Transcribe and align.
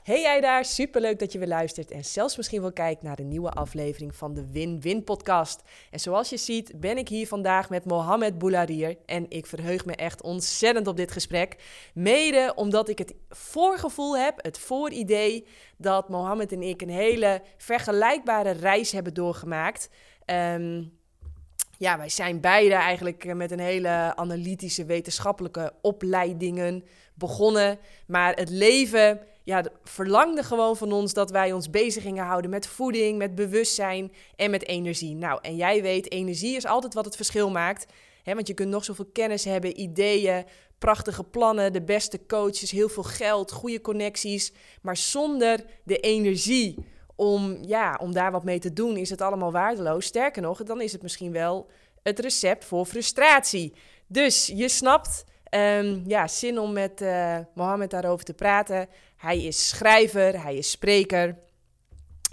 Hey 0.00 0.20
jij 0.20 0.40
daar, 0.40 0.64
superleuk 0.64 1.18
dat 1.18 1.32
je 1.32 1.38
weer 1.38 1.48
luistert 1.48 1.90
en 1.90 2.04
zelfs 2.04 2.36
misschien 2.36 2.60
wel 2.60 2.72
kijkt 2.72 3.02
naar 3.02 3.16
de 3.16 3.22
nieuwe 3.22 3.50
aflevering 3.50 4.16
van 4.16 4.34
de 4.34 4.50
Win-Win 4.50 5.04
podcast. 5.04 5.62
En 5.90 6.00
zoals 6.00 6.30
je 6.30 6.36
ziet 6.36 6.80
ben 6.80 6.98
ik 6.98 7.08
hier 7.08 7.26
vandaag 7.26 7.70
met 7.70 7.84
Mohamed 7.84 8.38
Boularier 8.38 8.96
en 9.06 9.26
ik 9.28 9.46
verheug 9.46 9.84
me 9.84 9.94
echt 9.96 10.22
ontzettend 10.22 10.86
op 10.86 10.96
dit 10.96 11.12
gesprek. 11.12 11.56
Mede 11.94 12.52
omdat 12.54 12.88
ik 12.88 12.98
het 12.98 13.14
voorgevoel 13.28 14.18
heb, 14.18 14.34
het 14.42 14.58
vooridee, 14.58 15.46
dat 15.76 16.08
Mohamed 16.08 16.52
en 16.52 16.62
ik 16.62 16.82
een 16.82 16.88
hele 16.88 17.42
vergelijkbare 17.56 18.50
reis 18.50 18.92
hebben 18.92 19.14
doorgemaakt. 19.14 19.90
Ehm, 20.24 20.82
ja, 21.78 21.98
wij 21.98 22.08
zijn 22.08 22.40
beide 22.40 22.74
eigenlijk 22.74 23.34
met 23.34 23.50
een 23.50 23.60
hele 23.60 24.12
analytische 24.16 24.84
wetenschappelijke 24.84 25.72
opleidingen 25.82 26.84
begonnen. 27.14 27.78
Maar 28.06 28.34
het 28.34 28.50
leven 28.50 29.20
ja, 29.50 29.64
verlangde 29.84 30.42
gewoon 30.42 30.76
van 30.76 30.92
ons 30.92 31.12
dat 31.12 31.30
wij 31.30 31.52
ons 31.52 31.70
bezig 31.70 32.02
gingen 32.02 32.24
houden 32.24 32.50
met 32.50 32.66
voeding, 32.66 33.18
met 33.18 33.34
bewustzijn 33.34 34.12
en 34.36 34.50
met 34.50 34.66
energie. 34.66 35.14
Nou, 35.14 35.38
en 35.42 35.56
jij 35.56 35.82
weet, 35.82 36.12
energie 36.12 36.56
is 36.56 36.66
altijd 36.66 36.94
wat 36.94 37.04
het 37.04 37.16
verschil 37.16 37.50
maakt. 37.50 37.86
Hè, 38.22 38.34
want 38.34 38.46
je 38.46 38.54
kunt 38.54 38.68
nog 38.68 38.84
zoveel 38.84 39.10
kennis 39.12 39.44
hebben, 39.44 39.80
ideeën, 39.80 40.44
prachtige 40.78 41.24
plannen, 41.24 41.72
de 41.72 41.82
beste 41.82 42.26
coaches, 42.26 42.70
heel 42.70 42.88
veel 42.88 43.02
geld, 43.02 43.52
goede 43.52 43.80
connecties. 43.80 44.52
Maar 44.82 44.96
zonder 44.96 45.64
de 45.84 45.98
energie 45.98 46.76
om, 47.16 47.58
ja, 47.60 47.98
om 48.02 48.12
daar 48.12 48.30
wat 48.32 48.44
mee 48.44 48.58
te 48.58 48.72
doen, 48.72 48.96
is 48.96 49.10
het 49.10 49.20
allemaal 49.20 49.52
waardeloos. 49.52 50.06
Sterker 50.06 50.42
nog, 50.42 50.62
dan 50.62 50.80
is 50.80 50.92
het 50.92 51.02
misschien 51.02 51.32
wel 51.32 51.70
het 52.02 52.18
recept 52.18 52.64
voor 52.64 52.86
frustratie. 52.86 53.74
Dus 54.06 54.46
je 54.46 54.68
snapt, 54.68 55.24
um, 55.50 56.02
ja, 56.06 56.28
zin 56.28 56.58
om 56.58 56.72
met 56.72 57.00
uh, 57.00 57.38
Mohammed 57.54 57.90
daarover 57.90 58.24
te 58.24 58.34
praten. 58.34 58.88
Hij 59.20 59.42
is 59.42 59.68
schrijver, 59.68 60.42
hij 60.42 60.56
is 60.56 60.70
spreker, 60.70 61.38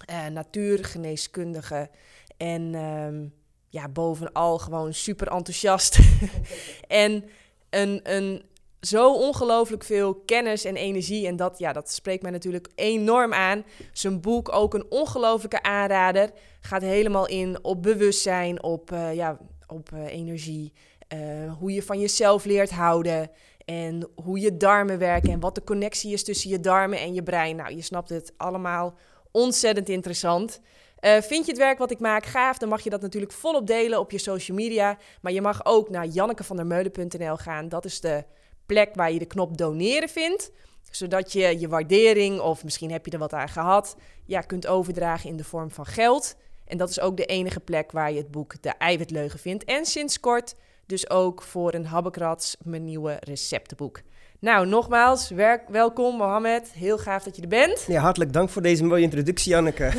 uh, 0.10 0.26
natuurgeneeskundige 0.28 1.90
en 2.38 2.76
um, 2.76 3.34
ja, 3.70 3.90
bovenal 3.90 4.58
gewoon 4.58 4.94
super 4.94 5.28
enthousiast. 5.28 6.00
en 6.88 7.24
een, 7.70 8.00
een 8.04 8.44
zo 8.82 9.14
ongelooflijk 9.14 9.84
veel 9.84 10.16
kennis 10.16 10.66
en 10.66 10.76
energie. 10.76 11.28
En 11.28 11.36
dat, 11.36 11.60
ja, 11.60 11.74
dat 11.74 11.92
spreekt 11.92 12.22
mij 12.22 12.32
natuurlijk 12.32 12.68
enorm 12.76 13.34
aan. 13.34 13.66
Zijn 13.92 14.22
boek 14.22 14.54
ook 14.54 14.74
een 14.74 14.86
ongelofelijke 14.90 15.64
aanrader. 15.64 16.32
Gaat 16.62 16.82
helemaal 16.82 17.28
in 17.28 17.64
op 17.64 17.84
bewustzijn, 17.84 18.64
op, 18.64 18.92
uh, 18.92 19.14
ja, 19.14 19.38
op 19.68 19.90
uh, 19.94 20.06
energie. 20.06 20.74
Hoe 21.60 21.74
je 21.74 21.84
van 21.84 22.00
jezelf 22.00 22.46
leert 22.46 22.72
houden. 22.72 23.30
En 23.68 24.10
hoe 24.24 24.40
je 24.40 24.58
darmen 24.58 24.98
werken. 24.98 25.32
En 25.32 25.40
wat 25.40 25.56
de 25.56 25.64
connectie 25.64 26.14
is 26.14 26.24
tussen 26.24 26.50
je 26.50 26.60
darmen 26.60 27.00
en 27.00 27.14
je 27.14 27.24
brein. 27.24 27.56
Nou, 27.56 27.76
je 27.76 27.82
snapt 27.82 28.10
het 28.10 28.34
allemaal 28.38 28.96
ontzettend 29.32 29.90
interessant. 29.90 30.60
Uh, 31.02 31.22
vind 31.22 31.46
je 31.46 31.52
het 31.52 31.62
werk 31.62 31.78
wat 31.78 31.92
ik 31.92 32.00
maak 32.00 32.26
gaaf, 32.26 32.58
dan 32.58 32.70
mag 32.70 32.82
je 32.82 32.90
dat 32.90 33.02
natuurlijk 33.02 33.32
volop 33.32 33.68
delen 33.68 34.00
op 34.00 34.12
je 34.12 34.18
social 34.18 34.58
media. 34.58 34.98
Maar 35.22 35.32
je 35.32 35.42
mag 35.42 35.66
ook 35.66 35.90
naar 35.90 36.06
jannekevandermeulen.nl 36.06 37.36
gaan. 37.36 37.70
Dat 37.70 37.86
is 37.86 38.00
de 38.00 38.24
plek 38.66 38.96
waar 38.96 39.12
je 39.12 39.20
de 39.20 39.26
knop 39.26 39.58
doneren 39.58 40.10
vindt. 40.10 40.52
Zodat 40.92 41.32
je 41.32 41.60
je 41.60 41.68
waardering, 41.68 42.40
of 42.40 42.64
misschien 42.64 42.92
heb 42.92 43.06
je 43.06 43.12
er 43.12 43.20
wat 43.20 43.34
aan 43.34 43.50
gehad, 43.50 43.96
ja, 44.26 44.42
kunt 44.42 44.68
overdragen 44.68 45.30
in 45.30 45.38
de 45.38 45.44
vorm 45.44 45.72
van 45.72 45.86
geld. 45.86 46.36
En 46.66 46.78
dat 46.78 46.90
is 46.90 47.00
ook 47.00 47.18
de 47.18 47.26
enige 47.26 47.60
plek 47.60 47.92
waar 47.92 48.12
je 48.12 48.18
het 48.18 48.32
boek 48.32 48.62
De 48.62 48.70
Eiwitleugen 48.70 49.40
vindt. 49.40 49.64
En 49.64 49.86
sinds 49.86 50.20
kort 50.20 50.56
dus 50.88 51.10
ook 51.10 51.42
voor 51.42 51.74
een 51.74 51.86
habbekrats 51.86 52.58
mijn 52.64 52.84
nieuwe 52.84 53.18
receptenboek. 53.20 54.02
Nou, 54.40 54.68
nogmaals, 54.68 55.30
werk, 55.30 55.70
welkom 55.70 56.18
Mohamed. 56.18 56.72
Heel 56.72 56.98
gaaf 56.98 57.24
dat 57.24 57.36
je 57.36 57.42
er 57.42 57.48
bent. 57.48 57.86
Ja, 57.88 58.02
hartelijk 58.02 58.34
dank 58.34 58.50
voor 58.50 58.62
deze 58.62 58.84
mooie 58.84 59.02
introductie, 59.02 59.52
Janneke. 59.52 59.92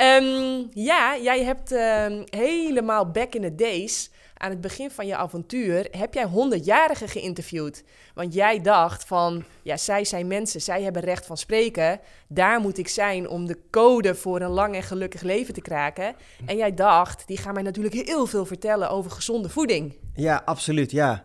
um, 0.00 0.68
ja, 0.88 1.18
jij 1.18 1.44
hebt 1.44 1.72
um, 1.72 2.24
helemaal 2.30 3.10
back 3.10 3.34
in 3.34 3.42
the 3.42 3.54
days 3.54 4.10
aan 4.42 4.50
het 4.50 4.60
begin 4.60 4.90
van 4.90 5.06
je 5.06 5.16
avontuur 5.16 5.88
heb 5.90 6.14
jij 6.14 6.26
100-jarigen 6.26 7.08
geïnterviewd. 7.08 7.84
Want 8.14 8.34
jij 8.34 8.60
dacht 8.60 9.04
van, 9.04 9.44
ja, 9.62 9.76
zij 9.76 10.04
zijn 10.04 10.26
mensen, 10.26 10.60
zij 10.60 10.82
hebben 10.82 11.02
recht 11.02 11.26
van 11.26 11.36
spreken. 11.36 12.00
Daar 12.28 12.60
moet 12.60 12.78
ik 12.78 12.88
zijn 12.88 13.28
om 13.28 13.46
de 13.46 13.58
code 13.70 14.14
voor 14.14 14.40
een 14.40 14.50
lang 14.50 14.74
en 14.74 14.82
gelukkig 14.82 15.22
leven 15.22 15.54
te 15.54 15.60
kraken. 15.60 16.14
En 16.46 16.56
jij 16.56 16.74
dacht, 16.74 17.26
die 17.26 17.36
gaan 17.36 17.54
mij 17.54 17.62
natuurlijk 17.62 17.94
heel 17.94 18.26
veel 18.26 18.44
vertellen 18.44 18.90
over 18.90 19.10
gezonde 19.10 19.48
voeding. 19.48 19.96
Ja, 20.14 20.42
absoluut, 20.44 20.90
ja. 20.90 21.24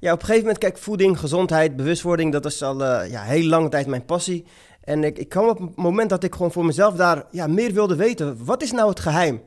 Ja, 0.00 0.12
op 0.12 0.18
een 0.18 0.24
gegeven 0.24 0.42
moment, 0.42 0.58
kijk, 0.58 0.78
voeding, 0.78 1.18
gezondheid, 1.18 1.76
bewustwording, 1.76 2.32
dat 2.32 2.44
is 2.44 2.62
al 2.62 2.80
uh, 2.80 3.10
ja, 3.10 3.22
heel 3.22 3.44
lange 3.44 3.68
tijd 3.68 3.86
mijn 3.86 4.04
passie. 4.04 4.44
En 4.84 5.04
ik, 5.04 5.18
ik 5.18 5.28
kwam 5.28 5.48
op 5.48 5.58
het 5.58 5.76
moment 5.76 6.10
dat 6.10 6.24
ik 6.24 6.32
gewoon 6.32 6.52
voor 6.52 6.64
mezelf 6.64 6.94
daar 6.94 7.24
ja, 7.30 7.46
meer 7.46 7.72
wilde 7.72 7.96
weten. 7.96 8.44
Wat 8.44 8.62
is 8.62 8.72
nou 8.72 8.88
het 8.88 9.00
geheim? 9.00 9.42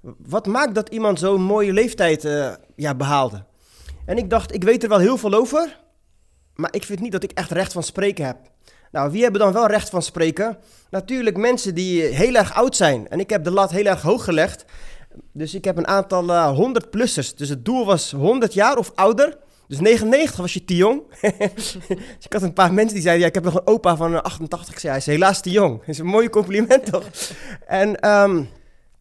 Wat 0.00 0.46
maakt 0.46 0.74
dat 0.74 0.88
iemand 0.88 1.18
zo'n 1.18 1.42
mooie 1.42 1.72
leeftijd 1.72 2.24
uh, 2.24 2.52
ja, 2.76 2.94
behaalde? 2.94 3.44
En 4.06 4.16
ik 4.16 4.30
dacht, 4.30 4.54
ik 4.54 4.64
weet 4.64 4.82
er 4.82 4.88
wel 4.88 4.98
heel 4.98 5.16
veel 5.16 5.34
over, 5.34 5.80
maar 6.54 6.74
ik 6.74 6.84
vind 6.84 7.00
niet 7.00 7.12
dat 7.12 7.22
ik 7.22 7.32
echt 7.32 7.50
recht 7.50 7.72
van 7.72 7.82
spreken 7.82 8.24
heb. 8.24 8.36
Nou, 8.92 9.10
wie 9.10 9.22
hebben 9.22 9.40
dan 9.40 9.52
wel 9.52 9.66
recht 9.66 9.90
van 9.90 10.02
spreken? 10.02 10.58
Natuurlijk 10.90 11.36
mensen 11.36 11.74
die 11.74 12.02
heel 12.02 12.34
erg 12.34 12.54
oud 12.54 12.76
zijn. 12.76 13.08
En 13.08 13.20
ik 13.20 13.30
heb 13.30 13.44
de 13.44 13.50
lat 13.50 13.70
heel 13.70 13.84
erg 13.84 14.02
hoog 14.02 14.24
gelegd. 14.24 14.64
Dus 15.32 15.54
ik 15.54 15.64
heb 15.64 15.76
een 15.76 15.86
aantal 15.86 16.28
uh, 16.28 16.44
eh, 16.44 16.58
100-plussers. 16.58 17.34
Dus 17.36 17.48
het 17.48 17.64
doel 17.64 17.86
was 17.86 18.10
100 18.10 18.54
jaar 18.54 18.76
of 18.76 18.92
ouder. 18.94 19.38
Dus 19.68 19.80
99 19.80 20.36
was 20.36 20.54
je 20.54 20.64
te 20.64 20.76
jong. 20.76 21.02
dus 21.54 21.78
ik 22.20 22.32
had 22.32 22.42
een 22.42 22.52
paar 22.52 22.72
mensen 22.72 22.94
die 22.94 23.02
zeiden: 23.02 23.22
ja, 23.22 23.28
Ik 23.28 23.34
heb 23.34 23.44
nog 23.44 23.54
een 23.54 23.66
opa 23.66 23.96
van 23.96 24.22
88. 24.22 24.74
Ik 24.74 24.80
zei: 24.80 24.92
Hij 24.92 25.00
is 25.00 25.06
helaas 25.06 25.40
te 25.40 25.50
jong. 25.50 25.78
Dat 25.78 25.88
is 25.88 25.98
een 25.98 26.06
mooi 26.06 26.28
compliment 26.28 26.86
toch? 26.86 27.04
en 27.66 28.08
um, 28.10 28.48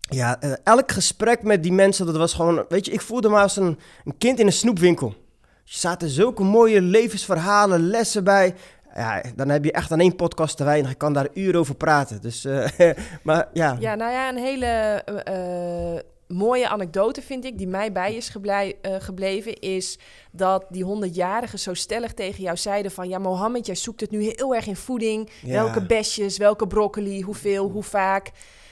ja, 0.09 0.43
uh, 0.43 0.53
elk 0.63 0.91
gesprek 0.91 1.43
met 1.43 1.63
die 1.63 1.73
mensen, 1.73 2.05
dat 2.05 2.17
was 2.17 2.33
gewoon, 2.33 2.65
weet 2.69 2.85
je, 2.85 2.91
ik 2.91 3.01
voelde 3.01 3.29
me 3.29 3.39
als 3.39 3.55
een, 3.55 3.79
een 4.05 4.17
kind 4.17 4.39
in 4.39 4.45
een 4.45 4.51
snoepwinkel. 4.51 5.07
Er 5.07 5.75
zaten 5.75 6.09
zulke 6.09 6.43
mooie 6.43 6.81
levensverhalen, 6.81 7.87
lessen 7.87 8.23
bij. 8.23 8.55
Ja, 8.95 9.23
dan 9.35 9.49
heb 9.49 9.63
je 9.63 9.71
echt 9.71 9.91
aan 9.91 9.99
één 9.99 10.15
podcast 10.15 10.57
te 10.57 10.63
weinig. 10.63 10.91
Ik 10.91 10.97
kan 10.97 11.13
daar 11.13 11.27
uren 11.33 11.59
over 11.59 11.75
praten. 11.75 12.21
Dus, 12.21 12.45
uh, 12.45 12.67
maar 13.23 13.49
ja. 13.53 13.77
Ja, 13.79 13.95
nou 13.95 14.11
ja, 14.11 14.29
een 14.29 14.37
hele 14.37 15.03
uh, 15.27 16.37
mooie 16.37 16.67
anekdote 16.67 17.21
vind 17.21 17.45
ik, 17.45 17.57
die 17.57 17.67
mij 17.67 17.91
bij 17.91 18.15
is 18.15 18.29
geblij, 18.29 18.75
gebleven, 18.81 19.59
is 19.59 19.99
dat 20.31 20.65
die 20.69 20.83
honderdjarigen 20.83 21.59
zo 21.59 21.73
stellig 21.73 22.13
tegen 22.13 22.43
jou 22.43 22.57
zeiden 22.57 22.91
van... 22.91 23.09
ja, 23.09 23.17
Mohammed, 23.17 23.65
jij 23.65 23.75
zoekt 23.75 24.01
het 24.01 24.11
nu 24.11 24.23
heel 24.23 24.55
erg 24.55 24.67
in 24.67 24.75
voeding. 24.75 25.29
Ja. 25.41 25.63
Welke 25.63 25.85
besjes, 25.85 26.37
welke 26.37 26.67
broccoli, 26.67 27.21
hoeveel, 27.21 27.69
hoe 27.69 27.83
vaak... 27.83 28.31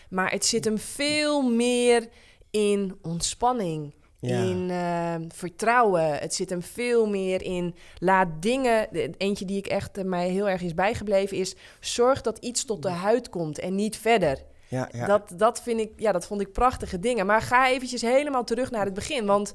Maar 0.09 0.31
het 0.31 0.45
zit 0.45 0.65
hem 0.65 0.77
veel 0.77 1.41
meer 1.41 2.07
in 2.51 2.97
ontspanning. 3.01 3.95
In 4.19 4.69
uh, 4.69 5.15
vertrouwen. 5.27 6.17
Het 6.17 6.33
zit 6.33 6.49
hem 6.49 6.61
veel 6.61 7.07
meer 7.07 7.41
in. 7.41 7.75
Laat 7.97 8.27
dingen. 8.39 8.87
Eentje 9.17 9.45
die 9.45 9.57
ik 9.57 9.67
echt 9.67 9.97
uh, 9.97 10.03
mij 10.03 10.29
heel 10.29 10.49
erg 10.49 10.61
is 10.61 10.73
bijgebleven 10.73 11.37
is. 11.37 11.55
Zorg 11.79 12.21
dat 12.21 12.37
iets 12.37 12.65
tot 12.65 12.81
de 12.81 12.89
huid 12.89 13.29
komt 13.29 13.59
en 13.59 13.75
niet 13.75 13.97
verder. 13.97 14.43
Ja, 14.67 14.89
ja. 14.91 15.05
Dat, 15.05 15.33
dat, 15.35 15.61
vind 15.61 15.79
ik, 15.79 15.91
ja, 15.95 16.11
dat 16.11 16.27
vond 16.27 16.41
ik 16.41 16.51
prachtige 16.51 16.99
dingen. 16.99 17.25
Maar 17.25 17.41
ga 17.41 17.69
eventjes 17.69 18.01
helemaal 18.01 18.43
terug 18.43 18.71
naar 18.71 18.85
het 18.85 18.93
begin. 18.93 19.25
Want 19.25 19.53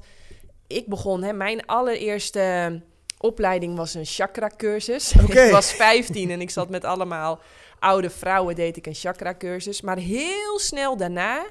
ik 0.67 0.87
begon, 0.87 1.23
hè, 1.23 1.33
mijn 1.33 1.65
allereerste 1.65 2.81
opleiding 3.17 3.77
was 3.77 3.93
een 3.93 4.05
chakra-cursus. 4.05 5.13
Okay. 5.23 5.45
ik 5.45 5.51
was 5.51 5.71
15 5.71 6.31
en 6.31 6.41
ik 6.41 6.49
zat 6.49 6.69
met 6.69 6.83
allemaal 6.83 7.39
oude 7.83 8.09
vrouwen 8.09 8.55
deed 8.55 8.77
ik 8.77 8.85
een 8.85 8.93
chakra-cursus. 8.93 9.81
Maar 9.81 9.97
heel 9.97 10.59
snel 10.59 10.97
daarna 10.97 11.45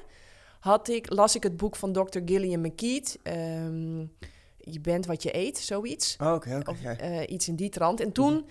had 0.59 0.87
ik, 0.87 1.13
las 1.13 1.35
ik 1.35 1.43
het 1.43 1.57
boek 1.57 1.75
van 1.75 1.93
Dr. 1.93 2.19
Gillian 2.25 2.61
McKeith. 2.61 3.19
Um, 3.23 4.11
je 4.57 4.79
bent 4.79 5.05
wat 5.05 5.23
je 5.23 5.35
eet, 5.35 5.57
zoiets. 5.57 6.15
Oh, 6.21 6.33
oké, 6.33 6.61
okay, 6.65 6.97
uh, 7.01 7.33
iets 7.33 7.47
in 7.47 7.55
die 7.55 7.69
trant. 7.69 7.99
En 7.99 8.11
toen 8.11 8.45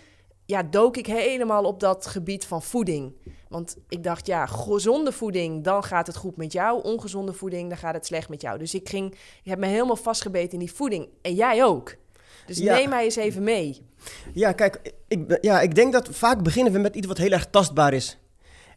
ja, 0.45 0.63
dook 0.63 0.97
ik 0.97 1.07
helemaal 1.07 1.65
op 1.65 1.81
dat 1.81 2.07
gebied 2.07 2.45
van 2.45 2.63
voeding. 2.63 3.15
Want 3.49 3.77
ik 3.89 4.03
dacht, 4.03 4.27
ja, 4.27 4.47
gezonde 4.47 5.13
voeding, 5.13 5.65
dan 5.65 5.83
gaat 5.83 6.07
het 6.07 6.17
goed 6.17 6.37
met 6.37 6.53
jou. 6.53 6.83
Ongezonde 6.83 7.33
voeding, 7.33 7.69
dan 7.69 7.79
gaat 7.79 7.95
het 7.95 8.07
slecht 8.07 8.29
met 8.29 8.41
jou. 8.41 8.59
Dus 8.59 8.75
ik 8.75 8.89
ging, 8.89 9.13
ik 9.13 9.51
heb 9.51 9.59
me 9.59 9.67
helemaal 9.67 9.97
vastgebeten 9.97 10.53
in 10.53 10.59
die 10.59 10.73
voeding. 10.73 11.09
En 11.23 11.35
jij 11.35 11.65
ook. 11.65 11.97
Dus 12.47 12.59
ja. 12.59 12.75
neem 12.75 12.89
mij 12.89 13.05
eens 13.05 13.17
even 13.17 13.43
mee. 13.43 13.87
Ja, 14.33 14.53
kijk, 14.53 14.93
ik, 15.09 15.39
ja, 15.41 15.61
ik 15.61 15.75
denk 15.75 15.93
dat 15.93 16.09
vaak 16.11 16.43
beginnen 16.43 16.73
we 16.73 16.79
met 16.79 16.95
iets 16.95 17.07
wat 17.07 17.19
heel 17.19 17.31
erg 17.31 17.47
tastbaar 17.51 17.93
is. 17.93 18.19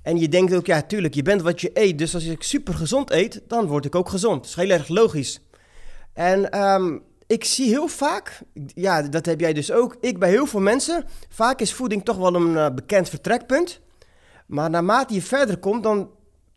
En 0.02 0.18
je 0.18 0.30
denkt 0.30 0.56
ook, 0.56 0.66
ja, 0.66 0.82
tuurlijk, 0.82 1.14
je 1.14 1.22
bent 1.22 1.42
wat 1.42 1.62
je 1.62 1.70
eet. 1.74 1.98
Dus 1.98 2.14
als 2.14 2.26
ik 2.26 2.44
super 2.44 2.74
gezond 2.74 3.12
eet, 3.12 3.42
dan 3.48 3.68
word 3.68 3.86
ik 3.86 3.96
ook 3.96 4.10
gezond. 4.10 4.36
Dat 4.36 4.50
is 4.50 4.56
heel 4.56 4.70
erg 4.70 4.88
logisch. 4.88 5.42
En 6.14 6.62
um, 6.62 7.04
ik 7.28 7.44
zie 7.44 7.70
heel 7.70 7.88
vaak, 7.88 8.42
ja, 8.74 9.02
dat 9.02 9.26
heb 9.26 9.40
jij 9.40 9.54
dus 9.54 9.72
ook, 9.72 9.98
ik 10.02 10.20
bij 10.20 10.30
heel 10.30 10.46
veel 10.46 10.60
mensen, 10.60 11.06
vaak 11.30 11.60
is 11.60 11.74
voeding 11.74 12.06
toch 12.06 12.18
wel 12.18 12.36
een 12.36 12.52
uh, 12.52 12.68
bekend 12.76 13.10
vertrekpunt. 13.10 13.80
Maar 14.46 14.70
naarmate 14.70 15.14
je 15.14 15.22
verder 15.22 15.58
komt, 15.58 15.84
dan, 15.84 16.10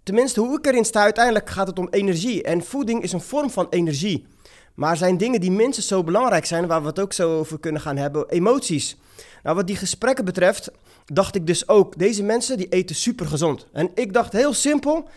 tenminste 0.02 0.40
hoe 0.40 0.58
ik 0.58 0.66
erin 0.66 0.84
sta, 0.84 1.02
uiteindelijk 1.02 1.50
gaat 1.50 1.66
het 1.66 1.78
om 1.78 1.88
energie. 1.90 2.42
En 2.42 2.64
voeding 2.64 3.02
is 3.02 3.12
een 3.12 3.20
vorm 3.20 3.50
van 3.50 3.66
energie. 3.70 4.26
Maar 4.78 4.96
zijn 4.96 5.16
dingen 5.16 5.40
die 5.40 5.50
minstens 5.50 5.86
zo 5.86 6.04
belangrijk 6.04 6.44
zijn, 6.44 6.66
waar 6.66 6.80
we 6.80 6.86
het 6.86 7.00
ook 7.00 7.12
zo 7.12 7.38
over 7.38 7.58
kunnen 7.58 7.80
gaan 7.80 7.96
hebben, 7.96 8.28
emoties. 8.28 8.96
Nou, 9.42 9.56
wat 9.56 9.66
die 9.66 9.76
gesprekken 9.76 10.24
betreft, 10.24 10.70
dacht 11.06 11.34
ik 11.34 11.46
dus 11.46 11.68
ook, 11.68 11.98
deze 11.98 12.22
mensen 12.22 12.56
die 12.56 12.68
eten 12.68 12.96
super 12.96 13.26
gezond. 13.26 13.66
En 13.72 13.90
ik 13.94 14.12
dacht 14.12 14.32
heel 14.32 14.52
simpel, 14.52 15.08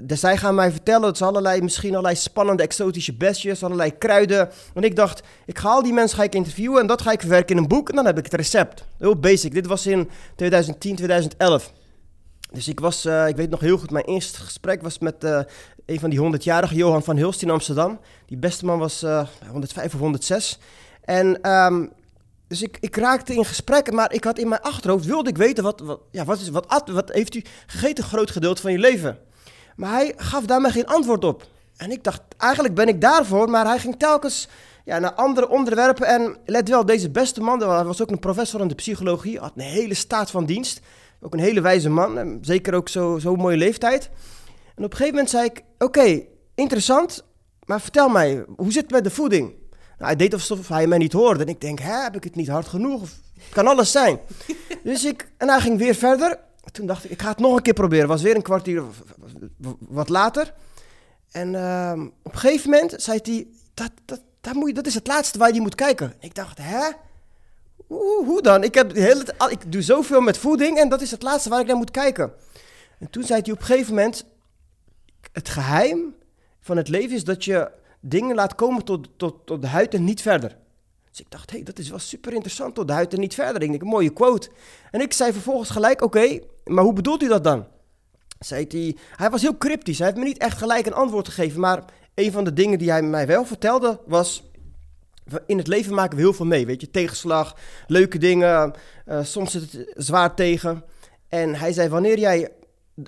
dus 0.00 0.20
zij 0.20 0.36
gaan 0.36 0.54
mij 0.54 0.70
vertellen 0.70 1.02
dat 1.02 1.16
ze 1.16 1.24
allerlei, 1.24 1.62
misschien 1.62 1.90
allerlei 1.90 2.16
spannende 2.16 2.62
exotische 2.62 3.14
bestjes, 3.14 3.62
allerlei 3.64 3.98
kruiden. 3.98 4.50
En 4.74 4.82
ik 4.82 4.96
dacht, 4.96 5.22
ik 5.46 5.58
ga 5.58 5.68
al 5.68 5.82
die 5.82 5.92
mensen 5.92 6.18
ga 6.18 6.24
ik 6.24 6.34
interviewen 6.34 6.80
en 6.80 6.86
dat 6.86 7.02
ga 7.02 7.12
ik 7.12 7.20
verwerken 7.20 7.56
in 7.56 7.62
een 7.62 7.68
boek 7.68 7.88
en 7.88 7.96
dan 7.96 8.06
heb 8.06 8.18
ik 8.18 8.24
het 8.24 8.34
recept. 8.34 8.84
Heel 8.98 9.16
basic. 9.16 9.54
Dit 9.54 9.66
was 9.66 9.86
in 9.86 10.10
2010, 10.36 10.96
2011. 10.96 11.72
Dus 12.52 12.68
ik 12.68 12.80
was, 12.80 13.06
uh, 13.06 13.28
ik 13.28 13.36
weet 13.36 13.50
nog 13.50 13.60
heel 13.60 13.78
goed, 13.78 13.90
mijn 13.90 14.04
eerste 14.04 14.40
gesprek 14.40 14.82
was 14.82 14.98
met 14.98 15.24
uh, 15.24 15.40
een 15.88 16.00
van 16.00 16.10
die 16.10 16.20
100-jarige, 16.20 16.74
Johan 16.74 17.02
van 17.02 17.16
Hulst 17.16 17.42
in 17.42 17.50
Amsterdam. 17.50 17.98
Die 18.26 18.36
beste 18.36 18.64
man 18.64 18.78
was 18.78 19.02
uh, 19.02 19.26
105 19.50 19.94
of 19.94 20.00
106. 20.00 20.58
En 21.04 21.50
um, 21.50 21.92
dus 22.48 22.62
ik, 22.62 22.78
ik 22.80 22.96
raakte 22.96 23.34
in 23.34 23.44
gesprek, 23.44 23.92
maar 23.92 24.12
ik 24.12 24.24
had 24.24 24.38
in 24.38 24.48
mijn 24.48 24.60
achterhoofd, 24.60 25.04
wilde 25.04 25.30
ik 25.30 25.36
weten, 25.36 25.64
wat, 25.64 25.80
wat, 25.80 26.00
ja, 26.10 26.24
wat, 26.24 26.40
is, 26.40 26.48
wat, 26.48 26.82
wat 26.92 27.12
heeft 27.12 27.34
u 27.34 27.42
gegeten 27.66 28.04
groot 28.04 28.30
gedeelte 28.30 28.62
van 28.62 28.72
je 28.72 28.78
leven? 28.78 29.18
Maar 29.76 29.90
hij 29.90 30.12
gaf 30.16 30.44
daarmee 30.44 30.72
geen 30.72 30.86
antwoord 30.86 31.24
op. 31.24 31.46
En 31.76 31.90
ik 31.90 32.04
dacht, 32.04 32.20
eigenlijk 32.36 32.74
ben 32.74 32.88
ik 32.88 33.00
daarvoor, 33.00 33.50
maar 33.50 33.66
hij 33.66 33.78
ging 33.78 33.98
telkens 33.98 34.48
ja, 34.84 34.98
naar 34.98 35.14
andere 35.14 35.48
onderwerpen. 35.48 36.06
En 36.06 36.36
let 36.44 36.68
wel, 36.68 36.86
deze 36.86 37.10
beste 37.10 37.40
man, 37.40 37.60
hij 37.60 37.84
was 37.84 38.02
ook 38.02 38.10
een 38.10 38.18
professor 38.18 38.60
in 38.60 38.68
de 38.68 38.74
psychologie, 38.74 39.38
had 39.38 39.52
een 39.56 39.62
hele 39.62 39.94
staat 39.94 40.30
van 40.30 40.44
dienst. 40.44 40.80
Ook 41.20 41.32
een 41.32 41.40
hele 41.40 41.60
wijze 41.60 41.90
man, 41.90 42.38
zeker 42.40 42.74
ook 42.74 42.88
zo'n 42.88 43.20
zo 43.20 43.36
mooie 43.36 43.56
leeftijd. 43.56 44.10
En 44.78 44.84
op 44.84 44.90
een 44.90 44.96
gegeven 44.96 45.14
moment 45.14 45.30
zei 45.30 45.44
ik, 45.44 45.62
oké, 45.78 46.24
interessant, 46.54 47.24
maar 47.64 47.80
vertel 47.80 48.08
mij, 48.08 48.44
hoe 48.56 48.72
zit 48.72 48.82
het 48.82 48.90
met 48.90 49.04
de 49.04 49.10
voeding? 49.10 49.48
Nou, 49.70 50.10
hij 50.10 50.16
deed 50.16 50.32
alsof 50.32 50.68
hij 50.68 50.86
mij 50.86 50.98
niet 50.98 51.12
hoorde. 51.12 51.42
En 51.42 51.48
ik 51.48 51.60
denk, 51.60 51.78
hè, 51.78 52.02
heb 52.02 52.16
ik 52.16 52.24
het 52.24 52.34
niet 52.34 52.48
hard 52.48 52.66
genoeg? 52.66 53.02
Of, 53.02 53.10
het 53.34 53.52
kan 53.52 53.66
alles 53.66 53.90
zijn. 53.90 54.18
dus 54.84 55.04
ik, 55.04 55.30
en 55.36 55.48
hij 55.48 55.60
ging 55.60 55.78
weer 55.78 55.94
verder. 55.94 56.38
Toen 56.72 56.86
dacht 56.86 57.04
ik, 57.04 57.10
ik 57.10 57.22
ga 57.22 57.28
het 57.28 57.38
nog 57.38 57.56
een 57.56 57.62
keer 57.62 57.72
proberen. 57.72 58.02
Het 58.02 58.12
was 58.12 58.22
weer 58.22 58.36
een 58.36 58.42
kwartier 58.42 58.82
wat 59.78 60.08
later. 60.08 60.54
En 61.30 61.52
uh, 61.52 61.92
op 62.22 62.32
een 62.32 62.38
gegeven 62.38 62.70
moment 62.70 62.94
zei 62.96 63.18
hij, 63.22 63.46
dat, 63.74 63.90
dat, 64.04 64.20
dat, 64.40 64.54
moet 64.54 64.68
je, 64.68 64.74
dat 64.74 64.86
is 64.86 64.94
het 64.94 65.06
laatste 65.06 65.38
waar 65.38 65.54
je 65.54 65.60
moet 65.60 65.74
kijken. 65.74 66.14
ik 66.20 66.34
dacht, 66.34 66.58
hè? 66.60 66.90
Hoe, 67.86 68.24
hoe 68.24 68.42
dan? 68.42 68.64
Ik, 68.64 68.74
heb 68.74 68.94
de 68.94 69.00
hele, 69.00 69.24
ik 69.48 69.72
doe 69.72 69.82
zoveel 69.82 70.20
met 70.20 70.38
voeding 70.38 70.78
en 70.78 70.88
dat 70.88 71.00
is 71.00 71.10
het 71.10 71.22
laatste 71.22 71.48
waar 71.48 71.60
ik 71.60 71.66
naar 71.66 71.76
moet 71.76 71.90
kijken. 71.90 72.32
En 72.98 73.10
toen 73.10 73.24
zei 73.24 73.40
hij 73.42 73.52
op 73.52 73.58
een 73.58 73.64
gegeven 73.64 73.94
moment, 73.94 74.24
het 75.32 75.48
geheim 75.48 76.14
van 76.60 76.76
het 76.76 76.88
leven 76.88 77.16
is 77.16 77.24
dat 77.24 77.44
je 77.44 77.70
dingen 78.00 78.34
laat 78.34 78.54
komen 78.54 78.84
tot, 78.84 79.08
tot, 79.16 79.46
tot 79.46 79.62
de 79.62 79.68
huid 79.68 79.94
en 79.94 80.04
niet 80.04 80.22
verder. 80.22 80.56
Dus 81.10 81.20
ik 81.20 81.30
dacht, 81.30 81.50
hé, 81.50 81.56
hey, 81.56 81.64
dat 81.64 81.78
is 81.78 81.88
wel 81.88 81.98
super 81.98 82.32
interessant, 82.32 82.74
tot 82.74 82.86
de 82.86 82.92
huid 82.92 83.12
en 83.12 83.20
niet 83.20 83.34
verder. 83.34 83.62
Ik 83.62 83.68
denk, 83.68 83.82
een 83.82 83.88
mooie 83.88 84.12
quote. 84.12 84.50
En 84.90 85.00
ik 85.00 85.12
zei 85.12 85.32
vervolgens 85.32 85.70
gelijk, 85.70 86.02
oké, 86.02 86.38
maar 86.64 86.84
hoe 86.84 86.92
bedoelt 86.92 87.22
u 87.22 87.28
dat 87.28 87.44
dan? 87.44 87.66
Zei 88.38 88.64
hij, 88.68 88.96
hij 89.16 89.30
was 89.30 89.42
heel 89.42 89.58
cryptisch, 89.58 89.98
hij 89.98 90.06
heeft 90.06 90.18
me 90.18 90.24
niet 90.24 90.38
echt 90.38 90.58
gelijk 90.58 90.86
een 90.86 90.92
antwoord 90.92 91.28
gegeven, 91.28 91.60
maar 91.60 91.84
een 92.14 92.32
van 92.32 92.44
de 92.44 92.52
dingen 92.52 92.78
die 92.78 92.90
hij 92.90 93.02
mij 93.02 93.26
wel 93.26 93.44
vertelde 93.44 94.00
was, 94.06 94.48
in 95.46 95.58
het 95.58 95.66
leven 95.66 95.94
maken 95.94 96.16
we 96.16 96.22
heel 96.22 96.32
veel 96.32 96.46
mee, 96.46 96.66
weet 96.66 96.80
je, 96.80 96.90
tegenslag, 96.90 97.56
leuke 97.86 98.18
dingen, 98.18 98.72
uh, 99.06 99.24
soms 99.24 99.50
zit 99.50 99.72
het 99.72 99.92
zwaar 99.96 100.34
tegen. 100.34 100.84
En 101.28 101.54
hij 101.54 101.72
zei, 101.72 101.88
wanneer 101.88 102.18
jij 102.18 102.50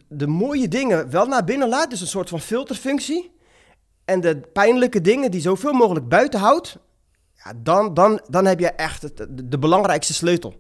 de 0.09 0.27
mooie 0.27 0.69
dingen 0.69 1.11
wel 1.11 1.27
naar 1.27 1.45
binnen 1.45 1.69
laat, 1.69 1.91
dus 1.91 2.01
een 2.01 2.07
soort 2.07 2.29
van 2.29 2.41
filterfunctie, 2.41 3.39
en 4.05 4.21
de 4.21 4.41
pijnlijke 4.53 5.01
dingen 5.01 5.31
die 5.31 5.41
zoveel 5.41 5.73
mogelijk 5.73 6.09
buiten 6.09 6.41
houdt, 6.41 6.79
ja, 7.45 7.53
dan, 7.57 7.95
dan, 7.95 8.21
dan 8.29 8.45
heb 8.45 8.61
je 8.61 8.71
echt 8.71 9.13
de, 9.51 9.59
belangrijkste 9.59 10.15
sleutel. 10.15 10.55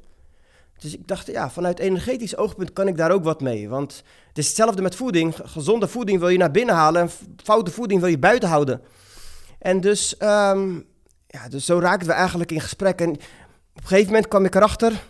Dus 0.79 0.95
ik 0.95 1.09
dacht, 1.09 1.27
ja, 1.27 1.51
vanuit 1.51 1.79
energetisch 1.79 2.37
oogpunt 2.37 2.73
kan 2.73 2.89
ik 2.89 2.97
daar 2.97 3.11
ook 3.11 3.25
wat 3.25 3.41
mee. 3.41 3.69
Want 3.69 4.03
het 4.29 4.39
is 4.39 4.47
hetzelfde 4.47 4.83
met 4.83 4.95
voeding. 4.95 5.35
Gezonde 5.43 5.89
voeding 5.89 6.19
wil 6.19 6.29
je 6.29 6.39
naar 6.39 6.51
binnen 6.51 6.75
halen 6.75 7.03
en 7.03 7.11
foute 7.37 7.71
voeding 7.71 8.01
wil 8.01 8.09
je 8.09 8.19
buiten 8.19 8.49
houden. 8.49 8.83
En 9.59 9.81
dus, 9.81 10.15
um, 10.23 10.85
ja, 11.27 11.49
dus 11.49 11.65
zo 11.65 11.79
raakten 11.79 12.09
we 12.09 12.15
eigenlijk 12.15 12.53
in 12.53 12.61
gesprek. 12.61 13.01
En 13.01 13.11
op 13.11 13.17
een 13.75 13.83
gegeven 13.83 14.07
moment 14.07 14.29
kwam 14.29 14.45
ik 14.45 14.55
erachter, 14.55 14.91
dat 14.91 15.01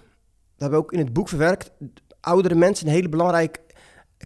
hebben 0.56 0.78
we 0.78 0.84
ook 0.84 0.92
in 0.92 0.98
het 0.98 1.12
boek 1.12 1.28
verwerkt, 1.28 1.70
oudere 2.20 2.54
mensen 2.54 2.86
een 2.86 2.92
hele 2.92 3.08
belangrijk 3.08 3.60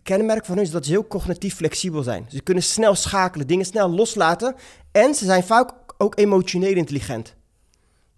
kenmerk 0.03 0.45
van 0.45 0.55
hun 0.55 0.65
is 0.65 0.71
dat 0.71 0.85
ze 0.85 0.91
heel 0.91 1.07
cognitief 1.07 1.55
flexibel 1.55 2.03
zijn. 2.03 2.27
Ze 2.29 2.43
kunnen 2.43 2.63
snel 2.63 2.95
schakelen, 2.95 3.47
dingen 3.47 3.65
snel 3.65 3.91
loslaten. 3.91 4.55
En 4.93 5.15
ze 5.15 5.25
zijn 5.25 5.43
vaak 5.43 5.73
ook 5.99 6.19
emotioneel 6.19 6.75
intelligent. 6.75 7.35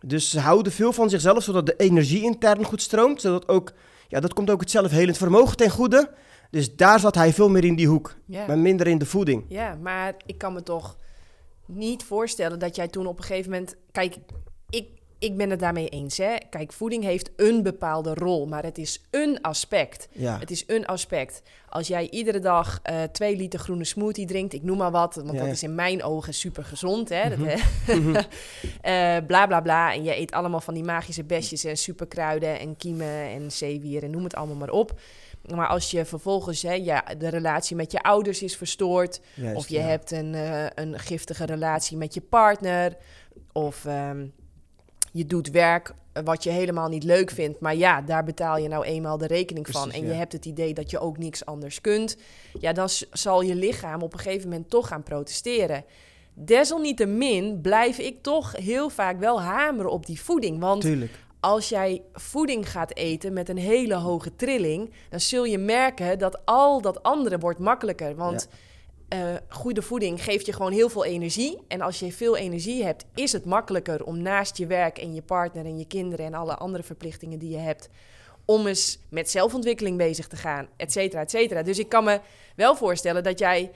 Dus 0.00 0.31
ze 0.31 0.40
houden 0.40 0.73
veel 0.73 0.93
van 0.93 1.11
zichzelf, 1.11 1.43
zodat 1.43 1.67
de 1.67 1.76
energie 1.76 2.23
intern 2.23 2.64
goed 2.64 2.82
stroomt. 2.82 3.20
Zodat 3.20 3.49
ook, 3.49 3.73
ja, 4.08 4.20
dat 4.20 4.34
komt 4.34 4.50
ook 4.50 4.61
het 4.61 4.70
zelfhelend 4.70 5.17
vermogen 5.17 5.56
ten 5.56 5.70
goede. 5.70 6.11
Dus 6.50 6.76
daar 6.76 7.00
zat 7.00 7.14
hij 7.14 7.32
veel 7.32 7.49
meer 7.49 7.64
in 7.64 7.76
die 7.76 7.88
hoek, 7.88 8.14
maar 8.46 8.58
minder 8.58 8.87
in 8.87 8.99
de 8.99 9.06
voeding. 9.06 9.44
Ja, 9.49 9.75
maar 9.82 10.14
ik 10.26 10.38
kan 10.38 10.52
me 10.52 10.62
toch 10.62 10.96
niet 11.67 12.05
voorstellen 12.05 12.58
dat 12.58 12.76
jij 12.76 12.88
toen 12.88 13.06
op 13.06 13.19
een 13.19 13.25
gegeven 13.25 13.50
moment... 13.50 13.76
Kijk, 13.93 14.17
ik, 15.18 15.36
ben 15.36 15.50
het 15.50 15.60
daarmee 15.60 15.88
eens. 15.88 16.16
Hè? 16.16 16.36
Kijk, 16.50 16.72
voeding 16.72 17.04
heeft 17.04 17.30
een 17.36 17.62
bepaalde 17.62 18.14
rol, 18.14 18.46
maar 18.46 18.62
het 18.62 18.78
is 18.78 19.02
een 19.10 19.40
aspect. 19.40 20.08
Ja. 20.12 20.38
Het 20.38 20.50
is 20.50 20.64
een 20.66 20.86
aspect. 20.86 21.42
Als 21.68 21.88
jij 21.88 22.10
iedere 22.10 22.38
dag 22.38 22.80
uh, 22.90 23.02
twee 23.02 23.36
liter 23.36 23.58
groene 23.58 23.84
smoothie 23.84 24.26
drinkt, 24.26 24.52
ik 24.52 24.62
noem 24.62 24.76
maar 24.76 24.90
wat, 24.90 25.14
want 25.14 25.38
dat 25.38 25.46
is 25.46 25.62
in 25.62 25.74
mijn 25.74 26.02
ogen 26.02 26.34
super 26.34 26.64
gezond. 26.64 27.08
Hè? 27.08 27.28
dat, 27.28 27.38
uh, 27.38 29.16
bla 29.26 29.46
bla 29.46 29.60
bla. 29.60 29.92
En 29.92 30.04
je 30.04 30.16
eet 30.16 30.32
allemaal 30.32 30.60
van 30.60 30.74
die 30.74 30.84
magische 30.84 31.24
besjes 31.24 31.64
en 31.64 31.76
superkruiden 31.76 32.58
en 32.58 32.76
kiemen 32.76 33.28
en 33.28 33.52
zeewier 33.52 34.02
en 34.02 34.10
noem 34.10 34.24
het 34.24 34.34
allemaal 34.34 34.56
maar 34.56 34.70
op. 34.70 35.00
Maar 35.54 35.68
als 35.68 35.90
je 35.90 36.04
vervolgens 36.04 36.62
hè, 36.62 36.72
ja, 36.72 37.04
de 37.18 37.28
relatie 37.28 37.76
met 37.76 37.92
je 37.92 38.02
ouders 38.02 38.42
is 38.42 38.56
verstoord, 38.56 39.20
of 39.54 39.68
je 39.68 39.78
hebt 39.78 40.10
een, 40.10 40.34
uh, 40.34 40.66
een 40.74 40.98
giftige 40.98 41.44
relatie 41.44 41.96
met 41.96 42.14
je 42.14 42.20
partner, 42.20 42.96
of. 43.52 43.84
Um, 43.84 44.32
je 45.16 45.26
doet 45.26 45.50
werk 45.50 45.94
eh, 46.12 46.22
wat 46.24 46.42
je 46.42 46.50
helemaal 46.50 46.88
niet 46.88 47.04
leuk 47.04 47.30
vindt. 47.30 47.60
Maar 47.60 47.76
ja, 47.76 48.00
daar 48.00 48.24
betaal 48.24 48.58
je 48.58 48.68
nou 48.68 48.84
eenmaal 48.84 49.18
de 49.18 49.26
rekening 49.26 49.66
van. 49.68 49.90
En 49.90 50.06
je 50.06 50.12
hebt 50.12 50.32
het 50.32 50.44
idee 50.44 50.74
dat 50.74 50.90
je 50.90 50.98
ook 50.98 51.18
niks 51.18 51.44
anders 51.44 51.80
kunt. 51.80 52.16
Ja, 52.60 52.72
dan 52.72 52.88
zal 53.12 53.40
je 53.40 53.54
lichaam 53.54 54.02
op 54.02 54.12
een 54.12 54.18
gegeven 54.18 54.48
moment 54.48 54.70
toch 54.70 54.88
gaan 54.88 55.02
protesteren. 55.02 55.84
Desalniettemin 56.34 57.60
blijf 57.60 57.98
ik 57.98 58.22
toch 58.22 58.56
heel 58.56 58.88
vaak 58.88 59.18
wel 59.18 59.40
hameren 59.40 59.90
op 59.90 60.06
die 60.06 60.20
voeding. 60.20 60.60
Want 60.60 60.80
Tuurlijk. 60.80 61.18
als 61.40 61.68
jij 61.68 62.02
voeding 62.12 62.70
gaat 62.70 62.94
eten 62.94 63.32
met 63.32 63.48
een 63.48 63.58
hele 63.58 63.94
hoge 63.94 64.36
trilling, 64.36 64.92
dan 65.10 65.20
zul 65.20 65.44
je 65.44 65.58
merken 65.58 66.18
dat 66.18 66.46
al 66.46 66.80
dat 66.80 67.02
andere 67.02 67.38
wordt 67.38 67.58
makkelijker. 67.58 68.14
Want 68.14 68.49
uh, 69.14 69.34
goede 69.48 69.82
voeding 69.82 70.25
geeft 70.25 70.46
je 70.46 70.52
gewoon 70.52 70.72
heel 70.72 70.88
veel 70.88 71.04
energie. 71.04 71.58
En 71.68 71.80
als 71.80 71.98
je 71.98 72.12
veel 72.12 72.36
energie 72.36 72.84
hebt, 72.84 73.04
is 73.14 73.32
het 73.32 73.44
makkelijker 73.44 74.04
om 74.04 74.22
naast 74.22 74.56
je 74.56 74.66
werk 74.66 74.98
en 74.98 75.14
je 75.14 75.22
partner 75.22 75.64
en 75.64 75.78
je 75.78 75.86
kinderen 75.86 76.26
en 76.26 76.34
alle 76.34 76.56
andere 76.56 76.82
verplichtingen 76.82 77.38
die 77.38 77.50
je 77.50 77.58
hebt, 77.58 77.88
om 78.44 78.66
eens 78.66 78.98
met 79.08 79.30
zelfontwikkeling 79.30 79.96
bezig 79.96 80.26
te 80.26 80.36
gaan, 80.36 80.68
et 80.76 80.92
cetera, 80.92 81.20
et 81.20 81.30
cetera. 81.30 81.62
Dus 81.62 81.78
ik 81.78 81.88
kan 81.88 82.04
me 82.04 82.20
wel 82.56 82.76
voorstellen 82.76 83.22
dat 83.22 83.38
jij 83.38 83.70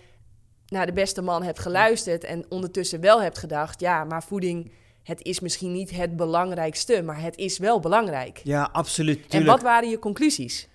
naar 0.66 0.87
de 0.87 0.92
beste 0.92 1.22
man 1.22 1.42
hebt 1.42 1.58
geluisterd 1.58 2.25
en 2.25 2.44
ondertussen 2.49 3.00
wel 3.00 3.22
hebt 3.22 3.38
gedacht, 3.38 3.80
ja, 3.80 4.04
maar 4.04 4.22
voeding, 4.22 4.72
het 5.02 5.22
is 5.22 5.40
misschien 5.40 5.72
niet 5.72 5.90
het 5.90 6.16
belangrijkste, 6.16 7.02
maar 7.02 7.20
het 7.22 7.37
is 7.37 7.58
wel 7.58 7.80
belangrijk. 7.80 8.40
Ja, 8.44 8.68
absoluut. 8.72 9.16
Tuurlijk. 9.16 9.32
En 9.32 9.46
wat 9.46 9.62
waren 9.62 9.88
je 9.88 9.99
conclusies? 9.99 10.68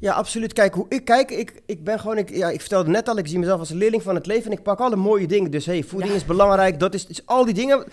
Ja, 0.00 0.12
absoluut. 0.12 0.52
Kijk, 0.52 0.74
hoe 0.74 0.86
ik 0.88 1.04
kijk, 1.04 1.30
ik, 1.30 1.62
ik 1.66 1.84
ben 1.84 2.00
gewoon, 2.00 2.18
ik, 2.18 2.30
ja, 2.30 2.48
ik 2.48 2.60
vertelde 2.60 2.90
net 2.90 3.08
al, 3.08 3.18
ik 3.18 3.26
zie 3.26 3.38
mezelf 3.38 3.58
als 3.58 3.70
een 3.70 3.76
leerling 3.76 4.02
van 4.02 4.14
het 4.14 4.26
leven 4.26 4.50
en 4.50 4.56
ik 4.56 4.62
pak 4.62 4.80
alle 4.80 4.96
mooie 4.96 5.26
dingen. 5.26 5.50
Dus 5.50 5.66
hey, 5.66 5.82
voeding 5.82 6.12
is 6.12 6.24
belangrijk, 6.24 6.80
dat 6.80 6.94
is, 6.94 7.06
is, 7.06 7.26
al 7.26 7.44
die 7.44 7.54
dingen, 7.54 7.84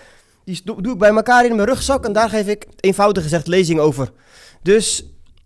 die 0.44 0.62
doe, 0.64 0.92
ik 0.92 0.98
bij 0.98 1.10
elkaar 1.10 1.46
in 1.46 1.56
mijn 1.56 1.68
rugzak 1.68 2.06
en 2.06 2.14
daar 2.14 2.30
geef 2.30 2.48
ik 2.48 2.68
eenvoudig 2.80 3.24
gezegd 3.24 3.48
lezing 3.48 3.80
over. 3.80 4.12
Dus 4.62 5.06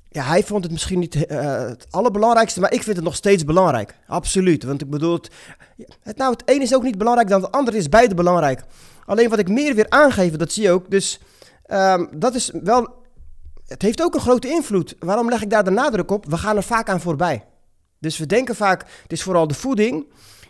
ja, 0.09 0.23
hij 0.23 0.43
vond 0.43 0.63
het 0.63 0.71
misschien 0.71 0.99
niet 0.99 1.15
uh, 1.15 1.23
het 1.57 1.87
allerbelangrijkste, 1.89 2.59
maar 2.59 2.73
ik 2.73 2.83
vind 2.83 2.95
het 2.95 3.05
nog 3.05 3.15
steeds 3.15 3.45
belangrijk. 3.45 3.95
Absoluut. 4.07 4.63
Want 4.63 4.81
ik 4.81 4.89
bedoel, 4.89 5.13
het, 5.13 5.29
het, 6.01 6.17
nou, 6.17 6.31
het 6.31 6.49
ene 6.49 6.63
is 6.63 6.75
ook 6.75 6.83
niet 6.83 6.97
belangrijk 6.97 7.29
dan 7.29 7.41
het 7.41 7.51
andere, 7.51 7.77
is 7.77 7.89
beide 7.89 8.15
belangrijk. 8.15 8.61
Alleen 9.05 9.29
wat 9.29 9.39
ik 9.39 9.49
meer 9.49 9.75
weer 9.75 9.89
aangeef, 9.89 10.35
dat 10.35 10.51
zie 10.51 10.63
je 10.63 10.71
ook. 10.71 10.89
Dus 10.89 11.19
um, 11.67 12.09
dat 12.13 12.35
is 12.35 12.51
wel 12.63 12.95
het 13.67 13.81
heeft 13.81 14.01
ook 14.01 14.13
een 14.13 14.21
grote 14.21 14.49
invloed. 14.49 14.95
Waarom 14.99 15.29
leg 15.29 15.41
ik 15.41 15.49
daar 15.49 15.63
de 15.63 15.71
nadruk 15.71 16.11
op? 16.11 16.25
We 16.25 16.37
gaan 16.37 16.55
er 16.55 16.63
vaak 16.63 16.89
aan 16.89 17.01
voorbij. 17.01 17.45
Dus 17.99 18.17
we 18.17 18.25
denken 18.25 18.55
vaak, 18.55 18.85
het 19.01 19.11
is 19.11 19.23
vooral 19.23 19.47
de 19.47 19.53
voeding, 19.53 20.05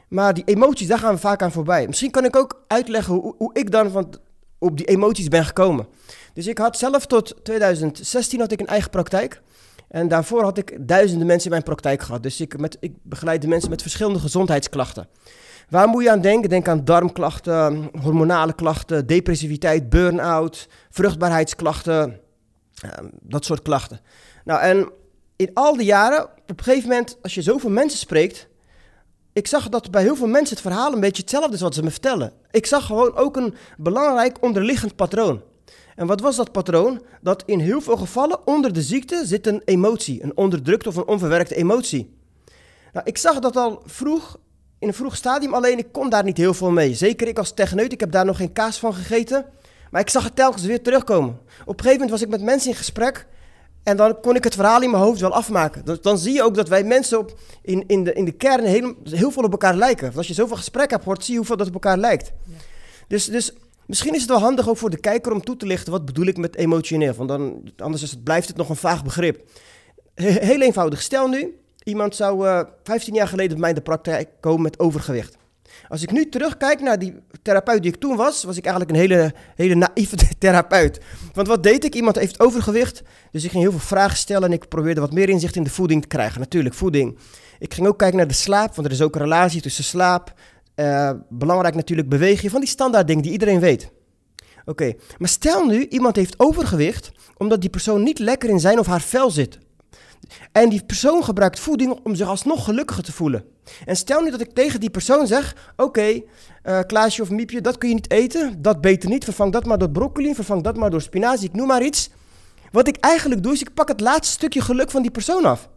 maar 0.09 0.33
die 0.33 0.43
emoties, 0.43 0.87
daar 0.87 0.99
gaan 0.99 1.13
we 1.13 1.19
vaak 1.19 1.41
aan 1.41 1.51
voorbij. 1.51 1.87
Misschien 1.87 2.11
kan 2.11 2.25
ik 2.25 2.35
ook 2.35 2.63
uitleggen 2.67 3.13
hoe, 3.13 3.35
hoe 3.37 3.53
ik 3.53 3.71
dan 3.71 3.91
van, 3.91 4.13
op 4.57 4.77
die 4.77 4.85
emoties 4.85 5.27
ben 5.27 5.45
gekomen. 5.45 5.87
Dus 6.33 6.47
ik 6.47 6.57
had 6.57 6.77
zelf 6.77 7.05
tot 7.05 7.35
2016 7.43 8.39
had 8.39 8.51
ik 8.51 8.59
een 8.59 8.67
eigen 8.67 8.89
praktijk. 8.89 9.41
En 9.87 10.07
daarvoor 10.07 10.43
had 10.43 10.57
ik 10.57 10.77
duizenden 10.87 11.27
mensen 11.27 11.45
in 11.45 11.51
mijn 11.51 11.63
praktijk 11.63 12.01
gehad. 12.01 12.23
Dus 12.23 12.41
ik, 12.41 12.57
met, 12.59 12.77
ik 12.79 12.93
begeleide 13.03 13.47
mensen 13.47 13.69
met 13.69 13.81
verschillende 13.81 14.19
gezondheidsklachten. 14.19 15.07
Waar 15.69 15.87
moet 15.87 16.03
je 16.03 16.11
aan 16.11 16.21
denken? 16.21 16.49
Denk 16.49 16.67
aan 16.67 16.85
darmklachten, 16.85 17.89
hormonale 18.01 18.53
klachten, 18.53 19.07
depressiviteit, 19.07 19.89
burn-out, 19.89 20.67
vruchtbaarheidsklachten, 20.89 22.19
Ehm, 22.81 23.07
dat 23.21 23.45
soort 23.45 23.61
klachten. 23.61 23.99
Nou, 24.45 24.61
en 24.61 24.89
in 25.35 25.49
al 25.53 25.77
die 25.77 25.85
jaren, 25.85 26.23
op 26.23 26.57
een 26.57 26.63
gegeven 26.63 26.89
moment, 26.89 27.17
als 27.21 27.33
je 27.33 27.41
zoveel 27.41 27.69
mensen 27.69 27.99
spreekt, 27.99 28.47
ik 29.33 29.47
zag 29.47 29.69
dat 29.69 29.91
bij 29.91 30.01
heel 30.01 30.15
veel 30.15 30.27
mensen 30.27 30.55
het 30.55 30.65
verhaal 30.65 30.93
een 30.93 30.99
beetje 30.99 31.21
hetzelfde 31.21 31.53
is 31.53 31.61
wat 31.61 31.75
ze 31.75 31.83
me 31.83 31.91
vertellen. 31.91 32.33
Ik 32.51 32.65
zag 32.65 32.85
gewoon 32.85 33.15
ook 33.15 33.35
een 33.35 33.55
belangrijk 33.77 34.37
onderliggend 34.41 34.95
patroon. 34.95 35.41
En 35.95 36.07
wat 36.07 36.21
was 36.21 36.35
dat 36.35 36.51
patroon? 36.51 37.01
Dat 37.21 37.43
in 37.45 37.59
heel 37.59 37.81
veel 37.81 37.97
gevallen 37.97 38.47
onder 38.47 38.73
de 38.73 38.81
ziekte 38.81 39.21
zit 39.25 39.47
een 39.47 39.61
emotie, 39.65 40.23
een 40.23 40.37
onderdrukte 40.37 40.89
of 40.89 40.95
een 40.95 41.07
onverwerkte 41.07 41.55
emotie. 41.55 42.15
Nou, 42.93 43.05
ik 43.05 43.17
zag 43.17 43.39
dat 43.39 43.55
al 43.55 43.81
vroeg, 43.85 44.37
in 44.79 44.87
een 44.87 44.93
vroeg 44.93 45.15
stadium, 45.15 45.53
alleen 45.53 45.77
ik 45.77 45.91
kon 45.91 46.09
daar 46.09 46.23
niet 46.23 46.37
heel 46.37 46.53
veel 46.53 46.71
mee. 46.71 46.93
Zeker 46.93 47.27
ik 47.27 47.37
als 47.37 47.53
techneut, 47.53 47.91
ik 47.91 47.99
heb 47.99 48.11
daar 48.11 48.25
nog 48.25 48.37
geen 48.37 48.53
kaas 48.53 48.79
van 48.79 48.93
gegeten. 48.93 49.45
Maar 49.91 50.01
ik 50.01 50.09
zag 50.09 50.23
het 50.23 50.35
telkens 50.35 50.63
weer 50.65 50.81
terugkomen. 50.81 51.39
Op 51.65 51.77
een 51.77 51.83
gegeven 51.83 51.91
moment 51.91 52.09
was 52.09 52.21
ik 52.21 52.29
met 52.29 52.41
mensen 52.41 52.69
in 52.69 52.75
gesprek 52.75 53.27
en 53.87 53.97
dan 53.97 54.19
kon 54.21 54.35
ik 54.35 54.43
het 54.43 54.55
verhaal 54.55 54.81
in 54.81 54.89
mijn 54.91 55.03
hoofd 55.03 55.19
wel 55.19 55.33
afmaken. 55.33 55.85
Dus 55.85 56.01
dan 56.01 56.17
zie 56.17 56.33
je 56.33 56.43
ook 56.43 56.55
dat 56.55 56.67
wij 56.67 56.83
mensen 56.83 57.19
op, 57.19 57.39
in, 57.61 57.83
in, 57.87 58.03
de, 58.03 58.13
in 58.13 58.25
de 58.25 58.31
kern 58.31 58.65
heel, 58.65 58.93
heel 59.03 59.31
veel 59.31 59.43
op 59.43 59.51
elkaar 59.51 59.75
lijken. 59.75 60.03
Want 60.03 60.17
als 60.17 60.27
je 60.27 60.33
zoveel 60.33 60.55
gesprek 60.55 60.89
hebt 60.89 61.03
hoort, 61.03 61.23
zie 61.23 61.31
je 61.31 61.37
hoeveel 61.37 61.57
dat 61.57 61.67
op 61.67 61.73
elkaar 61.73 61.97
lijkt. 61.97 62.31
Ja. 62.43 62.53
Dus, 63.07 63.25
dus 63.25 63.53
misschien 63.85 64.13
is 64.13 64.21
het 64.21 64.29
wel 64.29 64.39
handig 64.39 64.69
ook 64.69 64.77
voor 64.77 64.89
de 64.89 64.99
kijker 64.99 65.31
om 65.31 65.43
toe 65.43 65.57
te 65.57 65.65
lichten... 65.65 65.91
wat 65.91 66.05
bedoel 66.05 66.25
ik 66.25 66.37
met 66.37 66.55
emotioneel. 66.55 67.13
Want 67.13 67.29
dan, 67.29 67.71
anders 67.77 68.03
is 68.03 68.11
het, 68.11 68.23
blijft 68.23 68.47
het 68.47 68.57
nog 68.57 68.69
een 68.69 68.75
vaag 68.75 69.03
begrip. 69.03 69.41
heel 70.15 70.61
eenvoudig. 70.61 71.01
Stel 71.01 71.27
nu, 71.27 71.59
iemand 71.83 72.15
zou 72.15 72.47
uh, 72.47 72.59
eh, 72.59 72.67
15 72.83 73.13
jaar 73.13 73.27
geleden 73.27 73.51
bij 73.51 73.59
mij 73.59 73.69
in 73.69 73.75
de 73.75 73.81
praktijk 73.81 74.29
komen 74.39 74.61
met 74.61 74.79
overgewicht. 74.79 75.37
Als 75.87 76.01
ik 76.01 76.11
nu 76.11 76.29
terugkijk 76.29 76.81
naar 76.81 76.99
die 76.99 77.15
therapeut 77.41 77.81
die 77.81 77.91
ik 77.93 77.99
toen 77.99 78.15
was, 78.15 78.43
was 78.43 78.57
ik 78.57 78.65
eigenlijk 78.65 78.95
een 78.95 79.01
hele, 79.01 79.33
hele 79.55 79.75
naïeve 79.75 80.17
therapeut. 80.39 80.99
Want 81.33 81.47
wat 81.47 81.63
deed 81.63 81.83
ik? 81.83 81.95
Iemand 81.95 82.15
heeft 82.15 82.39
overgewicht, 82.39 83.03
dus 83.31 83.43
ik 83.43 83.51
ging 83.51 83.63
heel 83.63 83.71
veel 83.71 83.79
vragen 83.79 84.17
stellen 84.17 84.43
en 84.43 84.53
ik 84.53 84.67
probeerde 84.67 85.01
wat 85.01 85.13
meer 85.13 85.29
inzicht 85.29 85.55
in 85.55 85.63
de 85.63 85.69
voeding 85.69 86.01
te 86.01 86.07
krijgen. 86.07 86.39
Natuurlijk, 86.39 86.75
voeding. 86.75 87.17
Ik 87.59 87.73
ging 87.73 87.87
ook 87.87 87.97
kijken 87.97 88.17
naar 88.17 88.27
de 88.27 88.33
slaap, 88.33 88.75
want 88.75 88.87
er 88.87 88.93
is 88.93 89.01
ook 89.01 89.15
een 89.15 89.21
relatie 89.21 89.61
tussen 89.61 89.83
slaap. 89.83 90.33
Uh, 90.75 91.11
belangrijk 91.29 91.75
natuurlijk 91.75 92.09
bewegen, 92.09 92.49
van 92.49 92.59
die 92.59 92.69
standaard 92.69 93.07
dingen 93.07 93.23
die 93.23 93.31
iedereen 93.31 93.59
weet. 93.59 93.91
Oké, 94.65 94.93
maar 95.17 95.29
stel 95.29 95.65
nu, 95.65 95.87
iemand 95.87 96.15
heeft 96.15 96.39
overgewicht 96.39 97.11
omdat 97.37 97.61
die 97.61 97.69
persoon 97.69 98.03
niet 98.03 98.19
lekker 98.19 98.49
in 98.49 98.59
zijn 98.59 98.79
of 98.79 98.87
haar 98.87 99.01
vel 99.01 99.31
zit. 99.31 99.57
En 100.51 100.69
die 100.69 100.83
persoon 100.85 101.23
gebruikt 101.23 101.59
voeding 101.59 101.99
om 102.03 102.15
zich 102.15 102.27
alsnog 102.27 102.63
gelukkiger 102.63 103.03
te 103.03 103.11
voelen. 103.11 103.45
En 103.85 103.95
stel 103.95 104.21
nu 104.21 104.31
dat 104.31 104.41
ik 104.41 104.53
tegen 104.53 104.79
die 104.79 104.89
persoon 104.89 105.27
zeg: 105.27 105.71
Oké, 105.75 106.21
uh, 106.63 106.79
Klaasje 106.87 107.21
of 107.21 107.29
Miepje, 107.29 107.61
dat 107.61 107.77
kun 107.77 107.89
je 107.89 107.95
niet 107.95 108.11
eten. 108.11 108.61
Dat 108.61 108.81
beter 108.81 109.09
niet. 109.09 109.23
Vervang 109.23 109.51
dat 109.51 109.65
maar 109.65 109.77
door 109.77 109.89
broccoli. 109.89 110.35
Vervang 110.35 110.63
dat 110.63 110.77
maar 110.77 110.89
door 110.89 111.01
spinazie. 111.01 111.47
Ik 111.47 111.55
noem 111.55 111.67
maar 111.67 111.83
iets. 111.83 112.09
Wat 112.71 112.87
ik 112.87 112.97
eigenlijk 112.97 113.43
doe, 113.43 113.53
is 113.53 113.61
ik 113.61 113.73
pak 113.73 113.87
het 113.87 113.99
laatste 113.99 114.33
stukje 114.33 114.61
geluk 114.61 114.91
van 114.91 115.01
die 115.01 115.11
persoon 115.11 115.45
af. 115.45 115.69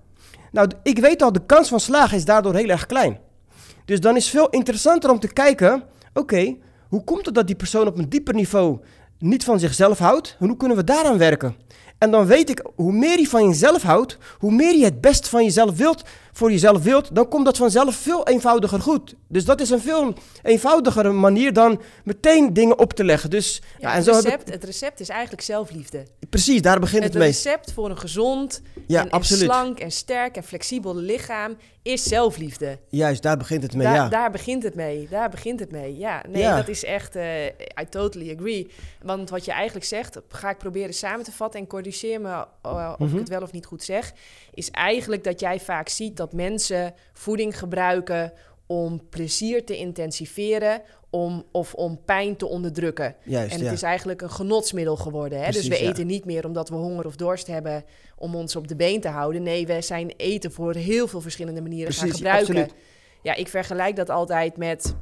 Nou, 0.52 0.70
ik 0.82 0.98
weet 0.98 1.22
al, 1.22 1.32
de 1.32 1.46
kans 1.46 1.68
van 1.68 1.80
slagen 1.80 2.16
is 2.16 2.24
daardoor 2.24 2.54
heel 2.54 2.68
erg 2.68 2.86
klein. 2.86 3.18
Dus 3.84 4.00
dan 4.00 4.16
is 4.16 4.28
veel 4.28 4.48
interessanter 4.48 5.10
om 5.10 5.20
te 5.20 5.32
kijken: 5.32 5.82
oké, 6.14 6.56
hoe 6.88 7.04
komt 7.04 7.26
het 7.26 7.34
dat 7.34 7.46
die 7.46 7.56
persoon 7.56 7.86
op 7.86 7.98
een 7.98 8.08
dieper 8.08 8.34
niveau 8.34 8.78
niet 9.18 9.44
van 9.44 9.58
zichzelf 9.58 9.98
houdt? 9.98 10.36
En 10.40 10.46
hoe 10.46 10.56
kunnen 10.56 10.76
we 10.76 10.84
daaraan 10.84 11.18
werken? 11.18 11.56
En 12.00 12.10
dan 12.10 12.26
weet 12.26 12.50
ik, 12.50 12.64
hoe 12.74 12.92
meer 12.92 13.18
je 13.18 13.28
van 13.28 13.48
jezelf 13.48 13.82
houdt, 13.82 14.18
hoe 14.38 14.52
meer 14.52 14.76
je 14.76 14.84
het 14.84 15.00
best 15.00 15.28
van 15.28 15.44
jezelf 15.44 15.76
wilt, 15.76 16.02
voor 16.40 16.50
jezelf 16.50 16.82
wilt, 16.82 17.14
dan 17.14 17.28
komt 17.28 17.44
dat 17.44 17.56
vanzelf 17.56 17.94
veel 17.94 18.26
eenvoudiger 18.26 18.80
goed. 18.80 19.14
Dus 19.28 19.44
dat 19.44 19.60
is 19.60 19.70
een 19.70 19.80
veel 19.80 20.14
eenvoudigere 20.42 21.12
manier 21.12 21.52
dan 21.52 21.80
meteen 22.04 22.52
dingen 22.52 22.78
op 22.78 22.92
te 22.92 23.04
leggen. 23.04 23.30
Dus, 23.30 23.62
ja, 23.78 23.94
en 23.94 24.02
zo 24.02 24.14
het, 24.14 24.24
recept, 24.24 24.50
het 24.50 24.64
recept 24.64 25.00
is 25.00 25.08
eigenlijk 25.08 25.42
zelfliefde. 25.42 26.06
Precies, 26.30 26.62
daar 26.62 26.80
begint 26.80 27.02
het, 27.02 27.12
het 27.12 27.22
mee. 27.22 27.32
Het 27.32 27.42
recept 27.42 27.72
voor 27.72 27.90
een 27.90 27.98
gezond, 27.98 28.62
ja, 28.86 29.08
en, 29.08 29.24
slank 29.24 29.78
en 29.78 29.90
sterk 29.90 30.36
en 30.36 30.44
flexibel 30.44 30.96
lichaam 30.96 31.56
is 31.82 32.02
zelfliefde. 32.02 32.78
Juist, 32.88 33.22
daar 33.22 33.36
begint 33.36 33.62
het 33.62 33.74
mee, 33.74 33.86
daar, 33.86 33.94
ja. 33.94 34.08
Daar 34.08 34.30
begint 34.30 34.62
het 34.62 34.74
mee, 34.74 35.08
daar 35.10 35.30
begint 35.30 35.60
het 35.60 35.70
mee. 35.70 35.98
Ja, 35.98 36.22
nee, 36.28 36.42
dat 36.42 36.68
is 36.68 36.84
echt, 36.84 37.16
uh, 37.16 37.44
I 37.46 37.88
totally 37.88 38.34
agree. 38.36 38.70
Want 39.02 39.30
wat 39.30 39.44
je 39.44 39.52
eigenlijk 39.52 39.86
zegt, 39.86 40.20
ga 40.28 40.50
ik 40.50 40.58
proberen 40.58 40.94
samen 40.94 41.24
te 41.24 41.32
vatten 41.32 41.60
en 41.60 41.66
corrigeer 41.66 42.20
me 42.20 42.28
uh, 42.66 42.94
of 42.98 43.06
ik 43.06 43.12
mhm. 43.12 43.16
het 43.16 43.28
wel 43.28 43.42
of 43.42 43.52
niet 43.52 43.66
goed 43.66 43.82
zeg, 43.82 44.12
is 44.54 44.70
eigenlijk 44.70 45.24
dat 45.24 45.40
jij 45.40 45.60
vaak 45.60 45.88
ziet 45.88 46.16
dat 46.16 46.32
mensen 46.32 46.94
voeding 47.12 47.58
gebruiken 47.58 48.32
om 48.66 49.08
plezier 49.08 49.64
te 49.64 49.76
intensiveren 49.76 50.82
om, 51.10 51.44
of 51.52 51.74
om 51.74 52.00
pijn 52.04 52.36
te 52.36 52.46
onderdrukken. 52.46 53.16
Juist, 53.24 53.54
en 53.54 53.64
het 53.64 53.72
is 53.72 53.82
eigenlijk 53.82 54.22
een 54.22 54.30
genotsmiddel 54.30 54.96
geworden. 54.96 55.42
Hè? 55.42 55.50
dus 55.50 55.68
we 55.68 55.78
eten 55.78 56.06
niet 56.06 56.24
meer 56.24 56.46
omdat 56.46 56.68
we 56.68 56.74
honger 56.74 57.06
of 57.06 57.16
dorst 57.16 57.46
hebben 57.46 57.84
om 58.16 58.34
ons 58.34 58.56
op 58.56 58.68
de 58.68 58.76
been 58.76 59.00
te 59.00 59.08
houden. 59.08 59.42
Nee, 59.42 59.66
we 59.66 59.80
zijn 59.80 60.12
eten 60.16 60.52
voor 60.52 60.74
heel 60.74 61.08
veel 61.08 61.20
verschillende 61.20 61.62
manieren 61.62 61.94
Precies, 61.94 62.02
gaan 62.02 62.16
gebruiken. 62.16 62.56
Absoluut. 62.56 62.82
Ja, 63.22 63.34
ik 63.34 63.48
vergelijk 63.48 63.96
dat 63.96 64.10
altijd 64.10 64.56
met... 64.56 64.94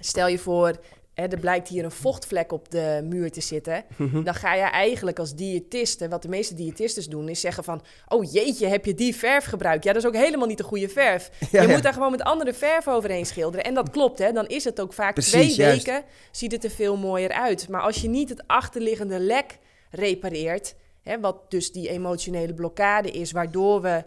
Stel 0.00 0.28
je 0.28 0.38
voor, 0.38 0.78
er 1.16 1.38
blijkt 1.40 1.68
hier 1.68 1.84
een 1.84 1.90
vochtvlek 1.90 2.52
op 2.52 2.70
de 2.70 3.00
muur 3.04 3.32
te 3.32 3.40
zitten. 3.40 3.84
Mhm. 3.96 4.22
Dan 4.22 4.34
ga 4.34 4.54
je 4.54 4.62
eigenlijk 4.62 5.18
als 5.18 5.34
diëtiste, 5.34 6.08
wat 6.08 6.22
de 6.22 6.28
meeste 6.28 6.54
diëtisten 6.54 7.10
doen, 7.10 7.28
is 7.28 7.40
zeggen 7.40 7.64
van... 7.64 7.82
Oh 8.08 8.32
jeetje, 8.32 8.66
heb 8.66 8.84
je 8.84 8.94
die 8.94 9.16
verf 9.16 9.44
gebruikt? 9.44 9.84
Ja, 9.84 9.92
dat 9.92 10.02
is 10.02 10.08
ook 10.08 10.16
helemaal 10.16 10.46
niet 10.46 10.58
de 10.58 10.64
goede 10.64 10.88
verf. 10.88 11.30
je 11.50 11.68
moet 11.68 11.82
daar 11.82 11.92
gewoon 11.92 12.10
met 12.10 12.22
andere 12.22 12.54
verf 12.54 12.88
overheen 12.88 13.26
schilderen. 13.26 13.64
En 13.64 13.74
dat 13.74 13.90
klopt, 13.90 14.18
hè. 14.18 14.32
Dan 14.32 14.46
is 14.46 14.64
het 14.64 14.80
ook 14.80 14.92
vaak 14.92 15.20
twee 15.20 15.56
weken, 15.56 16.04
ziet 16.30 16.52
het 16.52 16.64
er 16.64 16.70
veel 16.70 16.96
mooier 16.96 17.32
uit. 17.32 17.68
Maar 17.68 17.80
als 17.80 18.00
je 18.00 18.08
niet 18.08 18.28
het 18.28 18.42
achterliggende 18.46 19.18
lek 19.18 19.58
repareert... 19.90 20.74
Hè, 21.06 21.20
wat 21.20 21.50
dus 21.50 21.72
die 21.72 21.88
emotionele 21.88 22.54
blokkade 22.54 23.10
is, 23.10 23.32
waardoor 23.32 23.82
we 23.82 24.04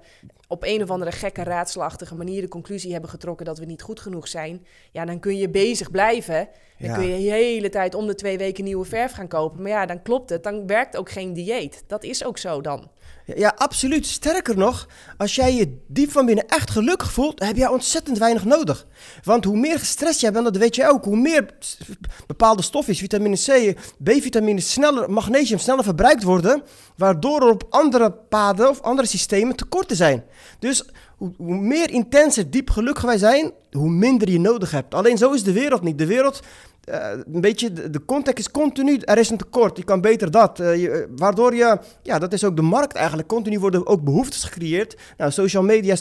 op 0.47 0.63
een 0.63 0.83
of 0.83 0.89
andere 0.89 1.11
gekke 1.11 1.43
raadselachtige 1.43 2.15
manier 2.15 2.41
de 2.41 2.47
conclusie 2.47 2.91
hebben 2.91 3.09
getrokken 3.09 3.45
dat 3.45 3.57
we 3.57 3.65
niet 3.65 3.81
goed 3.81 3.99
genoeg 3.99 4.27
zijn, 4.27 4.65
ja, 4.91 5.05
dan 5.05 5.19
kun 5.19 5.37
je 5.37 5.49
bezig 5.49 5.91
blijven. 5.91 6.49
Dan 6.79 6.93
kun 6.93 7.07
je 7.07 7.29
de 7.29 7.35
hele 7.35 7.69
tijd 7.69 7.95
om 7.95 8.07
de 8.07 8.15
twee 8.15 8.37
weken 8.37 8.63
nieuwe 8.63 8.85
verf 8.85 9.11
gaan 9.11 9.27
kopen. 9.27 9.61
Maar 9.61 9.71
ja, 9.71 9.85
dan 9.85 10.01
klopt 10.01 10.29
het. 10.29 10.43
Dan 10.43 10.67
werkt 10.67 10.97
ook 10.97 11.09
geen 11.09 11.33
dieet. 11.33 11.83
Dat 11.87 12.03
is 12.03 12.25
ook 12.25 12.37
zo 12.37 12.61
dan. 12.61 12.89
Ja, 13.35 13.53
absoluut. 13.55 14.05
Sterker 14.05 14.57
nog, 14.57 14.87
als 15.17 15.35
jij 15.35 15.55
je 15.55 15.77
diep 15.87 16.11
van 16.11 16.25
binnen 16.25 16.47
echt 16.47 16.69
gelukkig 16.69 17.11
voelt, 17.11 17.39
heb 17.39 17.55
jij 17.55 17.67
ontzettend 17.67 18.17
weinig 18.17 18.45
nodig. 18.45 18.87
Want 19.23 19.45
hoe 19.45 19.57
meer 19.57 19.79
gestrest 19.79 20.21
jij 20.21 20.31
bent, 20.31 20.45
dat 20.45 20.57
weet 20.57 20.75
je 20.75 20.89
ook, 20.89 21.03
hoe 21.03 21.17
meer 21.17 21.49
bepaalde 22.27 22.61
stofjes, 22.61 22.99
vitamine 22.99 23.35
C, 23.35 23.73
B-vitamine, 24.03 24.59
sneller, 24.59 25.11
magnesium 25.11 25.59
sneller 25.59 25.83
verbruikt 25.83 26.23
worden, 26.23 26.63
waardoor 26.95 27.41
er 27.41 27.49
op 27.49 27.65
andere 27.69 28.11
paden 28.11 28.69
of 28.69 28.81
andere 28.81 29.07
systemen 29.07 29.55
tekorten 29.55 29.95
zijn. 29.95 30.23
Dus 30.59 30.85
hoe, 31.17 31.33
hoe 31.37 31.57
meer 31.57 31.89
intenser 31.89 32.49
diep 32.49 32.69
gelukkig 32.69 33.03
wij 33.03 33.17
zijn, 33.17 33.51
hoe 33.71 33.89
minder 33.89 34.29
je 34.29 34.39
nodig 34.39 34.71
hebt. 34.71 34.93
Alleen 34.93 35.17
zo 35.17 35.31
is 35.31 35.43
de 35.43 35.53
wereld 35.53 35.81
niet. 35.81 35.97
De 35.97 36.05
wereld 36.05 36.39
uh, 36.85 37.09
een 37.33 37.41
beetje, 37.41 37.89
de, 37.89 38.05
context 38.05 38.39
is 38.39 38.51
continu, 38.51 38.97
er 38.97 39.17
is 39.17 39.29
een 39.29 39.37
tekort, 39.37 39.77
je 39.77 39.83
kan 39.83 40.01
beter 40.01 40.31
dat. 40.31 40.59
Uh, 40.59 40.81
je, 40.81 41.13
waardoor 41.15 41.55
je, 41.55 41.79
ja, 42.01 42.19
dat 42.19 42.33
is 42.33 42.43
ook 42.43 42.55
de 42.55 42.61
markt 42.61 42.95
eigenlijk, 42.95 43.27
continu 43.27 43.59
worden 43.59 43.87
ook 43.87 44.03
behoeftes 44.03 44.43
gecreëerd. 44.43 44.97
Nou, 45.17 45.31
social 45.31 45.63
media 45.63 45.95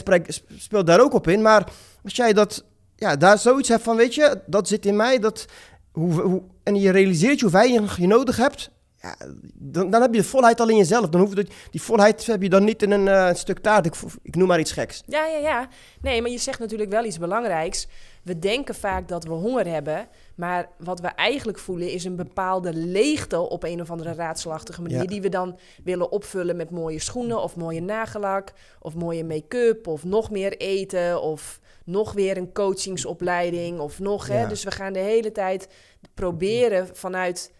speelt 0.57 0.87
daar 0.87 1.01
ook 1.01 1.13
op 1.13 1.27
in, 1.27 1.41
maar 1.41 1.71
als 2.03 2.15
jij 2.15 2.33
dat, 2.33 2.63
ja, 2.95 3.15
daar 3.15 3.37
zoiets 3.37 3.69
hebt 3.69 3.83
van, 3.83 3.95
weet 3.95 4.15
je, 4.15 4.41
dat 4.45 4.67
zit 4.67 4.85
in 4.85 4.95
mij, 4.95 5.19
dat, 5.19 5.45
hoe, 5.91 6.21
hoe, 6.21 6.41
en 6.63 6.75
je 6.75 6.91
realiseert 6.91 7.41
hoe 7.41 7.51
weinig 7.51 7.97
je 7.97 8.07
nodig 8.07 8.37
hebt, 8.37 8.71
ja, 9.01 9.15
dan, 9.53 9.89
dan 9.89 10.01
heb 10.01 10.13
je 10.13 10.21
de 10.21 10.27
volheid 10.27 10.59
al 10.59 10.69
in 10.69 10.77
jezelf. 10.77 11.09
Dan 11.09 11.21
hoef 11.21 11.35
je, 11.35 11.47
die 11.71 11.81
volheid 11.81 12.25
heb 12.25 12.41
je 12.41 12.49
dan 12.49 12.63
niet 12.63 12.83
in 12.83 12.91
een 12.91 13.35
stuk 13.35 13.59
taart. 13.59 13.85
Ik, 13.85 13.93
ik, 14.23 14.35
noem 14.35 14.47
maar 14.47 14.59
iets 14.59 14.71
geks. 14.71 15.03
Ja, 15.05 15.25
ja, 15.25 15.37
ja. 15.37 15.67
Nee, 16.01 16.21
maar 16.21 16.31
je 16.31 16.37
zegt 16.37 16.59
natuurlijk 16.59 16.89
wel 16.89 17.05
iets 17.05 17.17
belangrijks. 17.17 17.87
We 18.23 18.39
denken 18.39 18.75
vaak 18.75 19.07
dat 19.07 19.23
we 19.23 19.33
honger 19.33 19.67
hebben. 19.67 20.07
Maar 20.35 20.69
wat 20.77 20.99
we 20.99 21.07
eigenlijk 21.07 21.59
voelen 21.59 21.91
is 21.91 22.03
een 22.03 22.15
bepaalde 22.15 22.73
leegte 22.73 23.39
op 23.39 23.63
een 23.63 23.81
of 23.81 23.91
andere 23.91 24.13
raadselachtige 24.13 24.81
manier. 24.81 25.07
Die 25.07 25.21
we 25.21 25.29
dan 25.29 25.57
willen 25.83 26.11
opvullen 26.11 26.55
met 26.55 26.69
mooie 26.69 26.99
schoenen 26.99 27.41
of 27.41 27.55
mooie 27.55 27.81
nagellak. 27.81 28.53
Of 28.79 28.95
mooie 28.95 29.23
make-up 29.23 29.87
of 29.87 30.03
nog 30.03 30.31
meer 30.31 30.57
eten. 30.57 31.21
Of 31.21 31.59
nog 31.85 32.13
weer 32.13 32.37
een 32.37 32.53
coachingsopleiding. 32.53 33.79
Of 33.79 33.99
nog. 33.99 34.27
Hè? 34.27 34.47
Dus 34.47 34.63
we 34.63 34.71
gaan 34.71 34.93
de 34.93 34.99
hele 34.99 35.31
tijd 35.31 35.67
proberen 36.13 36.95
vanuit 36.95 37.51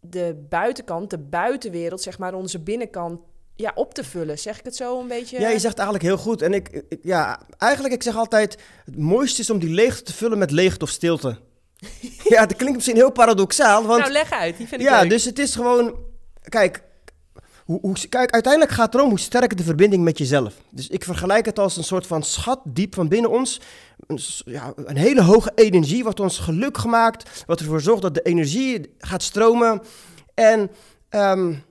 de 0.00 0.44
buitenkant, 0.48 1.10
de 1.10 1.18
buitenwereld, 1.18 2.02
zeg 2.02 2.18
maar, 2.18 2.34
onze 2.34 2.60
binnenkant 2.60 3.20
ja, 3.58 3.72
op 3.74 3.94
te 3.94 4.04
vullen. 4.04 4.38
Zeg 4.38 4.58
ik 4.58 4.64
het 4.64 4.76
zo 4.76 5.00
een 5.00 5.08
beetje? 5.08 5.40
Ja, 5.40 5.48
je 5.48 5.58
zegt 5.58 5.78
eigenlijk 5.78 6.08
heel 6.08 6.16
goed. 6.16 6.42
En 6.42 6.54
ik, 6.54 6.82
ja, 7.02 7.40
eigenlijk, 7.58 7.94
ik 7.94 8.02
zeg 8.02 8.16
altijd, 8.16 8.58
het 8.84 8.98
mooiste 8.98 9.40
is 9.40 9.50
om 9.50 9.58
die 9.58 9.70
leegte 9.70 10.02
te 10.02 10.12
vullen 10.12 10.38
met 10.38 10.50
leegte 10.50 10.84
of 10.84 10.90
stilte. 10.90 11.38
ja, 12.34 12.46
dat 12.46 12.56
klinkt 12.56 12.74
misschien 12.74 12.96
heel 12.96 13.12
paradoxaal. 13.12 13.86
Want, 13.86 14.00
nou, 14.00 14.12
leg 14.12 14.30
uit. 14.30 14.56
Die 14.56 14.66
vind 14.66 14.80
ik 14.80 14.86
ja, 14.86 15.04
dus 15.04 15.24
het 15.24 15.38
is 15.38 15.54
gewoon, 15.54 15.96
kijk, 16.48 16.82
hoe, 17.64 17.78
hoe, 17.80 18.08
kijk, 18.08 18.30
uiteindelijk 18.30 18.72
gaat 18.72 18.86
het 18.86 18.94
erom 18.94 19.08
hoe 19.08 19.18
sterk 19.18 19.56
de 19.56 19.62
verbinding 19.62 20.04
met 20.04 20.18
jezelf. 20.18 20.54
Dus 20.70 20.88
ik 20.88 21.04
vergelijk 21.04 21.46
het 21.46 21.58
als 21.58 21.76
een 21.76 21.84
soort 21.84 22.06
van 22.06 22.22
schat 22.22 22.60
diep 22.64 22.94
van 22.94 23.08
binnen 23.08 23.30
ons. 23.30 23.60
Een, 24.06 24.18
ja, 24.44 24.72
een 24.76 24.96
hele 24.96 25.22
hoge 25.22 25.52
energie, 25.54 26.04
wat 26.04 26.20
ons 26.20 26.38
geluk 26.38 26.84
maakt. 26.84 27.44
Wat 27.46 27.60
ervoor 27.60 27.80
zorgt 27.80 28.02
dat 28.02 28.14
de 28.14 28.22
energie 28.22 28.94
gaat 28.98 29.22
stromen. 29.22 29.82
En 30.34 30.70
um, 31.10 31.66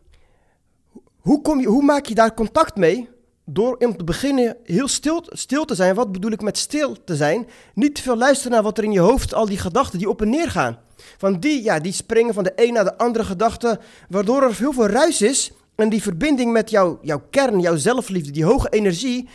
hoe, 1.27 1.41
kom 1.41 1.59
je, 1.59 1.67
hoe 1.67 1.83
maak 1.83 2.05
je 2.05 2.15
daar 2.15 2.33
contact 2.33 2.75
mee? 2.75 3.09
door 3.49 3.75
om 3.77 3.97
te 3.97 4.03
beginnen 4.03 4.57
heel 4.63 4.87
stil, 4.87 5.23
stil 5.27 5.65
te 5.65 5.75
zijn. 5.75 5.95
Wat 5.95 6.11
bedoel 6.11 6.31
ik 6.31 6.41
met 6.41 6.57
stil 6.57 6.95
te 7.03 7.15
zijn? 7.15 7.47
Niet 7.73 7.95
te 7.95 8.01
veel 8.01 8.17
luisteren 8.17 8.51
naar 8.51 8.63
wat 8.63 8.77
er 8.77 8.83
in 8.83 8.91
je 8.91 8.99
hoofd, 8.99 9.33
al 9.33 9.45
die 9.45 9.57
gedachten 9.57 9.99
die 9.99 10.09
op 10.09 10.21
en 10.21 10.29
neer 10.29 10.51
gaan. 10.51 10.79
Van 11.17 11.39
die, 11.39 11.63
ja, 11.63 11.79
die 11.79 11.91
springen 11.91 12.33
van 12.33 12.43
de 12.43 12.53
een 12.55 12.73
naar 12.73 12.83
de 12.83 12.97
andere 12.97 13.25
gedachte, 13.25 13.79
waardoor 14.09 14.43
er 14.43 14.55
heel 14.57 14.73
veel 14.73 14.87
ruis 14.87 15.21
is. 15.21 15.51
En 15.75 15.89
die 15.89 16.01
verbinding 16.01 16.51
met 16.51 16.69
jouw, 16.69 16.99
jouw 17.01 17.21
kern, 17.29 17.59
jouw 17.59 17.75
zelfliefde, 17.75 18.31
die 18.31 18.45
hoge 18.45 18.69
energie, 18.69 19.27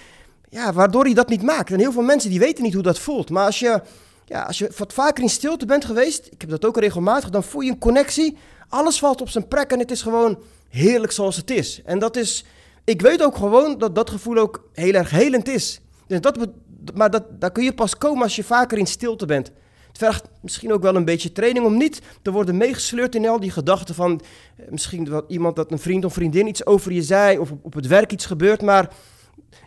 ja, 0.48 0.72
waardoor 0.72 1.08
je 1.08 1.14
dat 1.14 1.28
niet 1.28 1.42
maakt. 1.42 1.70
En 1.70 1.78
heel 1.78 1.92
veel 1.92 2.02
mensen 2.02 2.30
die 2.30 2.38
weten 2.38 2.64
niet 2.64 2.74
hoe 2.74 2.82
dat 2.82 2.98
voelt. 2.98 3.30
Maar 3.30 3.46
als 3.46 3.58
je, 3.58 3.82
ja, 4.24 4.42
als 4.42 4.58
je 4.58 4.70
wat 4.76 4.92
vaker 4.92 5.22
in 5.22 5.30
stilte 5.30 5.66
bent 5.66 5.84
geweest, 5.84 6.26
ik 6.30 6.40
heb 6.40 6.50
dat 6.50 6.64
ook 6.64 6.78
regelmatig, 6.78 7.30
dan 7.30 7.44
voel 7.44 7.60
je 7.60 7.70
een 7.70 7.78
connectie. 7.78 8.36
Alles 8.68 8.98
valt 8.98 9.20
op 9.20 9.28
zijn 9.28 9.48
plek 9.48 9.70
en 9.70 9.78
het 9.78 9.90
is 9.90 10.02
gewoon 10.02 10.38
heerlijk 10.72 11.12
zoals 11.12 11.36
het 11.36 11.50
is. 11.50 11.80
En 11.84 11.98
dat 11.98 12.16
is, 12.16 12.44
ik 12.84 13.00
weet 13.02 13.22
ook 13.22 13.36
gewoon 13.36 13.78
dat 13.78 13.94
dat 13.94 14.10
gevoel 14.10 14.36
ook 14.36 14.68
heel 14.72 14.92
erg 14.92 15.10
helend 15.10 15.48
is. 15.48 15.80
Dus 16.06 16.20
dat, 16.20 16.48
maar 16.94 17.10
dat, 17.10 17.40
daar 17.40 17.52
kun 17.52 17.64
je 17.64 17.72
pas 17.72 17.98
komen 17.98 18.22
als 18.22 18.36
je 18.36 18.44
vaker 18.44 18.78
in 18.78 18.86
stilte 18.86 19.26
bent. 19.26 19.52
Het 19.88 19.98
vergt 19.98 20.28
misschien 20.40 20.72
ook 20.72 20.82
wel 20.82 20.96
een 20.96 21.04
beetje 21.04 21.32
training 21.32 21.66
om 21.66 21.76
niet 21.76 22.00
te 22.22 22.30
worden 22.30 22.56
meegesleurd 22.56 23.14
in 23.14 23.28
al 23.28 23.40
die 23.40 23.50
gedachten 23.50 23.94
van 23.94 24.20
eh, 24.56 24.66
misschien 24.70 25.08
wat 25.08 25.24
iemand 25.28 25.56
dat 25.56 25.70
een 25.70 25.78
vriend 25.78 26.04
of 26.04 26.12
vriendin 26.12 26.46
iets 26.46 26.66
over 26.66 26.92
je 26.92 27.02
zei 27.02 27.38
of 27.38 27.50
op, 27.62 27.74
het 27.74 27.86
werk 27.86 28.12
iets 28.12 28.26
gebeurt, 28.26 28.62
maar 28.62 28.90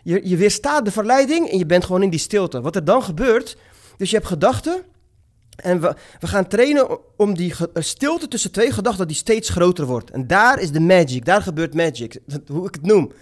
je, 0.02 0.28
je 0.28 0.36
weerstaat 0.36 0.84
de 0.84 0.90
verleiding 0.90 1.50
en 1.50 1.58
je 1.58 1.66
bent 1.66 1.84
gewoon 1.84 2.02
in 2.02 2.10
die 2.10 2.18
stilte. 2.18 2.60
Wat 2.60 2.76
er 2.76 2.84
dan 2.84 3.02
gebeurt, 3.02 3.56
dus 3.96 4.10
je 4.10 4.16
hebt 4.16 4.28
gedachten 4.28 4.82
en 5.56 5.80
we, 5.80 5.94
we 6.20 6.26
gaan 6.26 6.48
trainen 6.48 6.98
om 7.16 7.34
die 7.34 7.54
eh, 7.54 7.82
stilte 7.82 8.28
tussen 8.28 8.52
twee 8.52 8.72
gedachten 8.72 9.06
die 9.06 9.16
steeds 9.16 9.48
groter 9.48 9.86
wordt. 9.86 10.10
En 10.10 10.26
daar 10.26 10.60
is 10.60 10.70
de 10.70 10.80
magic, 10.80 11.24
daar 11.24 11.42
gebeurt 11.42 11.74
magic, 11.74 12.18
hoe 12.46 12.66
ik 12.66 12.74
het 12.74 12.86
noem. 12.86 13.12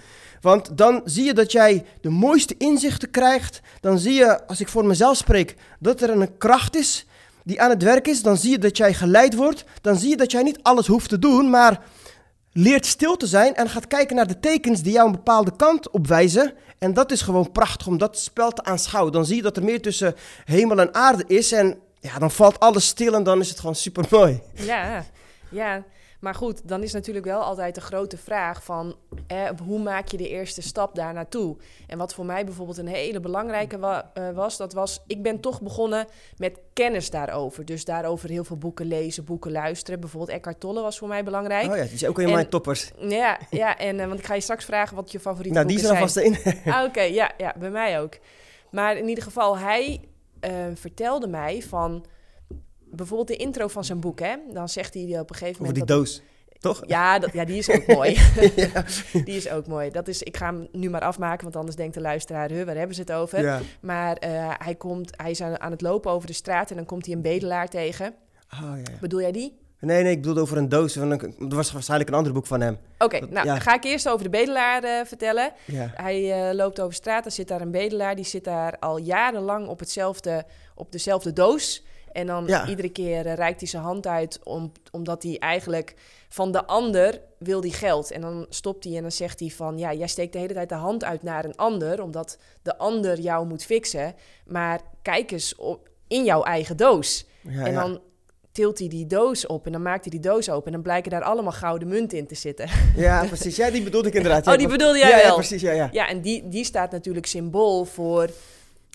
Want 0.40 0.76
dan 0.76 1.00
zie 1.04 1.24
je 1.24 1.34
dat 1.34 1.52
jij 1.52 1.84
de 2.00 2.08
mooiste 2.08 2.54
inzichten 2.58 3.10
krijgt. 3.10 3.60
Dan 3.80 3.98
zie 3.98 4.12
je, 4.12 4.46
als 4.46 4.60
ik 4.60 4.68
voor 4.68 4.84
mezelf 4.86 5.16
spreek, 5.16 5.56
dat 5.78 6.02
er 6.02 6.10
een 6.10 6.36
kracht 6.38 6.76
is 6.76 7.06
die 7.44 7.60
aan 7.60 7.70
het 7.70 7.82
werk 7.82 8.08
is. 8.08 8.22
Dan 8.22 8.36
zie 8.36 8.50
je 8.50 8.58
dat 8.58 8.76
jij 8.76 8.94
geleid 8.94 9.34
wordt. 9.34 9.64
Dan 9.80 9.96
zie 9.96 10.08
je 10.08 10.16
dat 10.16 10.30
jij 10.30 10.42
niet 10.42 10.58
alles 10.62 10.86
hoeft 10.86 11.08
te 11.08 11.18
doen, 11.18 11.50
maar 11.50 11.82
leert 12.52 12.86
stil 12.86 13.16
te 13.16 13.26
zijn 13.26 13.54
en 13.54 13.68
gaat 13.68 13.86
kijken 13.86 14.16
naar 14.16 14.26
de 14.26 14.40
tekens 14.40 14.82
die 14.82 14.92
jou 14.92 15.06
een 15.06 15.12
bepaalde 15.12 15.56
kant 15.56 15.90
opwijzen. 15.90 16.52
En 16.78 16.94
dat 16.94 17.12
is 17.12 17.22
gewoon 17.22 17.52
prachtig 17.52 17.86
om 17.86 17.98
dat 17.98 18.18
spel 18.18 18.50
te 18.50 18.64
aanschouwen. 18.64 19.12
Dan 19.12 19.26
zie 19.26 19.36
je 19.36 19.42
dat 19.42 19.56
er 19.56 19.64
meer 19.64 19.82
tussen 19.82 20.14
hemel 20.44 20.80
en 20.80 20.94
aarde 20.94 21.24
is. 21.26 21.52
En 21.52 21.78
ja, 22.04 22.18
dan 22.18 22.30
valt 22.30 22.60
alles 22.60 22.86
stil 22.86 23.14
en 23.14 23.22
dan 23.22 23.40
is 23.40 23.48
het 23.48 23.58
gewoon 23.60 23.74
super 23.74 24.04
mooi. 24.10 24.40
Ja, 24.54 25.04
ja. 25.50 25.84
Maar 26.20 26.34
goed, 26.34 26.68
dan 26.68 26.82
is 26.82 26.92
natuurlijk 26.92 27.24
wel 27.24 27.40
altijd 27.40 27.74
de 27.74 27.80
grote 27.80 28.16
vraag 28.16 28.64
van 28.64 28.96
eh, 29.26 29.48
hoe 29.66 29.78
maak 29.78 30.08
je 30.08 30.16
de 30.16 30.28
eerste 30.28 30.62
stap 30.62 30.94
daar 30.94 31.12
naartoe? 31.12 31.56
En 31.86 31.98
wat 31.98 32.14
voor 32.14 32.26
mij 32.26 32.44
bijvoorbeeld 32.44 32.78
een 32.78 32.86
hele 32.86 33.20
belangrijke 33.20 34.04
eh, 34.14 34.30
was, 34.30 34.56
dat 34.56 34.72
was, 34.72 35.00
ik 35.06 35.22
ben 35.22 35.40
toch 35.40 35.62
begonnen 35.62 36.06
met 36.36 36.58
kennis 36.72 37.10
daarover. 37.10 37.64
Dus 37.64 37.84
daarover 37.84 38.28
heel 38.28 38.44
veel 38.44 38.56
boeken 38.56 38.86
lezen, 38.86 39.24
boeken 39.24 39.52
luisteren. 39.52 40.00
Bijvoorbeeld 40.00 40.30
Eckhart 40.32 40.60
Tolle 40.60 40.82
was 40.82 40.98
voor 40.98 41.08
mij 41.08 41.24
belangrijk. 41.24 41.70
Oh 41.70 41.76
ja, 41.76 41.82
die 41.82 41.92
is 41.92 42.06
ook 42.06 42.18
in 42.18 42.30
mijn 42.30 42.48
toppers. 42.48 42.90
Ja, 42.98 43.38
ja 43.50 43.78
en 43.78 43.98
uh, 43.98 44.06
want 44.06 44.18
ik 44.18 44.26
ga 44.26 44.34
je 44.34 44.40
straks 44.40 44.64
vragen 44.64 44.96
wat 44.96 45.12
je 45.12 45.20
favoriete 45.20 45.58
nou, 45.58 45.66
boeken 45.66 45.84
zijn. 45.84 45.94
Nou, 45.94 46.06
die 46.12 46.14
zijn 46.14 46.26
er 46.26 46.52
vast 46.54 46.64
in. 46.64 46.72
ah, 46.72 46.84
Oké, 46.84 47.02
ja, 47.02 47.32
ja, 47.38 47.54
bij 47.58 47.70
mij 47.70 48.00
ook. 48.00 48.18
Maar 48.70 48.96
in 48.96 49.08
ieder 49.08 49.24
geval, 49.24 49.58
hij 49.58 50.00
uh, 50.44 50.66
vertelde 50.74 51.26
mij 51.26 51.62
van 51.62 52.04
bijvoorbeeld 52.90 53.28
de 53.28 53.36
intro 53.36 53.68
van 53.68 53.84
zijn 53.84 54.00
boek, 54.00 54.20
hè? 54.20 54.36
Dan 54.52 54.68
zegt 54.68 54.94
hij 54.94 55.20
op 55.20 55.30
een 55.30 55.36
gegeven 55.36 55.62
moment. 55.62 55.82
Over 55.82 55.86
die 55.86 55.96
doos. 55.96 56.22
Toch? 56.58 56.82
Ja, 56.86 57.18
dat, 57.18 57.32
ja, 57.32 57.44
die 57.44 57.58
is 57.58 57.70
ook 57.70 57.86
mooi. 57.96 58.18
Die 59.24 59.36
is 59.36 59.48
ook 59.48 59.66
mooi. 59.66 59.90
Dat 59.90 60.08
is, 60.08 60.22
ik 60.22 60.36
ga 60.36 60.46
hem 60.46 60.68
nu 60.72 60.90
maar 60.90 61.00
afmaken, 61.00 61.42
want 61.42 61.56
anders 61.56 61.76
denkt 61.76 61.94
de 61.94 62.00
luisteraar, 62.00 62.50
huh, 62.50 62.64
waar 62.64 62.76
hebben 62.76 62.94
ze 62.94 63.00
het 63.00 63.12
over? 63.12 63.42
Ja. 63.42 63.60
Maar 63.80 64.24
uh, 64.26 64.50
hij, 64.58 64.74
komt, 64.74 65.10
hij 65.16 65.30
is 65.30 65.40
aan, 65.40 65.60
aan, 65.60 65.70
het 65.70 65.80
lopen 65.80 66.10
over 66.10 66.26
de 66.26 66.32
straat 66.32 66.70
en 66.70 66.76
dan 66.76 66.86
komt 66.86 67.06
hij 67.06 67.14
een 67.14 67.22
bedelaar 67.22 67.68
tegen. 67.68 68.14
Oh, 68.52 68.72
ja. 68.76 68.98
Bedoel 69.00 69.20
jij 69.20 69.32
die? 69.32 69.58
Nee, 69.84 70.02
nee, 70.02 70.12
ik 70.12 70.20
bedoelde 70.20 70.40
over 70.40 70.56
een 70.56 70.68
doos. 70.68 70.92
Van 70.92 71.10
een, 71.10 71.34
dat 71.38 71.52
was 71.52 71.72
waarschijnlijk 71.72 72.10
een 72.10 72.16
ander 72.16 72.32
boek 72.32 72.46
van 72.46 72.60
hem. 72.60 72.78
Oké, 72.98 73.16
okay, 73.16 73.28
nou, 73.30 73.46
ja. 73.46 73.58
ga 73.58 73.74
ik 73.74 73.84
eerst 73.84 74.08
over 74.08 74.24
de 74.24 74.30
bedelaar 74.30 74.84
uh, 74.84 74.90
vertellen. 75.04 75.52
Ja. 75.64 75.90
Hij 75.94 76.48
uh, 76.48 76.54
loopt 76.54 76.80
over 76.80 76.94
straat, 76.94 77.24
er 77.24 77.30
zit 77.30 77.48
daar 77.48 77.60
een 77.60 77.70
bedelaar. 77.70 78.16
Die 78.16 78.24
zit 78.24 78.44
daar 78.44 78.78
al 78.78 78.98
jarenlang 78.98 79.68
op, 79.68 79.78
hetzelfde, 79.78 80.44
op 80.74 80.92
dezelfde 80.92 81.32
doos. 81.32 81.84
En 82.12 82.26
dan 82.26 82.46
ja. 82.46 82.68
iedere 82.68 82.88
keer 82.88 83.26
uh, 83.26 83.34
reikt 83.34 83.60
hij 83.60 83.68
zijn 83.68 83.82
hand 83.82 84.06
uit, 84.06 84.40
om, 84.44 84.72
omdat 84.90 85.22
hij 85.22 85.38
eigenlijk 85.38 85.94
van 86.28 86.52
de 86.52 86.66
ander 86.66 87.20
wil 87.38 87.60
die 87.60 87.72
geld. 87.72 88.10
En 88.10 88.20
dan 88.20 88.46
stopt 88.48 88.84
hij 88.84 88.96
en 88.96 89.02
dan 89.02 89.12
zegt 89.12 89.40
hij 89.40 89.48
van, 89.48 89.78
ja, 89.78 89.92
jij 89.92 90.06
steekt 90.06 90.32
de 90.32 90.38
hele 90.38 90.54
tijd 90.54 90.68
de 90.68 90.74
hand 90.74 91.04
uit 91.04 91.22
naar 91.22 91.44
een 91.44 91.56
ander, 91.56 92.02
omdat 92.02 92.38
de 92.62 92.78
ander 92.78 93.20
jou 93.20 93.46
moet 93.46 93.64
fixen. 93.64 94.14
Maar 94.46 94.80
kijk 95.02 95.30
eens 95.30 95.54
op, 95.54 95.88
in 96.08 96.24
jouw 96.24 96.42
eigen 96.42 96.76
doos. 96.76 97.26
Ja, 97.40 97.66
en 97.66 97.74
dan 97.74 98.00
tilt 98.54 98.78
hij 98.78 98.88
die 98.88 99.06
doos 99.06 99.46
op 99.46 99.66
en 99.66 99.72
dan 99.72 99.82
maakt 99.82 100.04
hij 100.04 100.10
die 100.10 100.30
doos 100.30 100.50
open 100.50 100.66
en 100.66 100.72
dan 100.72 100.82
blijken 100.82 101.10
daar 101.10 101.22
allemaal 101.22 101.52
gouden 101.52 101.88
munten 101.88 102.18
in 102.18 102.26
te 102.26 102.34
zitten. 102.34 102.68
Ja, 102.96 103.24
precies. 103.26 103.56
Ja, 103.56 103.70
die 103.70 103.82
bedoelde 103.82 104.08
ik 104.08 104.14
inderdaad. 104.14 104.46
oh, 104.52 104.56
die 104.56 104.68
bedoelde 104.68 104.98
jij 104.98 105.08
ja, 105.08 105.16
wel? 105.16 105.26
Ja, 105.26 105.34
precies. 105.34 105.62
Ja, 105.62 105.72
ja. 105.72 105.88
ja 105.92 106.08
en 106.08 106.20
die, 106.20 106.48
die 106.48 106.64
staat 106.64 106.90
natuurlijk 106.90 107.26
symbool 107.26 107.84
voor 107.84 108.30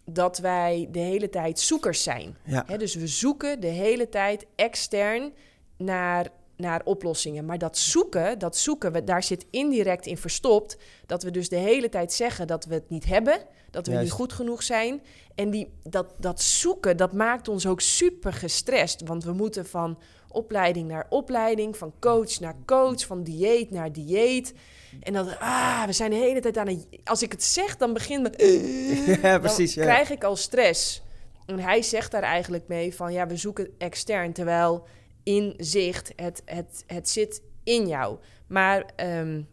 dat 0.05 0.37
wij 0.37 0.87
de 0.91 0.99
hele 0.99 1.29
tijd 1.29 1.59
zoekers 1.59 2.03
zijn. 2.03 2.37
Ja. 2.43 2.63
He, 2.67 2.77
dus 2.77 2.95
we 2.95 3.07
zoeken 3.07 3.59
de 3.59 3.67
hele 3.67 4.09
tijd 4.09 4.45
extern 4.55 5.31
naar, 5.77 6.27
naar 6.59 6.81
oplossingen. 6.83 7.45
Maar 7.45 7.57
dat 7.57 7.77
zoeken, 7.77 8.39
dat 8.39 8.57
zoeken, 8.57 8.91
we, 8.91 9.03
daar 9.03 9.23
zit 9.23 9.45
indirect 9.49 10.05
in 10.05 10.17
verstopt 10.17 10.77
dat 11.05 11.23
we 11.23 11.31
dus 11.31 11.49
de 11.49 11.55
hele 11.55 11.89
tijd 11.89 12.13
zeggen 12.13 12.47
dat 12.47 12.65
we 12.65 12.73
het 12.73 12.89
niet 12.89 13.05
hebben, 13.05 13.37
dat 13.71 13.85
we 13.85 13.91
Juist. 13.91 14.05
niet 14.05 14.15
goed 14.17 14.33
genoeg 14.33 14.63
zijn. 14.63 15.01
En 15.35 15.49
die, 15.49 15.71
dat, 15.83 16.13
dat 16.17 16.41
zoeken, 16.41 16.97
dat 16.97 17.13
maakt 17.13 17.47
ons 17.47 17.65
ook 17.67 17.81
super 17.81 18.33
gestrest, 18.33 19.01
want 19.05 19.23
we 19.23 19.31
moeten 19.33 19.65
van 19.65 19.99
opleiding 20.31 20.87
naar 20.87 21.05
opleiding, 21.09 21.77
van 21.77 21.93
coach 21.99 22.39
naar 22.39 22.55
coach, 22.65 23.05
van 23.05 23.23
dieet 23.23 23.71
naar 23.71 23.91
dieet. 23.91 24.53
En 24.99 25.13
dan, 25.13 25.39
ah, 25.39 25.83
we 25.85 25.91
zijn 25.93 26.09
de 26.09 26.15
hele 26.15 26.39
tijd 26.39 26.57
aan 26.57 26.67
het... 26.67 26.85
Als 27.03 27.21
ik 27.23 27.31
het 27.31 27.43
zeg, 27.43 27.77
dan 27.77 27.93
begint 27.93 28.21
met... 28.21 28.41
ja, 29.21 29.39
precies. 29.39 29.73
Dan 29.75 29.85
Ja. 29.85 29.91
krijg 29.93 30.09
ik 30.11 30.23
al 30.23 30.35
stress. 30.35 31.01
En 31.45 31.59
hij 31.59 31.81
zegt 31.81 32.11
daar 32.11 32.23
eigenlijk 32.23 32.67
mee 32.67 32.95
van, 32.95 33.13
ja, 33.13 33.27
we 33.27 33.37
zoeken 33.37 33.69
extern, 33.77 34.33
terwijl 34.33 34.87
inzicht, 35.29 36.13
het, 36.15 36.41
het, 36.45 36.83
het 36.87 37.09
zit 37.09 37.41
in 37.63 37.87
jou. 37.87 38.17
Maar 38.47 38.89
um, 38.95 39.47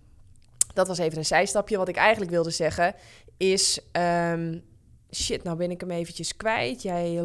dat 0.74 0.88
was 0.88 0.98
even 0.98 1.18
een 1.18 1.24
zijstapje. 1.24 1.76
Wat 1.76 1.88
ik 1.88 1.96
eigenlijk 1.96 2.30
wilde 2.30 2.50
zeggen 2.50 2.94
is... 3.36 3.80
Um, 4.32 4.64
shit, 5.10 5.42
nou 5.42 5.56
ben 5.56 5.70
ik 5.70 5.80
hem 5.80 5.90
eventjes 5.90 6.36
kwijt. 6.36 6.82
Jij... 6.82 7.24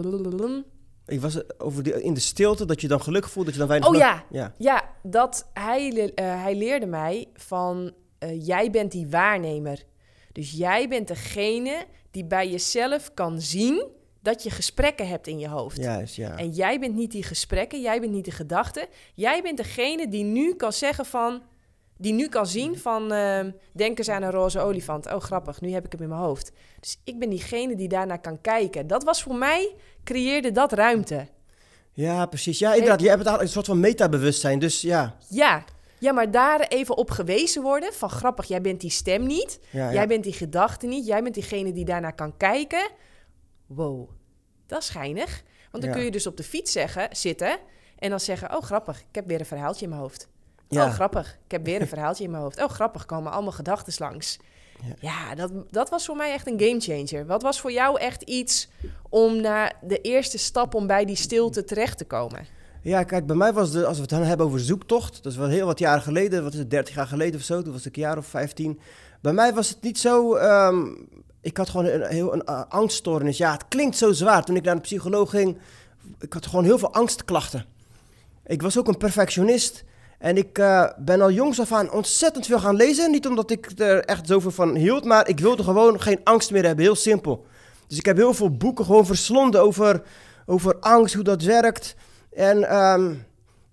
Ik 1.06 1.22
was 1.22 1.60
over 1.60 1.84
die, 1.84 2.04
in 2.04 2.14
de 2.14 2.20
stilte, 2.20 2.66
dat 2.66 2.82
je 2.82 2.88
dan 2.88 3.02
gelukkig 3.02 3.32
voelt, 3.32 3.46
dat 3.46 3.54
je 3.54 3.60
dan 3.60 3.70
weinig... 3.70 3.90
Oh 3.90 3.96
ja, 3.96 4.26
ja. 4.30 4.54
ja 4.58 4.90
dat 5.04 5.50
hij, 5.54 5.94
uh, 5.94 6.12
hij 6.16 6.56
leerde 6.56 6.86
mij 6.86 7.28
van... 7.34 7.94
Uh, 8.20 8.46
jij 8.46 8.72
bent 8.72 8.92
die 8.92 9.08
waarnemer. 9.08 9.84
Dus 10.32 10.52
jij 10.52 10.88
bent 10.88 11.08
degene 11.08 11.86
die 12.12 12.26
bij 12.26 12.50
jezelf 12.50 13.14
kan 13.14 13.42
zien 13.42 14.00
dat 14.22 14.44
je 14.44 14.50
gesprekken 14.50 15.08
hebt 15.08 15.28
in 15.28 15.40
je 15.40 15.48
hoofd. 15.48 15.78
Juist, 15.78 16.16
ja. 16.16 16.38
En 16.38 16.50
jij 16.50 16.80
bent 16.80 16.96
niet 16.96 17.12
die 17.12 17.24
gesprekken, 17.24 17.82
jij 17.82 18.00
bent 18.00 18.12
niet 18.12 18.26
de 18.26 18.32
gedachte. 18.32 18.88
Jij 19.14 19.42
bent 19.42 19.58
degene 19.58 20.08
die 20.08 20.24
nu 20.24 20.56
kan 20.56 20.74
zeggen 20.74 21.06
van... 21.06 21.42
Die 21.98 22.14
nu 22.14 22.28
kan 22.28 22.48
zien 22.48 22.78
van, 22.78 23.14
uh, 23.14 23.40
denk 23.74 23.98
eens 23.98 24.10
aan 24.10 24.22
een 24.22 24.32
roze 24.32 24.60
olifant. 24.60 25.14
Oh, 25.14 25.20
grappig, 25.20 25.62
nu 25.62 25.72
heb 25.72 25.86
ik 25.86 25.92
hem 25.92 26.02
in 26.02 26.08
mijn 26.08 26.22
hoofd. 26.22 26.52
Dus 26.80 27.00
ik 27.04 27.20
ben 27.20 27.30
diegene 27.30 27.76
die 27.76 27.88
daarnaar 27.88 28.22
kan 28.22 28.42
kijken. 28.42 28.88
Dat 28.88 29.04
was 29.04 29.24
voor 29.24 29.36
mij, 29.36 29.76
creëerde 30.04 30.52
dat 30.52 30.74
ruimte. 30.74 31.28
Ja, 31.92 32.26
precies. 32.26 32.60
Ja, 32.60 32.74
inderdaad. 32.74 33.02
Je 33.02 33.10
hebt 33.10 33.26
een 33.26 33.48
soort 33.48 33.66
van 33.66 33.80
metabewustzijn, 33.80 34.60
dus 34.60 34.82
ja. 34.82 35.18
Ja, 35.30 35.64
ja, 36.00 36.12
maar 36.12 36.32
daar 36.32 36.60
even 36.60 36.98
op 36.98 37.10
gewezen 37.10 37.62
worden 37.62 37.94
van 37.94 38.10
grappig, 38.10 38.48
jij 38.48 38.62
bent 38.62 38.82
die 38.82 38.90
stem 38.90 39.26
niet. 39.26 39.60
Ja, 39.70 39.86
ja. 39.86 39.94
Jij 39.94 40.08
bent 40.08 40.24
die 40.24 40.34
gedachte 40.34 40.88
niet. 40.88 41.06
Jij 41.06 41.24
bent 41.24 41.34
diegene 41.34 41.74
die 41.74 41.86
daarnaar 41.86 42.16
kan 42.16 42.38
kijken. 42.38 42.90
Wow, 43.76 44.10
dat 44.68 44.82
is 44.82 44.90
geinig. 44.90 45.44
Want 45.72 45.84
dan 45.84 45.92
Ja. 45.92 45.98
kun 45.98 46.06
je 46.06 46.12
dus 46.12 46.28
op 46.28 46.38
de 46.38 46.44
fiets 46.44 46.72
zeggen, 46.72 47.08
zitten 47.12 47.58
en 48.00 48.10
dan 48.10 48.20
zeggen... 48.20 48.56
oh, 48.56 48.62
grappig, 48.62 49.00
ik 49.00 49.16
heb 49.16 49.28
weer 49.28 49.40
een 49.40 49.46
verhaaltje 49.46 49.84
in 49.84 49.90
mijn 49.90 50.02
hoofd. 50.02 50.28
Ja. 50.70 50.86
Oh, 50.86 50.94
grappig, 50.94 51.38
ik 51.46 51.52
heb 51.52 51.66
weer 51.66 51.82
een 51.82 51.88
verhaaltje 51.88 52.24
in 52.24 52.32
mijn 52.32 52.44
hoofd. 52.44 52.62
Oh, 52.64 52.70
grappig, 52.70 53.06
komen 53.06 53.32
allemaal 53.32 53.52
gedachten 53.52 53.94
langs. 53.98 54.40
Ja. 54.82 54.96
Ja, 55.00 55.36
dat, 55.36 55.52
dat 55.72 55.90
was 55.90 56.06
voor 56.06 56.16
mij 56.16 56.32
echt 56.32 56.48
een 56.48 56.60
gamechanger. 56.60 57.26
Wat 57.26 57.42
was 57.42 57.60
voor 57.62 57.72
jou 57.72 58.00
echt 58.00 58.22
iets 58.22 58.70
om 59.10 59.42
naar 59.42 59.74
de 59.82 60.02
eerste 60.02 60.38
stap... 60.38 60.74
om 60.76 60.88
bij 60.88 61.06
die 61.06 61.16
stilte 61.16 61.64
terecht 61.64 61.98
te 61.98 62.06
komen? 62.06 62.46
Ja, 62.82 63.04
kijk, 63.04 63.26
bij 63.26 63.36
mij 63.36 63.54
was 63.54 63.72
de, 63.72 63.86
als 63.86 63.96
we 63.96 64.02
het 64.02 64.10
dan 64.10 64.24
hebben 64.24 64.46
over 64.46 64.60
zoektocht, 64.60 65.24
dat 65.24 65.32
is 65.32 65.38
wel 65.38 65.48
heel 65.48 65.66
wat 65.66 65.80
jaren 65.80 66.02
geleden, 66.02 66.44
wat 66.44 66.54
is 66.54 66.60
het, 66.60 66.70
30 66.70 66.96
jaar 66.96 67.08
geleden 67.08 67.40
of 67.40 67.46
zo, 67.46 67.62
toen 67.62 67.72
was 67.74 67.86
ik 67.86 67.96
een 67.96 68.02
jaar 68.02 68.18
of 68.18 68.26
15. 68.26 68.80
Bij 69.22 69.34
mij 69.34 69.54
was 69.54 69.70
het 69.70 69.82
niet 69.82 70.00
zo, 70.00 70.36
ehm, 70.36 70.88
ik 71.42 71.58
had 71.58 71.70
gewoon 71.70 71.86
een, 71.86 72.06
heel 72.06 72.34
een 72.34 72.44
uh, 72.50 72.62
angststoornis. 72.70 73.38
Ja, 73.38 73.52
het 73.52 73.66
klinkt 73.68 73.98
zo 73.98 74.12
zwaar. 74.12 74.44
Toen 74.44 74.56
ik 74.56 74.64
naar 74.64 74.76
de 74.76 74.82
psycholoog 74.82 75.30
ging, 75.30 75.58
ik 76.20 76.34
had 76.34 76.46
gewoon 76.46 76.64
heel 76.64 76.78
veel 76.78 76.94
angstklachten. 76.94 77.66
Ik 78.46 78.62
was 78.62 78.78
ook 78.78 78.88
een 78.88 78.98
perfectionist 78.98 79.84
En 80.20 80.38
ik 80.38 80.58
uh, 80.58 80.90
ben 80.98 81.22
al 81.22 81.32
jongs 81.32 81.60
af 81.60 81.72
aan 81.72 81.92
ontzettend 81.92 82.46
veel 82.46 82.60
gaan 82.60 82.76
lezen. 82.76 83.12
Niet 83.12 83.28
omdat 83.28 83.52
ik 83.52 83.72
er 83.80 84.04
echt 84.04 84.28
zoveel 84.28 84.52
van 84.52 84.76
hield, 84.76 85.06
maar 85.06 85.28
ik 85.28 85.40
wilde 85.40 85.64
gewoon 85.64 86.02
geen 86.02 86.20
angst 86.24 86.52
meer 86.52 86.66
hebben. 86.66 86.86
Heel 86.86 86.96
simpel. 86.96 87.46
Dus 87.88 87.98
ik 87.98 88.06
heb 88.06 88.18
heel 88.18 88.34
veel 88.34 88.50
boeken 88.58 88.86
gewoon 88.86 89.06
verslonden 89.06 89.62
over, 89.62 90.02
over 90.46 90.76
angst, 90.80 91.14
hoe 91.14 91.24
dat 91.24 91.44
werkt. 91.44 91.96
En 92.34 92.78
um, 92.78 93.26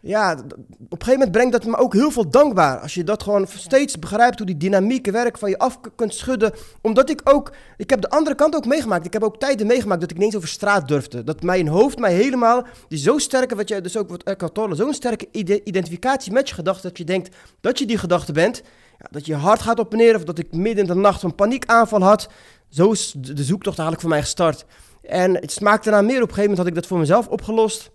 ja, 0.02 0.32
op 0.32 0.40
een 0.40 0.88
gegeven 0.88 1.12
moment 1.12 1.32
brengt 1.32 1.52
dat 1.52 1.64
me 1.64 1.76
ook 1.76 1.92
heel 1.92 2.10
veel 2.10 2.30
dankbaar. 2.30 2.78
Als 2.78 2.94
je 2.94 3.04
dat 3.04 3.22
gewoon 3.22 3.46
steeds 3.46 3.98
begrijpt, 3.98 4.38
hoe 4.38 4.46
die 4.46 4.56
dynamieke 4.56 5.10
werk 5.10 5.38
van 5.38 5.50
je 5.50 5.58
af 5.58 5.80
kunt 5.96 6.14
schudden. 6.14 6.52
Omdat 6.80 7.10
ik 7.10 7.20
ook, 7.24 7.52
ik 7.76 7.90
heb 7.90 8.00
de 8.00 8.10
andere 8.10 8.36
kant 8.36 8.54
ook 8.54 8.66
meegemaakt. 8.66 9.06
Ik 9.06 9.12
heb 9.12 9.22
ook 9.22 9.38
tijden 9.38 9.66
meegemaakt 9.66 10.00
dat 10.00 10.10
ik 10.10 10.16
niet 10.16 10.26
eens 10.26 10.36
over 10.36 10.48
straat 10.48 10.88
durfde. 10.88 11.24
Dat 11.24 11.42
mijn 11.42 11.68
hoofd 11.68 11.98
mij 11.98 12.14
helemaal, 12.14 12.66
die 12.88 12.98
zo 12.98 13.18
sterke, 13.18 13.56
wat 13.56 13.68
je 13.68 13.80
dus 13.80 13.96
ook 13.96 14.08
wat 14.08 14.22
Eckhart 14.22 14.58
zo'n 14.72 14.94
sterke 14.94 15.28
identificatie 15.64 16.32
met 16.32 16.48
je 16.48 16.54
gedachten, 16.54 16.88
dat 16.88 16.98
je 16.98 17.04
denkt 17.04 17.36
dat 17.60 17.78
je 17.78 17.86
die 17.86 17.98
gedachte 17.98 18.32
bent. 18.32 18.62
Ja, 18.98 19.06
dat 19.10 19.26
je 19.26 19.34
hart 19.34 19.60
gaat 19.60 19.78
op 19.78 19.92
en 19.92 19.98
neer, 19.98 20.14
of 20.14 20.24
dat 20.24 20.38
ik 20.38 20.52
midden 20.52 20.86
in 20.86 20.92
de 20.92 21.00
nacht 21.00 21.22
een 21.22 21.34
paniekaanval 21.34 22.02
had. 22.02 22.28
Zo 22.68 22.90
is 22.90 23.14
de 23.18 23.44
zoektocht 23.44 23.78
eigenlijk 23.78 24.00
voor 24.00 24.10
mij 24.10 24.20
gestart. 24.20 24.64
En 25.02 25.34
het 25.34 25.52
smaakte 25.52 25.90
naar 25.90 26.04
meer. 26.04 26.22
Op 26.22 26.28
een 26.28 26.34
gegeven 26.34 26.50
moment 26.50 26.58
had 26.58 26.66
ik 26.66 26.74
dat 26.74 26.86
voor 26.86 26.98
mezelf 26.98 27.28
opgelost. 27.28 27.90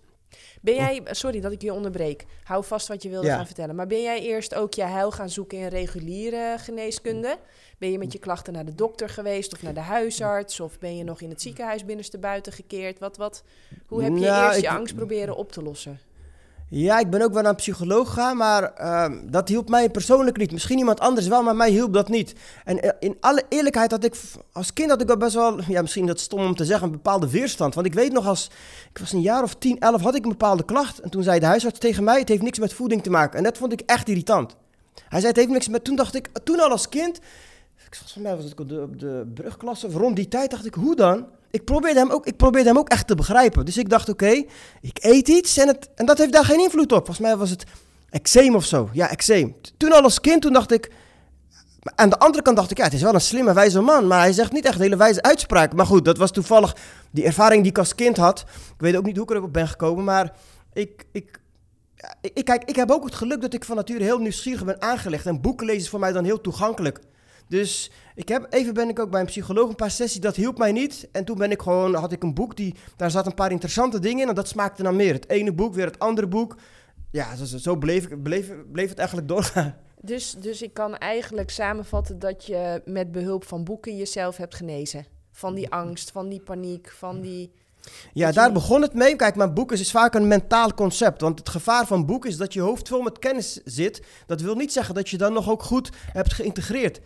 Ben 0.64 0.74
jij, 0.74 1.02
sorry 1.10 1.40
dat 1.40 1.52
ik 1.52 1.62
je 1.62 1.72
onderbreek, 1.72 2.24
hou 2.42 2.64
vast 2.64 2.88
wat 2.88 3.02
je 3.02 3.08
wilde 3.08 3.28
gaan 3.28 3.46
vertellen. 3.46 3.74
Maar 3.74 3.86
ben 3.86 4.02
jij 4.02 4.20
eerst 4.20 4.54
ook 4.54 4.74
je 4.74 4.82
heil 4.82 5.10
gaan 5.10 5.30
zoeken 5.30 5.58
in 5.58 5.66
reguliere 5.66 6.56
geneeskunde? 6.58 7.38
Ben 7.78 7.90
je 7.90 7.98
met 7.98 8.12
je 8.12 8.18
klachten 8.18 8.52
naar 8.52 8.64
de 8.64 8.74
dokter 8.74 9.08
geweest 9.08 9.52
of 9.52 9.62
naar 9.62 9.74
de 9.74 9.80
huisarts? 9.80 10.60
Of 10.60 10.78
ben 10.78 10.96
je 10.96 11.04
nog 11.04 11.20
in 11.20 11.28
het 11.28 11.42
ziekenhuis 11.42 11.84
binnenste 11.84 12.18
buiten 12.18 12.52
gekeerd? 12.52 12.98
Wat, 12.98 13.16
wat, 13.16 13.42
hoe 13.86 14.02
heb 14.02 14.12
je 14.12 14.20
nou, 14.20 14.46
eerst 14.46 14.60
je 14.60 14.70
angst 14.70 14.94
proberen 14.94 15.36
op 15.36 15.52
te 15.52 15.62
lossen? 15.62 16.00
Ja, 16.76 16.98
ik 16.98 17.10
ben 17.10 17.22
ook 17.22 17.32
wel 17.32 17.42
naar 17.42 17.50
een 17.50 17.56
psycholoog 17.56 18.08
gegaan, 18.08 18.36
maar 18.36 18.72
uh, 18.80 19.06
dat 19.30 19.48
hielp 19.48 19.68
mij 19.68 19.90
persoonlijk 19.90 20.36
niet. 20.36 20.52
Misschien 20.52 20.78
iemand 20.78 21.00
anders 21.00 21.26
wel, 21.26 21.42
maar 21.42 21.56
mij 21.56 21.70
hielp 21.70 21.92
dat 21.92 22.08
niet. 22.08 22.34
En 22.64 22.80
eh, 22.82 22.90
in 22.98 23.16
alle 23.20 23.42
eerlijkheid 23.48 23.90
had 23.90 24.04
ik, 24.04 24.14
als 24.52 24.72
kind 24.72 24.90
had 24.90 25.00
ik 25.00 25.06
wel 25.06 25.16
best 25.16 25.34
wel, 25.34 25.60
ja 25.68 25.80
misschien 25.80 26.06
dat 26.06 26.20
stom 26.20 26.40
om 26.40 26.54
te 26.54 26.64
zeggen, 26.64 26.86
een 26.86 26.92
bepaalde 26.92 27.30
weerstand. 27.30 27.74
Want 27.74 27.86
ik 27.86 27.94
weet 27.94 28.12
nog 28.12 28.26
als, 28.26 28.50
ik 28.90 28.98
was 28.98 29.12
een 29.12 29.20
jaar 29.20 29.42
of 29.42 29.54
10, 29.54 29.78
11, 29.78 30.02
had 30.02 30.14
ik 30.14 30.24
een 30.24 30.30
bepaalde 30.30 30.64
klacht. 30.64 30.98
En 30.98 31.10
toen 31.10 31.22
zei 31.22 31.40
de 31.40 31.46
huisarts 31.46 31.78
tegen 31.78 32.04
mij, 32.04 32.18
het 32.18 32.28
heeft 32.28 32.42
niks 32.42 32.58
met 32.58 32.72
voeding 32.72 33.02
te 33.02 33.10
maken. 33.10 33.38
En 33.38 33.44
dat 33.44 33.58
vond 33.58 33.72
ik 33.72 33.80
echt 33.80 34.08
irritant. 34.08 34.56
Hij 35.08 35.20
zei, 35.20 35.26
het 35.26 35.36
heeft 35.36 35.50
niks 35.50 35.68
met, 35.68 35.84
toen 35.84 35.96
dacht 35.96 36.14
ik, 36.14 36.28
toen 36.44 36.60
al 36.60 36.70
als 36.70 36.88
kind, 36.88 37.16
ik 37.86 37.94
volgens 37.96 38.22
mij 38.22 38.36
was 38.36 38.50
ik 38.50 38.60
op 38.60 38.68
de, 38.68 38.82
op 38.82 39.00
de 39.00 39.30
brugklasse, 39.34 39.88
rond 39.88 40.16
die 40.16 40.28
tijd 40.28 40.50
dacht 40.50 40.66
ik, 40.66 40.74
hoe 40.74 40.96
dan? 40.96 41.26
Ik 41.54 41.64
probeerde 41.64 41.98
hem 41.98 42.10
ook, 42.10 42.26
ik 42.26 42.36
probeerde 42.36 42.68
hem 42.68 42.78
ook 42.78 42.88
echt 42.88 43.06
te 43.06 43.14
begrijpen. 43.14 43.64
Dus 43.64 43.76
ik 43.76 43.88
dacht, 43.88 44.08
oké, 44.08 44.44
ik 44.80 44.98
eet 45.00 45.28
iets 45.28 45.56
en, 45.56 45.68
het, 45.68 45.88
en 45.94 46.06
dat 46.06 46.18
heeft 46.18 46.32
daar 46.32 46.44
geen 46.44 46.60
invloed 46.60 46.92
op. 46.92 47.04
Volgens 47.04 47.18
mij 47.18 47.36
was 47.36 47.50
het 47.50 47.64
eczeem 48.10 48.54
of 48.54 48.64
zo. 48.64 48.88
Ja, 48.92 49.10
eczeem. 49.10 49.56
Toen 49.76 49.92
al 49.92 50.02
als 50.02 50.20
kind, 50.20 50.42
toen 50.42 50.52
dacht 50.52 50.72
ik... 50.72 50.90
Aan 51.94 52.08
de 52.08 52.18
andere 52.18 52.42
kant 52.42 52.56
dacht 52.56 52.70
ik, 52.70 52.76
ja, 52.76 52.84
het 52.84 52.92
is 52.92 53.02
wel 53.02 53.14
een 53.14 53.20
slimme, 53.20 53.52
wijze 53.52 53.80
man. 53.80 54.06
Maar 54.06 54.20
hij 54.20 54.32
zegt 54.32 54.52
niet 54.52 54.64
echt 54.64 54.78
hele 54.78 54.96
wijze 54.96 55.22
uitspraken. 55.22 55.76
Maar 55.76 55.86
goed, 55.86 56.04
dat 56.04 56.18
was 56.18 56.30
toevallig 56.30 56.76
die 57.10 57.24
ervaring 57.24 57.62
die 57.62 57.70
ik 57.70 57.78
als 57.78 57.94
kind 57.94 58.16
had. 58.16 58.40
Ik 58.48 58.80
weet 58.80 58.96
ook 58.96 59.04
niet 59.04 59.16
hoe 59.16 59.24
ik 59.24 59.36
erop 59.36 59.52
ben 59.52 59.68
gekomen, 59.68 60.04
maar 60.04 60.32
ik... 60.72 61.06
ik 61.12 61.42
ik, 62.20 62.44
kijk, 62.44 62.64
ik 62.64 62.76
heb 62.76 62.90
ook 62.90 63.04
het 63.04 63.14
geluk 63.14 63.40
dat 63.40 63.54
ik 63.54 63.64
van 63.64 63.76
nature 63.76 64.02
heel 64.02 64.18
nieuwsgierig 64.18 64.64
ben 64.64 64.82
aangelegd. 64.82 65.26
En 65.26 65.40
boeken 65.40 65.66
lezen 65.66 65.82
is 65.82 65.88
voor 65.88 66.00
mij 66.00 66.12
dan 66.12 66.24
heel 66.24 66.40
toegankelijk. 66.40 67.00
Dus 67.48 67.90
ik 68.14 68.28
heb, 68.28 68.46
even 68.50 68.74
ben 68.74 68.88
ik 68.88 68.98
ook 68.98 69.10
bij 69.10 69.20
een 69.20 69.26
psycholoog 69.26 69.68
een 69.68 69.74
paar 69.74 69.90
sessies, 69.90 70.20
dat 70.20 70.36
hielp 70.36 70.58
mij 70.58 70.72
niet. 70.72 71.08
En 71.12 71.24
toen 71.24 71.38
ben 71.38 71.50
ik 71.50 71.62
gewoon, 71.62 71.94
had 71.94 72.12
ik 72.12 72.22
een 72.22 72.34
boek, 72.34 72.56
die, 72.56 72.74
daar 72.96 73.10
zat 73.10 73.26
een 73.26 73.34
paar 73.34 73.50
interessante 73.50 73.98
dingen 73.98 74.22
in 74.22 74.28
en 74.28 74.34
dat 74.34 74.48
smaakte 74.48 74.82
dan 74.82 74.96
meer. 74.96 75.12
Het 75.12 75.28
ene 75.28 75.52
boek, 75.52 75.74
weer 75.74 75.86
het 75.86 75.98
andere 75.98 76.26
boek. 76.26 76.56
Ja, 77.10 77.36
zo, 77.36 77.58
zo 77.58 77.76
bleef, 77.76 78.08
bleef, 78.22 78.52
bleef 78.72 78.88
het 78.88 78.98
eigenlijk 78.98 79.28
doorgaan. 79.28 79.76
Dus, 80.00 80.34
dus 80.38 80.62
ik 80.62 80.74
kan 80.74 80.96
eigenlijk 80.96 81.50
samenvatten 81.50 82.18
dat 82.18 82.46
je 82.46 82.82
met 82.84 83.12
behulp 83.12 83.44
van 83.44 83.64
boeken 83.64 83.96
jezelf 83.96 84.36
hebt 84.36 84.54
genezen. 84.54 85.06
Van 85.32 85.54
die 85.54 85.70
angst, 85.70 86.10
van 86.10 86.28
die 86.28 86.40
paniek, 86.40 86.90
van 86.90 87.20
die... 87.20 87.52
Ja, 88.12 88.32
daar 88.32 88.52
begon 88.52 88.82
het 88.82 88.94
mee. 88.94 89.16
Kijk, 89.16 89.36
mijn 89.36 89.54
boek 89.54 89.72
is, 89.72 89.80
is 89.80 89.90
vaak 89.90 90.14
een 90.14 90.28
mentaal 90.28 90.74
concept. 90.74 91.20
Want 91.20 91.38
het 91.38 91.48
gevaar 91.48 91.86
van 91.86 92.06
boek 92.06 92.26
is 92.26 92.36
dat 92.36 92.52
je 92.52 92.60
hoofd 92.60 92.88
vol 92.88 93.02
met 93.02 93.18
kennis 93.18 93.60
zit. 93.64 94.02
Dat 94.26 94.40
wil 94.40 94.54
niet 94.54 94.72
zeggen 94.72 94.94
dat 94.94 95.08
je 95.08 95.16
dan 95.16 95.32
nog 95.32 95.50
ook 95.50 95.62
goed 95.62 95.90
hebt 96.12 96.32
geïntegreerd. 96.32 97.00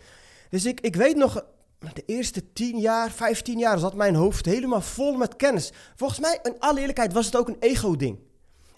Dus 0.49 0.65
ik, 0.65 0.79
ik 0.79 0.95
weet 0.95 1.15
nog, 1.15 1.45
de 1.93 2.03
eerste 2.05 2.53
10 2.53 2.79
jaar, 2.79 3.11
15 3.11 3.59
jaar 3.59 3.79
zat 3.79 3.93
mijn 3.93 4.15
hoofd 4.15 4.45
helemaal 4.45 4.81
vol 4.81 5.17
met 5.17 5.35
kennis. 5.35 5.71
Volgens 5.95 6.19
mij, 6.19 6.39
in 6.43 6.59
alle 6.59 6.79
eerlijkheid, 6.79 7.13
was 7.13 7.25
het 7.25 7.35
ook 7.35 7.47
een 7.47 7.59
ego-ding. 7.59 8.19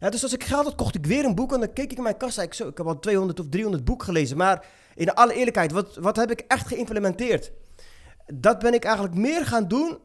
Dus 0.10 0.23
als 0.23 0.34
ik 0.34 0.43
geld 0.43 0.65
had, 0.65 0.75
kocht 0.75 0.95
ik 0.95 1.05
weer 1.05 1.25
een 1.25 1.36
boek 1.36 1.53
en 1.53 1.60
dan 1.60 1.73
keek 1.73 1.91
ik 1.91 1.97
in 1.97 2.03
mijn 2.03 2.17
kast. 2.17 2.39
Ik, 2.39 2.53
zo, 2.53 2.67
ik 2.67 2.77
heb 2.77 2.88
al 2.88 2.99
200 2.99 3.39
of 3.39 3.45
300 3.49 3.86
boeken 3.86 4.05
gelezen. 4.05 4.38
Maar 4.38 4.65
in 4.95 5.13
alle 5.13 5.34
eerlijkheid, 5.34 5.71
wat, 5.71 5.95
wat 5.95 6.15
heb 6.15 6.31
ik 6.31 6.39
echt 6.47 6.67
geïmplementeerd? 6.67 7.51
Dat 8.34 8.60
ben 8.60 8.73
ik 8.73 8.84
eigenlijk 8.84 9.15
meer 9.15 9.45
gaan 9.45 9.67
doen 9.67 9.97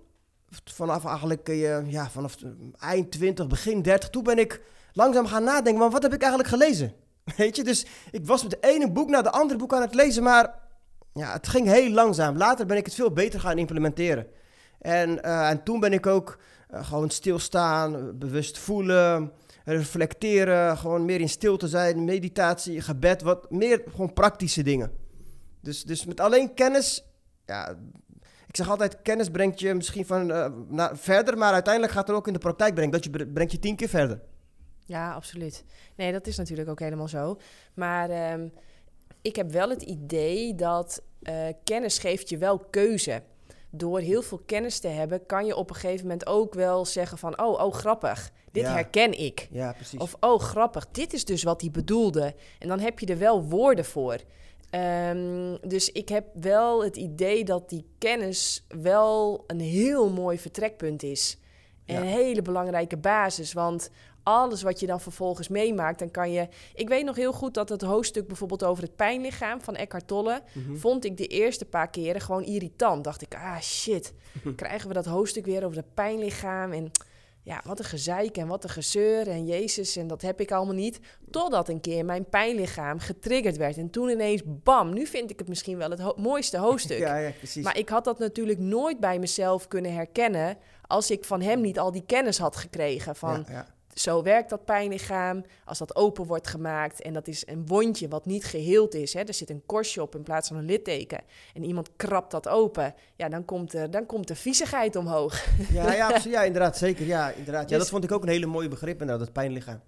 vanaf 0.64 1.05
eigenlijk, 1.05 1.48
uh, 1.48 1.90
ja, 1.90 2.11
vanaf 2.11 2.37
eind 2.79 3.11
20, 3.11 3.46
begin 3.46 3.83
30. 3.83 4.11
Toen 4.11 4.22
ben 4.22 4.38
ik 4.38 4.62
langzaam 4.92 5.26
gaan 5.26 5.44
nadenken, 5.44 5.81
maar 5.81 5.90
wat 5.90 6.02
heb 6.02 6.14
ik 6.14 6.20
eigenlijk 6.20 6.50
gelezen? 6.50 6.94
Weet 7.37 7.57
je, 7.57 7.64
dus 7.64 7.87
ik 8.11 8.26
was 8.26 8.42
met 8.42 8.50
de 8.50 8.68
ene 8.68 8.90
boek 8.90 9.09
naar 9.09 9.22
de 9.22 9.31
andere 9.31 9.59
boek 9.59 9.74
aan 9.74 9.81
het 9.81 9.94
lezen, 9.94 10.22
maar 10.22 10.55
ja, 11.16 11.33
het 11.33 11.48
ging 11.48 11.66
heel 11.66 11.90
langzaam. 11.90 12.37
Later 12.37 12.66
ben 12.66 12.76
ik 12.76 12.85
het 12.85 12.94
veel 12.94 13.12
beter 13.12 13.40
gaan 13.40 13.59
implementeren. 13.59 14.26
En, 14.81 15.11
uh, 15.24 15.50
en 15.50 15.62
toen 15.62 15.81
ben 15.81 15.92
ik 15.92 16.07
ook 16.07 16.38
uh, 16.70 16.87
gewoon 16.87 17.11
stilstaan, 17.11 18.18
bewust 18.18 18.59
voelen, 18.59 19.33
reflecteren, 19.64 20.79
gewoon 20.79 21.05
meer 21.05 21.20
in 21.20 21.29
stilte 21.29 21.68
zijn, 21.68 22.05
meditatie, 22.05 22.81
gebed, 22.81 23.22
wat 23.22 23.50
meer 23.50 23.83
gewoon 23.90 24.12
praktische 24.12 24.62
dingen. 24.62 24.92
Dus, 25.61 25.83
dus 25.83 26.05
met 26.05 26.20
alleen 26.20 26.55
kennis, 26.55 27.05
ja, 27.46 27.76
ik 28.46 28.57
zeg 28.57 28.70
altijd, 28.70 29.02
kennis 29.02 29.31
brengt 29.31 29.61
je 29.61 29.74
misschien 29.74 30.07
van 30.07 30.31
uh, 30.31 30.46
naar 30.68 30.96
verder, 30.96 31.38
maar 31.38 31.52
uiteindelijk 31.52 31.92
gaat 31.92 32.07
het 32.07 32.16
ook 32.16 32.26
in 32.26 32.33
de 32.33 32.38
praktijk 32.38 32.74
brengen. 32.74 32.92
Dat 32.92 33.05
je 33.05 33.11
brengt 33.11 33.52
je 33.52 33.59
tien 33.59 33.76
keer 33.76 33.88
verder. 33.88 34.20
Ja, 34.87 35.12
absoluut. 35.12 35.64
Nee, 35.96 36.12
dat 36.12 36.26
is 36.26 36.37
natuurlijk 36.37 36.68
ook 36.68 36.81
helemaal 36.81 37.09
zo. 37.09 37.38
Maar 37.74 38.33
um, 38.33 38.52
ik 39.22 39.37
heb 39.37 39.50
wel 39.50 39.70
het 39.70 39.83
idee 39.83 40.55
dat 40.55 41.02
uh, 41.22 41.46
kennis 41.64 41.98
geeft 41.98 42.29
je 42.29 42.38
wel 42.38 42.59
keuze. 42.59 43.22
Door 43.70 44.00
heel 44.00 44.22
veel 44.22 44.42
kennis 44.46 44.79
te 44.79 44.88
hebben, 44.88 45.26
kan 45.26 45.46
je 45.46 45.57
op 45.57 45.70
een 45.70 45.76
gegeven 45.76 46.02
moment 46.02 46.26
ook 46.26 46.55
wel 46.55 46.85
zeggen 46.85 47.18
van... 47.18 47.40
oh, 47.40 47.64
oh, 47.64 47.72
grappig, 47.72 48.31
dit 48.52 48.66
herken 48.66 49.18
ik. 49.18 49.48
Ja, 49.50 49.72
precies. 49.72 50.00
Of, 50.00 50.16
oh, 50.20 50.40
grappig, 50.40 50.87
dit 50.90 51.12
is 51.12 51.24
dus 51.24 51.42
wat 51.42 51.61
hij 51.61 51.70
bedoelde. 51.70 52.35
En 52.59 52.68
dan 52.68 52.79
heb 52.81 52.98
je 52.98 53.07
er 53.07 53.18
wel 53.18 53.42
woorden 53.42 53.85
voor. 53.85 54.18
Um, 54.70 55.59
dus 55.68 55.92
ik 55.92 56.09
heb 56.09 56.26
wel 56.35 56.85
het 56.85 56.96
idee 56.96 57.44
dat 57.44 57.68
die 57.68 57.87
kennis 57.98 58.64
wel 58.68 59.44
een 59.46 59.61
heel 59.61 60.11
mooi 60.11 60.38
vertrekpunt 60.38 61.02
is. 61.02 61.38
En 61.85 61.96
een 61.96 62.09
hele 62.09 62.42
belangrijke 62.42 62.96
basis. 62.96 63.52
Want 63.52 63.90
alles 64.27 64.62
wat 64.62 64.81
je 64.81 64.87
dan 64.87 65.01
vervolgens 65.01 65.49
meemaakt, 65.49 65.99
dan 65.99 66.11
kan 66.11 66.33
je... 66.33 66.49
Ik 66.75 66.89
weet 66.89 67.05
nog 67.05 67.17
heel 67.17 67.33
goed 67.33 67.55
dat 67.55 67.69
het 67.69 67.83
hoofdstuk 67.83 68.27
bijvoorbeeld 68.27 68.65
over 68.65 68.83
het 68.83 68.97
pijnlichaam 68.97 69.61
van 69.61 69.77
Eckhart 69.77 70.07
Tolle... 70.07 70.43
Mhm. 70.53 70.77
vond 70.77 71.05
ik 71.05 71.17
de 71.17 71.27
eerste 71.27 71.65
paar 71.65 71.91
keren 71.91 72.21
gewoon 72.21 72.45
irritant. 72.45 73.05
Dacht 73.05 73.23
ik, 73.23 73.35
ah 73.35 73.61
shit, 73.61 74.12
krijgen 74.57 74.89
we 74.89 74.95
dat 74.95 75.05
hoofdstuk 75.05 75.45
weer 75.45 75.65
over 75.65 75.77
het 75.77 75.95
pijnlichaam... 75.95 76.73
en 76.73 76.91
ja, 77.43 77.61
wat 77.65 77.79
een 77.79 77.85
gezeik 77.85 78.37
en 78.37 78.47
wat 78.47 78.65
een 78.65 78.71
gezeur 78.71 79.29
en 79.29 79.47
Jezus 79.47 79.97
en 79.97 80.07
dat 80.07 80.23
heb 80.23 80.41
ik 80.41 80.53
allemaal 80.53 80.75
niet. 80.75 81.01
Totdat 81.31 81.69
een 81.69 81.81
keer 81.81 82.05
mijn 82.05 82.29
pijnlichaam 82.29 82.99
getriggerd 82.99 83.57
werd. 83.57 83.77
En 83.77 83.91
toen 83.91 84.09
ineens, 84.09 84.43
bam, 84.45 84.93
nu 84.93 85.07
vind 85.07 85.31
ik 85.31 85.39
het 85.39 85.49
misschien 85.49 85.79
wel 85.79 85.91
het 85.91 86.17
mooiste 86.17 86.59
hoofdstuk. 86.59 86.99
ja, 86.99 87.17
ja, 87.17 87.31
precies. 87.31 87.65
Maar 87.65 87.79
ik 87.79 87.89
had 87.89 88.05
dat 88.05 88.19
natuurlijk 88.19 88.59
nooit 88.59 89.01
bij 89.01 89.19
mezelf 89.19 89.69
kunnen 89.69 89.95
herkennen... 89.95 90.59
als 90.87 91.11
ik 91.11 91.25
van 91.25 91.41
hem 91.41 91.61
niet 91.61 91.79
al 91.79 91.93
die 91.93 92.05
kennis 92.07 92.39
had 92.39 92.57
gekregen. 92.57 93.17
Van, 93.17 93.45
ja, 93.49 93.53
ja 93.53 93.76
zo 93.98 94.22
werkt 94.22 94.50
dat 94.50 94.64
pijnlichaam. 94.64 95.44
Als 95.64 95.78
dat 95.78 95.96
open 95.96 96.24
wordt 96.24 96.46
gemaakt 96.46 97.02
en 97.02 97.12
dat 97.12 97.28
is 97.28 97.46
een 97.46 97.66
wondje 97.66 98.09
wat 98.09 98.26
niet 98.26 98.44
geheeld 98.44 98.94
is. 98.94 99.12
Hè, 99.12 99.20
er 99.20 99.35
zit 99.35 99.50
een 99.50 99.62
korstje 99.66 100.02
op 100.02 100.14
in 100.14 100.22
plaats 100.22 100.48
van 100.48 100.56
een 100.56 100.64
litteken. 100.64 101.20
En 101.54 101.64
iemand 101.64 101.90
krabt 101.96 102.30
dat 102.30 102.48
open. 102.48 102.94
Ja, 103.14 103.28
dan 103.28 103.44
komt 103.44 103.72
er, 103.72 103.90
dan 103.90 104.06
komt 104.06 104.28
de 104.28 104.35
viezigheid 104.35 104.96
omhoog. 104.96 105.46
Ja, 105.72 105.92
ja, 105.92 106.20
ja 106.28 106.42
inderdaad, 106.42 106.76
zeker. 106.76 107.06
Ja, 107.06 107.30
inderdaad. 107.30 107.62
Ja, 107.62 107.68
dat 107.68 107.80
dus 107.80 107.88
vond 107.88 108.04
ik 108.04 108.12
ook 108.12 108.22
een 108.22 108.28
hele 108.28 108.46
mooie 108.46 108.68
begrip, 108.68 109.04
nou, 109.04 109.18
dat 109.18 109.32
pijnlichaam. 109.32 109.80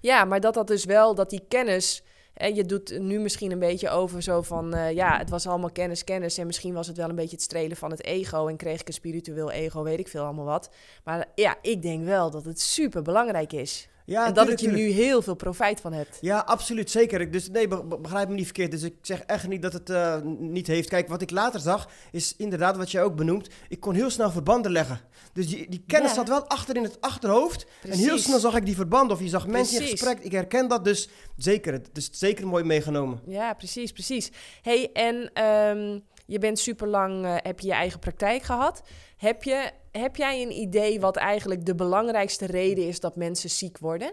Ja, 0.00 0.24
maar 0.24 0.40
dat 0.40 0.54
dat 0.54 0.66
dus 0.66 0.84
wel, 0.84 1.14
dat 1.14 1.30
die 1.30 1.44
kennis 1.48 2.02
en 2.38 2.54
je 2.54 2.64
doet 2.64 2.98
nu 2.98 3.18
misschien 3.18 3.52
een 3.52 3.58
beetje 3.58 3.90
over 3.90 4.22
zo 4.22 4.42
van, 4.42 4.74
uh, 4.74 4.92
ja, 4.92 5.18
het 5.18 5.30
was 5.30 5.46
allemaal 5.46 5.70
kennis, 5.70 6.04
kennis. 6.04 6.38
En 6.38 6.46
misschien 6.46 6.74
was 6.74 6.86
het 6.86 6.96
wel 6.96 7.08
een 7.08 7.14
beetje 7.14 7.36
het 7.36 7.44
strelen 7.44 7.76
van 7.76 7.90
het 7.90 8.04
ego. 8.04 8.46
En 8.46 8.56
kreeg 8.56 8.80
ik 8.80 8.88
een 8.88 8.94
spiritueel 8.94 9.50
ego, 9.50 9.82
weet 9.82 9.98
ik 9.98 10.08
veel 10.08 10.24
allemaal 10.24 10.44
wat. 10.44 10.70
Maar 11.04 11.26
ja, 11.34 11.56
ik 11.62 11.82
denk 11.82 12.04
wel 12.04 12.30
dat 12.30 12.44
het 12.44 12.60
super 12.60 13.02
belangrijk 13.02 13.52
is. 13.52 13.88
Ja, 14.08 14.26
en 14.26 14.34
dat 14.34 14.36
tuurlijk, 14.46 14.60
je 14.60 14.66
tuurlijk. 14.68 14.88
nu 14.96 15.02
heel 15.02 15.22
veel 15.22 15.34
profijt 15.34 15.80
van 15.80 15.92
hebt. 15.92 16.18
Ja, 16.20 16.38
absoluut, 16.38 16.90
zeker. 16.90 17.30
Dus 17.30 17.50
nee, 17.50 17.68
be- 17.68 17.84
be- 17.84 17.98
begrijp 17.98 18.28
me 18.28 18.34
niet 18.34 18.44
verkeerd. 18.44 18.70
Dus 18.70 18.82
ik 18.82 18.94
zeg 19.02 19.20
echt 19.20 19.48
niet 19.48 19.62
dat 19.62 19.72
het 19.72 19.90
eh, 19.90 20.16
niet 20.38 20.66
heeft. 20.66 20.88
Kijk, 20.88 21.08
wat 21.08 21.22
ik 21.22 21.30
later 21.30 21.60
zag, 21.60 21.88
is 22.12 22.34
inderdaad 22.36 22.76
wat 22.76 22.90
jij 22.90 23.02
ook 23.02 23.16
benoemt. 23.16 23.48
Ik 23.68 23.80
kon 23.80 23.94
heel 23.94 24.10
snel 24.10 24.30
verbanden 24.30 24.72
leggen. 24.72 25.00
Dus 25.32 25.46
die, 25.48 25.68
die 25.70 25.84
kennis 25.86 26.08
Ja. 26.10 26.14
zat 26.16 26.28
wel 26.28 26.48
achter 26.48 26.76
in 26.76 26.82
het 26.82 27.00
achterhoofd. 27.00 27.66
En 27.82 27.98
heel 27.98 28.18
snel 28.18 28.38
zag 28.38 28.56
ik 28.56 28.64
die 28.66 28.74
verbanden. 28.76 29.16
Of 29.16 29.22
je 29.22 29.28
zag 29.28 29.46
mensen 29.46 29.82
in 29.82 29.88
gesprek. 29.88 30.18
Ik 30.18 30.32
herken 30.32 30.68
dat 30.68 30.84
dus 30.84 31.08
zeker. 31.36 31.72
Het 31.72 31.88
is 31.92 32.08
zeker 32.12 32.46
mooi 32.46 32.64
meegenomen. 32.64 33.20
Ja, 33.26 33.52
precies, 33.54 33.92
precies. 33.92 34.30
hey, 34.62 34.90
en 34.92 35.30
ehm, 35.34 35.98
je 36.26 36.38
bent 36.38 36.58
super 36.58 36.88
lang, 36.88 37.40
heb 37.42 37.60
je 37.60 37.66
je 37.66 37.72
eigen 37.72 37.98
praktijk 37.98 38.42
gehad. 38.42 38.82
Heb, 39.16 39.42
je, 39.42 39.70
heb 39.98 40.16
jij 40.16 40.42
een 40.42 40.52
idee 40.52 41.00
wat 41.00 41.16
eigenlijk 41.16 41.66
de 41.66 41.74
belangrijkste 41.74 42.46
reden 42.46 42.86
is 42.86 43.00
dat 43.00 43.16
mensen 43.16 43.50
ziek 43.50 43.78
worden? 43.78 44.12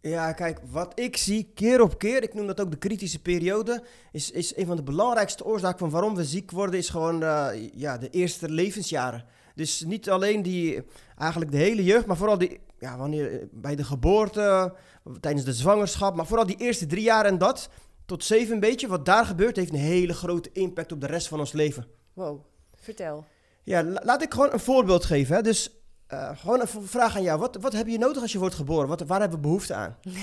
Ja, 0.00 0.32
kijk, 0.32 0.60
wat 0.70 1.00
ik 1.00 1.16
zie 1.16 1.50
keer 1.54 1.80
op 1.80 1.98
keer, 1.98 2.22
ik 2.22 2.34
noem 2.34 2.46
dat 2.46 2.60
ook 2.60 2.70
de 2.70 2.76
kritische 2.76 3.22
periode, 3.22 3.82
is, 4.12 4.30
is 4.30 4.56
een 4.56 4.66
van 4.66 4.76
de 4.76 4.82
belangrijkste 4.82 5.44
oorzaken 5.44 5.78
van 5.78 5.90
waarom 5.90 6.14
we 6.14 6.24
ziek 6.24 6.50
worden, 6.50 6.78
is 6.78 6.88
gewoon 6.88 7.22
eh, 7.22 7.48
ja, 7.74 7.98
de 7.98 8.10
eerste 8.10 8.48
levensjaren. 8.48 9.24
Dus 9.54 9.84
niet 9.84 10.10
alleen 10.10 10.42
die, 10.42 10.82
eigenlijk 11.18 11.50
de 11.50 11.56
hele 11.56 11.84
jeugd, 11.84 12.06
maar 12.06 12.16
vooral 12.16 12.38
die, 12.38 12.60
ja, 12.78 12.96
wanneer, 12.96 13.32
eh, 13.32 13.46
bij 13.50 13.76
de 13.76 13.84
geboorte, 13.84 14.74
tijdens 15.20 15.44
de 15.44 15.52
zwangerschap, 15.52 16.16
maar 16.16 16.26
vooral 16.26 16.46
die 16.46 16.56
eerste 16.56 16.86
drie 16.86 17.02
jaar 17.02 17.24
en 17.24 17.38
dat, 17.38 17.68
tot 18.04 18.24
zeven 18.24 18.54
een 18.54 18.60
beetje, 18.60 18.88
wat 18.88 19.04
daar 19.04 19.24
gebeurt, 19.24 19.56
heeft 19.56 19.72
een 19.72 19.78
hele 19.78 20.14
grote 20.14 20.50
impact 20.52 20.92
op 20.92 21.00
de 21.00 21.06
rest 21.06 21.28
van 21.28 21.38
ons 21.38 21.52
leven. 21.52 21.86
Wow, 22.12 22.40
vertel. 22.74 23.24
Ja, 23.66 23.82
la- 23.84 24.00
laat 24.04 24.22
ik 24.22 24.32
gewoon 24.32 24.52
een 24.52 24.60
voorbeeld 24.60 25.04
geven. 25.04 25.36
Hè. 25.36 25.42
Dus 25.42 25.70
eh, 26.06 26.30
gewoon 26.38 26.60
een 26.60 26.68
vraag 26.68 27.16
aan 27.16 27.22
jou. 27.22 27.38
Wat, 27.40 27.56
wat 27.60 27.72
heb 27.72 27.86
je 27.86 27.98
nodig 27.98 28.22
als 28.22 28.32
je 28.32 28.38
wordt 28.38 28.54
geboren? 28.54 28.88
Wat, 28.88 29.00
waar 29.00 29.20
hebben 29.20 29.38
we 29.38 29.44
behoefte 29.46 29.74
aan? 29.74 29.96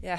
Ja, 0.00 0.18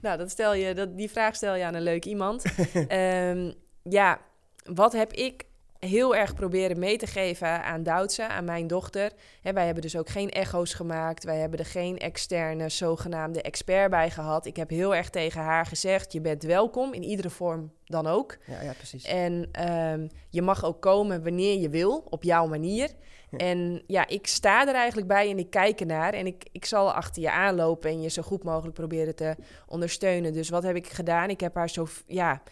nou, 0.00 0.18
dat 0.18 0.30
stel 0.30 0.54
je, 0.54 0.74
dat, 0.74 0.96
die 0.96 1.10
vraag 1.10 1.34
stel 1.34 1.54
je 1.54 1.64
aan 1.64 1.74
een 1.74 1.82
leuk 1.82 2.04
iemand. 2.04 2.44
Ehm, 2.88 3.52
ja, 3.82 4.20
wat 4.64 4.92
heb 4.92 5.12
ik 5.12 5.44
heel 5.84 6.16
erg 6.16 6.34
proberen 6.34 6.78
mee 6.78 6.96
te 6.96 7.06
geven 7.06 7.62
aan 7.64 7.82
Doutse, 7.82 8.28
aan 8.28 8.44
mijn 8.44 8.66
dochter. 8.66 9.12
Hè, 9.40 9.52
wij 9.52 9.64
hebben 9.64 9.82
dus 9.82 9.96
ook 9.96 10.08
geen 10.08 10.30
echo's 10.30 10.74
gemaakt. 10.74 11.24
Wij 11.24 11.38
hebben 11.38 11.58
er 11.58 11.64
geen 11.64 11.98
externe 11.98 12.68
zogenaamde 12.68 13.42
expert 13.42 13.90
bij 13.90 14.10
gehad. 14.10 14.46
Ik 14.46 14.56
heb 14.56 14.70
heel 14.70 14.94
erg 14.94 15.10
tegen 15.10 15.40
haar 15.40 15.66
gezegd, 15.66 16.12
je 16.12 16.20
bent 16.20 16.42
welkom, 16.42 16.92
in 16.92 17.02
iedere 17.02 17.30
vorm 17.30 17.72
dan 17.84 18.06
ook. 18.06 18.36
Ja, 18.46 18.60
ja 18.60 18.72
precies. 18.72 19.04
En 19.04 19.48
ehm, 19.52 20.08
je 20.30 20.42
mag 20.42 20.64
ook 20.64 20.80
komen 20.80 21.22
wanneer 21.22 21.60
je 21.60 21.68
wil, 21.68 22.06
op 22.10 22.22
jouw 22.22 22.46
manier. 22.46 22.90
Ja. 23.30 23.38
En 23.38 23.82
ja, 23.86 24.06
ik 24.06 24.26
sta 24.26 24.68
er 24.68 24.74
eigenlijk 24.74 25.08
bij 25.08 25.30
en 25.30 25.38
ik 25.38 25.50
kijk 25.50 25.80
ernaar. 25.80 26.12
En 26.12 26.26
ik, 26.26 26.48
ik 26.52 26.64
zal 26.64 26.92
achter 26.92 27.22
je 27.22 27.30
aanlopen 27.30 27.90
en 27.90 28.02
je 28.02 28.08
zo 28.08 28.22
goed 28.22 28.44
mogelijk 28.44 28.74
proberen 28.74 29.14
te 29.14 29.34
ondersteunen. 29.66 30.32
Dus 30.32 30.48
wat 30.48 30.62
heb 30.62 30.76
ik 30.76 30.88
gedaan? 30.88 31.30
Ik 31.30 31.40
heb 31.40 31.54
haar 31.54 31.68
zo, 31.68 31.86
ja, 32.06 32.42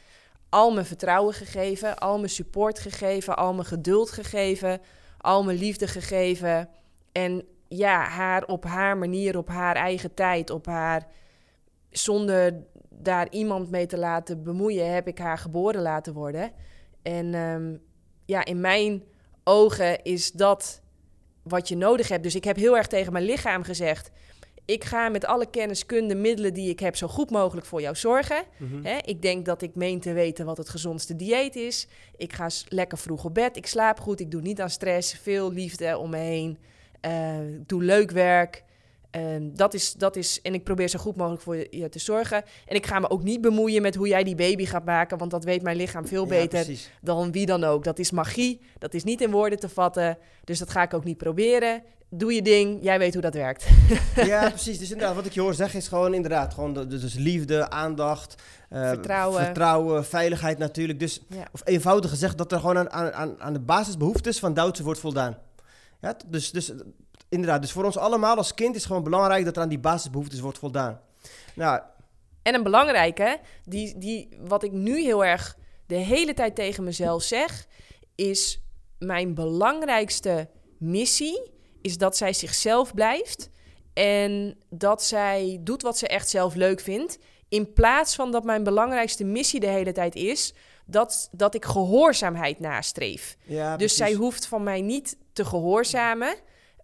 al 0.52 0.72
mijn 0.72 0.86
vertrouwen 0.86 1.34
gegeven, 1.34 1.98
al 1.98 2.16
mijn 2.16 2.30
support 2.30 2.78
gegeven, 2.78 3.36
al 3.36 3.54
mijn 3.54 3.66
geduld 3.66 4.10
gegeven, 4.10 4.80
al 5.18 5.44
mijn 5.44 5.58
liefde 5.58 5.86
gegeven. 5.86 6.68
En 7.12 7.44
ja, 7.68 8.04
haar 8.04 8.44
op 8.44 8.64
haar 8.64 8.96
manier, 8.98 9.36
op 9.36 9.48
haar 9.48 9.76
eigen 9.76 10.14
tijd, 10.14 10.50
op 10.50 10.66
haar 10.66 11.06
zonder 11.90 12.64
daar 12.88 13.30
iemand 13.30 13.70
mee 13.70 13.86
te 13.86 13.98
laten 13.98 14.42
bemoeien, 14.42 14.94
heb 14.94 15.06
ik 15.08 15.18
haar 15.18 15.38
geboren 15.38 15.82
laten 15.82 16.12
worden. 16.12 16.52
En 17.02 17.34
ehm, 17.34 17.76
ja, 18.24 18.44
in 18.44 18.60
mijn 18.60 19.02
ogen 19.44 20.02
is 20.02 20.32
dat 20.32 20.80
wat 21.42 21.68
je 21.68 21.76
nodig 21.76 22.08
hebt. 22.08 22.22
Dus 22.22 22.34
ik 22.34 22.44
heb 22.44 22.56
heel 22.56 22.76
erg 22.76 22.86
tegen 22.86 23.12
mijn 23.12 23.24
lichaam 23.24 23.62
gezegd: 23.62 24.10
ik 24.64 24.84
ga 24.84 25.08
met 25.08 25.24
alle 25.24 25.50
kennis, 25.50 25.86
kunde, 25.86 26.14
middelen 26.14 26.54
die 26.54 26.70
ik 26.70 26.80
heb, 26.80 26.96
zo 26.96 27.08
goed 27.08 27.30
mogelijk 27.30 27.66
voor 27.66 27.80
jou 27.80 27.96
zorgen. 27.96 28.42
Mhm. 28.56 28.98
Ik 29.04 29.22
denk 29.22 29.44
dat 29.44 29.62
ik 29.62 29.74
meen 29.74 30.00
te 30.00 30.12
weten 30.12 30.46
wat 30.46 30.56
het 30.56 30.68
gezondste 30.68 31.16
dieet 31.16 31.56
is. 31.56 31.86
Ik 32.16 32.32
ga 32.32 32.48
lekker 32.68 32.98
vroeg 32.98 33.24
op 33.24 33.34
bed. 33.34 33.56
Ik 33.56 33.66
slaap 33.66 34.00
goed. 34.00 34.20
Ik 34.20 34.30
doe 34.30 34.40
niet 34.40 34.60
aan 34.60 34.70
stress. 34.70 35.14
Veel 35.14 35.52
liefde 35.52 35.98
om 35.98 36.10
me 36.10 36.16
heen. 36.16 36.58
Eh, 37.00 37.52
ik 37.54 37.68
doe 37.68 37.82
leuk 37.82 38.10
werk. 38.10 38.64
Ehm, 39.10 39.50
dat, 39.54 39.74
is, 39.74 39.92
dat 39.92 40.16
is. 40.16 40.40
En 40.42 40.54
ik 40.54 40.64
probeer 40.64 40.88
zo 40.88 40.98
goed 40.98 41.16
mogelijk 41.16 41.42
voor 41.42 41.56
je, 41.56 41.88
te 41.88 41.98
zorgen. 41.98 42.44
En 42.66 42.76
ik 42.76 42.86
ga 42.86 42.98
me 42.98 43.10
ook 43.10 43.22
niet 43.22 43.40
bemoeien 43.40 43.82
met 43.82 43.94
hoe 43.94 44.08
jij 44.08 44.24
die 44.24 44.34
baby 44.34 44.64
gaat 44.64 44.84
maken. 44.84 45.18
Want 45.18 45.30
dat 45.30 45.44
weet 45.44 45.62
mijn 45.62 45.76
lichaam 45.76 46.06
veel 46.06 46.26
beter 46.26 46.66
dan 47.00 47.32
wie 47.32 47.46
dan 47.46 47.64
ook. 47.64 47.84
Dat 47.84 47.98
is 47.98 48.10
magie. 48.10 48.60
Dat 48.78 48.94
is 48.94 49.04
niet 49.04 49.20
in 49.20 49.30
woorden 49.30 49.58
te 49.58 49.68
vatten. 49.68 50.18
Dus 50.44 50.58
dat 50.58 50.70
ga 50.70 50.82
ik 50.82 50.94
ook 50.94 51.04
niet 51.04 51.16
proberen. 51.16 51.82
Doe 52.14 52.32
je 52.34 52.42
ding. 52.42 52.78
Jij 52.82 52.98
weet 52.98 53.12
hoe 53.12 53.22
dat 53.22 53.34
werkt. 53.34 53.66
Ja, 54.14 54.48
precies. 54.48 54.78
Dus 54.78 54.90
inderdaad, 54.90 55.14
wat 55.16 55.26
ik 55.26 55.32
je 55.32 55.40
hoor 55.40 55.54
zeggen 55.54 55.78
is 55.78 55.88
gewoon 55.88 56.14
inderdaad 56.14 56.54
gewoon 56.54 56.72
de- 56.74 56.86
dus 56.86 57.14
liefde, 57.14 57.70
aandacht, 57.70 58.42
eh, 58.68 58.88
Vertrouwen. 58.88 59.44
vertrouwen, 59.44 60.04
veiligheid 60.04 60.58
natuurlijk. 60.58 60.98
Dus, 60.98 61.20
Ja. 61.28 61.44
of 61.52 61.60
eenvoudig 61.64 62.10
gezegd, 62.10 62.38
dat 62.38 62.52
er 62.52 62.58
gewoon 62.60 62.78
aan, 62.90 63.12
aan- 63.12 63.40
aan, 63.40 63.52
de 63.52 63.60
basisbehoeftes 63.60 64.38
van 64.38 64.54
Duitse 64.54 64.82
wordt 64.82 65.00
voldaan. 65.00 65.38
Ja, 66.00 66.16
dus, 66.26 66.50
dus 66.50 66.72
inderdaad, 67.28 67.60
dus 67.62 67.72
voor 67.72 67.84
ons 67.84 67.96
allemaal 67.96 68.36
als 68.36 68.54
kind 68.54 68.76
is 68.76 68.84
gewoon 68.84 69.02
belangrijk 69.02 69.44
dat 69.44 69.56
er 69.56 69.62
aan 69.62 69.68
die 69.68 69.78
basisbehoeftes 69.78 70.40
wordt 70.40 70.58
voldaan. 70.58 71.00
Nou, 71.54 71.80
En 72.42 72.54
een 72.54 72.62
belangrijke, 72.62 73.38
die, 73.64 73.98
die, 73.98 74.28
wat 74.46 74.62
ik 74.62 74.72
nu 74.72 75.00
heel 75.02 75.24
erg 75.24 75.56
de 75.86 75.94
hele 75.94 76.34
tijd 76.34 76.54
tegen 76.54 76.84
mezelf 76.84 77.22
zeg, 77.22 77.66
is 78.14 78.60
mijn 78.98 79.34
belangrijkste 79.34 80.48
missie 80.78 81.50
is 81.82 81.98
dat 81.98 82.16
zij 82.16 82.32
zichzelf 82.32 82.94
blijft 82.94 83.50
en 83.92 84.58
dat 84.70 85.02
zij 85.02 85.58
doet 85.60 85.82
wat 85.82 85.98
ze 85.98 86.06
echt 86.06 86.28
zelf 86.28 86.54
leuk 86.54 86.80
vindt. 86.80 87.18
In 87.48 87.72
plaats 87.72 88.14
van 88.14 88.30
dat 88.30 88.44
mijn 88.44 88.62
belangrijkste 88.64 89.24
missie 89.24 89.60
de 89.60 89.66
hele 89.66 89.92
tijd 89.92 90.14
is 90.14 90.54
dat, 90.86 91.28
dat 91.32 91.54
ik 91.54 91.64
gehoorzaamheid 91.64 92.60
nastreef. 92.60 93.36
ja, 93.44 93.76
Dus 93.76 93.96
zij 93.96 94.12
hoeft 94.12 94.46
van 94.46 94.62
mij 94.62 94.80
niet 94.80 95.16
te 95.32 95.44
gehoorzamen. 95.44 96.34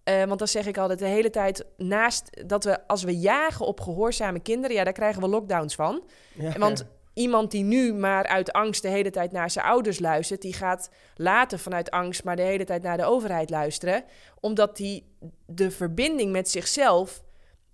Eh, 0.04 0.24
want 0.24 0.38
dan 0.38 0.48
zeg 0.48 0.66
ik 0.66 0.78
altijd 0.78 0.98
de 0.98 1.06
hele 1.06 1.30
tijd 1.30 1.64
naast 1.76 2.48
dat 2.48 2.64
we 2.64 2.86
als 2.86 3.02
we 3.02 3.18
jagen 3.18 3.66
op 3.66 3.80
gehoorzame 3.80 4.40
kinderen, 4.40 4.76
ja, 4.76 4.84
daar 4.84 4.92
krijgen 4.92 5.22
we 5.22 5.28
lockdowns 5.28 5.74
van. 5.74 6.02
Ja, 6.34 6.58
Want 6.58 6.84
iemand 7.18 7.50
die 7.50 7.64
nu 7.64 7.94
maar 7.94 8.26
uit 8.26 8.52
angst 8.52 8.82
de 8.82 8.88
hele 8.88 9.10
tijd 9.10 9.32
naar 9.32 9.50
zijn 9.50 9.64
ouders 9.64 9.98
luistert, 9.98 10.42
die 10.42 10.52
gaat 10.52 10.90
later 11.14 11.58
vanuit 11.58 11.90
angst 11.90 12.24
maar 12.24 12.36
de 12.36 12.42
hele 12.42 12.64
tijd 12.64 12.82
naar 12.82 12.96
de 12.96 13.04
overheid 13.04 13.50
luisteren, 13.50 14.04
omdat 14.40 14.76
die 14.76 15.04
de 15.46 15.70
verbinding 15.70 16.32
met 16.32 16.50
zichzelf 16.50 17.22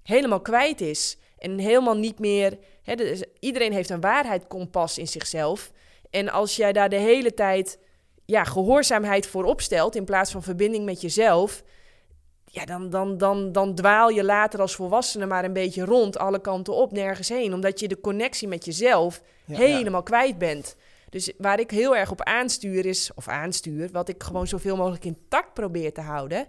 helemaal 0.03 0.41
kwijt 0.41 0.81
is 0.81 1.19
en 1.39 1.59
helemaal 1.59 1.97
niet 1.97 2.19
meer. 2.19 2.59
Hè, 2.83 2.95
iedereen 3.41 3.73
heeft 3.73 3.91
een 3.91 4.01
waarheidkompas 4.01 4.99
in 4.99 5.09
zichzelf. 5.09 5.73
En 6.11 6.29
als 6.29 6.57
jij 6.57 6.73
daar 6.73 6.89
de 6.89 6.97
hele 6.97 7.35
tijd 7.35 7.79
ja, 8.25 8.45
gehoorzaamheid 8.45 9.27
voor 9.27 9.45
opstelt 9.45 9.97
in 9.97 10.05
plaats 10.05 10.31
van 10.31 10.43
verbinding 10.43 10.85
met 10.85 11.01
jezelf, 11.01 11.63
ja, 12.55 12.65
dan, 12.65 12.91
dan, 12.91 13.19
dan, 13.19 13.53
dan 13.53 13.75
dwaal 13.75 14.09
je 14.09 14.25
later 14.25 14.61
als 14.61 14.75
volwassene 14.75 15.27
maar 15.27 15.45
een 15.45 15.53
beetje 15.53 15.85
rond, 15.85 16.19
alle 16.19 16.41
kanten 16.41 16.75
op, 16.75 16.93
nergens 16.93 17.29
heen. 17.29 17.55
Omdat 17.55 17.81
je 17.81 17.89
de 17.89 18.01
connectie 18.01 18.49
met 18.49 18.65
jezelf 18.65 19.21
Ja, 19.45 19.57
helemaal 19.57 20.03
kwijt 20.03 20.39
bent. 20.39 20.77
Dus 21.11 21.33
waar 21.39 21.61
ik 21.61 21.71
heel 21.71 21.97
erg 21.97 22.11
op 22.11 22.23
aanstuur 22.23 22.87
is, 22.87 23.11
of 23.15 23.29
aanstuur, 23.29 23.89
wat 23.93 24.09
ik 24.09 24.23
gewoon 24.23 24.47
zoveel 24.47 24.77
mogelijk 24.77 25.05
intact 25.05 25.55
probeer 25.55 25.93
te 25.93 26.01
houden, 26.01 26.47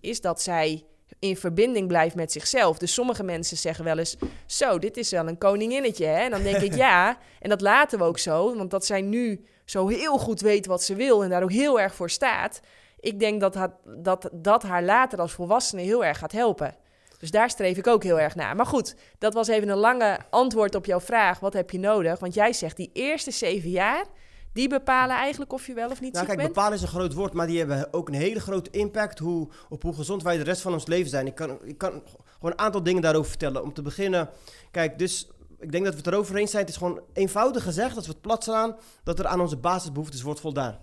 is 0.00 0.20
dat 0.20 0.42
zij 0.42 0.84
in 1.18 1.36
verbinding 1.36 1.88
blijft 1.88 2.14
met 2.14 2.32
zichzelf. 2.32 2.78
Dus 2.78 2.94
sommige 2.94 3.22
mensen 3.22 3.56
zeggen 3.56 3.84
wel 3.84 3.98
eens, 3.98 4.16
zo, 4.46 4.78
dit 4.78 4.96
is 4.96 5.10
wel 5.10 5.28
een 5.28 5.38
koninginnetje. 5.38 6.06
Hè? 6.06 6.20
En 6.20 6.30
dan 6.30 6.42
denk 6.42 6.62
ik, 6.62 6.74
ja, 6.86 7.18
en 7.40 7.48
dat 7.48 7.60
laten 7.60 7.98
we 7.98 8.04
ook 8.04 8.18
zo, 8.18 8.56
want 8.56 8.70
dat 8.70 8.86
zij 8.86 9.00
nu 9.00 9.44
zo 9.64 9.88
heel 9.88 10.18
goed 10.18 10.40
weet 10.40 10.66
wat 10.66 10.82
ze 10.82 10.94
wil 10.94 11.24
en 11.24 11.30
daar 11.30 11.42
ook 11.42 11.52
heel 11.52 11.80
erg 11.80 11.94
voor 11.94 12.10
staat. 12.10 12.60
Ik 13.02 13.18
denk 13.18 13.40
dat 13.40 13.54
haar, 13.54 13.72
dat, 13.84 14.28
dat 14.32 14.62
haar 14.62 14.82
later 14.82 15.20
als 15.20 15.32
volwassene 15.32 15.82
heel 15.82 16.04
erg 16.04 16.18
gaat 16.18 16.32
helpen. 16.32 16.74
Dus 17.18 17.30
daar 17.30 17.50
streef 17.50 17.76
ik 17.76 17.86
ook 17.86 18.02
heel 18.02 18.20
erg 18.20 18.34
naar. 18.34 18.56
Maar 18.56 18.66
goed, 18.66 18.96
dat 19.18 19.34
was 19.34 19.48
even 19.48 19.68
een 19.68 19.76
lange 19.76 20.18
antwoord 20.30 20.74
op 20.74 20.84
jouw 20.84 21.00
vraag. 21.00 21.40
Wat 21.40 21.52
heb 21.52 21.70
je 21.70 21.78
nodig? 21.78 22.18
Want 22.18 22.34
jij 22.34 22.52
zegt 22.52 22.76
die 22.76 22.90
eerste 22.92 23.30
zeven 23.30 23.70
jaar, 23.70 24.04
die 24.52 24.68
bepalen 24.68 25.16
eigenlijk 25.16 25.52
of 25.52 25.66
je 25.66 25.74
wel 25.74 25.90
of 25.90 26.00
niet 26.00 26.12
Nou, 26.12 26.26
ziek 26.26 26.26
kijk, 26.26 26.38
bent. 26.38 26.48
bepalen 26.54 26.76
is 26.76 26.82
een 26.82 26.88
groot 26.88 27.14
woord, 27.14 27.32
maar 27.32 27.46
die 27.46 27.58
hebben 27.58 27.88
ook 27.92 28.08
een 28.08 28.14
hele 28.14 28.40
grote 28.40 28.70
impact 28.70 29.18
hoe, 29.18 29.48
op 29.68 29.82
hoe 29.82 29.94
gezond 29.94 30.22
wij 30.22 30.36
de 30.36 30.42
rest 30.42 30.62
van 30.62 30.72
ons 30.72 30.86
leven 30.86 31.10
zijn. 31.10 31.26
Ik 31.26 31.34
kan, 31.34 31.58
ik 31.64 31.78
kan 31.78 31.90
gewoon 31.90 32.50
een 32.50 32.58
aantal 32.58 32.82
dingen 32.82 33.02
daarover 33.02 33.28
vertellen. 33.28 33.62
Om 33.62 33.72
te 33.72 33.82
beginnen, 33.82 34.28
kijk, 34.70 34.98
dus 34.98 35.28
ik 35.58 35.72
denk 35.72 35.84
dat 35.84 35.92
we 35.92 35.98
het 35.98 36.08
erover 36.08 36.36
eens 36.36 36.50
zijn. 36.50 36.62
Het 36.62 36.72
is 36.72 36.78
gewoon 36.78 37.00
eenvoudig 37.12 37.62
gezegd, 37.62 37.96
als 37.96 38.06
we 38.06 38.12
het 38.12 38.20
plat 38.20 38.44
slaan, 38.44 38.76
dat 39.04 39.18
er 39.18 39.26
aan 39.26 39.40
onze 39.40 39.56
basisbehoeftes 39.56 40.22
wordt 40.22 40.40
voldaan. 40.40 40.78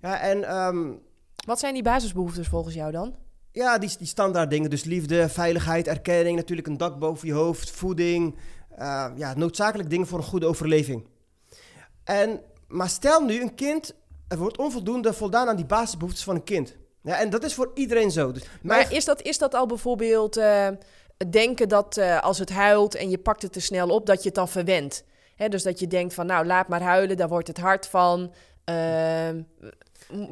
Ja, 0.00 0.20
en 0.20 0.44
ehm, 0.44 0.92
Wat 1.48 1.58
zijn 1.58 1.74
die 1.74 1.82
basisbehoeftes 1.82 2.48
volgens 2.48 2.74
jou 2.74 2.92
dan? 2.92 3.14
ja, 3.52 3.78
die, 3.78 3.90
die 3.98 4.06
standaard 4.06 4.50
dingen, 4.50 4.70
dus 4.70 4.84
liefde, 4.84 5.28
veiligheid, 5.28 5.86
erkenning, 5.86 6.36
natuurlijk 6.36 6.68
een 6.68 6.76
dak 6.76 6.98
boven 6.98 7.28
je 7.28 7.34
hoofd, 7.34 7.70
voeding. 7.70 8.36
eh, 8.76 9.06
ja, 9.16 9.34
noodzakelijk 9.34 9.90
dingen 9.90 10.06
voor 10.06 10.18
een 10.18 10.24
goede 10.24 10.46
overleving. 10.46 11.06
En, 12.04 12.40
maar 12.66 12.88
stel 12.88 13.24
nu, 13.24 13.40
een 13.40 13.54
kind, 13.54 13.94
er 14.28 14.38
wordt 14.38 14.58
onvoldoende 14.58 15.12
voldaan 15.12 15.48
aan 15.48 15.56
die 15.56 15.66
basisbehoeftes 15.66 16.24
van 16.24 16.34
een 16.34 16.44
kind. 16.44 16.76
Ja, 17.02 17.20
en 17.20 17.30
dat 17.30 17.44
is 17.44 17.54
voor 17.54 17.70
iedereen 17.74 18.10
zo. 18.10 18.32
Dus 18.32 18.42
maar 18.62 18.92
is, 18.92 19.04
dat, 19.04 19.22
is 19.22 19.38
dat 19.38 19.54
al 19.54 19.66
bijvoorbeeld 19.66 20.38
uh, 20.38 20.68
denken 21.30 21.68
dat 21.68 21.96
uh, 21.96 22.22
als 22.22 22.38
het 22.38 22.50
huilt 22.50 22.94
en 22.94 23.10
je 23.10 23.18
pakt 23.18 23.42
het 23.42 23.52
te 23.52 23.60
snel 23.60 23.88
op, 23.88 24.06
dat 24.06 24.18
je 24.18 24.26
het 24.26 24.34
dan 24.34 24.48
verwendt? 24.48 25.04
Hè, 25.36 25.48
dus 25.48 25.62
dat 25.62 25.80
je 25.80 25.86
denkt 25.86 26.14
van, 26.14 26.26
nou, 26.26 26.46
laat 26.46 26.68
maar 26.68 26.82
huilen, 26.82 27.16
daar 27.16 27.28
wordt 27.28 27.48
het 27.48 27.58
hard 27.58 27.86
van. 27.86 28.32
Uh, 28.70 29.28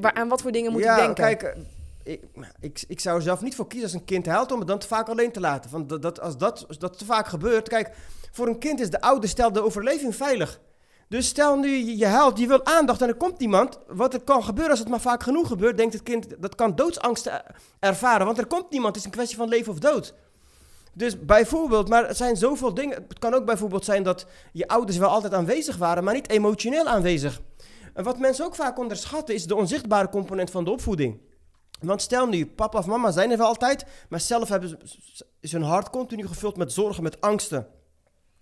waar, 0.01 0.15
aan 0.15 0.29
wat 0.29 0.43
voor 0.43 0.53
dingen 0.53 0.73
moet 0.73 0.83
ja, 0.83 0.97
je 0.97 1.03
denken? 1.03 1.25
Kijk, 1.25 1.43
eh, 1.43 2.13
ik, 2.13 2.21
ik, 2.61 2.85
ik 2.89 3.01
zou 3.01 3.17
er 3.17 3.23
zelf 3.23 3.41
niet 3.41 3.55
voor 3.55 3.67
kiezen 3.67 3.89
als 3.89 4.01
een 4.01 4.05
kind 4.05 4.27
huilt 4.27 4.53
om 4.53 4.59
het 4.59 4.69
dan 4.69 4.79
te 4.79 4.87
vaak 4.87 5.09
alleen 5.09 5.33
te 5.33 5.41
laten. 5.41 5.71
Want 5.71 5.89
dat, 5.89 6.03
dat, 6.03 6.21
als, 6.21 6.39
dat, 6.39 6.65
als 6.69 6.79
dat 6.79 6.99
te 6.99 7.05
vaak 7.05 7.27
gebeurt, 7.27 7.69
kijk, 7.69 7.91
voor 8.33 8.47
een 8.47 8.59
kind 8.59 8.81
is 8.81 8.91
de 8.91 9.01
oude 9.01 9.27
stel 9.27 9.53
de 9.53 9.65
overleving 9.65 10.17
veilig. 10.17 10.61
Dus 11.09 11.27
stel 11.27 11.59
nu 11.59 11.69
je, 11.69 11.97
je 11.97 12.07
huilt, 12.07 12.39
je 12.39 12.47
wil 12.47 12.65
aandacht 12.65 13.03
en 13.03 13.09
er 13.09 13.15
komt 13.15 13.41
iemand. 13.41 13.79
Wat 13.87 14.15
er 14.15 14.21
kan 14.21 14.45
gebeuren 14.45 14.71
als 14.71 14.81
het 14.81 14.89
maar 14.89 15.01
vaak 15.01 15.23
genoeg 15.23 15.49
gebeurt, 15.49 15.77
denkt 15.77 15.93
het 15.93 16.03
kind 16.03 16.27
dat 16.39 16.55
kan 16.55 16.77
doodsangst 16.77 17.31
ervaren. 17.79 18.27
Want 18.27 18.39
er 18.39 18.47
komt 18.47 18.71
niemand, 18.71 18.95
het 18.95 19.05
is 19.05 19.11
een 19.11 19.17
kwestie 19.17 19.37
van 19.37 19.49
leven 19.49 19.73
of 19.73 19.79
dood. 19.79 20.15
Dus 20.93 21.21
bijvoorbeeld, 21.21 21.89
maar 21.89 22.09
er 22.09 22.15
zijn 22.15 22.37
zoveel 22.37 22.75
dingen. 22.75 23.05
Het 23.09 23.19
kan 23.19 23.35
ook 23.35 23.45
bijvoorbeeld 23.45 23.85
zijn 23.85 24.03
dat 24.03 24.27
je 24.53 24.69
ouders 24.69 24.99
wel 24.99 25.09
altijd 25.09 25.35
aanwezig 25.35 25.77
waren, 25.77 26.05
maar 26.05 26.15
niet 26.15 26.31
emotioneel 26.31 26.87
aanwezig. 26.87 27.41
En 27.97 28.05
wat 28.05 28.19
mensen 28.19 28.45
ook 28.45 28.55
vaak 28.55 28.79
onderschatten 28.79 29.35
is 29.35 29.47
de 29.47 29.55
onzichtbare 29.55 30.09
component 30.09 30.51
van 30.51 30.65
de 30.65 30.71
opvoeding. 30.71 31.21
Want 31.81 32.03
stel 32.03 32.27
nu, 32.27 32.47
papa 32.47 32.79
of 32.79 32.87
mama 32.87 33.11
zijn 33.11 33.31
er 33.31 33.37
wel 33.37 33.47
altijd, 33.47 33.85
maar 34.09 34.21
zelf 34.21 34.49
hebben 34.49 34.69
ze, 34.69 34.79
is 35.41 35.53
hun 35.53 35.63
hart 35.63 35.91
continu 35.91 36.27
gevuld 36.27 36.57
met 36.57 36.73
zorgen, 36.73 37.03
met 37.03 37.21
angsten 37.21 37.67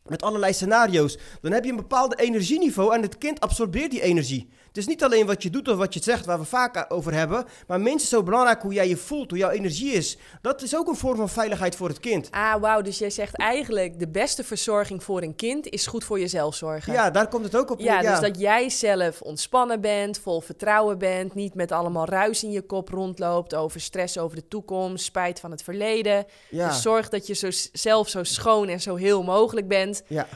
met 0.09 0.23
allerlei 0.23 0.53
scenario's. 0.53 1.19
Dan 1.41 1.53
heb 1.53 1.65
je 1.65 1.71
een 1.71 1.77
bepaald 1.77 2.19
energieniveau 2.19 2.95
en 2.95 3.03
het 3.03 3.19
kind 3.19 3.41
absorbeert 3.41 3.91
die 3.91 4.01
energie. 4.01 4.49
Het 4.75 4.83
is 4.83 4.89
niet 4.89 5.05
alleen 5.05 5.27
wat 5.27 5.43
je 5.43 5.51
doet 5.51 5.69
of 5.69 5.77
wat 5.77 5.95
je 5.95 6.03
zegt, 6.03 6.25
waar 6.25 6.39
we 6.39 6.45
vaak 6.45 6.85
over 6.89 7.13
hebben, 7.13 7.45
maar 7.67 7.81
minstens 7.81 8.09
zo 8.09 8.23
belangrijk 8.23 8.63
hoe 8.63 8.73
jij 8.73 8.89
je 8.89 8.97
voelt, 8.97 9.31
hoe 9.31 9.39
jouw 9.39 9.51
energie 9.51 9.93
is. 9.93 10.19
Dat 10.43 10.63
is 10.63 10.77
ook 10.77 10.89
een 10.89 10.97
vorm 10.97 11.17
van 11.17 11.29
veiligheid 11.29 11.77
voor 11.77 11.89
het 11.89 12.01
kind. 12.01 12.31
Ah, 12.31 12.61
wauw. 12.61 12.81
Dus 12.81 12.99
jij 12.99 13.11
zegt 13.11 13.37
eigenlijk 13.37 13.99
de 13.99 14.09
beste 14.09 14.45
verzorging 14.45 15.03
voor 15.05 15.23
een 15.23 15.35
kind 15.37 15.69
is 15.69 15.87
goed 15.87 16.05
voor 16.05 16.21
jezelf 16.21 16.55
zorgen. 16.55 16.93
Ja, 16.93 17.11
daar 17.11 17.29
komt 17.29 17.45
het 17.45 17.57
ook 17.57 17.71
op. 17.71 17.81
Ja, 17.81 18.01
ja. 18.01 18.11
dus 18.11 18.21
dat 18.21 18.41
jij 18.41 18.71
zelf 18.71 19.21
ontspannen 19.21 19.81
bent, 19.81 20.19
vol 20.19 20.41
vertrouwen 20.41 20.99
bent, 20.99 21.35
niet 21.35 21.55
met 21.55 21.73
allemaal 21.73 22.07
ruis 22.07 22.43
in 22.43 22.51
je 22.51 22.63
kop 22.63 22.89
rondloopt 22.89 23.55
over 23.55 23.81
stress 23.81 24.19
over 24.19 24.37
de 24.37 24.49
toekomst, 24.49 25.05
spijt 25.05 25.41
van 25.41 25.51
het 25.51 25.63
verleden. 25.63 26.25
Ja. 26.51 26.69
Dus 26.69 26.83
zorg 26.83 27.09
dat 27.09 27.27
je 27.27 27.35
zo, 27.35 27.49
zelf 27.73 28.09
zo 28.09 28.23
schoon 28.23 28.69
en 28.69 28.81
zo 28.81 28.95
heel 28.95 29.23
mogelijk 29.23 29.69
bent. 29.69 30.03
Ja. 30.09 30.27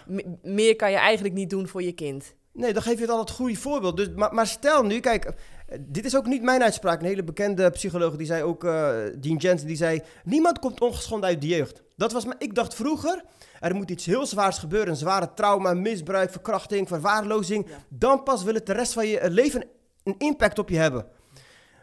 meer 0.42 0.77
kan 0.77 0.90
je 0.90 0.96
eigenlijk 0.96 1.35
niet 1.35 1.51
doen 1.51 1.68
voor 1.68 1.83
je 1.83 1.92
kind. 1.92 2.37
Nee, 2.59 2.73
dan 2.73 2.83
geef 2.83 2.94
je 2.94 3.01
het 3.01 3.11
al 3.11 3.18
het 3.18 3.31
goede 3.31 3.57
voorbeeld. 3.57 3.97
Dus, 3.97 4.09
maar, 4.14 4.35
maar 4.35 4.47
stel 4.47 4.83
nu, 4.83 5.01
kijk, 5.01 5.33
dit 5.81 6.05
is 6.05 6.16
ook 6.16 6.27
niet 6.27 6.42
mijn 6.42 6.62
uitspraak. 6.62 7.01
Een 7.01 7.07
hele 7.07 7.25
bekende 7.25 7.71
psycholoog, 7.71 8.16
die 8.16 8.27
zei 8.27 8.42
ook, 8.42 8.64
uh, 8.64 8.90
Dean 9.18 9.37
Jensen, 9.37 9.66
die 9.66 9.77
zei... 9.77 10.03
Niemand 10.25 10.59
komt 10.59 10.81
ongeschonden 10.81 11.29
uit 11.29 11.40
de 11.40 11.47
jeugd. 11.47 11.83
Dat 11.97 12.12
was, 12.12 12.25
ik 12.38 12.55
dacht 12.55 12.75
vroeger, 12.75 13.25
er 13.61 13.75
moet 13.75 13.90
iets 13.90 14.07
heel 14.07 14.27
zwaars 14.27 14.59
gebeuren. 14.59 14.88
Een 14.88 14.97
zware 14.97 15.35
trauma, 15.35 15.75
misbruik, 15.75 16.31
verkrachting, 16.31 16.88
verwaarlozing. 16.88 17.66
Dan 17.88 18.23
pas 18.23 18.42
wil 18.42 18.55
het 18.55 18.66
de 18.66 18.73
rest 18.73 18.92
van 18.92 19.07
je 19.07 19.31
leven 19.31 19.64
een 20.05 20.14
impact 20.18 20.59
op 20.59 20.68
je 20.68 20.77
hebben. 20.77 21.07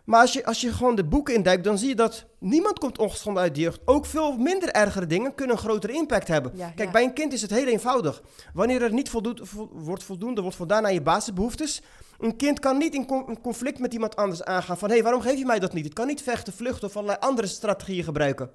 Maar 0.05 0.21
als 0.21 0.33
je, 0.33 0.45
als 0.45 0.61
je 0.61 0.73
gewoon 0.73 0.95
de 0.95 1.03
boeken 1.03 1.33
induikt, 1.33 1.63
dan 1.63 1.77
zie 1.77 1.87
je 1.87 1.95
dat 1.95 2.25
niemand 2.39 2.79
komt 2.79 2.97
ongeschonden 2.97 3.43
uit 3.43 3.55
de 3.55 3.61
jeugd. 3.61 3.79
Ook 3.85 4.05
veel 4.05 4.37
minder 4.37 4.69
ergere 4.69 5.05
dingen 5.05 5.35
kunnen 5.35 5.55
een 5.55 5.61
grotere 5.61 5.93
impact 5.93 6.27
hebben. 6.27 6.51
Kijk, 6.75 6.91
bij 6.91 7.03
een 7.03 7.13
kind 7.13 7.33
is 7.33 7.41
het 7.41 7.51
heel 7.51 7.67
eenvoudig. 7.67 8.23
Wanneer 8.53 8.81
er 8.81 8.93
niet 8.93 9.09
voldoet, 9.09 9.41
wordt 9.71 10.03
voldoende 10.03 10.41
wordt 10.41 10.57
voldaan 10.57 10.85
aan 10.85 10.93
je 10.93 11.01
basisbehoeftes. 11.01 11.81
Een 12.19 12.35
kind 12.35 12.59
kan 12.59 12.77
niet 12.77 12.93
in 12.93 13.05
conflict 13.41 13.79
met 13.79 13.93
iemand 13.93 14.15
anders 14.15 14.43
aangaan. 14.43 14.77
Van, 14.77 14.87
hé, 14.87 14.93
hey, 14.93 15.03
waarom 15.03 15.21
geef 15.21 15.37
je 15.37 15.45
mij 15.45 15.59
dat 15.59 15.73
niet? 15.73 15.85
Het 15.85 15.93
kan 15.93 16.07
niet 16.07 16.21
vechten, 16.21 16.53
vluchten 16.53 16.87
of 16.87 16.95
allerlei 16.95 17.19
andere 17.19 17.47
strategieën 17.47 18.03
gebruiken. 18.03 18.49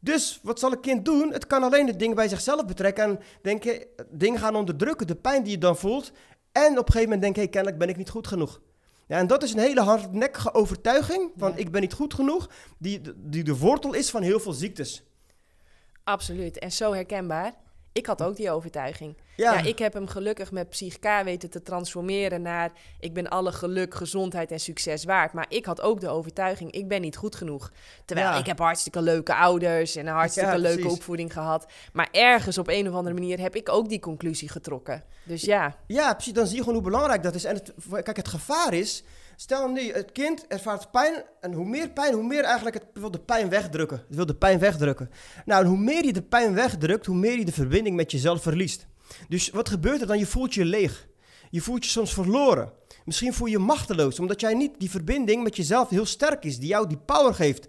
Dus 0.00 0.40
wat 0.42 0.58
zal 0.58 0.72
een 0.72 0.80
kind 0.80 1.04
doen? 1.04 1.32
Het 1.32 1.46
kan 1.46 1.62
alleen 1.62 1.86
het 1.86 1.98
ding 1.98 2.14
bij 2.14 2.28
zichzelf 2.28 2.66
betrekken 2.66 3.04
en 3.04 3.18
denken, 3.42 3.86
dingen 4.10 4.40
gaan 4.40 4.56
onderdrukken, 4.56 5.06
de 5.06 5.14
pijn 5.14 5.42
die 5.42 5.52
je 5.52 5.58
dan 5.58 5.76
voelt. 5.76 6.12
En 6.52 6.70
op 6.70 6.86
een 6.86 6.92
gegeven 6.92 7.02
moment 7.02 7.20
denken, 7.20 7.40
hé, 7.40 7.42
hey, 7.42 7.48
kennelijk 7.48 7.78
ben 7.78 7.88
ik 7.88 7.96
niet 7.96 8.10
goed 8.10 8.26
genoeg. 8.26 8.60
Ja, 9.10 9.18
en 9.18 9.26
dat 9.26 9.42
is 9.42 9.52
een 9.52 9.58
hele 9.58 9.80
hardnekkige 9.80 10.54
overtuiging 10.54 11.32
van 11.36 11.58
ik 11.58 11.70
ben 11.70 11.80
niet 11.80 11.92
goed 11.92 12.14
genoeg, 12.14 12.50
die, 12.78 13.00
die 13.16 13.44
de 13.44 13.56
wortel 13.56 13.92
is 13.94 14.10
van 14.10 14.22
heel 14.22 14.40
veel 14.40 14.52
ziektes. 14.52 15.02
Absoluut, 16.04 16.58
en 16.58 16.72
zo 16.72 16.92
herkenbaar. 16.92 17.54
Ik 17.92 18.06
had 18.06 18.22
ook 18.22 18.36
die 18.36 18.50
overtuiging. 18.50 19.16
Ja. 19.36 19.58
ik 19.58 19.78
heb 19.78 19.92
hem 19.92 20.06
gelukkig 20.06 20.52
met 20.52 20.68
Psych 20.68 20.96
weten 21.24 21.50
te 21.50 21.62
transformeren 21.62 22.42
naar... 22.42 22.72
ik 23.00 23.14
ben 23.14 23.28
alle 23.28 23.52
geluk, 23.52 23.94
gezondheid 23.94 24.50
en 24.50 24.60
succes 24.60 25.04
waard. 25.04 25.32
Maar 25.32 25.46
ik 25.48 25.64
had 25.64 25.80
ook 25.80 26.00
de 26.00 26.08
overtuiging, 26.08 26.72
ik 26.72 26.88
ben 26.88 27.00
niet 27.00 27.16
goed 27.16 27.36
genoeg. 27.36 27.72
Terwijl 28.04 28.38
ik 28.38 28.46
heb 28.46 28.58
hartstikke 28.58 29.02
leuke 29.02 29.34
ouders 29.34 29.96
en 29.96 30.06
een 30.06 30.14
hartstikke 30.14 30.58
leuke 30.58 30.88
opvoeding 30.88 31.32
gehad. 31.32 31.66
Maar 31.92 32.08
ergens 32.10 32.58
op 32.58 32.68
een 32.68 32.88
of 32.88 32.94
andere 32.94 33.14
manier 33.14 33.40
heb 33.40 33.56
ik 33.56 33.68
ook 33.68 33.88
die 33.88 34.00
conclusie 34.00 34.48
getrokken. 34.48 35.04
Dus 35.22 35.42
ja. 35.42 35.76
Ja, 35.86 36.12
precies. 36.12 36.32
Dan 36.32 36.46
zie 36.46 36.56
je 36.56 36.62
gewoon 36.62 36.74
hoe 36.74 36.90
belangrijk 36.90 37.22
dat 37.22 37.34
is. 37.34 37.44
En 37.44 37.54
het, 37.54 37.72
kijk, 38.02 38.16
het 38.16 38.28
gevaar 38.28 38.74
is... 38.74 39.04
Stel 39.40 39.68
nu, 39.68 39.92
het 39.92 40.12
kind 40.12 40.46
ervaart 40.46 40.90
pijn. 40.90 41.24
En 41.40 41.52
hoe 41.52 41.68
meer 41.68 41.90
pijn, 41.90 42.14
hoe 42.14 42.22
meer 42.22 42.44
eigenlijk 42.44 42.74
het 42.74 42.84
wil 42.92 43.10
de 43.10 43.20
pijn 43.20 43.48
wegdrukken. 43.48 44.04
Het 44.06 44.16
wil 44.16 44.26
de 44.26 44.34
pijn 44.34 44.58
wegdrukken. 44.58 45.10
Nou, 45.44 45.62
en 45.62 45.68
hoe 45.68 45.78
meer 45.78 46.04
je 46.04 46.12
de 46.12 46.22
pijn 46.22 46.54
wegdrukt, 46.54 47.06
hoe 47.06 47.16
meer 47.16 47.38
je 47.38 47.44
de 47.44 47.52
verbinding 47.52 47.96
met 47.96 48.10
jezelf 48.10 48.42
verliest. 48.42 48.86
Dus 49.28 49.50
wat 49.50 49.68
gebeurt 49.68 50.00
er 50.00 50.06
dan? 50.06 50.18
Je 50.18 50.26
voelt 50.26 50.54
je 50.54 50.64
leeg. 50.64 51.08
Je 51.50 51.60
voelt 51.60 51.84
je 51.84 51.90
soms 51.90 52.12
verloren. 52.12 52.72
Misschien 53.04 53.34
voel 53.34 53.46
je 53.46 53.52
je 53.52 53.58
machteloos, 53.58 54.18
omdat 54.18 54.40
jij 54.40 54.54
niet 54.54 54.74
die 54.78 54.90
verbinding 54.90 55.42
met 55.42 55.56
jezelf 55.56 55.88
heel 55.88 56.06
sterk 56.06 56.44
is, 56.44 56.58
die 56.58 56.68
jou 56.68 56.88
die 56.88 56.98
power 56.98 57.34
geeft. 57.34 57.68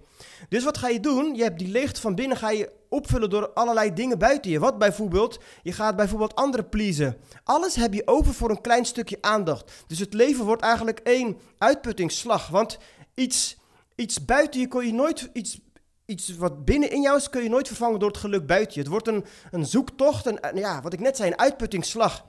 Dus 0.50 0.64
wat 0.64 0.78
ga 0.78 0.88
je 0.88 1.00
doen? 1.00 1.36
Je 1.36 1.44
hebt 1.44 1.60
die 1.60 1.68
leegte 1.68 2.02
van 2.02 2.16
binnen 2.16 2.38
ga 2.38 2.50
je 2.50 2.72
opvullen 2.90 3.30
door 3.30 3.50
allerlei 3.54 3.94
dingen 3.94 4.18
buiten 4.18 4.52
je. 4.52 4.60
Wat 4.60 4.78
bijvoorbeeld? 4.78 5.40
Je 5.64 5.72
gaat 5.72 5.96
bijvoorbeeld 5.96 6.36
anderen 6.36 6.70
pleasen. 6.70 7.18
Alles 7.44 7.76
heb 7.76 7.94
je 7.94 8.08
over 8.08 8.34
voor 8.34 8.50
een 8.50 8.62
klein 8.62 8.86
stukje 8.86 9.18
aandacht. 9.22 9.72
Dus 9.88 10.00
het 10.00 10.14
leven 10.14 10.46
wordt 10.46 10.62
eigenlijk 10.62 11.00
één 11.00 11.38
uitputtingsslag. 11.58 12.48
Want 12.48 12.78
iets, 13.14 13.58
iets 13.96 14.26
buiten 14.26 14.60
je 14.60 14.68
kun 14.68 14.86
je 14.86 14.94
nooit 14.94 15.30
iets 15.34 15.60
iets 16.06 16.36
wat 16.36 16.66
binnen 16.66 16.92
in 16.92 17.02
jou 17.02 17.18
is, 17.18 17.30
kun 17.30 17.44
je 17.44 17.50
nooit 17.50 17.68
vervangen 17.68 18.00
door 18.00 18.10
het 18.10 18.18
geluk 18.18 18.46
buiten 18.46 18.74
je. 18.74 18.80
Het 18.80 18.90
wordt 18.90 19.08
een, 19.08 19.26
een 19.52 19.66
zoektocht, 19.66 20.26
een, 20.26 20.40
ja, 20.54 20.82
wat 20.82 20.94
ik 20.94 21.00
net 21.00 21.18
zei, 21.18 21.32
een 21.32 21.40
uitputtingsslag. 21.40 22.26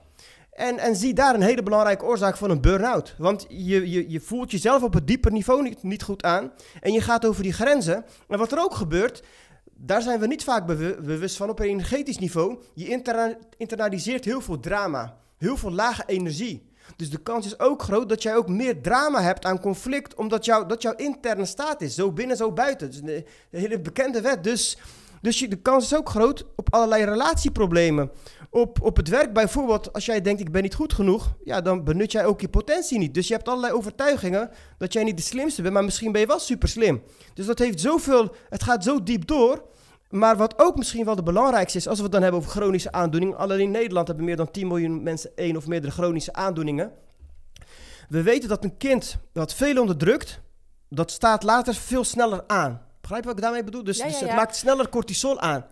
En, 0.55 0.77
en 0.77 0.95
zie 0.95 1.13
daar 1.13 1.35
een 1.35 1.41
hele 1.41 1.63
belangrijke 1.63 2.05
oorzaak 2.05 2.37
van 2.37 2.49
een 2.49 2.61
burn-out. 2.61 3.15
Want 3.17 3.45
je, 3.49 3.89
je, 3.89 4.09
je 4.09 4.19
voelt 4.19 4.51
jezelf 4.51 4.83
op 4.83 4.93
het 4.93 5.07
dieper 5.07 5.31
niveau 5.31 5.61
niet, 5.61 5.83
niet 5.83 6.03
goed 6.03 6.23
aan. 6.23 6.51
En 6.81 6.91
je 6.91 7.01
gaat 7.01 7.25
over 7.25 7.43
die 7.43 7.53
grenzen. 7.53 8.05
En 8.27 8.37
wat 8.37 8.51
er 8.51 8.59
ook 8.59 8.75
gebeurt, 8.75 9.23
daar 9.73 10.01
zijn 10.01 10.19
we 10.19 10.27
niet 10.27 10.43
vaak 10.43 10.65
bewust 10.65 11.37
van 11.37 11.49
op 11.49 11.59
een 11.59 11.65
energetisch 11.65 12.17
niveau. 12.17 12.61
Je 12.73 13.01
internaliseert 13.57 14.25
heel 14.25 14.41
veel 14.41 14.59
drama, 14.59 15.17
heel 15.37 15.57
veel 15.57 15.71
lage 15.71 16.03
energie. 16.05 16.71
Dus 16.95 17.09
de 17.09 17.17
kans 17.17 17.45
is 17.45 17.59
ook 17.59 17.81
groot 17.81 18.09
dat 18.09 18.23
jij 18.23 18.35
ook 18.35 18.49
meer 18.49 18.81
drama 18.81 19.21
hebt 19.21 19.45
aan 19.45 19.59
conflict, 19.59 20.15
omdat 20.15 20.45
dat 20.67 20.81
jouw 20.81 20.95
interne 20.95 21.45
staat 21.45 21.81
is. 21.81 21.95
Zo 21.95 22.11
binnen, 22.11 22.37
zo 22.37 22.51
buiten. 22.51 22.91
Een, 22.93 23.07
een 23.07 23.25
hele 23.59 23.79
bekende 23.79 24.21
wet. 24.21 24.43
Dus, 24.43 24.77
dus 25.23 25.39
de 25.39 25.55
kans 25.55 25.83
is 25.85 25.97
ook 25.97 26.09
groot 26.09 26.45
op 26.55 26.73
allerlei 26.73 27.03
relatieproblemen. 27.03 28.11
Op, 28.49 28.81
op 28.81 28.97
het 28.97 29.07
werk 29.07 29.33
bijvoorbeeld, 29.33 29.93
als 29.93 30.05
jij 30.05 30.21
denkt 30.21 30.41
ik 30.41 30.51
ben 30.51 30.61
niet 30.61 30.73
goed 30.75 30.93
genoeg, 30.93 31.33
ja, 31.43 31.61
dan 31.61 31.83
benut 31.83 32.11
jij 32.11 32.25
ook 32.25 32.41
je 32.41 32.49
potentie 32.49 32.97
niet. 32.97 33.13
Dus 33.13 33.27
je 33.27 33.33
hebt 33.33 33.47
allerlei 33.47 33.73
overtuigingen 33.73 34.49
dat 34.77 34.93
jij 34.93 35.03
niet 35.03 35.17
de 35.17 35.23
slimste 35.23 35.61
bent, 35.61 35.73
maar 35.73 35.83
misschien 35.83 36.11
ben 36.11 36.21
je 36.21 36.27
wel 36.27 36.39
super 36.39 36.69
slim. 36.69 37.01
Dus 37.33 37.45
dat 37.45 37.59
heeft 37.59 37.79
zoveel, 37.79 38.35
het 38.49 38.63
gaat 38.63 38.83
zo 38.83 39.03
diep 39.03 39.27
door. 39.27 39.63
Maar 40.09 40.37
wat 40.37 40.59
ook 40.59 40.77
misschien 40.77 41.05
wel 41.05 41.15
de 41.15 41.23
belangrijkste 41.23 41.77
is, 41.77 41.87
als 41.87 41.97
we 41.97 42.03
het 42.03 42.11
dan 42.11 42.21
hebben 42.21 42.39
over 42.39 42.51
chronische 42.51 42.91
aandoeningen. 42.91 43.37
Alleen 43.37 43.59
in 43.59 43.71
Nederland 43.71 44.07
hebben 44.07 44.25
meer 44.25 44.35
dan 44.35 44.51
10 44.51 44.67
miljoen 44.67 45.03
mensen 45.03 45.31
één 45.35 45.55
of 45.55 45.67
meerdere 45.67 45.93
chronische 45.93 46.33
aandoeningen. 46.33 46.91
We 48.09 48.21
weten 48.21 48.49
dat 48.49 48.63
een 48.63 48.77
kind 48.77 49.17
dat 49.33 49.53
veel 49.53 49.81
onderdrukt, 49.81 50.41
dat 50.89 51.11
staat 51.11 51.43
later 51.43 51.73
veel 51.73 52.03
sneller 52.03 52.43
aan. 52.47 52.82
Begrijp 53.03 53.23
je 53.23 53.29
wat 53.29 53.37
ik 53.37 53.43
daarmee 53.43 53.63
bedoel? 53.63 53.83
Dus, 53.83 53.97
dus 53.97 54.19
het 54.19 54.35
maakt 54.35 54.55
sneller 54.55 54.89
cortisol 54.89 55.39
aan. 55.39 55.65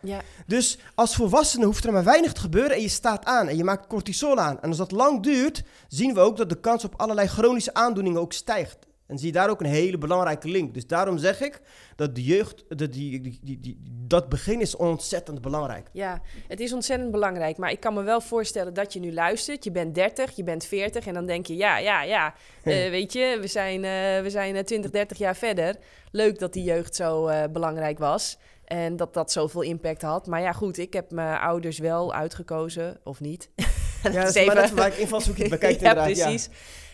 Dus 0.47 0.77
als 0.95 1.15
volwassene 1.15 1.65
hoeft 1.65 1.83
er 1.85 1.91
maar 1.91 2.03
weinig 2.03 2.33
te 2.33 2.41
gebeuren 2.41 2.75
en 2.75 2.81
je 2.81 2.87
staat 2.89 3.25
aan 3.25 3.47
en 3.47 3.57
je 3.57 3.63
maakt 3.63 3.87
cortisol 3.87 4.37
aan. 4.39 4.61
En 4.61 4.69
als 4.69 4.77
dat 4.77 4.91
lang 4.91 5.23
duurt, 5.23 5.63
zien 5.87 6.13
we 6.13 6.19
ook 6.19 6.37
dat 6.37 6.49
de 6.49 6.59
kans 6.59 6.83
op 6.83 6.93
allerlei 6.97 7.27
chronische 7.27 7.73
aandoeningen 7.73 8.21
ook 8.21 8.33
stijgt. 8.33 8.77
En 9.11 9.17
zie 9.17 9.27
je 9.27 9.33
daar 9.33 9.49
ook 9.49 9.59
een 9.59 9.65
hele 9.65 9.97
belangrijke 9.97 10.47
link. 10.47 10.73
Dus 10.73 10.87
daarom 10.87 11.17
zeg 11.17 11.41
ik 11.41 11.61
dat 11.95 12.15
de 12.15 12.23
jeugd, 12.23 12.63
de, 12.67 12.89
die, 12.89 13.21
die, 13.21 13.39
die, 13.41 13.59
die, 13.59 13.77
dat 14.07 14.29
begin 14.29 14.61
is 14.61 14.75
ontzettend 14.75 15.41
belangrijk. 15.41 15.89
Ja, 15.93 16.21
het 16.47 16.59
is 16.59 16.73
ontzettend 16.73 17.11
belangrijk. 17.11 17.57
Maar 17.57 17.71
ik 17.71 17.79
kan 17.79 17.93
me 17.93 18.03
wel 18.03 18.21
voorstellen 18.21 18.73
dat 18.73 18.93
je 18.93 18.99
nu 18.99 19.13
luistert. 19.13 19.63
Je 19.63 19.71
bent 19.71 19.95
30, 19.95 20.35
je 20.35 20.43
bent 20.43 20.65
40 20.65 21.05
en 21.05 21.13
dan 21.13 21.25
denk 21.25 21.45
je, 21.45 21.55
ja, 21.55 21.77
ja, 21.77 22.03
ja. 22.03 22.33
Uh, 22.63 22.89
weet 22.97 23.13
je, 23.13 23.37
we 23.41 23.47
zijn, 23.47 23.75
uh, 23.75 24.23
we 24.23 24.29
zijn 24.29 24.65
20, 24.65 24.91
30 24.91 25.17
jaar 25.17 25.35
verder. 25.35 25.75
Leuk 26.11 26.39
dat 26.39 26.53
die 26.53 26.63
jeugd 26.63 26.95
zo 26.95 27.27
uh, 27.27 27.43
belangrijk 27.51 27.99
was. 27.99 28.37
En 28.65 28.95
dat 28.95 29.13
dat 29.13 29.31
zoveel 29.31 29.61
impact 29.61 30.01
had. 30.01 30.27
Maar 30.27 30.41
ja, 30.41 30.51
goed, 30.51 30.77
ik 30.77 30.93
heb 30.93 31.11
mijn 31.11 31.39
ouders 31.39 31.79
wel 31.79 32.13
uitgekozen, 32.13 32.99
of 33.03 33.19
niet. 33.19 33.49
ja, 34.03 34.11
dat 34.11 34.35
is 34.35 34.45
maar 34.45 34.55
net 34.55 34.71
waar 34.71 34.87
ik 34.87 34.97
invalshoekje 34.97 35.49
bekijk 35.49 35.79
ja, 35.87 35.93
precies. 35.93 36.49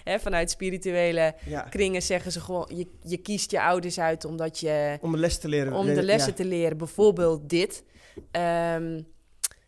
Hè, 0.07 0.19
vanuit 0.19 0.49
spirituele 0.49 1.35
Ja. 1.45 1.61
kringen 1.61 2.01
zeggen 2.01 2.31
ze 2.31 2.39
gewoon... 2.41 2.69
Je, 2.75 2.87
je 3.03 3.17
kiest 3.17 3.51
je 3.51 3.61
ouders 3.61 3.99
uit 3.99 4.25
omdat 4.25 4.59
je... 4.59 4.97
Om 5.01 5.13
een 5.13 5.19
les 5.19 5.37
te 5.37 5.47
leren. 5.47 5.73
Om 5.73 5.85
de 5.85 6.03
lessen 6.03 6.31
Ja. 6.31 6.35
te 6.37 6.45
leren, 6.45 6.77
bijvoorbeeld 6.77 7.49
dit. 7.49 7.83
Ehm, 8.31 9.01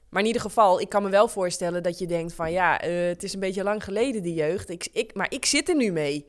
maar 0.09 0.21
in 0.21 0.27
ieder 0.27 0.41
geval, 0.41 0.81
ik 0.81 0.89
kan 0.89 1.03
me 1.03 1.09
wel 1.09 1.27
voorstellen 1.27 1.83
dat 1.83 1.99
je 1.99 2.05
denkt 2.07 2.33
van... 2.33 2.51
Ja, 2.51 2.81
eh, 2.81 3.07
het 3.07 3.23
is 3.23 3.33
een 3.33 3.39
beetje 3.39 3.63
lang 3.63 3.83
geleden, 3.83 4.23
die 4.23 4.33
jeugd. 4.33 4.69
Ik, 4.69 4.87
ik, 4.93 5.13
maar 5.15 5.31
ik 5.33 5.45
zit 5.45 5.69
er 5.69 5.75
nu 5.75 5.91
mee. 5.91 6.25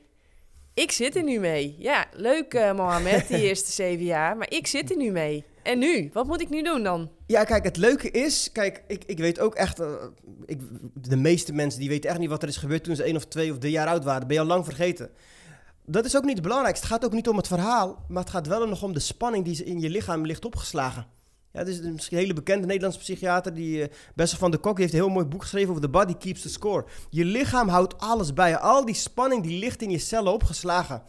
Ik 0.74 0.90
zit 0.90 1.16
er 1.16 1.22
nu 1.22 1.38
mee. 1.40 1.74
Ja, 1.78 2.06
leuk 2.12 2.54
eh 2.54 2.72
Mohammed, 2.74 3.28
die 3.28 3.42
eerste 3.48 3.72
zeven 3.72 4.04
jaar. 4.04 4.36
Maar 4.36 4.50
ik 4.50 4.66
zit 4.66 4.90
er 4.90 4.96
nu 4.96 5.10
mee. 5.10 5.44
En 5.62 5.78
nu? 5.78 6.10
Wat 6.12 6.26
moet 6.26 6.40
ik 6.40 6.48
nu 6.48 6.62
doen 6.62 6.82
dan? 6.82 7.10
Ja, 7.30 7.44
kijk, 7.44 7.64
het 7.64 7.76
leuke 7.76 8.10
is, 8.10 8.52
kijk, 8.52 8.82
ik, 8.86 9.04
ik 9.06 9.18
weet 9.18 9.40
ook 9.40 9.54
echt, 9.54 9.80
eh, 9.80 9.92
ik, 10.46 10.60
de 10.94 11.16
meeste 11.16 11.52
mensen 11.52 11.80
die 11.80 11.88
weten 11.88 12.10
echt 12.10 12.18
niet 12.18 12.28
wat 12.28 12.42
er 12.42 12.48
is 12.48 12.56
gebeurd 12.56 12.84
toen 12.84 12.96
ze 12.96 13.02
één 13.02 13.16
of 13.16 13.24
twee 13.24 13.52
of 13.52 13.58
drie 13.58 13.72
jaar 13.72 13.86
oud 13.86 14.04
waren. 14.04 14.26
Ben 14.26 14.36
je 14.36 14.42
al 14.42 14.48
lang 14.48 14.64
vergeten. 14.64 15.10
Dat 15.84 16.04
is 16.04 16.16
ook 16.16 16.24
niet 16.24 16.32
het 16.32 16.42
belangrijkste. 16.42 16.86
Het 16.86 16.94
gaat 16.94 17.04
ook 17.04 17.12
niet 17.12 17.28
om 17.28 17.36
het 17.36 17.46
verhaal, 17.46 18.04
maar 18.08 18.22
het 18.22 18.32
gaat 18.32 18.46
wel 18.46 18.68
nog 18.68 18.82
om 18.82 18.92
de 18.92 19.00
spanning 19.00 19.44
die 19.44 19.64
in 19.64 19.80
je 19.80 19.90
lichaam 19.90 20.26
ligt 20.26 20.44
opgeslagen. 20.44 21.06
Ja, 21.52 21.64
dus 21.64 21.80
misschien 21.80 22.16
een 22.16 22.22
hele 22.22 22.34
bekende 22.34 22.66
Nederlandse 22.66 23.00
psychiater, 23.00 23.54
die 23.54 23.82
eh, 23.82 23.94
Bessel 24.14 24.38
van 24.38 24.50
der 24.50 24.60
Kok, 24.60 24.76
die 24.76 24.84
heeft 24.84 24.96
een 24.96 25.04
heel 25.04 25.14
mooi 25.14 25.26
boek 25.26 25.42
geschreven 25.42 25.70
over 25.70 25.82
The 25.82 25.88
Body 25.88 26.14
Keeps 26.14 26.42
the 26.42 26.48
Score. 26.48 26.84
Je 27.10 27.24
lichaam 27.24 27.68
houdt 27.68 27.98
alles 27.98 28.32
bij. 28.32 28.56
Al 28.56 28.84
die 28.84 28.94
spanning 28.94 29.42
die 29.42 29.58
ligt 29.58 29.82
in 29.82 29.90
je 29.90 29.98
cellen 29.98 30.32
opgeslagen. 30.32 31.02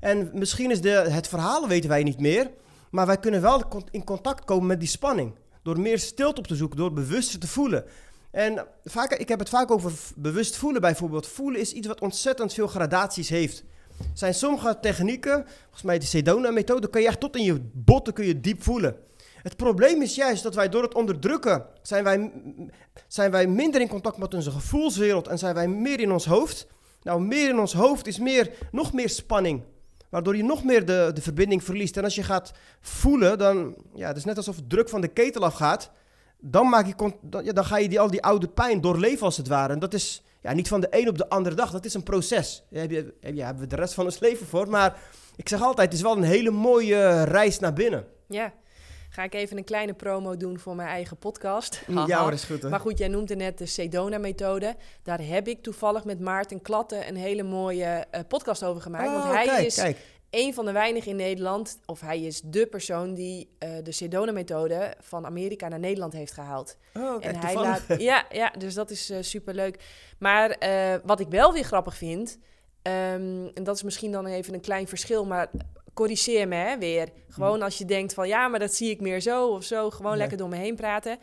En 0.00 0.30
misschien 0.32 0.70
is 0.70 0.80
de, 0.80 0.90
het 0.90 1.28
verhaal 1.28 1.68
weten 1.68 1.88
wij 1.88 2.02
niet 2.02 2.20
meer, 2.20 2.50
maar 2.90 3.06
wij 3.06 3.18
kunnen 3.18 3.40
wel 3.40 3.84
in 3.90 4.04
contact 4.04 4.44
komen 4.44 4.66
met 4.66 4.80
die 4.80 4.88
spanning. 4.88 5.32
Door 5.62 5.80
meer 5.80 5.98
stilte 5.98 6.40
op 6.40 6.46
te 6.46 6.56
zoeken, 6.56 6.78
door 6.78 6.92
bewuster 6.92 7.40
te 7.40 7.48
voelen. 7.48 7.84
En 8.30 8.66
vaak, 8.84 9.12
ik 9.12 9.28
heb 9.28 9.38
het 9.38 9.48
vaak 9.48 9.70
over 9.70 9.92
bewust 10.16 10.56
voelen 10.56 10.80
bijvoorbeeld. 10.80 11.26
Voelen 11.26 11.60
is 11.60 11.72
iets 11.72 11.86
wat 11.86 12.00
ontzettend 12.00 12.54
veel 12.54 12.66
gradaties 12.66 13.28
heeft. 13.28 13.64
Er 13.98 14.04
zijn 14.14 14.34
sommige 14.34 14.78
technieken, 14.80 15.44
volgens 15.62 15.82
mij 15.82 15.98
de 15.98 16.06
Sedona-methode, 16.06 16.90
kun 16.90 17.00
je 17.00 17.06
echt 17.06 17.20
tot 17.20 17.36
in 17.36 17.44
je 17.44 17.60
botten 17.72 18.12
kun 18.12 18.26
je 18.26 18.40
diep 18.40 18.62
voelen. 18.62 18.96
Het 19.42 19.56
probleem 19.56 20.02
is 20.02 20.14
juist 20.14 20.42
dat 20.42 20.54
wij 20.54 20.68
door 20.68 20.82
het 20.82 20.94
onderdrukken, 20.94 21.66
zijn 21.82 22.04
wij, 22.04 22.32
zijn 23.06 23.30
wij 23.30 23.46
minder 23.46 23.80
in 23.80 23.88
contact 23.88 24.16
met 24.16 24.34
onze 24.34 24.50
gevoelswereld 24.50 25.28
en 25.28 25.38
zijn 25.38 25.54
wij 25.54 25.68
meer 25.68 26.00
in 26.00 26.12
ons 26.12 26.24
hoofd. 26.24 26.66
Nou, 27.02 27.20
meer 27.20 27.48
in 27.48 27.58
ons 27.58 27.72
hoofd 27.72 28.06
is 28.06 28.18
meer, 28.18 28.50
nog 28.70 28.92
meer 28.92 29.08
spanning. 29.08 29.62
Waardoor 30.08 30.36
je 30.36 30.44
nog 30.44 30.64
meer 30.64 30.86
de, 30.86 31.10
de 31.14 31.22
verbinding 31.22 31.64
verliest. 31.64 31.96
En 31.96 32.04
als 32.04 32.14
je 32.14 32.22
gaat 32.22 32.52
voelen, 32.80 33.38
dan... 33.38 33.74
Ja, 33.94 34.06
het 34.06 34.16
is 34.16 34.24
net 34.24 34.36
alsof 34.36 34.56
het 34.56 34.70
druk 34.70 34.88
van 34.88 35.00
de 35.00 35.08
ketel 35.08 35.44
afgaat. 35.44 35.90
Dan, 36.40 36.68
maak 36.68 36.86
je, 36.86 37.12
dan, 37.22 37.44
ja, 37.44 37.52
dan 37.52 37.64
ga 37.64 37.78
je 37.78 37.88
die, 37.88 38.00
al 38.00 38.10
die 38.10 38.22
oude 38.22 38.48
pijn 38.48 38.80
doorleven 38.80 39.24
als 39.24 39.36
het 39.36 39.48
ware. 39.48 39.72
En 39.72 39.78
dat 39.78 39.94
is 39.94 40.22
ja, 40.42 40.52
niet 40.52 40.68
van 40.68 40.80
de 40.80 40.88
een 40.90 41.08
op 41.08 41.18
de 41.18 41.28
andere 41.28 41.54
dag. 41.54 41.70
Dat 41.70 41.84
is 41.84 41.94
een 41.94 42.02
proces. 42.02 42.62
Daar 42.70 42.80
heb 42.80 42.90
je, 42.90 43.14
heb 43.20 43.34
je, 43.34 43.42
hebben 43.42 43.62
we 43.62 43.68
de 43.68 43.76
rest 43.76 43.94
van 43.94 44.04
ons 44.04 44.18
leven 44.28 44.46
voor. 44.46 44.68
Maar 44.68 44.98
ik 45.36 45.48
zeg 45.48 45.62
altijd, 45.62 45.88
het 45.88 45.96
is 45.96 46.04
wel 46.04 46.16
een 46.16 46.22
hele 46.22 46.50
mooie 46.50 47.22
reis 47.22 47.58
naar 47.58 47.72
binnen. 47.72 48.06
Ja, 48.26 48.52
ga 49.18 49.24
ik 49.24 49.34
even 49.34 49.56
een 49.56 49.64
kleine 49.64 49.94
promo 49.94 50.36
doen 50.36 50.58
voor 50.58 50.74
mijn 50.74 50.88
eigen 50.88 51.16
podcast. 51.16 51.82
Ja, 51.86 51.94
Haha. 51.94 52.22
hoor, 52.22 52.32
is 52.32 52.44
goed. 52.44 52.62
Maar 52.62 52.80
goed, 52.80 52.98
jij 52.98 53.08
noemde 53.08 53.36
net 53.36 53.58
de 53.58 53.66
Sedona-methode. 53.66 54.76
Daar 55.02 55.20
heb 55.20 55.48
ik 55.48 55.62
toevallig 55.62 56.04
met 56.04 56.20
Maarten 56.20 56.62
Klatten 56.62 57.08
een 57.08 57.16
hele 57.16 57.42
mooie 57.42 58.06
eh, 58.10 58.20
podcast 58.28 58.64
over 58.64 58.82
gemaakt. 58.82 59.06
Oh, 59.06 59.12
want 59.12 59.34
hij 59.34 59.44
kijk, 59.44 59.66
is 59.66 59.74
kijk. 59.74 59.98
een 60.30 60.54
van 60.54 60.64
de 60.64 60.72
weinigen 60.72 61.10
in 61.10 61.16
Nederland, 61.16 61.78
of 61.86 62.00
hij 62.00 62.20
is 62.20 62.40
de 62.44 62.66
persoon 62.66 63.14
die 63.14 63.54
eh, 63.58 63.70
de 63.82 63.92
Sedona-methode 63.92 64.94
van 65.00 65.26
Amerika 65.26 65.68
naar 65.68 65.78
Nederland 65.78 66.12
heeft 66.12 66.32
gehaald. 66.32 66.76
Oh, 66.94 67.20
kijk, 67.20 67.34
en 67.34 67.40
hij 67.40 67.54
laat, 67.54 67.82
ja, 68.10 68.26
ja, 68.30 68.52
dus 68.58 68.74
dat 68.74 68.90
is 68.90 69.06
super 69.06 69.24
superleuk. 69.24 69.84
Maar 70.18 70.50
eh, 70.50 70.94
wat 71.04 71.20
ik 71.20 71.28
wel 71.28 71.52
weer 71.52 71.64
grappig 71.64 71.96
vind, 71.96 72.38
ehm, 72.82 73.46
en 73.54 73.64
dat 73.64 73.76
is 73.76 73.82
misschien 73.82 74.12
dan 74.12 74.26
even 74.26 74.54
een 74.54 74.60
klein 74.60 74.88
verschil, 74.88 75.24
maar 75.24 75.50
corrigeer 75.98 76.48
me 76.48 76.54
hè, 76.54 76.78
weer. 76.78 77.08
Gewoon 77.28 77.62
als 77.62 77.78
je 77.78 77.84
denkt 77.84 78.14
van 78.14 78.28
ja, 78.28 78.48
maar 78.48 78.58
dat 78.58 78.74
zie 78.74 78.90
ik 78.90 79.00
meer 79.00 79.20
zo 79.20 79.46
of 79.46 79.64
zo, 79.64 79.90
gewoon 79.90 80.16
lekker 80.16 80.36
door 80.36 80.48
me 80.48 80.56
heen 80.56 80.76
praten. 80.76 81.18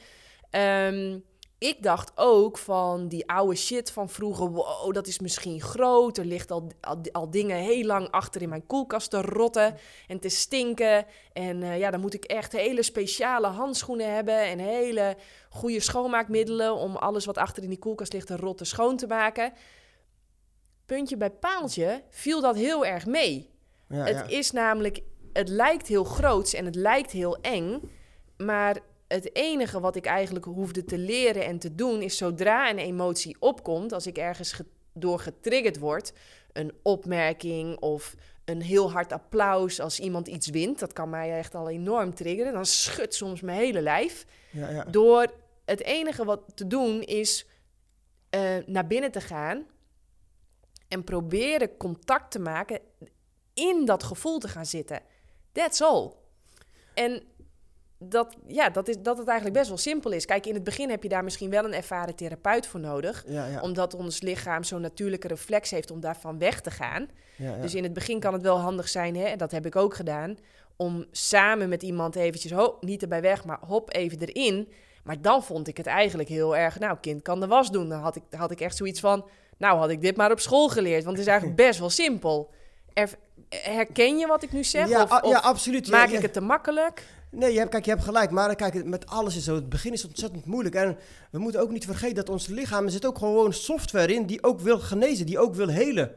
Ehm, 0.50 1.20
ik 1.58 1.84
dacht 1.84 2.12
ook 2.16 2.58
van 2.58 3.08
die 3.08 3.30
oude 3.30 3.56
shit 3.56 3.92
van 3.92 4.10
vroeger, 4.10 4.50
wow, 4.50 4.94
dat 4.94 5.08
is 5.08 5.20
misschien 5.20 5.62
groot. 5.62 6.18
Er 6.18 6.26
ligt 6.26 6.52
al, 6.52 6.72
al, 6.82 7.02
al 7.12 7.30
dingen 7.30 7.58
heel 7.58 7.84
lang 7.84 8.12
achter 8.12 8.42
in 8.42 8.50
mijn 8.50 8.68
koelkast 8.68 9.10
te 9.10 9.22
rotten 9.22 9.76
en 10.08 10.20
te 10.20 10.30
stinken. 10.30 11.06
En 11.34 11.64
eh, 11.64 11.80
ja, 11.80 11.92
dan 11.92 12.00
moet 12.00 12.14
ik 12.14 12.24
echt 12.24 12.52
hele 12.52 12.84
speciale 12.84 13.48
handschoenen 13.48 14.14
hebben 14.14 14.40
en 14.40 14.60
hele 14.60 15.18
goede 15.50 15.80
schoonmaakmiddelen 15.80 16.76
om 16.76 16.96
alles 16.96 17.26
wat 17.26 17.38
achter 17.38 17.64
in 17.64 17.70
die 17.70 17.80
koelkast 17.80 18.14
ligt 18.14 18.28
te 18.28 18.36
rotten 18.36 18.66
schoon 18.66 18.98
te 18.98 19.08
maken. 19.08 19.54
Puntje 20.86 21.18
bij 21.18 21.32
paaltje 21.32 22.04
viel 22.10 22.42
dat 22.42 22.56
heel 22.56 22.86
erg 22.86 23.06
mee. 23.06 23.55
Ja, 23.90 23.96
het 24.06 24.16
ja. 24.16 24.28
is 24.38 24.52
namelijk, 24.52 25.02
het 25.34 25.50
lijkt 25.50 25.88
heel 25.88 26.04
groots 26.04 26.54
en 26.54 26.66
het 26.66 26.76
lijkt 26.76 27.12
heel 27.12 27.38
eng, 27.42 27.82
maar 28.38 28.78
het 29.08 29.36
enige 29.36 29.80
wat 29.80 29.96
ik 29.96 30.06
eigenlijk 30.06 30.46
hoefde 30.46 30.84
te 30.84 30.98
leren 30.98 31.46
en 31.46 31.60
te 31.60 31.76
doen 31.76 32.02
is 32.02 32.18
zodra 32.18 32.70
een 32.70 32.78
emotie 32.80 33.36
opkomt, 33.40 33.92
als 33.94 34.08
ik 34.08 34.18
ergens 34.18 34.52
ge- 34.52 34.66
door 34.94 35.20
getriggerd 35.20 35.80
word, 35.80 36.14
een 36.54 36.74
opmerking 36.84 37.80
of 37.80 38.16
een 38.46 38.62
heel 38.62 38.92
hard 38.92 39.12
applaus 39.12 39.80
als 39.80 40.00
iemand 40.00 40.28
iets 40.28 40.50
wint, 40.50 40.80
dat 40.80 40.94
kan 40.94 41.10
mij 41.10 41.38
echt 41.38 41.56
al 41.56 41.70
enorm 41.70 42.14
triggeren, 42.14 42.54
dan 42.54 42.66
schudt 42.66 43.14
soms 43.16 43.42
mijn 43.42 43.58
hele 43.58 43.82
lijf. 43.82 44.26
Ja, 44.52 44.70
ja. 44.70 44.84
Door 44.84 45.34
het 45.66 45.82
enige 45.84 46.26
wat 46.26 46.42
te 46.56 46.68
doen 46.68 47.02
is 47.02 47.46
eh, 48.30 48.58
naar 48.66 48.88
binnen 48.88 49.12
te 49.12 49.22
gaan 49.22 49.66
en 50.88 51.04
proberen 51.04 51.78
contact 51.78 52.32
te 52.32 52.40
maken 52.40 52.80
in 53.56 53.86
dat 53.86 54.04
gevoel 54.04 54.38
te 54.40 54.48
gaan 54.48 54.66
zitten. 54.66 55.00
That's 55.52 55.82
all. 55.82 56.12
En 56.94 57.24
dat, 57.98 58.36
ja, 58.48 58.70
dat, 58.70 58.88
is, 58.88 58.96
dat 59.02 59.18
het 59.18 59.28
eigenlijk 59.28 59.58
best 59.58 59.70
wel 59.70 59.78
simpel 59.78 60.12
is. 60.12 60.26
Kijk, 60.26 60.46
in 60.46 60.54
het 60.54 60.64
begin 60.64 60.90
heb 60.90 61.04
je 61.04 61.10
daar 61.10 61.24
misschien 61.24 61.50
wel 61.50 61.66
een 61.66 61.74
ervaren 61.74 62.16
therapeut 62.16 62.68
voor 62.68 62.80
nodig. 62.80 63.24
Ja, 63.28 63.46
ja. 63.46 63.62
Omdat 63.62 63.94
ons 63.94 64.22
lichaam 64.22 64.64
zo'n 64.64 64.82
natuurlijke 64.82 65.28
reflex 65.28 65.72
heeft 65.72 65.92
om 65.92 66.00
daarvan 66.00 66.38
weg 66.40 66.62
te 66.62 66.72
gaan. 66.72 67.08
ja. 67.36 67.58
Dus 67.58 67.76
in 67.76 67.84
het 67.84 67.94
begin 67.94 68.20
kan 68.20 68.34
het 68.34 68.42
wel 68.42 68.58
handig 68.60 68.88
zijn, 68.88 69.16
hè, 69.16 69.24
en 69.24 69.38
dat 69.38 69.52
heb 69.52 69.66
ik 69.66 69.76
ook 69.76 69.94
gedaan, 69.96 70.38
om 70.76 71.06
samen 71.12 71.70
met 71.70 71.84
iemand 71.84 72.16
eventjes, 72.16 72.52
ho, 72.52 72.78
niet 72.80 73.02
erbij 73.02 73.22
weg, 73.22 73.46
maar 73.46 73.60
hop, 73.66 73.94
even 73.96 74.20
erin. 74.20 74.72
Maar 75.04 75.22
dan 75.22 75.44
vond 75.44 75.68
ik 75.68 75.78
het 75.78 75.86
eigenlijk 75.88 76.30
heel 76.30 76.56
erg, 76.56 76.80
nou, 76.80 76.98
kind 77.02 77.22
kan 77.22 77.40
de 77.40 77.48
was 77.48 77.72
doen. 77.72 77.90
Dan 77.90 78.00
had 78.00 78.16
ik, 78.16 78.24
had 78.30 78.52
ik 78.52 78.62
echt 78.62 78.78
zoiets 78.78 79.00
van, 79.00 79.26
nou, 79.58 79.78
had 79.78 79.90
ik 79.90 80.02
dit 80.02 80.16
maar 80.16 80.32
op 80.32 80.40
school 80.40 80.70
geleerd. 80.70 81.04
Want 81.04 81.18
het 81.18 81.26
is 81.26 81.32
eigenlijk 81.32 81.62
best 81.68 81.80
wel 81.80 81.90
simpel. 81.90 82.52
Er- 82.94 83.18
herken 83.50 84.18
je 84.18 84.28
wat 84.28 84.44
ik 84.44 84.52
nu 84.52 84.64
zeg? 84.64 84.90
ja, 84.90 85.04
of 85.04 85.12
a- 85.12 85.28
ja, 85.28 85.38
absoluut. 85.38 85.90
Maak 85.90 86.10
ja. 86.10 86.16
ik 86.16 86.22
het 86.22 86.34
te 86.34 86.42
makkelijk? 86.42 87.04
Nee, 87.36 87.54
je 87.54 87.58
hebt, 87.60 87.72
kijk, 87.72 87.86
je 87.86 87.92
hebt 87.92 88.04
gelijk. 88.04 88.32
Maar 88.32 88.56
kijk, 88.56 88.86
met 88.86 89.08
alles 89.08 89.36
is 89.36 89.44
zo. 89.44 89.56
Het 89.56 89.70
begin 89.70 89.94
is 89.94 90.06
ontzettend 90.06 90.46
moeilijk. 90.46 90.76
En 90.76 90.98
we 91.32 91.40
moeten 91.40 91.62
ook 91.62 91.72
niet 91.72 91.86
vergeten 91.86 92.16
dat 92.16 92.30
ons 92.30 92.48
lichaam... 92.48 92.86
Er 92.86 92.92
zit 92.92 93.06
ook 93.06 93.18
gewoon 93.18 93.54
software 93.54 94.14
in 94.14 94.26
die 94.26 94.44
ook 94.44 94.60
wil 94.60 94.80
genezen. 94.80 95.26
Die 95.26 95.40
ook 95.40 95.56
wil 95.56 95.68
helen. 95.68 96.12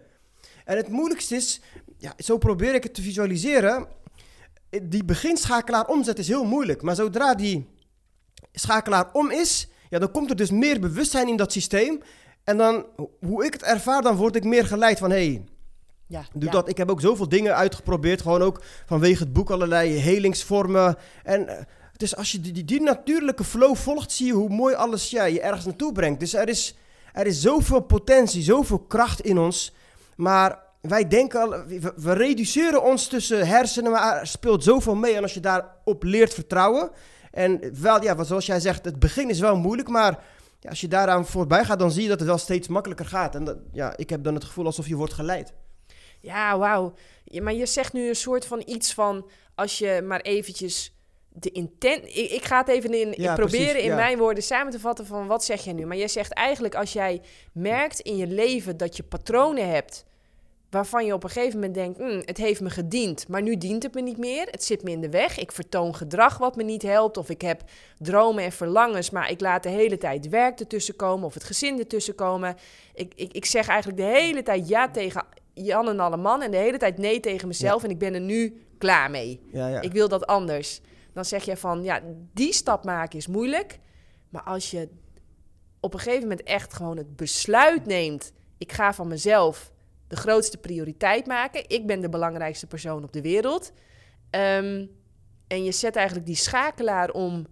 En 0.65 0.77
het 0.77 0.89
moeilijkste 0.89 1.35
is... 1.35 1.61
Ja, 1.97 2.13
zo 2.17 2.39
probeer 2.39 2.75
ik 2.75 2.83
het 2.83 2.95
te 2.95 3.03
visualiseren. 3.03 3.87
Die 4.83 5.05
beginschakelaar 5.05 5.87
omzet 5.87 6.19
is 6.19 6.29
heel 6.29 6.45
moeilijk. 6.45 6.83
Maar 6.83 6.95
zodra 6.95 7.35
die 7.35 7.67
schakelaar 8.53 9.09
om 9.13 9.31
is... 9.31 9.69
Ja, 9.91 9.99
dan 9.99 10.11
komt 10.11 10.31
er 10.31 10.37
dus 10.37 10.51
meer 10.51 10.81
bewustzijn 10.81 11.29
in 11.29 11.37
dat 11.37 11.53
systeem. 11.53 12.03
En 12.45 12.57
dan, 12.57 12.87
hoe 13.21 13.45
ik 13.45 13.53
het 13.53 13.63
ervaar, 13.63 14.03
dan 14.03 14.17
word 14.17 14.37
ik 14.37 14.45
meer 14.45 14.67
geleid 14.67 14.99
van... 14.99 15.11
Hey, 15.11 15.45
Ja, 16.09 16.25
Doe 16.33 16.45
ja. 16.45 16.51
dat. 16.51 16.69
Ik 16.69 16.77
heb 16.77 16.91
ook 16.91 17.01
zoveel 17.01 17.29
dingen 17.29 17.55
uitgeprobeerd. 17.55 18.23
Gewoon 18.23 18.43
ook 18.43 18.63
vanwege 18.87 19.23
het 19.23 19.33
boek 19.33 19.51
allerlei 19.51 19.91
helingsvormen. 19.91 20.97
En 21.25 21.67
het 21.93 22.03
is 22.03 22.17
als 22.17 22.33
je 22.33 22.41
die, 22.41 22.53
die, 22.53 22.65
die 22.65 22.81
natuurlijke 22.81 23.45
flow 23.45 23.77
volgt, 23.77 24.13
zie 24.13 24.27
je 24.27 24.33
hoe 24.33 24.49
mooi 24.49 24.75
alles 24.75 25.11
ja, 25.11 25.25
je 25.25 25.41
ergens 25.41 25.65
naartoe 25.65 25.93
brengt. 25.93 26.21
Dus 26.21 26.35
er 26.35 26.49
is, 26.49 26.77
er 27.13 27.27
is 27.27 27.41
zoveel 27.41 27.81
potentie, 27.81 28.43
zoveel 28.43 28.79
kracht 28.79 29.21
in 29.21 29.39
ons. 29.39 29.75
Maar 30.17 30.59
wij 30.81 31.09
denken 31.09 31.41
al, 31.41 31.49
we, 31.67 31.93
we 31.97 32.13
reduceren 32.13 32.83
ons 32.83 33.07
tussen 33.07 33.47
hersenen, 33.47 33.91
maar 33.91 34.21
er 34.21 34.27
speelt 34.27 34.65
zoveel 34.65 34.95
mee. 34.95 35.15
En 35.15 35.23
als 35.23 35.35
je 35.35 35.41
daarop 35.41 36.03
leert 36.03 36.35
vertrouwen. 36.35 36.91
En 37.31 37.81
wel, 37.81 38.03
ja, 38.03 38.17
wat 38.17 38.27
zoals 38.27 38.47
jij 38.47 38.61
zegt, 38.61 38.85
het 38.85 38.99
begin 38.99 39.31
is 39.31 39.41
wel 39.41 39.57
moeilijk, 39.57 39.89
maar 39.89 40.25
ja, 40.61 40.69
als 40.69 40.81
je 40.81 40.89
daaraan 40.89 41.27
voorbij 41.27 41.65
gaat, 41.65 41.79
dan 41.79 41.91
zie 41.91 42.03
je 42.03 42.09
dat 42.09 42.19
het 42.19 42.29
wel 42.29 42.39
steeds 42.39 42.69
makkelijker 42.69 43.07
gaat. 43.07 43.35
En 43.35 43.45
dat, 43.45 43.57
ja, 43.73 43.97
ik 43.97 44.11
heb 44.11 44.25
dan 44.25 44.35
het 44.35 44.45
gevoel 44.45 44.65
alsof 44.67 44.89
je 44.89 44.97
wordt 44.97 45.13
geleid. 45.13 45.53
Ja, 46.21 46.59
wauw. 46.59 46.95
Ja, 47.25 47.43
maar 47.43 47.55
je 47.55 47.67
zegt 47.67 47.93
nu 47.93 48.09
een 48.09 48.17
soort 48.17 48.47
van 48.47 48.63
iets 48.67 48.95
van 48.95 49.31
als 49.55 49.79
je 49.79 50.03
maar 50.05 50.21
eventjes 50.21 50.93
de 51.29 51.51
intent. 51.51 52.05
Ik, 52.05 52.31
ik 52.31 52.45
ga 52.45 52.59
het 52.59 52.69
even 52.69 52.95
in. 52.95 53.15
Ja, 53.17 53.31
ik 53.31 53.37
proberen 53.37 53.67
precies, 53.67 53.83
in 53.83 53.89
ja. 53.89 53.95
mijn 53.95 54.19
woorden 54.19 54.43
samen 54.43 54.73
te 54.73 54.81
vatten 54.81 55.07
van 55.07 55.27
wat 55.27 55.45
zeg 55.45 55.65
jij 55.65 55.73
nu. 55.73 55.87
Maar 55.87 55.97
jij 55.97 56.09
zegt 56.09 56.33
eigenlijk 56.33 56.75
als 56.75 56.93
jij 56.93 57.21
merkt 57.53 58.01
in 58.01 58.17
je 58.17 58.27
leven 58.27 58.77
dat 58.77 58.97
je 58.97 59.03
patronen 59.03 59.71
hebt 59.71 60.07
waarvan 60.71 61.07
je 61.07 61.13
op 61.13 61.25
een 61.25 61.31
gegeven 61.31 61.55
moment 61.55 61.75
denkt: 61.75 61.99
"Hmm, 61.99 62.23
het 62.25 62.37
heeft 62.37 62.61
me 62.61 62.71
gediend, 62.71 63.29
maar 63.29 63.43
nu 63.43 63.57
dient 63.57 63.83
het 63.83 63.95
me 63.95 64.01
niet 64.01 64.19
meer. 64.19 64.47
Het 64.51 64.65
zit 64.65 64.83
me 64.83 64.91
in 64.91 65.01
de 65.01 65.11
weg. 65.11 65.39
Ik 65.39 65.53
vertoon 65.53 65.95
gedrag 65.95 66.39
wat 66.39 66.57
me 66.57 66.63
niet 66.63 66.83
helpt, 66.83 67.17
of 67.17 67.29
ik 67.31 67.41
heb 67.41 67.63
dromen 67.99 68.45
en 68.45 68.53
verlangens, 68.53 69.11
maar 69.11 69.31
ik 69.31 69.41
laat 69.41 69.63
de 69.63 69.69
hele 69.69 69.99
tijd 69.99 70.29
werk 70.29 70.61
ertussen 70.61 70.97
komen 70.97 71.27
of 71.27 71.35
het 71.35 71.45
gezin 71.45 71.79
ertussen 71.79 72.15
komen. 72.15 72.57
Ik, 72.95 73.13
ik, 73.17 73.33
ik 73.33 73.45
zeg 73.45 73.69
eigenlijk 73.69 73.99
de 73.99 74.19
hele 74.21 74.43
tijd 74.43 74.69
ja 74.69 74.91
tegen 74.91 75.25
Jan 75.65 75.89
en 75.89 76.01
alle 76.01 76.17
man 76.17 76.43
en 76.43 76.51
de 76.51 76.57
hele 76.57 76.79
tijd 76.79 76.99
nee 76.99 77.21
tegen 77.21 77.49
mezelf 77.49 77.85
en 77.85 77.91
ik 77.91 77.99
ben 77.99 78.15
er 78.15 78.21
nu 78.21 78.63
klaar 78.79 79.11
mee. 79.11 79.41
Ja, 79.53 79.69
ja. 79.69 79.81
Ik 79.81 79.93
wil 79.93 80.09
dat 80.09 80.27
anders. 80.27 80.81
Dan 81.13 81.25
zeg 81.25 81.45
je 81.45 81.57
van, 81.57 81.83
ja, 81.83 82.01
die 82.35 82.53
stap 82.53 82.85
maken 82.85 83.19
is 83.19 83.27
moeilijk. 83.27 83.79
Maar 84.29 84.43
als 84.43 84.71
je 84.71 84.89
op 85.81 85.95
een 85.95 86.01
gegeven 86.01 86.23
moment 86.23 86.43
echt 86.43 86.75
gewoon 86.75 86.97
het 86.97 87.17
besluit 87.17 87.87
neemt... 87.87 88.33
ik 88.59 88.73
ga 88.73 88.95
van 88.95 89.09
mezelf 89.09 89.73
de 90.09 90.17
grootste 90.17 90.59
prioriteit 90.59 91.27
maken. 91.27 91.69
Ik 91.69 91.87
ben 91.87 92.01
de 92.01 92.09
belangrijkste 92.09 92.67
persoon 92.67 93.05
op 93.05 93.13
de 93.13 93.23
wereld. 93.23 93.73
Ehm, 94.31 94.87
en 95.47 95.65
je 95.65 95.73
zet 95.73 95.97
eigenlijk 95.97 96.27
die 96.27 96.37
schakelaar 96.37 97.11
om... 97.11 97.47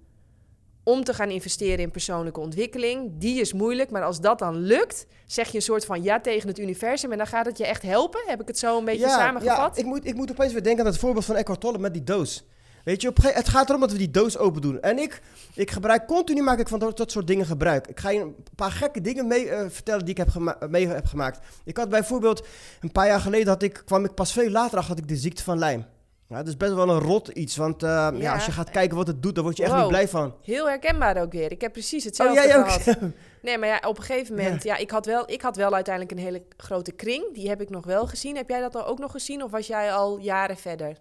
om 0.89 1.05
te 1.05 1.15
gaan 1.15 1.31
investeren 1.31 1.79
in 1.79 1.91
persoonlijke 1.91 2.41
ontwikkeling. 2.41 3.11
Die 3.19 3.41
is 3.41 3.53
moeilijk, 3.53 3.91
maar 3.91 4.03
als 4.03 4.21
dat 4.21 4.39
dan 4.39 4.57
lukt... 4.57 5.07
zeg 5.27 5.49
je 5.49 5.57
een 5.57 5.63
soort 5.63 5.85
van 5.85 6.03
ja 6.03 6.21
tegen 6.21 6.49
het 6.49 6.59
universum... 6.59 7.13
en 7.13 7.19
dan 7.19 7.27
gaat 7.27 7.47
het 7.47 7.59
je 7.59 7.67
echt 7.67 7.83
helpen. 7.83 8.21
Heb 8.27 8.41
ik 8.41 8.47
het 8.49 8.59
zo 8.59 8.79
een 8.79 8.85
beetje 8.85 9.09
samengevat? 9.09 9.77
Ja, 9.77 9.81
ik 9.81 9.85
moet, 9.85 10.07
ik 10.07 10.15
moet 10.15 10.31
opeens 10.31 10.53
weer 10.53 10.63
denken 10.63 10.85
aan 10.85 10.91
het 10.91 11.01
voorbeeld 11.01 11.25
van 11.25 11.37
Eckhart 11.37 11.61
Tolle 11.61 11.79
met 11.79 11.93
die 11.93 12.05
doos. 12.05 12.45
Weet 12.85 13.03
je, 13.03 13.09
op 13.09 13.17
het 13.23 13.49
gaat 13.49 13.69
erom 13.69 13.81
dat 13.81 13.93
we 13.93 13.99
die 13.99 14.11
doos 14.11 14.39
open 14.39 14.63
doen. 14.63 14.81
En 14.81 14.99
ik, 14.99 15.23
ik 15.55 15.71
gebruik, 15.71 16.07
continu 16.07 16.43
maak 16.43 16.59
ik 16.59 16.69
van 16.69 16.79
dat, 16.79 16.97
dat 16.97 17.11
soort 17.11 17.27
dingen 17.27 17.47
gebruik. 17.47 17.87
Ik 17.87 18.01
ga 18.01 18.11
je 18.11 18.21
een 18.21 18.37
paar 18.55 18.71
gekke 18.71 19.01
dingen 19.01 19.27
mee 19.27 19.49
eh, 19.49 19.67
vertellen 19.69 20.01
die 20.01 20.11
ik 20.11 20.17
heb 20.17 20.29
gema- 20.29 20.59
mee 20.69 20.89
heb 20.89 21.07
gemaakt. 21.07 21.39
Ik 21.65 21.77
had 21.77 21.89
bijvoorbeeld, 21.89 22.47
een 22.81 22.93
paar 22.93 23.07
jaar 23.07 23.21
geleden 23.21 23.49
had 23.49 23.63
ik, 23.63 23.83
kwam 23.85 24.05
ik 24.05 24.15
pas 24.15 24.33
veel 24.33 24.51
later 24.51 24.79
achter 24.79 24.95
dat 24.95 25.05
ik 25.05 25.11
de 25.11 25.17
ziekte 25.17 25.43
van 25.43 25.59
Lyme. 25.59 25.85
Ja, 26.29 26.37
dat 26.37 26.47
is 26.47 26.57
best 26.57 26.73
wel 26.75 26.89
een 26.89 26.99
rot 27.01 27.29
iets, 27.29 27.57
want 27.57 27.83
eh, 27.83 27.89
ja. 27.89 28.13
Ja. 28.13 28.35
als 28.35 28.47
je 28.47 28.53
gaat 28.53 28.71
kijken 28.71 28.97
wat 28.97 29.07
het 29.07 29.23
doet, 29.23 29.35
dan 29.35 29.45
word 29.45 29.57
je 29.57 29.63
echt 29.63 29.73
Wow. 29.73 29.81
niet 29.81 29.89
blij 29.91 30.09
van. 30.09 30.35
Heel 30.43 30.69
herkenbaar 30.69 31.21
ook 31.23 31.33
weer. 31.33 31.51
Ik 31.53 31.61
heb 31.61 31.73
precies 31.73 32.01
Oh, 32.01 32.07
hetzelfde 32.07 32.35
jij 32.47 32.59
ook? 32.59 32.69
gehad. 32.71 32.99
Nee, 33.43 33.59
maar 33.59 33.69
ja, 33.69 33.81
op 33.87 33.97
een 33.99 34.03
gegeven 34.05 34.37
moment... 34.37 34.63
Ja. 34.63 34.77
ik, 34.77 34.91
had 34.91 35.07
wel, 35.07 35.31
ik 35.31 35.43
had 35.43 35.57
wel 35.57 35.75
uiteindelijk 35.75 36.19
een 36.19 36.25
hele 36.25 36.43
grote 36.57 36.93
kring. 36.93 37.35
Die 37.35 37.49
heb 37.49 37.61
ik 37.61 37.71
nog 37.71 37.85
wel 37.87 38.07
gezien. 38.07 38.37
Heb 38.37 38.49
jij 38.49 38.61
dat 38.61 38.73
dan 38.73 38.85
ook 38.85 38.99
nog 38.99 39.11
gezien? 39.11 39.43
Of 39.43 39.51
was 39.51 39.67
jij 39.67 39.93
al 39.93 40.19
jaren 40.19 40.57
verder? 40.57 40.97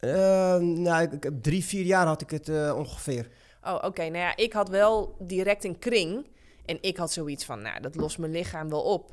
Eh, 0.00 0.10
nou, 0.58 1.02
ik, 1.02 1.12
ik 1.12 1.22
heb 1.22 1.42
drie, 1.42 1.64
vier 1.64 1.84
jaar 1.84 2.06
had 2.06 2.20
ik 2.20 2.30
het 2.30 2.48
eh, 2.48 2.74
ongeveer. 2.76 3.28
Oh, 3.64 3.74
oké. 3.84 4.02
Nou 4.02 4.16
ja, 4.16 4.36
ik 4.36 4.52
had 4.52 4.68
wel 4.68 5.16
direct 5.18 5.64
een 5.64 5.78
kring. 5.78 6.26
En 6.64 6.78
ik 6.80 6.96
had 6.96 7.12
zoiets 7.12 7.44
van, 7.44 7.62
nou, 7.62 7.80
dat 7.80 7.94
lost 7.96 8.18
mijn 8.18 8.32
lichaam 8.32 8.68
wel 8.68 8.82
op. 8.82 9.12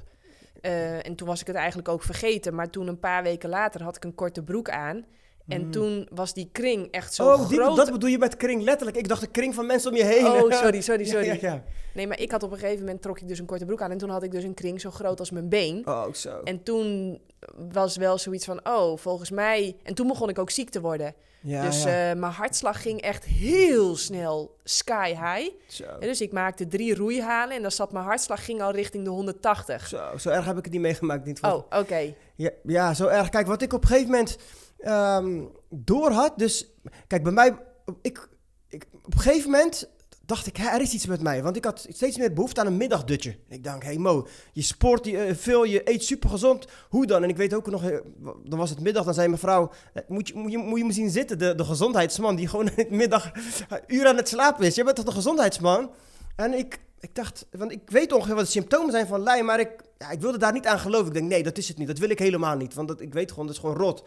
Eh, 0.61 1.05
en 1.05 1.15
toen 1.15 1.27
was 1.27 1.41
ik 1.41 1.47
het 1.47 1.55
eigenlijk 1.55 1.87
ook 1.89 2.03
vergeten. 2.03 2.55
Maar 2.55 2.69
toen 2.69 2.87
een 2.87 2.99
paar 2.99 3.23
weken 3.23 3.49
later 3.49 3.83
had 3.83 3.95
ik 3.95 4.03
een 4.03 4.15
korte 4.15 4.43
broek 4.43 4.69
aan. 4.69 5.05
En 5.47 5.71
toen 5.71 6.07
was 6.11 6.33
die 6.33 6.49
kring 6.51 6.91
echt 6.91 7.13
zo 7.13 7.31
oh, 7.31 7.45
groot. 7.45 7.75
dat 7.75 7.91
bedoel 7.91 8.09
je 8.09 8.17
met 8.17 8.37
kring, 8.37 8.63
letterlijk. 8.63 8.97
Ik 8.97 9.07
dacht 9.07 9.21
de 9.21 9.27
kring 9.27 9.55
van 9.55 9.65
mensen 9.65 9.91
om 9.91 9.97
je 9.97 10.05
heen. 10.05 10.25
Oh, 10.25 10.51
sorry, 10.61 10.81
sorry, 10.81 11.05
sorry. 11.05 11.25
Ja, 11.25 11.37
ja, 11.41 11.63
Nee, 11.93 12.07
maar 12.07 12.19
ik 12.19 12.31
had 12.31 12.43
op 12.43 12.51
een 12.51 12.57
gegeven 12.57 12.79
moment 12.79 13.01
trok 13.01 13.19
ik 13.19 13.27
dus 13.27 13.39
een 13.39 13.45
korte 13.45 13.65
broek 13.65 13.81
aan. 13.81 13.91
En 13.91 13.97
toen 13.97 14.09
had 14.09 14.23
ik 14.23 14.31
dus 14.31 14.43
een 14.43 14.53
kring 14.53 14.81
zo 14.81 14.91
groot 14.91 15.19
als 15.19 15.31
mijn 15.31 15.49
been. 15.49 15.87
Oh, 15.87 16.13
zo. 16.13 16.41
En 16.43 16.63
toen 16.63 17.19
was 17.71 17.97
wel 17.97 18.17
zoiets 18.17 18.45
van, 18.45 18.59
oh, 18.63 18.97
volgens 18.97 19.31
mij... 19.31 19.75
En 19.83 19.93
toen 19.93 20.07
begon 20.07 20.29
ik 20.29 20.39
ook 20.39 20.49
ziek 20.49 20.69
te 20.69 20.81
worden. 20.81 21.13
ja, 21.41 21.65
dus 21.65 21.85
eh, 21.85 21.93
mijn 21.93 22.23
hartslag 22.23 22.81
ging 22.81 23.01
echt 23.01 23.23
heel 23.23 23.95
snel 23.95 24.57
sky 24.63 25.09
high. 25.09 25.51
zo. 25.67 25.83
En 25.83 26.07
dus 26.07 26.21
ik 26.21 26.31
maakte 26.31 26.67
drie 26.67 26.95
roeihalen 26.95 27.55
en 27.55 27.61
dan 27.61 27.71
zat 27.71 27.91
mijn 27.91 28.05
hartslag 28.05 28.45
ging 28.45 28.61
al 28.61 28.71
richting 28.71 29.03
de 29.03 29.09
180. 29.09 29.87
Zo, 29.87 30.17
zo 30.17 30.29
erg 30.29 30.45
heb 30.45 30.57
ik 30.57 30.63
het 30.63 30.73
niet 30.73 30.81
meegemaakt. 30.81 31.25
Niet 31.25 31.39
van. 31.39 31.53
Oh, 31.53 31.79
oké. 31.79 32.13
Ja, 32.35 32.49
ja, 32.63 32.93
zo 32.93 33.07
erg. 33.07 33.29
Kijk, 33.29 33.47
wat 33.47 33.61
ik 33.61 33.73
op 33.73 33.81
een 33.81 33.87
gegeven 33.87 34.11
moment 34.11 34.37
ehm 34.85 35.41
door 35.69 36.11
had. 36.11 36.37
Dus, 36.37 36.67
kijk, 37.07 37.23
bij 37.23 37.31
mij. 37.31 37.57
Ik, 38.01 38.29
ik, 38.69 38.85
op 39.03 39.13
een 39.13 39.19
gegeven 39.19 39.51
moment 39.51 39.89
dacht 40.25 40.47
ik, 40.47 40.57
er 40.57 40.81
is 40.81 40.93
iets 40.93 41.05
met 41.05 41.21
mij. 41.21 41.43
Want 41.43 41.55
ik 41.55 41.65
had 41.65 41.85
steeds 41.89 42.17
meer 42.17 42.33
behoefte 42.33 42.59
aan 42.61 42.67
een 42.67 42.77
middagdutje. 42.77 43.37
Ik 43.49 43.63
dacht, 43.63 43.83
hey 43.83 43.97
Mo, 43.97 44.27
je 44.53 44.61
sport 44.61 45.05
je, 45.05 45.17
eh, 45.17 45.35
veel, 45.35 45.63
je 45.63 45.89
eet 45.89 46.03
super 46.03 46.29
gezond. 46.29 46.65
Hoe 46.89 47.05
dan? 47.05 47.23
En 47.23 47.29
ik 47.29 47.37
weet 47.37 47.53
ook 47.53 47.69
nog, 47.69 47.83
eh, 47.83 47.97
dan 48.43 48.59
was 48.59 48.69
het 48.69 48.79
middag, 48.79 49.05
dan 49.05 49.13
zei 49.13 49.27
mijn 49.27 49.39
vrouw... 49.39 49.71
eh, 49.93 50.03
Moet 50.07 50.27
je, 50.27 50.35
moet 50.35 50.51
je, 50.51 50.57
moet 50.57 50.79
je 50.79 50.85
me 50.85 50.91
zien 50.93 51.09
zitten, 51.09 51.37
de, 51.37 51.55
de 51.55 51.63
gezondheidsman 51.65 52.35
die 52.35 52.47
gewoon 52.47 52.69
in 52.75 52.95
middag 52.95 53.31
uur 53.87 54.07
aan 54.07 54.17
het 54.17 54.27
slapen 54.29 54.65
is. 54.65 54.75
Jij 54.75 54.83
bent 54.83 54.95
toch 54.95 55.05
de 55.05 55.11
gezondheidsman? 55.11 55.91
En 56.35 56.53
ik, 56.53 56.79
ik 56.99 57.15
dacht, 57.15 57.45
want 57.51 57.71
ik 57.71 57.81
weet 57.85 58.11
ongeveer 58.13 58.35
wat 58.35 58.45
de 58.45 58.51
symptomen 58.51 58.91
zijn 58.91 59.07
van 59.07 59.23
Lyme, 59.23 59.43
maar 59.43 59.59
ik, 59.59 59.69
ja, 59.97 60.09
ik 60.09 60.21
wilde 60.21 60.37
daar 60.37 60.53
niet 60.53 60.67
aan 60.67 60.79
geloven. 60.79 61.07
Ik 61.07 61.13
denk, 61.13 61.29
nee, 61.29 61.43
dat 61.43 61.57
is 61.57 61.67
het 61.67 61.77
niet. 61.77 61.87
Dat 61.87 61.97
wil 61.97 62.09
ik 62.09 62.19
helemaal 62.19 62.55
niet, 62.55 62.73
want 62.73 62.87
dat, 62.87 63.01
ik 63.01 63.13
weet 63.13 63.29
gewoon, 63.29 63.45
dat 63.45 63.55
is 63.55 63.61
gewoon 63.61 63.75
rot. 63.75 64.03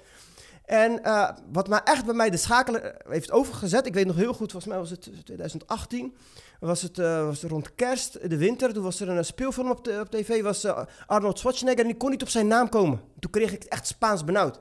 En 0.69 1.03
eh, 1.05 1.29
wat 1.53 1.69
maar 1.69 1.83
echt 1.85 2.05
bij 2.05 2.14
mij 2.14 2.31
de 2.31 2.37
schakel 2.37 2.77
eh, 2.79 2.91
heeft 3.09 3.31
overgezet, 3.31 3.87
ik 3.87 3.95
weet 3.95 4.07
nog 4.07 4.16
heel 4.16 4.33
goed, 4.33 4.51
volgens 4.51 4.73
mij 4.73 4.79
was 4.79 4.91
het 4.91 5.11
2018, 5.25 6.16
was 6.61 6.83
het, 6.83 6.99
eh, 6.99 7.25
was 7.25 7.43
het 7.43 7.51
rond 7.51 7.75
kerst, 7.75 8.31
de 8.31 8.37
winter, 8.37 8.73
toen 8.73 8.83
was 8.83 9.01
er 9.01 9.09
een 9.09 9.25
speelfilm 9.25 9.71
op, 9.71 9.85
de, 9.85 9.99
op 10.01 10.11
tv, 10.11 10.43
was 10.43 10.66
Arnold 11.07 11.39
Schwarzenegger 11.39 11.85
en 11.85 11.91
ik 11.91 11.99
kon 11.99 12.11
niet 12.11 12.23
op 12.23 12.29
zijn 12.29 12.47
naam 12.47 12.69
komen. 12.69 13.01
Toen 13.19 13.31
kreeg 13.31 13.53
ik 13.53 13.64
echt 13.64 13.87
Spaans 13.87 14.25
benauwd. 14.25 14.61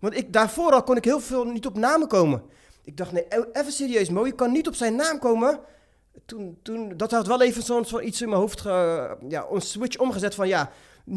Want 0.00 0.16
ik, 0.16 0.32
daarvoor 0.32 0.72
al 0.72 0.82
kon 0.82 0.96
ik 0.96 1.04
heel 1.04 1.20
veel 1.20 1.44
niet 1.44 1.66
op 1.66 1.76
namen 1.76 2.08
komen. 2.08 2.42
Ik 2.84 2.96
dacht, 2.96 3.12
nee, 3.12 3.26
e- 3.28 3.48
even 3.52 3.72
serieus 3.72 4.08
Mo, 4.08 4.26
je 4.26 4.34
kan 4.34 4.52
niet 4.52 4.68
op 4.68 4.74
zijn 4.74 4.96
naam 4.96 5.18
komen. 5.18 5.58
Toen, 6.26 6.58
toen, 6.62 6.96
dat 6.96 7.10
had 7.10 7.26
wel 7.26 7.42
even 7.42 7.62
zo'n 7.62 7.84
zo 7.84 8.00
iets 8.00 8.22
in 8.22 8.28
mijn 8.28 8.40
hoofd, 8.40 8.62
ja, 9.28 9.46
een 9.50 9.60
switch 9.60 9.98
omgezet 9.98 10.34
van 10.34 10.48
ja, 10.48 10.70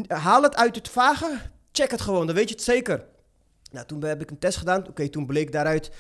haal 0.08 0.44
het 0.44 0.56
uit 0.56 0.76
het 0.76 0.90
vage, 0.90 1.38
check 1.72 1.92
het 1.92 2.02
gewoon, 2.02 2.26
dan 2.26 2.36
weet 2.36 2.50
je 2.50 2.56
het 2.56 2.64
zeker. 2.64 3.06
Nou, 3.78 3.90
toen 3.90 4.04
heb 4.04 4.22
ik 4.22 4.30
een 4.32 4.40
test 4.40 4.58
gedaan. 4.58 4.88
Oké, 4.88 5.10
toen 5.10 5.26
bleek 5.26 5.52
daaruit 5.52 5.92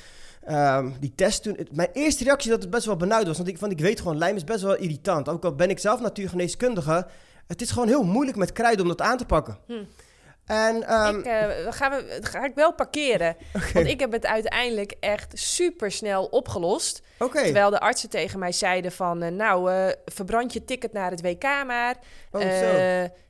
ehm, 0.45 0.91
die 0.99 1.13
test. 1.15 1.43
Toen, 1.43 1.55
het- 1.57 1.75
mijn 1.75 1.89
eerste 1.93 2.23
reactie 2.23 2.49
dat 2.51 2.61
het 2.61 2.69
best 2.69 2.85
wel 2.85 2.95
benauwd 2.95 3.27
was. 3.27 3.37
Want 3.37 3.49
ik, 3.49 3.57
want 3.57 3.71
ik 3.71 3.79
weet 3.79 3.99
gewoon, 3.99 4.17
lijm 4.17 4.35
is 4.35 4.43
best 4.43 4.61
wel 4.63 4.75
irritant. 4.75 5.29
Ook 5.29 5.43
al 5.43 5.55
ben 5.55 5.69
ik 5.69 5.79
zelf 5.79 5.99
natuurgeneeskundige. 5.99 7.07
Het 7.47 7.61
is 7.61 7.71
gewoon 7.71 7.87
heel 7.87 8.03
moeilijk 8.03 8.37
met 8.37 8.51
kruiden 8.51 8.81
om 8.81 8.87
dat 8.87 9.01
aan 9.01 9.17
te 9.17 9.25
pakken. 9.25 9.57
Hm. 9.67 9.73
En 10.45 10.83
ehm, 10.87 11.17
ik, 11.17 11.25
eh, 11.25 11.47
gaan 11.69 11.91
we, 11.91 12.17
ga 12.21 12.45
ik 12.45 12.55
wel 12.55 12.73
parkeren. 12.73 13.35
Want 13.73 13.87
ik 13.87 13.99
heb 13.99 14.11
het 14.11 14.25
uiteindelijk 14.25 14.93
echt 14.99 15.31
super 15.39 15.91
snel 15.91 16.25
opgelost. 16.25 17.01
Terwijl 17.43 17.69
de 17.69 17.79
artsen 17.79 18.09
tegen 18.09 18.39
mij 18.39 18.51
zeiden 18.51 18.91
van... 18.91 19.21
eh, 19.21 19.31
nou, 19.31 19.71
eh, 19.71 19.93
verbrand 20.05 20.53
je 20.53 20.65
ticket 20.65 20.93
naar 20.93 21.11
het 21.11 21.21
WK 21.21 21.43
maar. 21.43 21.95
Oh, 22.31 22.41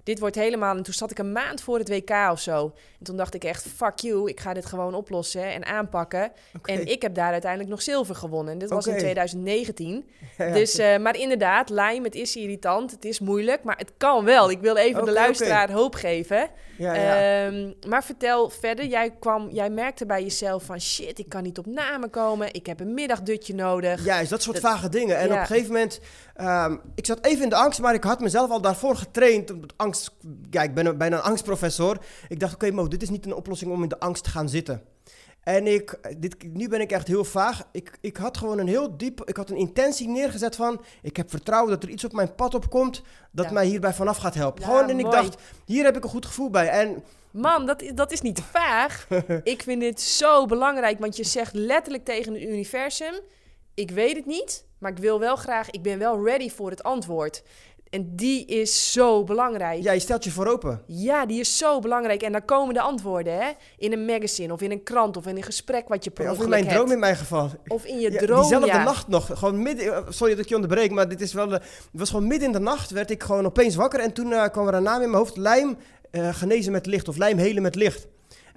dit 0.08 0.20
wordt 0.20 0.36
helemaal... 0.36 0.76
En 0.78 0.84
toen 0.84 0.93
zat 0.93 1.12
ik 1.12 1.20
een 1.20 1.32
maand 1.32 1.62
voor 1.62 1.78
het 1.78 1.89
WK 1.89 2.12
of 2.32 2.39
zo. 2.39 2.74
En 2.99 3.05
toen 3.05 3.18
dacht 3.18 3.34
ik 3.34 3.43
echt, 3.43 3.66
fuck 3.76 3.99
you. 3.99 4.30
Ik 4.30 4.39
ga 4.39 4.53
dit 4.53 4.66
gewoon 4.66 4.93
oplossen 4.93 5.43
en 5.53 5.66
aanpakken. 5.66 6.32
En 6.64 6.86
ik 6.88 7.01
heb 7.01 7.16
daar 7.16 7.32
uiteindelijk 7.32 7.70
nog 7.70 7.82
zilver 7.82 8.16
gewonnen. 8.16 8.53
En 8.53 8.60
dit 8.60 8.70
was 8.70 8.86
in 8.86 8.91
Oké. 8.91 9.01
2019. 9.01 10.05
Ja, 10.38 10.45
ja. 10.45 10.53
Dus, 10.53 10.78
eh, 10.78 10.97
maar 10.97 11.18
inderdaad, 11.18 11.70
Lyme, 11.70 12.01
het 12.03 12.16
is 12.16 12.36
irritant. 12.36 12.91
Het 12.91 13.05
is 13.05 13.20
moeilijk, 13.20 13.64
maar 13.64 13.78
het 13.78 13.91
kan 13.97 14.26
wel. 14.26 14.51
Ik 14.51 14.60
wil 14.60 14.76
even 14.76 15.05
de 15.05 15.12
luisteraar 15.12 15.72
hoop 15.72 15.95
geven. 15.95 16.49
ja, 16.78 16.93
ja. 16.93 17.45
Ehm, 17.45 17.72
maar 17.88 18.03
vertel 18.03 18.49
verder. 18.49 18.86
Jij, 18.86 19.16
kwam, 19.20 19.49
jij 19.51 19.70
merkte 19.70 20.05
bij 20.05 20.24
jezelf 20.24 20.64
van... 20.64 20.82
shit, 20.82 21.20
ik 21.20 21.30
kan 21.30 21.43
niet 21.43 21.58
op 21.58 21.66
namen 21.66 22.10
komen. 22.10 22.53
Ik 22.53 22.66
heb 22.66 22.80
een 22.80 22.93
middagdutje 22.93 23.53
nodig. 23.55 24.05
Juist, 24.05 24.30
dat 24.30 24.41
soort 24.41 24.62
dat- 24.62 24.72
vage 24.72 24.89
dingen. 24.89 25.18
En 25.18 25.32
op 25.32 25.38
een 25.38 25.45
gegeven 25.45 25.72
moment, 25.72 25.99
ehm, 26.38 26.77
ik 26.95 27.05
zat 27.05 27.25
even 27.25 27.43
in 27.43 27.49
de 27.49 27.55
angst, 27.55 27.79
maar 27.81 27.93
ik 27.93 28.03
had 28.03 28.19
mezelf 28.19 28.49
al 28.49 28.61
daarvoor 28.61 28.95
getraind. 28.95 29.51
Angst, 29.75 30.11
ja, 30.49 30.61
ik 30.61 30.73
ben 30.73 30.85
een- 30.85 30.97
bijna 30.97 31.15
een 31.17 31.23
angstprofessor. 31.23 31.97
Ik 32.27 32.39
dacht, 32.39 32.53
oké 32.53 32.71
Mo, 32.71 32.88
dit 32.88 33.01
is 33.01 33.09
niet 33.09 33.25
een 33.25 33.33
oplossing 33.35 33.71
om 33.71 33.83
in 33.83 33.89
de 33.89 33.99
angst 33.99 34.23
te 34.23 34.29
gaan 34.29 34.49
zitten. 34.49 34.81
En 35.43 35.67
ik, 35.67 35.99
dit, 36.17 36.53
nu 36.53 36.67
ben 36.69 36.81
ik 36.81 36.91
echt 36.91 37.07
heel 37.07 37.23
vaag. 37.23 37.63
Ik, 37.71 37.97
ik 38.01 38.17
had 38.17 38.38
gewoon 38.38 38.57
een 38.59 38.67
heel 38.67 38.97
diep, 38.97 39.21
ik 39.25 39.38
had 39.38 39.49
een 39.49 39.55
intentie 39.57 40.07
neergezet 40.07 40.55
van, 40.55 40.81
ik 41.01 41.17
heb 41.17 41.29
vertrouwen 41.29 41.71
dat 41.71 41.83
er 41.83 41.89
iets 41.89 42.03
op 42.05 42.13
mijn 42.13 42.35
pad 42.35 42.55
opkomt 42.55 43.01
dat 43.31 43.45
Ja. 43.45 43.51
mij 43.51 43.65
hierbij 43.65 43.93
vanaf 43.93 44.17
gaat 44.17 44.33
helpen. 44.33 44.61
Ja, 44.63 44.67
gewoon, 44.69 44.89
en 44.89 44.99
ik 44.99 45.11
dacht, 45.11 45.35
hier 45.65 45.83
heb 45.85 45.97
ik 45.97 46.03
een 46.03 46.09
goed 46.09 46.25
gevoel 46.25 46.49
bij. 46.49 46.67
En 46.69 47.03
Man, 47.31 47.65
dat, 47.65 47.81
is- 47.81 47.91
dat 47.93 48.11
is 48.11 48.21
niet 48.21 48.41
vaag. 48.51 49.07
ik 49.43 49.61
vind 49.63 49.81
dit 49.81 50.01
zo 50.01 50.45
belangrijk, 50.45 50.99
want 50.99 51.15
je 51.17 51.23
zegt 51.23 51.53
letterlijk 51.53 52.05
tegen 52.05 52.33
het 52.33 52.41
universum... 52.43 53.13
ik 53.73 53.91
weet 53.91 54.15
het 54.15 54.25
niet, 54.25 54.65
maar 54.80 54.91
ik 54.91 54.97
wil 54.97 55.19
wel 55.19 55.36
graag... 55.36 55.69
ik 55.71 55.82
ben 55.82 55.99
wel 55.99 56.25
ready 56.25 56.49
voor 56.49 56.69
het 56.69 56.84
antwoord. 56.84 57.43
En 57.89 58.15
die 58.15 58.45
is 58.45 58.91
zo 58.91 59.23
belangrijk. 59.23 59.84
ja, 59.84 59.91
je 59.91 59.99
stelt 59.99 60.23
je 60.23 60.32
voor 60.32 60.47
open. 60.47 60.82
Ja, 60.86 61.25
die 61.25 61.39
is 61.39 61.57
zo 61.57 61.80
belangrijk. 61.80 62.21
En 62.21 62.32
dan 62.32 62.45
komen 62.45 62.73
de 62.73 62.82
antwoorden, 62.82 63.34
hè? 63.34 63.51
In 63.78 63.91
een 63.91 64.05
magazine 64.05 64.53
of 64.53 64.61
in 64.61 64.71
een 64.71 64.84
krant 64.84 65.17
of 65.17 65.28
in 65.28 65.36
een 65.38 65.43
gesprek 65.43 65.88
wat 65.88 66.03
je 66.03 66.09
per 66.09 66.23
Ja, 66.23 66.32
of 66.32 66.41
in 66.41 66.49
mijn 66.49 66.67
droom 66.67 66.78
hebt. 66.78 66.91
in 66.91 66.99
mijn 66.99 67.15
geval. 67.15 67.49
Of 67.67 67.86
in 67.86 67.99
je 67.99 68.11
Ja, 68.11 68.19
droom, 68.19 68.39
diezelfde 68.39 68.67
ja. 68.67 68.84
nacht 68.84 69.07
nog. 69.07 69.30
Gewoon 69.34 69.61
midden, 69.61 70.13
sorry 70.13 70.36
dat 70.36 70.43
ik 70.43 70.49
je 70.49 70.55
onderbreek, 70.55 70.91
maar 70.91 71.09
dit 71.09 71.21
is 71.21 71.34
wel. 71.34 71.49
Het 71.49 71.63
was 71.91 72.09
gewoon 72.09 72.28
midden 72.28 72.47
in 72.47 72.53
de 72.53 72.59
nacht. 72.59 72.91
Werd 72.91 73.09
ik 73.11 73.23
gewoon 73.23 73.45
opeens 73.45 73.75
wakker. 73.75 73.99
En 73.99 74.13
toen 74.13 74.34
eh, 74.34 74.49
kwam 74.51 74.67
er 74.67 74.73
een 74.73 74.84
naam 74.84 75.01
in 75.01 75.09
mijn 75.09 75.21
hoofd: 75.23 75.38
lijm 75.38 75.78
eh, 76.11 76.34
genezen 76.34 76.71
met 76.71 76.86
licht. 76.86 77.07
Of 77.07 77.17
lijm 77.17 77.38
helen 77.38 77.61
met 77.61 77.75
licht. 77.75 78.07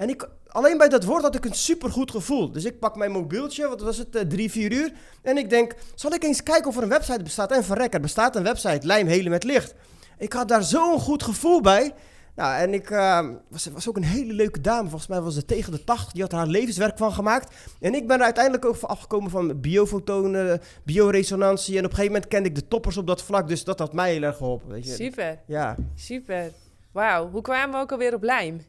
En 0.01 0.09
ik, 0.09 0.29
alleen 0.47 0.79
bij 0.79 0.89
dat 0.89 1.05
woord 1.05 1.23
had 1.23 1.35
ik 1.35 1.45
een 1.45 1.55
supergoed 1.55 2.11
gevoel. 2.11 2.53
Dus 2.53 2.65
ik 2.65 2.79
pak 2.79 2.97
mijn 2.97 3.11
mobieltje, 3.11 3.69
wat 3.69 3.81
was 3.81 3.97
het, 3.97 4.17
eh, 4.17 4.23
drie, 4.23 4.51
vier 4.51 4.73
uur. 4.73 4.93
En 5.23 5.37
ik 5.37 5.51
denk: 5.51 5.75
zal 5.95 6.13
ik 6.13 6.23
eens 6.23 6.43
kijken 6.43 6.69
of 6.69 6.77
er 6.77 6.83
een 6.83 6.89
website 6.89 7.23
bestaat? 7.23 7.53
En 7.53 7.65
verrek, 7.65 7.95
er 7.95 8.01
bestaat 8.01 8.37
een 8.37 8.43
website: 8.43 8.87
lijm 8.87 9.07
helen 9.07 9.31
met 9.31 9.45
licht. 9.45 9.75
Ik 10.19 10.33
had 10.33 10.49
daar 10.49 10.63
zo'n 10.63 11.01
goed 11.01 11.23
gevoel 11.23 11.61
bij. 11.61 11.95
Nou, 12.35 12.57
en 12.57 12.75
ik 12.75 12.91
uh, 12.91 13.29
was, 13.49 13.67
was 13.67 13.89
ook 13.89 13.97
een 13.97 14.05
hele 14.05 14.33
leuke 14.33 14.61
dame. 14.61 14.89
Volgens 14.89 15.09
mij 15.09 15.21
was 15.21 15.35
ze 15.35 15.45
tegen 15.45 15.73
de 15.73 15.85
80. 15.85 16.13
Die 16.13 16.23
had 16.23 16.33
haar 16.33 16.47
levenswerk 16.47 16.99
van 16.99 17.13
gemaakt. 17.13 17.55
En 17.81 17.95
ik 17.95 18.07
ben 18.07 18.19
er 18.19 18.25
uiteindelijk 18.25 18.65
ook 18.65 18.77
afgekomen 18.83 19.31
van 19.31 19.61
biofotonen, 19.61 20.61
bioresonantie. 20.85 21.79
En 21.79 21.85
op 21.85 21.91
een 21.91 21.97
gegeven 21.97 22.13
moment 22.13 22.31
kende 22.31 22.49
ik 22.49 22.55
de 22.55 22.69
toppers 22.69 22.97
op 22.97 23.07
dat 23.07 23.23
vlak. 23.23 23.49
Dus 23.49 23.65
dat 23.65 23.79
had 23.79 23.93
mij 23.93 24.13
heel 24.13 24.23
erg 24.23 24.37
geholpen. 24.37 24.71
Weet 24.71 24.87
je. 24.87 24.95
Super. 24.95 25.39
Ja. 25.47 25.77
Super. 25.95 26.53
Wauw. 26.93 27.31
Hoe 27.31 27.43
kwamen 27.43 27.75
we 27.75 27.81
ook 27.81 27.93
alweer 27.93 28.15
op 28.15 28.23
lijm? 28.23 28.61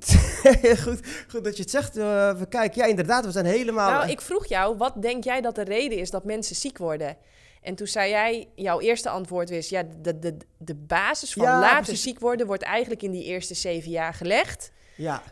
goed, 0.84 1.00
goed 1.28 1.44
dat 1.44 1.56
je 1.56 1.62
het 1.62 1.70
zegt. 1.70 1.96
Uh, 1.96 2.38
we 2.38 2.46
kijken, 2.48 2.82
ja, 2.82 2.88
inderdaad, 2.88 3.24
we 3.24 3.30
zijn 3.30 3.44
helemaal. 3.44 3.90
Nou, 3.90 4.10
ik 4.10 4.20
vroeg 4.20 4.46
jou, 4.46 4.76
wat 4.76 5.02
denk 5.02 5.24
jij 5.24 5.40
dat 5.40 5.54
de 5.54 5.64
reden 5.64 5.98
is 5.98 6.10
dat 6.10 6.24
mensen 6.24 6.56
ziek 6.56 6.78
worden? 6.78 7.16
En 7.62 7.74
toen 7.74 7.86
zei 7.86 8.10
jij, 8.10 8.48
jouw 8.54 8.80
eerste 8.80 9.08
antwoord 9.08 9.50
was, 9.50 9.68
ja, 9.68 9.82
de, 10.02 10.18
de, 10.18 10.36
de 10.58 10.74
basis 10.74 11.32
van 11.32 11.44
later 11.44 11.96
ziek 11.96 12.20
worden 12.20 12.46
wordt 12.46 12.62
eigenlijk 12.62 13.02
in 13.02 13.10
die 13.10 13.24
eerste 13.24 13.54
zeven 13.54 13.90
jaar 13.90 14.14
gelegd. 14.14 14.72
Ja. 14.96 15.22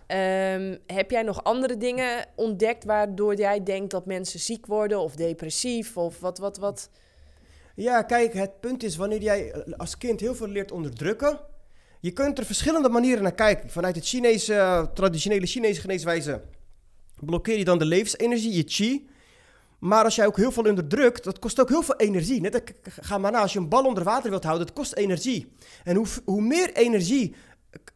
Um, 0.55 0.79
heb 0.87 1.11
jij 1.11 1.23
nog 1.23 1.45
andere 1.45 1.77
dingen 1.77 2.27
ontdekt 2.37 2.85
waardoor 2.85 3.35
jij 3.35 3.63
denkt 3.63 3.91
dat 3.91 4.07
mensen 4.07 4.41
ziek 4.41 4.67
worden 4.67 4.99
of 4.99 5.15
depressief 5.15 5.97
of 5.97 6.21
wat, 6.21 6.39
wat, 6.39 6.59
wat? 6.59 6.91
Ja, 7.75 8.03
kijk, 8.03 8.33
het 8.33 8.61
punt 8.61 8.83
is 8.83 8.97
wanneer 8.97 9.23
jij 9.23 9.65
als 9.77 9.99
kind 9.99 10.21
heel 10.21 10.35
veel 10.35 10.49
leert 10.49 10.73
onderdrukken, 10.73 11.41
je 12.01 12.11
kunt 12.11 12.39
er 12.39 12.45
verschillende 12.45 12.89
manieren 12.89 13.23
naar 13.23 13.35
kijken. 13.35 13.71
Vanuit 13.71 13.95
het 13.95 14.07
Chinese, 14.07 14.91
traditionele 14.95 15.47
Chinese 15.47 15.81
geneeswijze 15.81 16.43
blokkeer 17.21 17.59
je 17.59 17.65
dan 17.65 17.79
de 17.79 17.85
levensenergie, 17.85 18.53
je 18.53 18.65
chi. 18.67 19.09
Maar 19.79 20.05
als 20.05 20.15
jij 20.15 20.27
ook 20.27 20.37
heel 20.37 20.53
veel 20.53 20.65
onderdrukt, 20.65 21.25
dat 21.25 21.39
kost 21.39 21.61
ook 21.61 21.69
heel 21.69 21.83
veel 21.83 21.97
energie. 21.97 22.41
Net, 22.41 22.63
ga 22.83 23.19
maar 23.19 23.33
na, 23.33 23.41
als 23.41 23.53
je 23.53 23.59
een 23.59 23.69
bal 23.69 23.85
onder 23.85 24.05
water 24.05 24.31
wilt 24.31 24.45
houden, 24.45 24.67
dat 24.67 24.77
kost 24.77 24.95
energie. 24.95 25.53
En 25.85 25.97
hoe, 25.97 26.07
hoe 26.25 26.43
meer 26.43 26.73
energie 26.73 27.35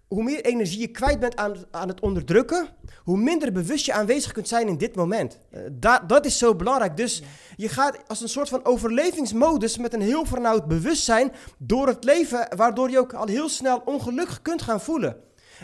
hoe 0.08 0.22
meer 0.22 0.44
energie 0.44 0.80
je 0.80 0.88
kwijt 0.88 1.20
bent 1.20 1.36
aan, 1.36 1.56
aan 1.70 1.88
het 1.88 2.00
onderdrukken, 2.00 2.68
hoe 3.04 3.16
minder 3.16 3.52
bewust 3.52 3.86
je 3.86 3.92
aanwezig 3.92 4.32
kunt 4.32 4.48
zijn 4.48 4.68
in 4.68 4.78
dit 4.78 4.94
moment. 4.94 5.38
Uh, 5.80 5.96
dat 6.06 6.26
is 6.26 6.38
zo 6.38 6.54
belangrijk. 6.54 6.96
Dus 6.96 7.22
je 7.56 7.68
gaat 7.68 7.98
als 8.06 8.20
een 8.20 8.28
soort 8.28 8.48
van 8.48 8.64
overlevingsmodus 8.64 9.78
met 9.78 9.94
een 9.94 10.00
heel 10.00 10.24
vernauwd 10.24 10.66
bewustzijn 10.68 11.32
door 11.58 11.86
het 11.86 12.04
leven, 12.04 12.48
waardoor 12.56 12.90
je 12.90 12.98
ook 12.98 13.12
al 13.12 13.26
heel 13.26 13.48
snel 13.48 13.82
ongelukkig 13.84 14.42
kunt 14.42 14.62
gaan 14.62 14.80
voelen. 14.80 15.16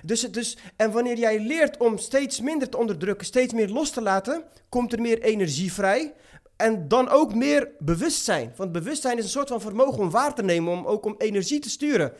Dus, 0.05 0.21
dus, 0.21 0.57
en 0.77 0.93
wanneer 0.93 1.19
jij 1.19 1.41
leert 1.41 1.77
om 1.77 1.99
steeds 1.99 2.41
minder 2.41 2.69
te 2.69 2.79
onderdrukken, 2.79 3.27
steeds 3.27 3.53
meer 3.53 3.69
los 3.69 3.91
te 3.91 4.03
laten, 4.03 4.45
komt 4.69 4.93
er 4.93 5.01
meer 5.01 5.23
energie 5.23 5.73
vrij. 5.73 6.15
En 6.57 6.89
dan 6.89 7.09
ook 7.09 7.35
meer 7.35 7.69
bewustzijn. 7.79 8.53
Want 8.57 8.73
bewustzijn 8.73 9.19
is 9.19 9.25
een 9.25 9.31
soort 9.31 9.49
van 9.49 9.61
vermogen 9.61 9.99
om 9.99 10.11
waar 10.11 10.35
te 10.35 10.43
nemen, 10.43 10.73
om 10.73 10.87
ook 10.87 11.05
om 11.05 11.15
energie 11.19 11.59
te 11.59 11.71
sturen. 11.71 12.13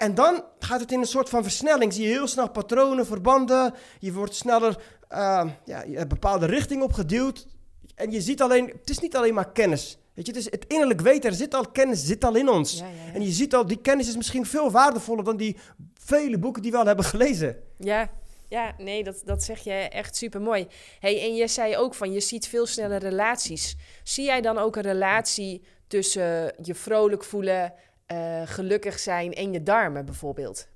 En 0.00 0.14
dan 0.14 0.44
gaat 0.58 0.80
het 0.80 0.92
in 0.92 1.00
een 1.00 1.06
soort 1.06 1.28
van 1.28 1.42
versnelling. 1.42 1.92
Zie 1.92 2.02
je 2.02 2.08
heel 2.08 2.26
snel 2.26 2.50
patronen, 2.50 3.06
verbanden. 3.06 3.74
Je 3.98 4.12
wordt 4.12 4.34
sneller 4.34 4.82
uh, 5.12 5.50
ja, 5.64 5.84
een 5.84 6.08
bepaalde 6.08 6.46
richting 6.46 6.82
opgeduwd. 6.82 7.46
En 7.94 8.10
je 8.10 8.20
ziet 8.20 8.42
alleen, 8.42 8.66
het 8.66 8.90
is 8.90 8.98
niet 8.98 9.16
alleen 9.16 9.34
maar 9.34 9.52
kennis. 9.52 9.98
Weet 10.14 10.26
je, 10.26 10.32
het, 10.32 10.40
is 10.40 10.50
het 10.50 10.64
innerlijk 10.66 11.00
weten, 11.00 11.30
er 11.30 11.36
zit 11.36 11.54
al 11.54 11.70
kennis, 11.70 12.06
zit 12.06 12.24
al 12.24 12.34
in 12.34 12.48
ons. 12.48 12.78
Ja, 12.78 12.86
ja, 12.86 13.04
ja. 13.06 13.12
En 13.12 13.22
je 13.22 13.30
ziet 13.30 13.54
al, 13.54 13.66
die 13.66 13.80
kennis 13.80 14.08
is 14.08 14.16
misschien 14.16 14.46
veel 14.46 14.70
waardevoller 14.70 15.24
dan 15.24 15.36
die 15.36 15.56
vele 15.94 16.38
boeken 16.38 16.62
die 16.62 16.70
we 16.70 16.76
al 16.76 16.86
hebben 16.86 17.04
gelezen. 17.04 17.56
Ja, 17.78 18.10
ja, 18.48 18.74
nee, 18.78 19.04
dat, 19.04 19.22
dat 19.24 19.42
zeg 19.42 19.64
je 19.64 19.72
echt 19.72 20.16
super 20.16 20.40
mooi. 20.40 20.66
Hey, 21.00 21.22
en 21.22 21.34
je 21.34 21.48
zei 21.48 21.76
ook 21.76 21.94
van 21.94 22.12
je 22.12 22.20
ziet 22.20 22.48
veel 22.48 22.66
sneller 22.66 22.98
relaties. 22.98 23.76
Zie 24.02 24.24
jij 24.24 24.40
dan 24.40 24.58
ook 24.58 24.76
een 24.76 24.82
relatie 24.82 25.62
tussen 25.86 26.54
je 26.62 26.74
vrolijk 26.74 27.24
voelen, 27.24 27.72
uh, 28.12 28.42
gelukkig 28.44 28.98
zijn 28.98 29.34
en 29.34 29.52
je 29.52 29.62
darmen 29.62 30.04
bijvoorbeeld? 30.04 30.68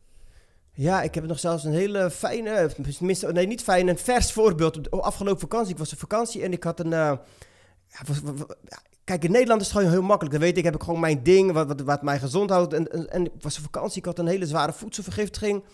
Ja, 0.72 1.02
ik 1.02 1.14
heb 1.14 1.26
nog 1.26 1.38
zelfs 1.38 1.64
een 1.64 1.72
hele 1.72 2.10
fijne, 2.10 2.70
tenminste, 2.96 3.32
nee, 3.32 3.46
niet 3.46 3.62
fijn, 3.62 3.88
een 3.88 3.98
vers 3.98 4.32
voorbeeld. 4.32 4.88
Op 4.90 5.00
afgelopen 5.00 5.40
vakantie, 5.40 5.72
ik 5.72 5.78
was 5.78 5.92
op 5.92 5.98
vakantie 5.98 6.42
en 6.42 6.52
ik 6.52 6.64
had 6.64 6.80
een. 6.80 6.90
Ja, 6.90 7.20
was, 8.06 8.20
kijk, 9.04 9.24
in 9.24 9.30
Nederland 9.30 9.60
is 9.60 9.66
het 9.66 9.76
gewoon 9.76 9.92
heel 9.92 10.02
makkelijk. 10.02 10.34
Dan 10.34 10.44
weet 10.44 10.56
ik, 10.56 10.64
heb 10.64 10.74
ik 10.74 10.82
gewoon 10.82 11.00
mijn 11.00 11.22
ding, 11.22 11.52
wat, 11.52 11.66
wat, 11.66 11.80
wat 11.80 12.02
mij 12.02 12.18
gezond 12.18 12.50
houdt. 12.50 12.72
En, 12.72 12.92
en, 12.92 13.10
en 13.10 13.24
ik 13.24 13.32
was 13.40 13.56
op 13.56 13.62
vakantie, 13.62 13.98
ik 13.98 14.04
had 14.04 14.18
een 14.18 14.26
hele 14.26 14.46
zware 14.46 14.72
voedselvergiftiging. 14.72 15.64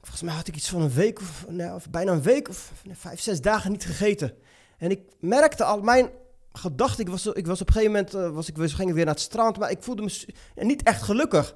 Volgens 0.00 0.22
mij 0.22 0.34
had 0.34 0.48
ik 0.48 0.56
iets 0.56 0.68
van 0.68 0.82
een 0.82 0.92
week 0.92 1.20
of, 1.20 1.44
nou, 1.48 1.74
of 1.74 1.90
bijna 1.90 2.12
een 2.12 2.22
week 2.22 2.48
of 2.48 2.72
vijf, 2.92 3.20
zes 3.20 3.40
dagen 3.40 3.70
niet 3.70 3.84
gegeten. 3.84 4.34
En 4.78 4.90
ik 4.90 5.00
merkte 5.20 5.64
al, 5.64 5.80
mijn 5.80 6.10
gedachte, 6.52 7.02
ik 7.02 7.08
was, 7.08 7.26
ik 7.26 7.46
was 7.46 7.60
op 7.60 7.66
een 7.66 7.72
gegeven 7.72 7.94
moment, 7.94 8.14
uh, 8.14 8.34
was 8.34 8.48
ik, 8.48 8.56
gingen 8.58 8.94
weer 8.94 9.04
naar 9.04 9.14
het 9.14 9.22
strand, 9.22 9.58
maar 9.58 9.70
ik 9.70 9.82
voelde 9.82 10.02
me 10.02 10.26
niet 10.64 10.82
echt 10.82 11.02
gelukkig. 11.02 11.54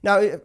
Nou, 0.00 0.26
eh, 0.26 0.36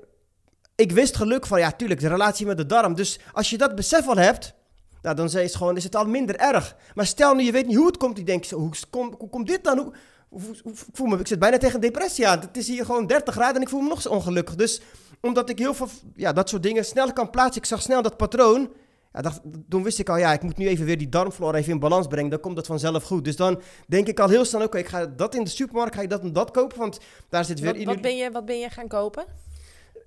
ik 0.76 0.92
wist 0.92 1.16
geluk 1.16 1.46
van, 1.46 1.60
ja, 1.60 1.72
tuurlijk, 1.72 2.00
de 2.00 2.08
relatie 2.08 2.46
met 2.46 2.58
de 2.58 2.66
darm. 2.66 2.96
Dus 2.96 3.20
als 3.32 3.50
je 3.50 3.58
dat 3.58 3.76
besef 3.76 4.08
al 4.08 4.18
hebt, 4.18 4.54
nou, 5.02 5.16
dan 5.16 5.26
is 5.26 5.34
het 5.34 5.56
gewoon, 5.56 5.78
is 5.78 5.84
het 5.84 5.96
al 5.96 6.06
minder 6.06 6.36
erg. 6.36 6.76
Maar 6.96 7.06
stel 7.06 7.34
nu, 7.34 7.44
je 7.44 7.52
weet 7.52 7.68
niet 7.68 7.76
hoe 7.76 7.86
het 7.86 7.98
komt, 7.98 8.16
die 8.16 8.26
denkt, 8.26 8.52
hoe, 8.52 8.72
hoe, 8.92 9.30
komt 9.30 9.48
dit 9.48 9.64
dan? 9.64 9.78
Hoe, 9.78 9.94
hoe, 10.30 10.74
voel 10.94 11.08
me, 11.08 11.18
ik 11.18 11.28
zit 11.28 11.40
bijna 11.40 11.58
tegen 11.58 11.82
depressie 11.82 12.28
aan. 12.28 12.40
Het 12.40 12.58
is 12.58 12.68
hier 12.68 12.86
gewoon 12.86 13.08
30 13.08 13.34
graden 13.34 13.56
en 13.56 13.62
ik 13.62 13.70
voel 13.70 13.82
me 13.82 13.90
nog 13.90 14.02
zo 14.02 14.10
ongelukkig. 14.10 14.56
Dus 14.56 14.82
omdat 15.22 15.50
ik 15.50 15.60
heel 15.60 15.74
veel, 15.74 15.88
ja, 16.16 16.34
dat 16.34 16.50
soort 16.50 16.64
dingen 16.64 16.86
snel 16.86 17.14
kan 17.14 17.30
plaatsen, 17.30 17.62
ik 17.62 17.68
zag 17.68 17.82
snel 17.82 18.02
dat 18.02 18.18
patroon. 18.18 18.70
Ja, 19.14 19.22
dacht, 19.22 19.42
toen 19.70 19.84
wist 19.84 20.00
ik 20.00 20.10
al, 20.10 20.18
ja, 20.18 20.34
ik 20.34 20.42
moet 20.42 20.58
nu 20.58 20.68
even 20.68 20.86
weer 20.86 20.98
die 20.98 21.10
darmflora 21.10 21.58
even 21.58 21.72
in 21.72 21.80
balans 21.80 22.08
brengen. 22.08 22.30
Dan 22.30 22.40
komt 22.40 22.56
dat 22.56 22.66
vanzelf 22.66 23.04
goed. 23.04 23.24
Dus 23.24 23.36
dan 23.36 23.62
denk 23.88 24.08
ik 24.08 24.20
al 24.20 24.30
heel 24.30 24.46
snel, 24.46 24.64
oké, 24.64 24.78
ik 24.78 24.88
ga 24.88 25.06
dat 25.06 25.36
in 25.36 25.44
de 25.44 25.50
supermarkt, 25.50 25.96
ga 25.96 26.02
ik 26.02 26.10
dat 26.10 26.22
en 26.22 26.34
dat 26.34 26.52
kopen. 26.52 26.78
Want 26.78 27.00
daar 27.30 27.46
zit 27.46 27.60
weer... 27.60 27.76
Wat, 27.76 27.84
wat, 27.84 28.02
ben, 28.02 28.18
je, 28.18 28.32
wat 28.32 28.46
ben 28.46 28.60
je 28.60 28.70
gaan 28.70 28.88
kopen? 28.88 29.26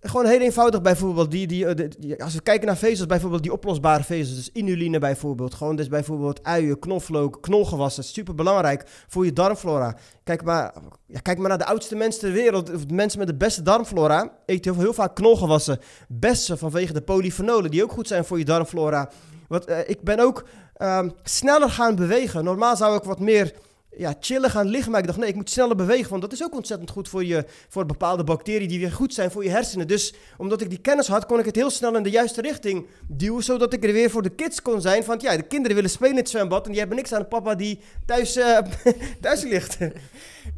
Gewoon 0.00 0.26
heel 0.26 0.40
eenvoudig 0.40 0.82
bijvoorbeeld. 0.82 1.30
Die, 1.30 1.46
die, 1.46 1.66
eh, 1.66 1.88
die, 1.98 2.22
als 2.22 2.34
we 2.34 2.40
kijken 2.40 2.66
naar 2.66 2.76
vezels, 2.76 3.06
bijvoorbeeld 3.06 3.42
die 3.42 3.52
oplosbare 3.52 4.02
vezels. 4.02 4.36
Dus 4.36 4.50
inuline 4.52 4.98
bijvoorbeeld. 4.98 5.54
Gewoon 5.54 5.76
dus 5.76 5.88
bijvoorbeeld 5.88 6.42
uien, 6.42 6.78
knoflook, 6.78 7.42
knolgewassen. 7.42 8.04
Super 8.04 8.34
belangrijk 8.34 8.84
voor 9.08 9.24
je 9.24 9.32
darmflora. 9.32 9.96
Kijk 10.24 10.42
maar, 10.42 10.74
ja, 11.06 11.20
kijk 11.20 11.38
maar 11.38 11.48
naar 11.48 11.58
de 11.58 11.66
oudste 11.66 11.96
mensen 11.96 12.20
ter 12.20 12.32
wereld. 12.32 12.74
Of 12.74 12.88
mensen 12.88 13.18
met 13.18 13.28
de 13.28 13.34
beste 13.34 13.62
darmflora 13.62 14.32
eten 14.46 14.72
heel, 14.72 14.82
heel 14.82 14.94
vaak 14.94 15.14
knolgewassen. 15.14 15.78
Bessen 16.08 16.58
vanwege 16.58 16.92
de 16.92 17.02
polyfenolen 17.02 17.70
die 17.70 17.82
ook 17.82 17.92
goed 17.92 18.08
zijn 18.08 18.24
voor 18.24 18.38
je 18.38 18.44
darmflora. 18.44 19.10
Want 19.48 19.68
uh, 19.68 19.88
ik 19.88 20.02
ben 20.02 20.20
ook 20.20 20.44
um, 20.82 21.12
sneller 21.22 21.70
gaan 21.70 21.94
bewegen. 21.94 22.44
Normaal 22.44 22.76
zou 22.76 22.96
ik 22.96 23.02
wat 23.02 23.20
meer 23.20 23.52
ja, 23.96 24.14
chillen 24.20 24.50
gaan 24.50 24.66
liggen. 24.66 24.90
Maar 24.90 25.00
ik 25.00 25.06
dacht, 25.06 25.18
nee, 25.18 25.28
ik 25.28 25.34
moet 25.34 25.50
sneller 25.50 25.76
bewegen. 25.76 26.10
Want 26.10 26.22
dat 26.22 26.32
is 26.32 26.42
ook 26.42 26.54
ontzettend 26.54 26.90
goed 26.90 27.08
voor, 27.08 27.24
je, 27.24 27.44
voor 27.68 27.86
bepaalde 27.86 28.24
bacteriën 28.24 28.68
die 28.68 28.78
weer 28.78 28.92
goed 28.92 29.14
zijn 29.14 29.30
voor 29.30 29.44
je 29.44 29.50
hersenen. 29.50 29.88
Dus 29.88 30.14
omdat 30.36 30.60
ik 30.60 30.70
die 30.70 30.78
kennis 30.78 31.06
had, 31.06 31.26
kon 31.26 31.38
ik 31.38 31.44
het 31.44 31.56
heel 31.56 31.70
snel 31.70 31.96
in 31.96 32.02
de 32.02 32.10
juiste 32.10 32.40
richting 32.40 32.86
duwen. 33.08 33.42
Zodat 33.42 33.72
ik 33.72 33.84
er 33.84 33.92
weer 33.92 34.10
voor 34.10 34.22
de 34.22 34.34
kids 34.34 34.62
kon 34.62 34.80
zijn. 34.80 35.04
Want 35.04 35.22
ja, 35.22 35.36
de 35.36 35.42
kinderen 35.42 35.76
willen 35.76 35.90
spelen 35.90 36.12
in 36.12 36.18
het 36.18 36.28
zwembad. 36.28 36.64
En 36.64 36.70
die 36.70 36.78
hebben 36.78 36.96
niks 36.96 37.12
aan 37.12 37.20
de 37.20 37.26
papa 37.26 37.54
die 37.54 37.80
thuis, 38.06 38.36
uh, 38.36 38.58
thuis 39.20 39.42
ligt. 39.42 39.78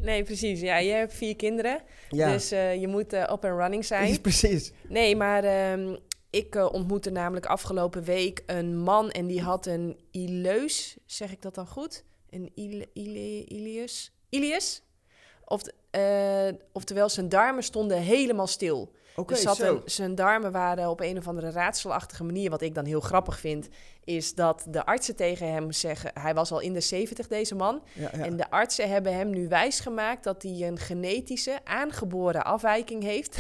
Nee, 0.01 0.23
precies. 0.23 0.61
Ja, 0.61 0.79
je 0.79 0.93
hebt 0.93 1.15
vier 1.15 1.37
kinderen. 1.37 1.81
Ja. 2.09 2.33
Dus 2.33 2.53
uh, 2.53 2.81
je 2.81 2.89
moet 2.89 3.13
uh, 3.13 3.21
up 3.21 3.45
and 3.45 3.59
running 3.59 3.85
zijn. 3.85 4.21
precies. 4.29 4.73
Nee, 4.89 5.17
maar... 5.17 5.73
Um, 5.73 5.99
ik 6.31 6.55
uh, 6.55 6.73
ontmoette 6.73 7.11
namelijk 7.11 7.47
afgelopen 7.47 8.03
week 8.03 8.43
een 8.47 8.79
man 8.79 9.11
en 9.11 9.27
die 9.27 9.43
had 9.43 9.67
een 9.67 9.99
ileus, 10.11 10.97
zeg 11.07 11.33
ik 11.33 11.43
dat 11.43 11.55
dan 11.55 11.67
goed? 11.67 12.05
Een 12.31 12.51
Ilius. 13.49 14.13
Ilius? 14.29 14.83
Of, 15.45 15.63
uh, 15.97 16.49
oftewel, 16.73 17.09
zijn 17.09 17.29
darmen 17.29 17.63
stonden 17.63 17.99
helemaal 17.99 18.47
stil. 18.47 18.93
Okay, 19.19 19.43
dus 19.43 19.59
een, 19.59 19.83
zijn 19.85 20.15
darmen 20.15 20.53
waren 20.53 20.89
op 20.89 21.01
een 21.01 21.19
of 21.19 21.29
andere 21.29 21.51
raadselachtige 21.51 22.25
manier, 22.25 22.51
wat 22.51 22.63
ik 22.63 22.75
dan 22.75 22.85
heel 22.85 23.01
grappig 23.01 23.39
vind, 23.39 23.69
is 24.05 24.35
dat 24.35 24.65
de 24.69 24.87
artsen 24.87 25.17
tegen 25.17 25.53
hem 25.53 25.73
zeggen, 25.73 26.11
hij 26.15 26.35
was 26.35 26.53
al 26.53 26.61
in 26.61 26.73
de 26.73 26.81
70 26.81 27.27
deze 27.27 27.55
man, 27.55 27.83
ja, 27.93 28.11
ja. 28.17 28.25
en 28.25 28.37
de 28.37 28.51
artsen 28.51 28.89
hebben 28.89 29.15
hem 29.15 29.31
nu 29.31 29.49
wijsgemaakt 29.49 30.25
dat 30.25 30.43
hij 30.43 30.53
een 30.53 30.79
genetische 30.79 31.59
aangeboren 31.65 32.45
afwijking 32.45 33.03
heeft. 33.03 33.39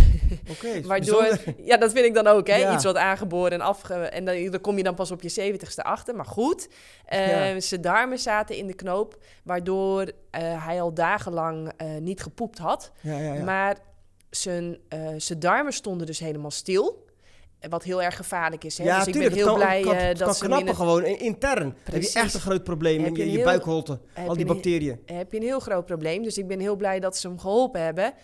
Oké, 0.51 0.81
Waardoor, 0.89 1.39
ja, 1.57 1.77
dat 1.77 1.93
vind 1.93 2.05
ik 2.05 2.15
dan 2.15 2.27
ook, 2.27 2.47
hè, 2.47 2.57
ja. 2.57 2.75
iets 2.75 2.85
wat 2.85 2.97
aangeboren 2.97 3.53
en 3.53 3.61
afge... 3.61 3.95
En 3.95 4.25
dan, 4.25 4.51
dan 4.51 4.61
kom 4.61 4.77
je 4.77 4.83
dan 4.83 4.95
pas 4.95 5.11
op 5.11 5.23
je 5.23 5.53
70ste 5.53 5.83
achter, 5.83 6.17
maar 6.17 6.27
goed. 6.27 6.69
Uh, 7.13 7.55
zijn 7.59 7.81
darmen 7.81 8.19
zaten 8.19 8.57
in 8.57 8.67
de 8.67 8.75
knoop, 8.75 9.17
waardoor 9.43 10.03
uh, 10.03 10.11
hij 10.67 10.81
al 10.81 10.95
dagenlang 10.95 11.73
uh, 11.83 11.97
niet 12.01 12.23
gepoept 12.23 12.59
had. 12.59 12.93
Maar 13.45 13.77
zijn, 14.31 14.79
uh, 14.95 15.09
zijn 15.17 15.39
darmen 15.39 15.73
stonden 15.73 16.07
dus 16.07 16.19
helemaal 16.19 16.51
stil. 16.51 17.07
Wat 17.69 17.83
heel 17.83 18.03
erg 18.03 18.17
gevaarlijk 18.17 18.65
is. 18.65 18.79
Hè? 18.79 18.85
Ja, 18.85 18.99
dus 18.99 19.07
ik 19.07 19.21
ben 19.21 19.33
heel 19.33 19.47
kan, 19.47 19.55
blij 19.55 19.81
kan, 19.81 19.95
uh, 19.95 20.07
dat 20.07 20.19
kan 20.19 20.35
ze 20.35 20.45
knappen 20.45 20.77
gewoon 20.77 21.05
intern. 21.05 21.75
Precies. 21.85 22.15
Heb 22.15 22.23
je 22.23 22.27
echt 22.27 22.35
een 22.35 22.41
groot 22.41 22.65
probleem 22.65 23.05
in 23.05 23.31
je, 23.31 23.43
buikholte. 23.43 24.01
Al 24.27 24.37
die 24.37 24.47
bacteriën. 24.47 25.01
Een, 25.07 25.17
heb 25.17 25.33
je 25.33 25.39
een 25.39 25.45
heel 25.45 25.61
groot 25.61 25.87
probleem. 25.87 26.23
Dus 26.23 26.39
ik 26.39 26.47
ben 26.47 26.61
heel 26.61 26.77
blij 26.77 27.01
dat 27.01 27.17
ze 27.17 27.29
hem 27.29 27.39
geholpen 27.39 27.83
hebben. 27.83 28.15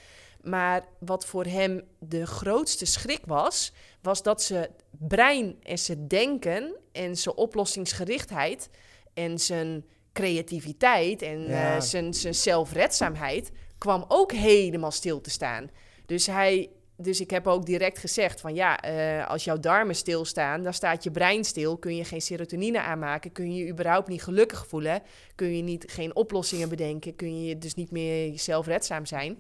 Maar 0.43 0.85
wat 0.99 1.27
voor 1.27 1.45
hem 1.45 1.83
de 1.99 2.27
grootste 2.27 2.85
schrik 2.85 3.23
was, 3.27 3.73
was 4.03 4.23
dat 4.23 4.43
zijn 4.43 4.69
brein 4.91 5.57
en 5.63 5.79
zijn 5.79 6.09
denken 6.09 6.75
en 6.93 7.17
zijn 7.17 7.35
oplossingsgerichtheid 7.35 8.69
en 9.15 9.39
zijn 9.39 9.85
creativiteit 10.13 11.23
en 11.23 11.41
ja. 11.41 11.75
uh, 11.75 11.81
zijn, 11.81 12.15
zijn 12.15 12.35
zelfredzaamheid 12.35 13.51
kwam 13.79 14.05
ook 14.09 14.33
helemaal 14.33 14.91
stil 14.91 15.21
te 15.21 15.31
staan. 15.31 15.71
Dus 16.07 16.27
hij, 16.27 16.71
dus 16.97 17.21
ik 17.21 17.31
heb 17.31 17.47
ook 17.47 17.67
direct 17.67 17.99
gezegd 17.99 18.41
van 18.41 18.55
ja, 18.55 18.81
eh, 18.81 19.29
als 19.29 19.45
jouw 19.45 19.59
darmen 19.59 19.95
stilstaan, 19.95 20.63
dan 20.63 20.75
staat 20.75 21.05
je 21.05 21.11
brein 21.11 21.45
stil. 21.45 21.77
Kun 21.77 21.97
je 21.97 22.05
geen 22.05 22.23
serotonine 22.23 22.81
aanmaken, 22.81 23.33
kun 23.33 23.55
je 23.55 23.65
je 23.65 23.71
überhaupt 23.71 24.09
niet 24.09 24.23
gelukkig 24.23 24.67
voelen, 24.67 25.03
kun 25.35 25.57
je 25.57 25.63
niet, 25.63 25.85
geen 25.93 26.17
oplossingen 26.17 26.69
bedenken, 26.69 27.17
kun 27.17 27.45
je 27.45 27.59
dus 27.59 27.75
niet 27.75 27.91
meer 27.91 28.39
zelfredzaam 28.39 29.07
zijn. 29.07 29.39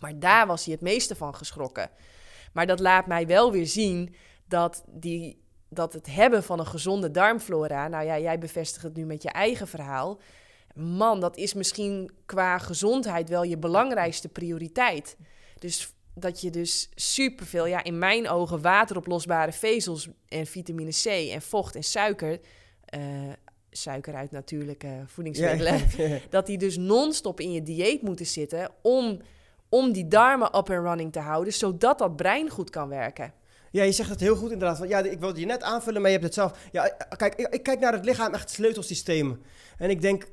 Maar 0.00 0.18
daar 0.18 0.46
was 0.46 0.64
hij 0.64 0.74
het 0.74 0.82
meeste 0.82 1.16
van 1.16 1.34
geschrokken. 1.34 1.90
Maar 2.52 2.66
dat 2.66 2.80
laat 2.80 3.06
mij 3.06 3.26
wel 3.26 3.52
weer 3.52 3.66
zien 3.66 4.14
dat, 4.48 4.84
die, 4.86 5.42
dat 5.68 5.92
het 5.92 6.06
hebben 6.06 6.42
van 6.42 6.58
een 6.58 6.66
gezonde 6.66 7.10
darmflora, 7.10 7.88
nou 7.88 8.04
ja, 8.04 8.18
jij 8.18 8.38
bevestigt 8.38 8.82
het 8.82 8.96
nu 8.96 9.04
met 9.04 9.22
je 9.22 9.30
eigen 9.30 9.68
verhaal. 9.68 10.20
Man, 10.74 11.20
dat 11.20 11.36
is 11.36 11.54
misschien 11.54 12.10
qua 12.26 12.58
gezondheid 12.58 13.28
wel 13.28 13.42
je 13.42 13.58
belangrijkste 13.58 14.28
prioriteit. 14.28 15.16
Dus 15.60 15.94
dat 16.14 16.40
je 16.40 16.50
dus 16.50 16.88
superveel, 16.94 17.66
ja, 17.66 17.84
in 17.84 17.98
mijn 17.98 18.28
ogen, 18.28 18.60
wateroplosbare 18.60 19.52
vezels 19.52 20.08
en 20.28 20.46
vitamine 20.46 20.90
C 20.90 21.04
en 21.04 21.42
vocht 21.42 21.74
en 21.74 21.84
suiker, 21.84 22.40
uh, 22.96 23.00
suiker 23.70 24.14
uit 24.14 24.30
natuurlijke 24.30 25.02
voedingsmiddelen, 25.06 25.80
dat 26.30 26.46
die 26.46 26.58
dus 26.58 26.76
non-stop 26.76 27.40
in 27.40 27.52
je 27.52 27.62
dieet 27.62 28.02
moeten 28.02 28.26
zitten 28.26 28.70
om, 28.82 29.20
om 29.68 29.92
die 29.92 30.08
darmen 30.08 30.46
up 30.46 30.70
and 30.70 30.84
running 30.84 31.12
te 31.12 31.20
houden, 31.20 31.52
zodat 31.52 31.98
dat 31.98 32.16
brein 32.16 32.50
goed 32.50 32.70
kan 32.70 32.88
werken. 32.88 33.32
Ja, 33.70 33.82
je 33.82 33.92
zegt 33.92 34.10
het 34.10 34.20
heel 34.20 34.36
goed 34.36 34.50
inderdaad. 34.50 34.78
Want 34.78 34.90
ja, 34.90 34.98
ik 34.98 35.20
wilde 35.20 35.40
je 35.40 35.46
net 35.46 35.62
aanvullen, 35.62 36.00
maar 36.00 36.10
je 36.10 36.16
hebt 36.16 36.28
het 36.28 36.34
zelf. 36.34 36.68
Ja, 36.72 36.88
kijk, 37.16 37.34
ik, 37.34 37.48
ik 37.48 37.62
kijk 37.62 37.80
naar 37.80 37.92
het 37.92 38.04
lichaam 38.04 38.34
echt 38.34 38.50
sleutelsystemen. 38.50 39.42
En 39.78 39.90
ik 39.90 40.00
denk, 40.00 40.26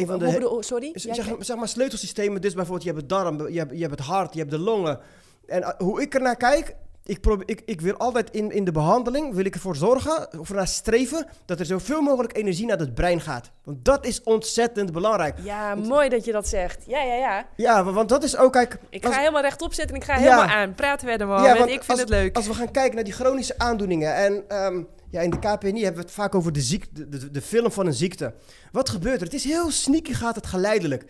een 0.00 0.06
van 0.06 0.18
de. 0.18 0.56
sorry? 0.60 0.90
Zeg, 0.94 1.36
zeg, 1.38 1.56
maar 1.56 1.68
sleutelsystemen. 1.68 2.40
Dus 2.40 2.54
bijvoorbeeld, 2.54 2.82
je 2.82 2.90
hebt 2.90 3.00
het 3.00 3.10
darm, 3.10 3.48
je 3.52 3.58
hebt, 3.58 3.72
je 3.72 3.80
hebt 3.80 3.98
het 3.98 4.06
hart, 4.06 4.32
je 4.32 4.38
hebt 4.38 4.50
de 4.50 4.58
longen. 4.58 5.00
En 5.46 5.60
uh, 5.60 5.68
hoe 5.78 6.02
ik 6.02 6.14
ernaar 6.14 6.36
kijk, 6.36 6.76
ik, 7.04 7.20
probeer, 7.20 7.48
ik, 7.48 7.62
ik 7.64 7.80
wil 7.80 7.96
altijd 7.96 8.30
in, 8.30 8.50
in 8.50 8.64
de 8.64 8.72
behandeling, 8.72 9.34
wil 9.34 9.44
ik 9.44 9.54
ervoor 9.54 9.76
zorgen, 9.76 10.38
of 10.38 10.48
ernaar 10.48 10.68
streven, 10.68 11.26
dat 11.44 11.60
er 11.60 11.66
zoveel 11.66 12.00
mogelijk 12.00 12.36
energie 12.36 12.66
naar 12.66 12.78
het 12.78 12.94
brein 12.94 13.20
gaat. 13.20 13.50
Want 13.64 13.84
dat 13.84 14.06
is 14.06 14.22
ontzettend 14.22 14.92
belangrijk. 14.92 15.38
Ja, 15.42 15.74
mooi 15.74 16.08
dat 16.08 16.24
je 16.24 16.32
dat 16.32 16.48
zegt. 16.48 16.84
Ja, 16.86 17.02
ja, 17.02 17.14
ja. 17.14 17.46
Ja, 17.56 17.84
want 17.84 18.08
dat 18.08 18.22
is 18.22 18.36
ook, 18.36 18.52
kijk... 18.52 18.78
Ik 18.90 19.06
ga 19.06 19.18
helemaal 19.18 19.42
rechtop 19.42 19.72
zitten 19.72 19.94
en 19.94 20.00
ik 20.00 20.06
ga 20.06 20.14
helemaal 20.14 20.44
aan. 20.44 20.74
Praten 20.74 21.06
we 21.06 21.12
er 21.12 21.26
maar, 21.26 21.42
ja, 21.42 21.66
ik 21.66 21.84
vind 21.84 21.98
het 21.98 22.08
leuk. 22.08 22.36
Als 22.36 22.46
we 22.46 22.54
gaan 22.54 22.70
kijken 22.70 22.94
naar 22.94 23.04
die 23.04 23.12
chronische 23.12 23.58
aandoeningen 23.58 24.14
en... 24.14 24.64
Um, 24.64 24.88
ja, 25.10 25.20
in 25.20 25.30
de 25.30 25.38
KPNI 25.38 25.82
hebben 25.82 26.00
we 26.00 26.06
het 26.06 26.16
vaak 26.16 26.34
over 26.34 26.52
de, 26.52 27.30
de, 27.30 27.40
film 27.40 27.72
van 27.72 27.86
een 27.86 27.94
ziekte. 27.94 28.34
Wat 28.72 28.88
gebeurt 28.88 29.20
er? 29.20 29.24
Het 29.24 29.34
is 29.34 29.44
heel 29.44 29.70
sneaky, 29.70 30.12
gaat 30.12 30.34
het 30.34 30.46
geleidelijk. 30.46 31.04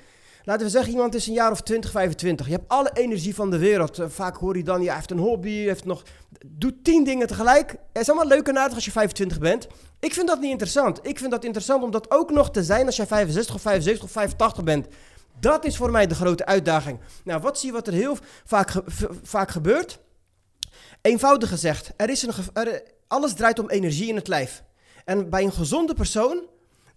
Laten 0.44 0.66
we 0.66 0.72
zeggen, 0.72 0.92
iemand 0.92 1.14
is 1.14 1.26
een 1.26 1.32
jaar 1.32 1.50
of 1.50 1.60
20, 1.60 1.90
25. 1.90 2.46
Je 2.46 2.52
hebt 2.52 2.68
alle 2.68 2.90
energie 2.92 3.34
van 3.34 3.50
de 3.50 3.58
wereld. 3.58 3.98
Eh, 3.98 4.06
vaak 4.08 4.36
hoor 4.36 4.56
je 4.56 4.62
dan, 4.62 4.82
je 4.82 4.92
heeft 4.92 5.10
een 5.10 5.18
hobby, 5.18 5.50
heeft 5.50 5.84
nog... 5.84 6.02
Doe 6.46 6.82
tien 6.82 7.04
dingen 7.04 7.26
tegelijk. 7.26 7.70
Het 7.70 8.02
is 8.02 8.08
allemaal 8.08 8.26
leuk 8.28 8.48
en 8.48 8.56
als 8.56 8.84
je 8.84 8.90
25 8.90 9.38
bent. 9.38 9.66
Ik 10.00 10.14
vind 10.14 10.28
dat 10.28 10.40
niet 10.40 10.50
interessant. 10.50 10.98
Ik 11.02 11.18
vind 11.18 11.30
dat 11.30 11.44
interessant 11.44 11.82
om 11.82 11.90
dat 11.90 12.10
ook 12.10 12.30
nog 12.30 12.50
te 12.50 12.64
zijn 12.64 12.86
als 12.86 12.96
je 12.96 13.06
65 13.06 13.54
of 13.54 13.60
75 13.60 14.04
of 14.04 14.10
85 14.10 14.64
bent. 14.64 14.86
Dat 15.40 15.64
is 15.64 15.76
voor 15.76 15.90
mij 15.90 16.06
de 16.06 16.14
grote 16.14 16.46
uitdaging. 16.46 16.98
Nou, 17.24 17.40
wat 17.40 17.58
zie 17.58 17.68
je 17.68 17.74
wat 17.74 17.86
er 17.86 17.92
heel 17.92 18.16
vaak, 18.44 18.72
vaak 19.22 19.50
gebeurt? 19.50 19.98
Eenvoudig 21.02 21.48
gezegd, 21.48 21.92
er 21.96 22.10
is 22.10 22.22
een 22.22 22.32
er, 22.52 22.82
alles 23.08 23.34
draait 23.34 23.58
om 23.58 23.68
energie 23.68 24.08
in 24.08 24.16
het 24.16 24.28
lijf. 24.28 24.62
En 25.04 25.30
bij 25.30 25.42
een 25.42 25.52
gezonde 25.52 25.94
persoon 25.94 26.42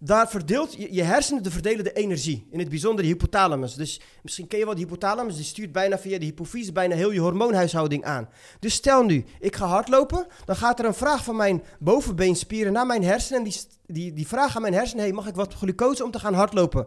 daar 0.04 0.28
verdeelt 0.28 0.74
je, 0.90 1.02
hersenen 1.02 1.42
de 1.42 1.50
verdelen 1.50 1.84
de 1.84 1.92
energie. 1.92 2.46
In 2.50 2.58
het 2.58 2.68
bijzonder 2.68 3.02
de 3.02 3.10
hypothalamus. 3.10 3.74
Dus 3.74 4.00
misschien 4.22 4.46
ken 4.46 4.58
je 4.58 4.64
wel 4.64 4.74
de 4.74 4.80
hypothalamus. 4.80 5.36
Die 5.36 5.44
stuurt 5.44 5.72
bijna 5.72 5.98
via 5.98 6.18
de 6.18 6.24
hypofyse 6.24 6.72
bijna 6.72 6.94
heel 6.94 7.10
je 7.10 7.20
hormoonhuishouding 7.20 8.04
aan. 8.04 8.28
Dus 8.60 8.74
stel 8.74 9.04
nu, 9.04 9.24
ik 9.40 9.56
ga 9.56 9.66
hardlopen. 9.66 10.26
Dan 10.44 10.56
gaat 10.56 10.78
er 10.78 10.84
een 10.84 10.94
vraag 10.94 11.24
van 11.24 11.36
mijn 11.36 11.62
bovenbeenspieren 11.78 12.72
naar 12.72 12.86
mijn 12.86 13.04
hersenen. 13.04 13.38
En 13.38 13.44
die, 13.44 13.60
die, 13.86 14.12
die 14.12 14.26
vraag 14.26 14.56
aan 14.56 14.62
mijn 14.62 14.74
hersenen, 14.74 15.04
hey, 15.04 15.12
mag 15.12 15.26
ik 15.26 15.34
wat 15.34 15.54
glucose 15.54 16.04
om 16.04 16.10
te 16.10 16.18
gaan 16.18 16.34
hardlopen? 16.34 16.86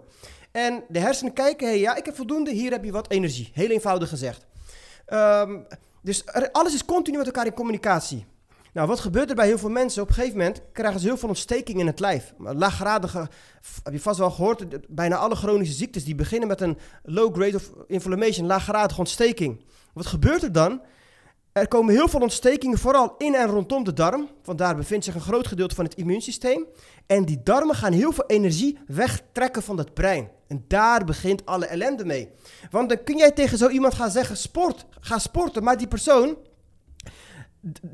En 0.52 0.84
de 0.88 1.00
hersenen 1.00 1.34
kijken, 1.34 1.68
hey, 1.68 1.80
ja, 1.80 1.96
ik 1.96 2.06
heb 2.06 2.16
voldoende. 2.16 2.52
Hier 2.52 2.72
heb 2.72 2.84
je 2.84 2.92
wat 2.92 3.12
energie. 3.12 3.50
Heel 3.54 3.70
eenvoudig 3.70 4.10
gezegd. 4.10 4.46
Um, 5.08 5.68
dus 6.02 6.24
alles 6.52 6.74
is 6.74 6.86
continu 6.86 7.18
met 7.18 7.26
elkaar 7.26 7.46
in 7.46 7.54
communicatie. 7.54 8.26
Nou, 8.76 8.88
wat 8.88 9.00
gebeurt 9.00 9.30
er 9.30 9.36
bij 9.36 9.48
heel 9.48 9.58
veel 9.58 9.70
mensen? 9.70 10.02
Op 10.02 10.08
een 10.08 10.14
gegeven 10.14 10.38
moment 10.38 10.62
krijgen 10.72 11.00
ze 11.00 11.08
heel 11.08 11.18
veel 11.18 11.30
ontsteking 11.30 11.80
in 11.80 11.88
het 11.88 12.00
lijf. 12.00 12.34
Laaggradige, 12.38 13.28
heb 13.84 13.94
je 13.94 14.00
vast 14.00 14.20
wel 14.20 14.32
gehoord, 14.32 14.66
bijna 14.88 15.16
alle 15.16 15.36
chronische 15.36 15.74
ziektes 15.74 16.04
die 16.04 16.16
beginnen 16.16 16.48
met 16.48 16.62
een 16.62 16.78
low 17.04 17.36
grade 17.36 17.56
of 17.56 17.72
inflammation, 17.88 18.48
laaggradige 18.48 19.00
ontsteking. 19.00 19.66
Wat 19.94 20.06
gebeurt 20.06 20.44
er 20.44 20.52
dan? 20.52 20.82
Er 21.52 21.68
komen 21.68 21.94
heel 21.94 22.08
veel 22.08 22.20
ontstekingen, 22.20 22.78
vooral 22.78 23.16
in 23.18 23.36
en 23.36 23.48
rondom 23.48 23.84
de 23.84 23.94
darm. 23.94 24.30
Want 24.44 24.58
daar 24.58 24.76
bevindt 24.76 25.06
zich 25.06 25.16
een 25.16 25.22
groot 25.22 25.48
gedeelte 25.48 25.76
van 25.76 25.86
het 25.86 25.96
immuunsysteem. 25.96 26.66
En 27.06 27.26
die 27.26 27.44
darmen 27.44 27.76
gaan 27.76 27.94
heel 27.94 28.12
veel 28.12 28.26
energie 28.28 28.78
wegtrekken 28.88 29.64
van 29.64 29.78
het 29.78 29.94
brein. 29.94 30.30
En 30.48 30.66
daar 30.68 31.06
begint 31.06 31.46
alle 31.46 31.66
ellende 31.66 32.06
mee. 32.06 32.30
Want 32.72 32.90
dan 32.90 33.04
kun 33.04 33.18
jij 33.18 33.32
tegen 33.32 33.58
zo 33.58 33.70
iemand 33.70 33.94
gaan 33.94 34.12
zeggen: 34.12 34.38
sport, 34.38 34.86
ga 35.00 35.20
sporten. 35.20 35.64
Maar 35.64 35.78
die 35.78 35.88
persoon 35.88 36.38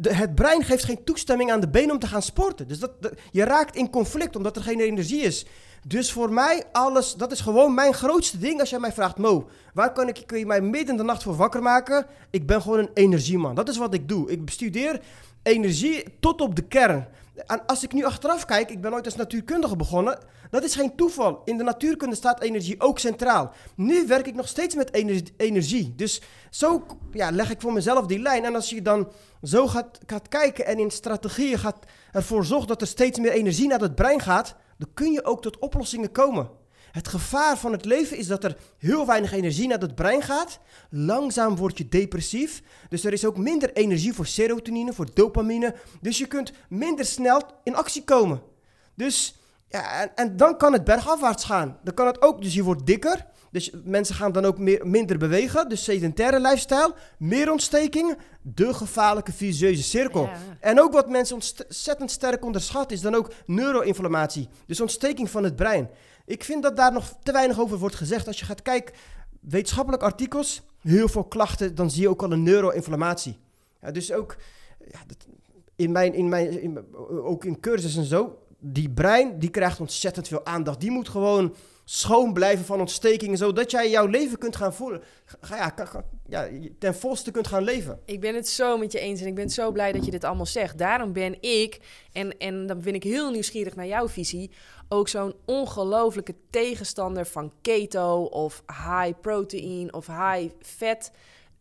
het 0.01 0.35
brein 0.35 0.63
geeft 0.63 0.83
geen 0.83 1.03
toestemming 1.03 1.51
aan 1.51 1.59
de 1.59 1.69
benen 1.69 1.91
om 1.91 1.99
te 1.99 2.07
gaan 2.07 2.21
sporten. 2.21 2.67
Dus 2.67 2.79
dat, 2.79 2.91
je 3.31 3.43
raakt 3.43 3.75
in 3.75 3.89
conflict 3.89 4.35
omdat 4.35 4.55
er 4.55 4.63
geen 4.63 4.79
energie 4.79 5.21
is. 5.21 5.45
Dus 5.87 6.11
voor 6.11 6.33
mij 6.33 6.63
alles, 6.71 7.13
dat 7.13 7.31
is 7.31 7.39
gewoon 7.39 7.73
mijn 7.73 7.93
grootste 7.93 8.37
ding 8.37 8.59
als 8.59 8.69
jij 8.69 8.79
mij 8.79 8.91
vraagt, 8.91 9.17
Mo, 9.17 9.49
waar 9.73 9.93
kan 9.93 10.07
ik, 10.07 10.23
kun 10.25 10.39
je 10.39 10.45
mij 10.45 10.61
midden 10.61 10.89
in 10.89 10.97
de 10.97 11.03
nacht 11.03 11.23
voor 11.23 11.35
wakker 11.35 11.61
maken? 11.61 12.05
Ik 12.29 12.45
ben 12.45 12.61
gewoon 12.61 12.79
een 12.79 12.89
energieman. 12.93 13.55
Dat 13.55 13.69
is 13.69 13.77
wat 13.77 13.93
ik 13.93 14.07
doe. 14.07 14.31
Ik 14.31 14.45
bestudeer 14.45 15.01
energie 15.43 16.03
tot 16.19 16.41
op 16.41 16.55
de 16.55 16.61
kern. 16.61 17.07
En 17.35 17.65
als 17.65 17.83
ik 17.83 17.93
nu 17.93 18.05
achteraf 18.05 18.45
kijk, 18.45 18.69
ik 18.69 18.81
ben 18.81 18.93
ooit 18.93 19.05
als 19.05 19.15
natuurkundige 19.15 19.75
begonnen. 19.75 20.19
Dat 20.49 20.63
is 20.63 20.75
geen 20.75 20.95
toeval. 20.95 21.41
In 21.45 21.57
de 21.57 21.63
natuurkunde 21.63 22.15
staat 22.15 22.41
energie 22.41 22.81
ook 22.81 22.99
centraal. 22.99 23.53
Nu 23.75 24.07
werk 24.07 24.27
ik 24.27 24.35
nog 24.35 24.47
steeds 24.47 24.75
met 24.75 24.93
energie. 25.37 25.95
Dus 25.95 26.21
zo 26.49 26.85
ja, 27.11 27.31
leg 27.31 27.49
ik 27.49 27.61
voor 27.61 27.73
mezelf 27.73 28.05
die 28.05 28.19
lijn. 28.19 28.45
En 28.45 28.55
als 28.55 28.69
je 28.69 28.81
dan 28.81 29.11
zo 29.43 29.67
gaat, 29.67 29.99
gaat 30.05 30.27
kijken 30.27 30.65
en 30.65 30.79
in 30.79 30.91
strategieën 30.91 31.59
gaat 31.59 31.85
ervoor 32.11 32.45
zorgt 32.45 32.67
dat 32.67 32.81
er 32.81 32.87
steeds 32.87 33.19
meer 33.19 33.31
energie 33.31 33.67
naar 33.67 33.79
het 33.79 33.95
brein 33.95 34.19
gaat, 34.19 34.55
dan 34.77 34.89
kun 34.93 35.11
je 35.11 35.25
ook 35.25 35.41
tot 35.41 35.59
oplossingen 35.59 36.11
komen. 36.11 36.49
Het 36.91 37.07
gevaar 37.07 37.57
van 37.57 37.71
het 37.71 37.85
leven 37.85 38.17
is 38.17 38.27
dat 38.27 38.43
er 38.43 38.57
heel 38.77 39.05
weinig 39.05 39.31
energie 39.31 39.67
naar 39.67 39.79
het 39.79 39.95
brein 39.95 40.21
gaat. 40.21 40.59
Langzaam 40.89 41.55
word 41.55 41.77
je 41.77 41.89
depressief. 41.89 42.61
Dus 42.89 43.03
er 43.03 43.13
is 43.13 43.25
ook 43.25 43.37
minder 43.37 43.73
energie 43.73 44.13
voor 44.13 44.25
serotonine, 44.25 44.93
voor 44.93 45.13
dopamine. 45.13 45.75
Dus 46.01 46.17
je 46.17 46.25
kunt 46.25 46.51
minder 46.69 47.05
snel 47.05 47.41
in 47.63 47.75
actie 47.75 48.03
komen. 48.03 48.41
Dus 48.95 49.35
ja, 49.67 50.01
en, 50.01 50.11
en 50.15 50.37
dan 50.37 50.57
kan 50.57 50.73
het 50.73 50.83
bergafwaarts 50.83 51.43
gaan. 51.43 51.77
Dan 51.83 51.93
kan 51.93 52.07
het 52.07 52.21
ook, 52.21 52.41
dus 52.41 52.53
je 52.53 52.63
wordt 52.63 52.85
dikker. 52.85 53.25
Dus 53.51 53.71
mensen 53.83 54.15
gaan 54.15 54.31
dan 54.31 54.45
ook 54.45 54.57
meer, 54.57 54.87
minder 54.87 55.17
bewegen. 55.17 55.69
Dus 55.69 55.83
sedentaire 55.83 56.39
lifestyle, 56.39 56.93
meer 57.17 57.51
ontsteking, 57.51 58.17
de 58.41 58.73
gevaarlijke 58.73 59.31
vicieuze 59.31 59.83
cirkel. 59.83 60.29
En 60.59 60.81
ook 60.81 60.93
wat 60.93 61.09
mensen 61.09 61.35
ontzettend 61.35 62.11
sterk 62.11 62.45
onderschatten 62.45 62.97
is 62.97 63.03
dan 63.03 63.15
ook 63.15 63.31
neuroinflammatie. 63.45 64.49
Dus 64.65 64.81
ontsteking 64.81 65.29
van 65.29 65.43
het 65.43 65.55
brein. 65.55 65.89
Ik 66.25 66.43
vind 66.43 66.63
dat 66.63 66.75
daar 66.75 66.93
nog 66.93 67.13
te 67.23 67.31
weinig 67.31 67.59
over 67.59 67.77
wordt 67.77 67.95
gezegd. 67.95 68.27
Als 68.27 68.39
je 68.39 68.45
gaat 68.45 68.61
kijken, 68.61 68.95
wetenschappelijke 69.39 70.05
artikels, 70.05 70.61
heel 70.81 71.07
veel 71.07 71.23
klachten, 71.23 71.75
dan 71.75 71.91
zie 71.91 72.01
je 72.01 72.09
ook 72.09 72.23
al 72.23 72.31
een 72.31 72.43
neuroinflammatie. 72.43 73.37
Ja, 73.81 73.91
dus 73.91 74.11
ook 74.11 74.35
ja, 74.91 74.99
dat, 75.07 75.17
in 75.75 75.91
mijn, 75.91 76.13
in 76.13 76.29
mijn, 76.29 76.77
ook 77.09 77.45
in 77.45 77.59
cursussen 77.59 78.01
en 78.01 78.07
zo, 78.07 78.37
die 78.59 78.89
brein, 78.89 79.39
die 79.39 79.49
krijgt 79.49 79.79
ontzettend 79.79 80.27
veel 80.27 80.45
aandacht. 80.45 80.79
Die 80.79 80.91
moet 80.91 81.09
gewoon 81.09 81.55
schoon 81.83 82.33
blijven 82.33 82.65
van 82.65 82.79
ontstekingen, 82.79 83.37
zodat 83.37 83.71
jij 83.71 83.89
jouw 83.89 84.05
leven 84.05 84.37
kunt 84.37 84.55
gaan 84.55 84.73
voelen. 84.73 85.01
Ja, 85.49 85.73
ja, 86.27 86.45
ten 86.79 86.95
volste 86.95 87.31
kunt 87.31 87.47
gaan 87.47 87.63
leven. 87.63 87.99
Ik 88.05 88.19
ben 88.19 88.35
het 88.35 88.47
zo 88.47 88.77
met 88.77 88.91
je 88.91 88.99
eens 88.99 89.21
en 89.21 89.27
ik 89.27 89.35
ben 89.35 89.49
zo 89.49 89.71
blij 89.71 89.91
dat 89.91 90.05
je 90.05 90.11
dit 90.11 90.23
allemaal 90.23 90.45
zegt. 90.45 90.77
Daarom 90.77 91.13
ben 91.13 91.41
ik, 91.41 91.79
en, 92.11 92.37
en 92.37 92.67
dan 92.67 92.81
ben 92.81 92.93
ik 92.93 93.03
heel 93.03 93.31
nieuwsgierig 93.31 93.75
naar 93.75 93.87
jouw 93.87 94.07
visie, 94.07 94.51
ook 94.93 95.07
zo'n 95.07 95.33
ongelofelijke 95.45 96.35
tegenstander 96.49 97.25
van 97.25 97.51
keto 97.61 98.23
of 98.23 98.63
high 98.67 99.19
protein 99.21 99.93
of 99.93 100.07
high 100.07 100.53
fat 100.61 101.11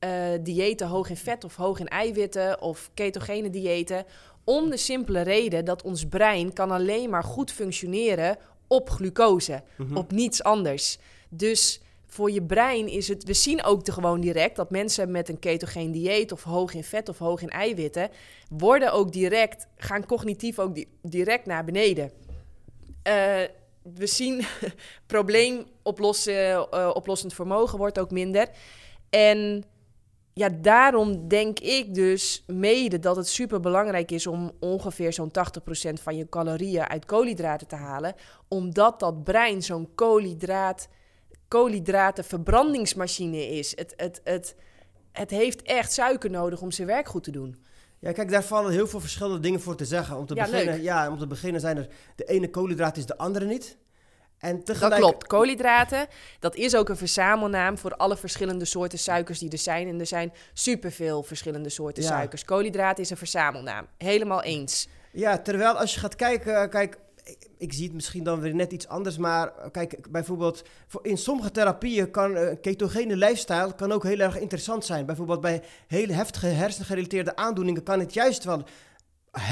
uh, 0.05 0.11
diëten, 0.43 0.87
hoog 0.87 1.09
in 1.09 1.17
vet 1.17 1.45
of 1.45 1.57
hoog 1.57 1.79
in 1.79 1.89
eiwitten 1.89 2.63
of 2.63 2.91
ketogene 2.95 3.51
diëten. 3.51 4.05
Om 4.45 4.71
de 4.71 4.77
simpele 4.77 5.21
reden 5.21 5.65
dat 5.65 5.83
ons 5.83 6.07
brein 6.07 6.53
kan 6.53 6.71
alleen 6.71 7.11
maar 7.11 7.25
goed 7.25 7.53
functioneren 7.53 8.37
op 8.67 8.91
glucose, 8.91 9.63
mhm. 9.77 9.97
op 9.97 10.13
niets 10.13 10.43
anders. 10.43 10.99
Dus 11.29 11.81
voor 12.07 12.31
je 12.31 12.43
brein 12.43 12.89
is 12.89 13.09
het. 13.09 13.25
We 13.25 13.35
zien 13.35 13.65
ook 13.65 13.85
de 13.85 13.93
gewoon 13.93 14.21
direct 14.21 14.57
dat 14.57 14.71
mensen 14.71 15.11
met 15.11 15.29
een 15.29 15.39
ketogeen 15.39 15.93
dieet 15.93 16.33
of 16.33 16.43
hoog 16.43 16.75
in 16.75 16.85
vet 16.85 17.09
of 17.09 17.19
hoog 17.19 17.43
in 17.43 17.51
eiwitten 17.51 18.11
worden 18.49 18.93
ook 18.93 19.13
direct, 19.13 19.67
gaan 19.77 20.07
cognitief 20.07 20.59
ook 20.59 20.85
direct 21.03 21.47
naar 21.47 21.65
beneden. 21.65 22.11
Uh, 23.09 23.43
we 23.83 24.07
zien 24.07 24.45
probleem 25.07 25.67
oplossen, 25.83 26.67
uh, 26.75 26.91
oplossend 26.95 27.35
vermogen 27.35 27.79
wordt 27.79 27.99
ook 27.99 28.11
minder. 28.11 28.49
En 29.11 29.65
ja, 30.33 30.49
daarom 30.49 31.29
denk 31.29 31.59
ik 31.59 31.95
dus 31.95 32.45
mede 32.47 32.99
dat 32.99 33.17
het 33.17 33.29
super 33.29 33.61
belangrijk 33.61 34.11
is 34.11 34.27
om 34.27 34.53
ongeveer 34.61 35.13
zo'n 35.13 35.31
80% 35.31 35.33
van 36.03 36.17
je 36.17 36.29
calorieën 36.29 36.89
uit 36.89 37.05
koolhydraten 37.05 37.67
te 37.67 37.77
halen. 37.77 38.15
Omdat 38.49 39.01
dat 39.01 39.25
brein 39.25 39.63
zo'n 39.63 39.95
koolhydraat, 39.95 40.89
koolhydratenverbrandingsmachine 41.49 43.49
is. 43.49 43.77
Het, 43.77 43.95
het, 43.97 44.21
het, 44.25 44.57
het 45.13 45.31
heeft 45.31 45.63
echt 45.63 45.93
suiker 45.93 46.31
nodig 46.31 46.61
om 46.61 46.71
zijn 46.71 46.89
werk 46.89 47.09
goed 47.09 47.25
te 47.25 47.31
doen. 47.31 47.65
Ja, 48.01 48.13
kijk, 48.13 48.31
daar 48.31 48.45
vallen 48.45 48.73
heel 48.73 48.87
veel 48.87 49.01
verschillende 49.01 49.41
dingen 49.41 49.61
voor 49.61 49.77
te 49.77 49.85
zeggen. 49.85 50.17
Om 50.17 50.27
te, 50.27 50.35
beginnen, 50.35 50.83
ja, 50.83 51.11
om 51.11 51.19
te 51.19 51.27
beginnen 51.27 51.61
zijn 51.61 51.77
er 51.77 51.89
de 52.17 52.25
ene 52.25 52.51
koolhydraat 52.51 52.97
is 52.97 53.07
de 53.07 53.19
andere 53.19 53.45
niet. 53.45 53.77
En 54.39 54.65
tegelijk... 54.65 54.91
Dat 54.91 55.01
klopt. 55.01 55.27
Koolhydraten, 55.27 56.07
dat 56.39 56.55
is 56.57 56.77
ook 56.77 56.89
een 56.89 56.97
verzamelnaam 56.97 57.79
voor 57.79 57.95
alle 57.97 58.17
verschillende 58.17 58.65
soorten 58.65 58.99
suikers 58.99 59.39
die 59.39 59.51
er 59.51 59.59
zijn. 59.59 59.89
En 59.89 60.01
er 60.01 60.07
zijn 60.07 60.33
superveel 60.53 61.23
verschillende 61.23 61.69
soorten 61.69 62.03
suikers. 62.03 62.45
Koolhydraten 62.45 63.03
is 63.03 63.11
een 63.11 63.17
verzamelnaam. 63.17 63.87
Helemaal 63.99 64.43
eens. 64.43 64.89
Ja, 65.13 65.39
terwijl 65.39 65.73
als 65.73 65.95
je 65.95 66.01
gaat 66.01 66.17
kijken, 66.17 66.71
kijk, 66.71 66.99
ik 67.61 67.73
zie 67.73 67.85
het 67.85 67.95
misschien 67.95 68.25
dan 68.25 68.41
weer 68.41 68.55
net 68.55 68.73
iets 68.73 68.89
anders, 68.89 69.17
maar 69.17 69.53
kijk, 69.71 70.11
bijvoorbeeld 70.11 70.63
in 71.03 71.19
sommige 71.19 71.51
therapieën 71.51 72.11
kan 72.11 72.37
een 72.37 72.49
eh, 72.49 72.57
ketogene 72.61 73.17
lifestyle 73.17 73.75
kan 73.75 73.93
ook 73.93 74.03
heel 74.03 74.19
erg 74.19 74.39
interessant 74.39 74.85
zijn. 74.85 75.07
Bijvoorbeeld 75.07 75.41
bij 75.41 75.63
hele 75.87 76.13
heftige 76.13 76.47
hersengerelateerde 76.47 77.37
aandoeningen 77.37 77.83
kan 77.83 78.01
het 78.01 78.15
juist 78.15 78.45
wel 78.45 78.63
eh, 79.31 79.43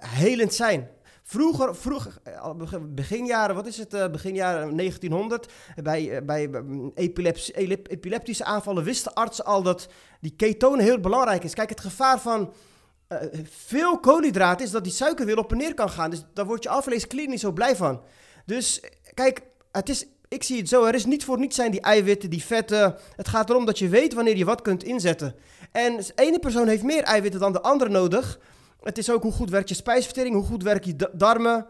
helend 0.00 0.54
zijn. 0.54 0.88
Vroeger, 1.22 1.76
vroeger, 1.76 2.18
eh, 2.22 2.78
beginjaren, 2.80 3.54
wat 3.54 3.66
is 3.66 3.78
het, 3.78 4.12
beginjaren 4.12 4.76
1900, 4.76 5.52
bij, 5.82 6.24
bij 6.24 6.50
epileptische 7.88 8.44
aanvallen 8.44 8.84
wisten 8.84 9.14
artsen 9.14 9.44
al 9.44 9.62
dat 9.62 9.88
die 10.20 10.34
ketonen 10.36 10.84
heel 10.84 11.00
belangrijk 11.00 11.44
is. 11.44 11.54
Kijk, 11.54 11.68
het 11.68 11.80
gevaar 11.80 12.20
van 12.20 12.52
uh, 13.08 13.18
veel 13.50 13.98
koolhydraten 13.98 14.66
is 14.66 14.72
dat 14.72 14.84
die 14.84 14.92
suiker 14.92 15.26
weer 15.26 15.38
op 15.38 15.50
en 15.50 15.58
neer 15.58 15.74
kan 15.74 15.90
gaan. 15.90 16.10
Dus 16.10 16.24
daar 16.34 16.46
wordt 16.46 16.62
je 16.62 16.68
alvleesklier 16.68 17.28
niet 17.28 17.40
zo 17.40 17.52
blij 17.52 17.76
van. 17.76 18.02
Dus 18.46 18.82
kijk, 19.14 19.42
het 19.72 19.88
is, 19.88 20.06
ik 20.28 20.42
zie 20.42 20.58
het 20.58 20.68
zo. 20.68 20.84
Er 20.84 20.94
is 20.94 21.04
niet 21.04 21.24
voor 21.24 21.38
niets 21.38 21.56
zijn 21.56 21.70
die 21.70 21.80
eiwitten, 21.80 22.30
die 22.30 22.44
vetten. 22.44 22.96
Het 23.16 23.28
gaat 23.28 23.50
erom 23.50 23.64
dat 23.64 23.78
je 23.78 23.88
weet 23.88 24.14
wanneer 24.14 24.36
je 24.36 24.44
wat 24.44 24.62
kunt 24.62 24.84
inzetten. 24.84 25.34
En 25.72 25.96
de 25.96 26.12
ene 26.14 26.38
persoon 26.38 26.68
heeft 26.68 26.82
meer 26.82 27.02
eiwitten 27.02 27.40
dan 27.40 27.52
de 27.52 27.60
andere 27.60 27.90
nodig. 27.90 28.40
Het 28.82 28.98
is 28.98 29.10
ook 29.10 29.22
hoe 29.22 29.32
goed 29.32 29.50
werkt 29.50 29.68
je 29.68 29.74
spijsvertering, 29.74 30.34
hoe 30.34 30.44
goed 30.44 30.62
werkt 30.62 30.84
je 30.84 31.10
darmen. 31.12 31.66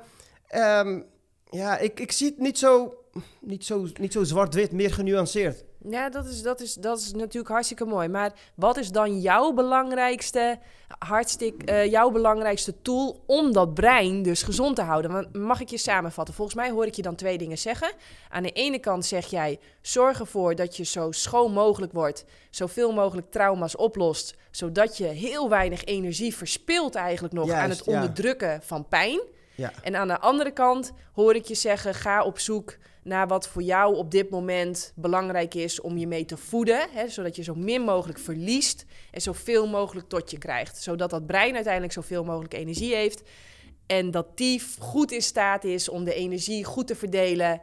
Um, 0.55 1.05
ja, 1.51 1.79
ik, 1.79 2.01
ik 2.01 2.13
zie 2.13 2.27
het 2.27 2.39
niet 2.39 2.59
zo, 2.59 2.95
niet 3.41 3.65
zo, 3.65 3.87
niet 4.01 4.13
zo 4.13 4.25
zwart-wit, 4.25 4.73
meer 4.73 4.93
genuanceerd. 4.93 5.65
Ja, 5.85 6.11
dat 6.11 6.27
is, 6.27 6.43
dat, 6.43 6.61
is, 6.61 6.75
dat 6.75 6.99
is 6.99 7.13
natuurlijk 7.13 7.49
hartstikke 7.49 7.85
mooi. 7.85 8.09
Maar 8.09 8.33
wat 8.55 8.77
is 8.77 8.91
dan 8.91 9.21
jouw 9.21 9.53
belangrijkste, 9.53 10.59
hartstikke, 10.99 11.73
uh, 11.73 11.91
jouw 11.91 12.11
belangrijkste 12.11 12.83
tool 12.83 13.23
om 13.27 13.53
dat 13.53 13.75
brein 13.75 14.23
dus 14.23 14.43
gezond 14.43 14.77
te 14.77 14.83
houden? 14.83 15.11
Want 15.11 15.33
mag 15.33 15.61
ik 15.61 15.69
je 15.69 15.79
samenvatten? 15.79 16.35
Volgens 16.35 16.57
mij 16.57 16.71
hoor 16.71 16.87
ik 16.87 16.95
je 16.95 17.03
dan 17.03 17.15
twee 17.15 17.39
dingen 17.39 17.59
zeggen. 17.59 17.93
Aan 18.29 18.43
de 18.43 18.53
ene 18.53 18.79
kant 18.79 19.07
zeg 19.07 19.27
jij: 19.27 19.59
zorg 19.81 20.21
ervoor 20.21 20.55
dat 20.55 20.77
je 20.77 20.85
zo 20.85 21.13
schoon 21.13 21.53
mogelijk 21.53 21.93
wordt, 21.93 22.25
zoveel 22.51 22.93
mogelijk 22.93 23.31
trauma's 23.31 23.77
oplost, 23.77 24.35
zodat 24.51 24.97
je 24.97 25.07
heel 25.07 25.49
weinig 25.49 25.85
energie 25.85 26.37
verspilt 26.37 26.95
eigenlijk 26.95 27.35
nog 27.35 27.51
aan 27.51 27.71
het 27.71 27.85
onderdrukken 27.85 28.63
van 28.63 28.89
pijn. 28.89 29.21
Ja. 29.55 29.73
En 29.83 29.97
aan 29.97 30.09
de 30.09 30.19
andere 30.19 30.51
kant 30.51 30.93
hoor 31.13 31.35
ik 31.35 31.45
je 31.45 31.55
zeggen: 31.55 31.95
ga 31.95 32.25
op 32.25 32.39
zoek 32.39 32.77
naar 33.09 33.27
wat 33.27 33.49
voor 33.49 33.63
jou 33.63 33.97
op 33.97 34.11
dit 34.11 34.31
moment 34.31 34.93
belangrijk 34.95 35.55
is 35.55 35.81
om 35.81 35.99
je 35.99 36.07
mee 36.07 36.25
te 36.25 36.37
voeden. 36.37 36.89
Hè, 36.91 37.09
zodat 37.09 37.37
je 37.37 37.43
zo 37.43 37.55
min 37.55 37.83
mogelijk 37.83 38.19
verliest 38.19 38.85
en 39.11 39.21
zoveel 39.21 39.67
mogelijk 39.67 40.09
tot 40.09 40.31
je 40.31 40.39
krijgt. 40.39 40.83
Zodat 40.83 41.11
dat 41.11 41.27
brein 41.27 41.55
uiteindelijk 41.55 41.93
zoveel 41.93 42.25
mogelijk 42.25 42.55
energie 42.55 42.95
heeft. 42.95 43.23
En 43.87 44.11
dat 44.11 44.37
die 44.37 44.63
goed 44.79 45.13
in 45.13 45.23
staat 45.23 45.65
is 45.65 45.89
om 45.89 46.05
de 46.05 46.15
energie 46.15 46.65
goed 46.65 46.87
te 46.87 46.95
verdelen. 46.95 47.61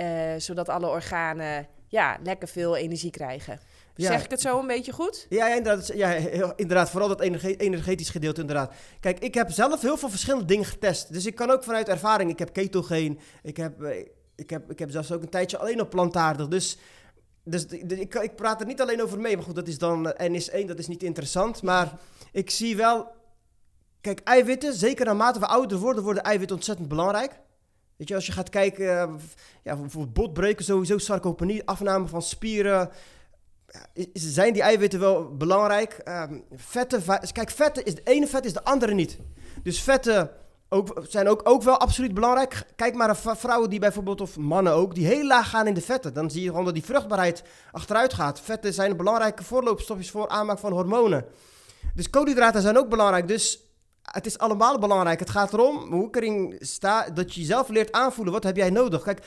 Uh, 0.00 0.06
zodat 0.36 0.68
alle 0.68 0.88
organen 0.88 1.66
ja, 1.88 2.18
lekker 2.22 2.48
veel 2.48 2.76
energie 2.76 3.10
krijgen. 3.10 3.60
Zeg 3.94 4.24
ik 4.24 4.30
het 4.30 4.40
zo 4.40 4.58
een 4.58 4.66
beetje 4.66 4.92
goed? 4.92 5.26
Ja, 5.28 5.48
ja, 5.48 5.56
inderdaad, 5.56 5.90
ja 5.94 6.12
inderdaad. 6.56 6.90
Vooral 6.90 7.08
dat 7.08 7.20
energetisch 7.20 8.10
gedeelte 8.10 8.40
inderdaad. 8.40 8.74
Kijk, 9.00 9.18
ik 9.18 9.34
heb 9.34 9.50
zelf 9.50 9.80
heel 9.80 9.96
veel 9.96 10.08
verschillende 10.08 10.44
dingen 10.44 10.64
getest. 10.64 11.12
Dus 11.12 11.26
ik 11.26 11.34
kan 11.34 11.50
ook 11.50 11.64
vanuit 11.64 11.88
ervaring... 11.88 12.30
Ik 12.30 12.38
heb 12.38 12.52
ketogeen, 12.52 13.18
ik 13.42 13.56
heb, 13.56 13.82
eh, 13.82 14.06
ik 14.38 14.50
heb, 14.50 14.70
ik 14.70 14.78
heb 14.78 14.90
zelfs 14.90 15.12
ook 15.12 15.22
een 15.22 15.28
tijdje 15.28 15.58
alleen 15.58 15.80
op 15.80 15.90
plantaardig. 15.90 16.48
Dus, 16.48 16.78
dus 17.44 17.66
ik, 17.66 18.14
ik 18.14 18.36
praat 18.36 18.60
er 18.60 18.66
niet 18.66 18.80
alleen 18.80 19.02
over 19.02 19.20
mee. 19.20 19.36
Maar 19.36 19.44
goed, 19.44 19.54
dat 19.54 19.68
is 19.68 19.78
dan 19.78 20.12
eh, 20.12 20.30
NS1, 20.30 20.66
dat 20.66 20.78
is 20.78 20.86
niet 20.86 21.02
interessant. 21.02 21.62
Maar 21.62 21.98
ik 22.32 22.50
zie 22.50 22.76
wel... 22.76 23.16
Kijk, 24.00 24.20
eiwitten, 24.20 24.74
zeker 24.74 25.04
naarmate 25.04 25.38
we 25.38 25.46
ouder 25.46 25.78
worden, 25.78 26.02
worden 26.02 26.22
eiwitten 26.22 26.56
ontzettend 26.56 26.88
belangrijk. 26.88 27.40
Weet 27.96 28.08
je, 28.08 28.14
als 28.14 28.26
je 28.26 28.32
gaat 28.32 28.48
kijken, 28.48 28.84
uh, 28.84 29.14
ja, 29.62 29.76
voor 29.86 30.08
botbreuken 30.08 30.64
sowieso, 30.64 30.98
sarcopenie, 30.98 31.66
afname 31.66 32.06
van 32.06 32.22
spieren, 32.22 32.90
zijn 34.12 34.52
die 34.52 34.62
eiwitten 34.62 35.00
wel 35.00 35.36
belangrijk. 35.36 36.00
Um, 36.04 36.44
vetten, 36.52 37.02
kijk, 37.32 37.50
vetten 37.50 37.84
is 37.84 37.94
de 37.94 38.02
ene 38.04 38.26
vet 38.26 38.44
is 38.44 38.52
de 38.52 38.64
andere 38.64 38.94
niet. 38.94 39.18
Dus 39.62 39.82
vetten 39.82 40.30
ook, 40.68 41.04
zijn 41.08 41.28
ook, 41.28 41.40
ook 41.44 41.62
wel 41.62 41.78
absoluut 41.78 42.14
belangrijk. 42.14 42.64
Kijk 42.76 42.94
maar 42.94 43.06
naar 43.06 43.36
vrouwen 43.36 43.70
die 43.70 43.78
bijvoorbeeld, 43.78 44.20
of 44.20 44.36
mannen 44.36 44.72
ook, 44.72 44.94
die 44.94 45.06
heel 45.06 45.26
laag 45.26 45.50
gaan 45.50 45.66
in 45.66 45.74
de 45.74 45.80
vetten. 45.80 46.14
Dan 46.14 46.30
zie 46.30 46.42
je 46.42 46.48
gewoon 46.48 46.64
dat 46.64 46.74
die 46.74 46.84
vruchtbaarheid 46.84 47.42
achteruit 47.72 48.14
gaat. 48.14 48.40
Vetten 48.40 48.74
zijn 48.74 48.96
belangrijke 48.96 49.44
voorloopstofjes 49.44 50.10
voor 50.10 50.28
aanmaak 50.28 50.58
van 50.58 50.72
hormonen. 50.72 51.24
Dus 51.94 52.10
koolhydraten 52.10 52.62
zijn 52.62 52.78
ook 52.78 52.88
belangrijk. 52.88 53.28
Dus 53.28 53.62
het 54.02 54.26
is 54.26 54.38
allemaal 54.38 54.78
belangrijk. 54.78 55.18
Het 55.18 55.30
gaat 55.30 55.52
erom 55.52 55.92
hoe 55.92 56.06
ik 56.06 56.16
erin 56.16 56.56
sta, 56.60 57.10
dat 57.10 57.34
je 57.34 57.40
jezelf 57.40 57.68
leert 57.68 57.92
aanvoelen. 57.92 58.32
Wat 58.32 58.44
heb 58.44 58.56
jij 58.56 58.70
nodig? 58.70 59.02
Kijk, 59.02 59.22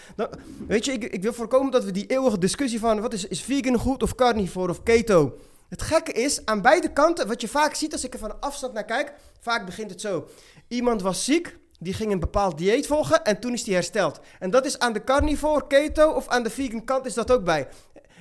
weet 0.68 0.86
je, 0.86 0.92
ik, 0.92 1.04
ik, 1.04 1.22
wil 1.22 1.34
voorkomen 1.34 1.72
dat 1.72 1.84
we 1.84 1.92
die 1.92 2.06
eeuwige 2.06 2.38
discussie 2.38 2.80
van... 2.80 3.02
wat 3.02 3.14
is, 3.14 3.28
is 3.28 3.42
vegan 3.42 3.78
goed 3.78 4.04
of 4.04 4.16
carnivore 4.16 4.72
of 4.72 4.84
keto? 4.84 5.38
Het 5.72 5.82
gekke 5.82 6.12
is, 6.12 6.46
aan 6.46 6.62
beide 6.62 6.94
kanten, 6.94 7.28
wat 7.28 7.42
je 7.42 7.48
vaak 7.48 7.76
ziet 7.76 7.92
als 7.94 8.04
ik 8.04 8.14
er 8.14 8.20
van 8.20 8.40
afstand 8.40 8.74
naar 8.74 8.86
kijk... 8.86 9.14
vaak 9.40 9.66
begint 9.66 9.90
het 9.90 10.02
zo. 10.02 10.28
Iemand 10.68 11.02
was 11.02 11.26
ziek, 11.26 11.58
die 11.80 11.94
ging 11.94 12.12
een 12.12 12.20
bepaald 12.20 12.58
dieet 12.58 12.88
volgen 12.88 13.24
en 13.24 13.40
toen 13.40 13.54
is 13.54 13.64
die 13.64 13.74
hersteld. 13.74 14.20
En 14.40 14.50
dat 14.50 14.66
is 14.66 14.80
aan 14.80 14.94
de 14.94 15.04
carnivore, 15.04 15.68
keto 15.68 16.12
of 16.12 16.28
aan 16.28 16.44
de 16.44 16.50
vegan 16.50 16.84
kant 16.84 17.06
is 17.06 17.14
dat 17.14 17.32
ook 17.32 17.44
bij. 17.44 17.68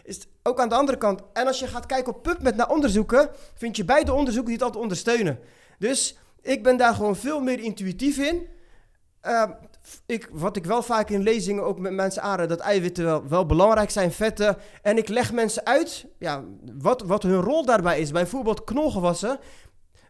Is 0.05 0.27
ook 0.43 0.61
aan 0.61 0.69
de 0.69 0.75
andere 0.75 0.99
kant. 0.99 1.23
En 1.33 1.47
als 1.47 1.59
je 1.59 1.67
gaat 1.67 1.87
kijken 1.87 2.15
op 2.15 2.23
PubMed 2.23 2.57
naar 2.57 2.71
onderzoeken... 2.71 3.31
vind 3.55 3.77
je 3.77 3.85
beide 3.85 4.13
onderzoeken 4.13 4.51
die 4.51 4.55
het 4.55 4.65
altijd 4.65 4.83
ondersteunen. 4.83 5.39
Dus 5.79 6.17
ik 6.43 6.63
ben 6.63 6.77
daar 6.77 6.95
gewoon 6.95 7.17
veel 7.17 7.41
meer 7.41 7.61
intuïtief 7.61 8.19
in. 8.19 8.47
Uh, 9.27 9.51
ik, 10.07 10.29
wat 10.33 10.57
ik 10.57 10.65
wel 10.65 10.83
vaak 10.83 11.11
in 11.11 11.23
lezingen 11.23 11.65
ook 11.65 11.79
met 11.79 11.93
mensen 11.93 12.23
aanraad, 12.23 12.49
dat 12.49 12.61
eiwitten 12.61 13.05
wel, 13.05 13.29
wel, 13.29 13.47
belangrijk 13.47 13.91
zijn, 13.91 14.13
vetten. 14.13 14.57
En 14.83 14.97
ik 14.97 15.09
leg 15.09 15.33
mensen 15.33 15.67
uit 15.67 16.07
ja, 16.19 16.45
wat, 16.79 17.03
wat 17.03 17.23
hun 17.23 17.41
rol 17.41 17.65
daarbij 17.65 18.01
is. 18.01 18.11
Bijvoorbeeld 18.11 18.65
knolgewassen. 18.65 19.39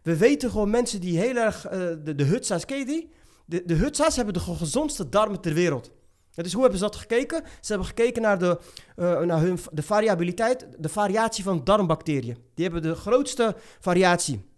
We 0.03 0.17
weten 0.17 0.51
gewoon 0.51 0.69
mensen 0.69 1.01
die 1.01 1.17
heel 1.17 1.35
erg, 1.35 1.65
uh, 1.65 1.71
de, 2.03 2.15
de 2.15 2.23
hutsa's, 2.23 2.65
ken 2.65 2.77
je 2.77 2.85
die? 2.85 3.09
De, 3.45 3.63
de 3.65 3.73
hutsa's 3.73 4.15
hebben 4.15 4.33
de 4.33 4.39
gezondste 4.39 5.09
darmen 5.09 5.41
ter 5.41 5.53
wereld. 5.53 5.91
Dus 6.35 6.53
hoe 6.53 6.61
hebben 6.61 6.79
ze 6.79 6.85
dat 6.85 6.95
gekeken? 6.95 7.43
Ze 7.59 7.71
hebben 7.71 7.87
gekeken 7.87 8.21
naar, 8.21 8.39
de, 8.39 8.59
uh, 8.95 9.19
naar 9.19 9.39
hun, 9.39 9.59
de 9.71 9.83
variabiliteit, 9.83 10.67
de 10.77 10.89
variatie 10.89 11.43
van 11.43 11.63
darmbacteriën. 11.63 12.37
Die 12.53 12.65
hebben 12.65 12.81
de 12.81 12.95
grootste 12.95 13.55
variatie. 13.79 14.50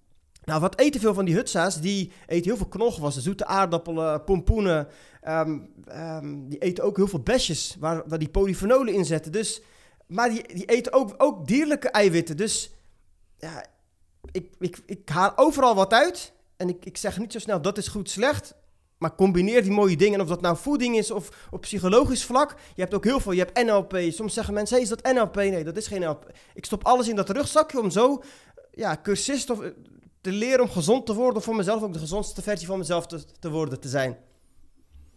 Nou, 0.46 0.62
wat 0.62 0.80
eten 0.80 1.02
veel 1.02 1.14
van 1.14 1.26
die 1.26 1.36
hutsa's? 1.36 1.82
Die 1.82 2.12
eten 2.28 2.46
heel 2.46 2.58
veel 2.58 2.68
knolgewassen, 2.68 3.22
zoete 3.22 3.46
aardappelen, 3.46 4.24
pompoenen. 4.24 4.88
Ehm, 5.22 5.60
ehm, 5.86 6.48
die 6.48 6.60
eten 6.60 6.84
ook 6.84 6.98
heel 6.98 7.08
veel 7.08 7.20
besjes, 7.20 7.76
waar, 7.80 8.04
waar 8.08 8.20
die 8.20 8.30
polyfenolen 8.30 8.94
in 8.94 9.06
zetten. 9.06 9.32
Dus, 9.32 9.62
maar 10.08 10.30
die, 10.30 10.54
die 10.54 10.66
eten 10.66 10.94
ook, 10.94 11.14
ook 11.18 11.48
dierlijke 11.48 11.90
eiwitten. 11.90 12.38
Dus 12.38 12.72
ja, 13.38 13.66
ik, 14.32 14.50
ik, 14.60 14.78
ik 14.86 15.10
haal 15.10 15.38
overal 15.38 15.76
wat 15.76 15.94
uit. 15.94 16.34
En 16.58 16.70
ik, 16.70 16.86
ik 16.86 16.98
zeg 16.98 17.20
niet 17.20 17.32
zo 17.32 17.40
snel 17.40 17.62
dat 17.62 17.78
is 17.78 17.88
goed, 17.88 18.10
slecht. 18.10 18.54
Maar 18.98 19.16
combineer 19.16 19.62
die 19.62 19.72
mooie 19.72 19.98
dingen. 19.98 20.14
En 20.14 20.22
of 20.22 20.28
dat 20.28 20.42
nou 20.42 20.58
voeding 20.58 20.98
is 20.98 21.12
of 21.12 21.48
op 21.52 21.62
psychologisch 21.62 22.26
vlak. 22.26 22.56
Je 22.76 22.82
hebt 22.82 22.94
ook 22.94 23.04
heel 23.04 23.20
veel. 23.20 23.32
Je 23.32 23.44
hebt 23.46 23.64
NLP. 23.66 23.98
Soms 24.10 24.34
zeggen 24.34 24.54
mensen: 24.54 24.76
hey, 24.76 24.84
is 24.84 24.90
dat 24.90 25.14
NLP? 25.14 25.36
Nee, 25.36 25.64
dat 25.64 25.78
is 25.78 25.88
geen 25.88 26.02
NLP. 26.02 26.32
Ik 26.54 26.66
stop 26.66 26.84
alles 26.86 27.08
in 27.08 27.16
dat 27.16 27.30
rugzakje 27.30 27.80
om 27.80 27.90
zo 27.90 28.24
ja, 28.72 29.00
cursist 29.04 29.50
of 29.50 29.60
te 30.24 30.32
leren 30.32 30.62
om 30.62 30.70
gezond 30.70 31.06
te 31.06 31.14
worden, 31.14 31.42
voor 31.42 31.56
mezelf 31.56 31.84
ook 31.84 31.94
de 31.94 32.00
gezondste 32.00 32.42
versie 32.42 32.68
van 32.68 32.78
mezelf 32.78 33.08
te, 33.08 33.24
te 33.40 33.50
worden, 33.50 33.80
te 33.80 33.88
zijn. 33.88 34.18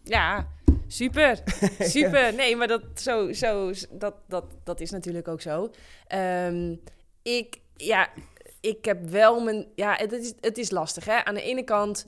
Ja, 0.03 0.47
super. 0.87 1.43
Super. 1.79 2.33
Nee, 2.33 2.55
maar 2.55 2.67
dat, 2.67 2.81
zo, 2.95 3.33
zo, 3.33 3.71
dat, 3.91 4.13
dat, 4.27 4.45
dat 4.63 4.79
is 4.79 4.91
natuurlijk 4.91 5.27
ook 5.27 5.41
zo. 5.41 5.71
Ehm, 6.07 6.75
ik, 7.21 7.59
ja, 7.75 8.09
ik 8.61 8.85
heb 8.85 9.09
wel 9.09 9.39
mijn. 9.43 9.67
Ja, 9.75 9.95
het 9.95 10.11
is, 10.11 10.33
het 10.39 10.57
is 10.57 10.71
lastig. 10.71 11.05
Hè? 11.05 11.25
Aan 11.25 11.35
de 11.35 11.41
ene 11.41 11.63
kant 11.63 12.05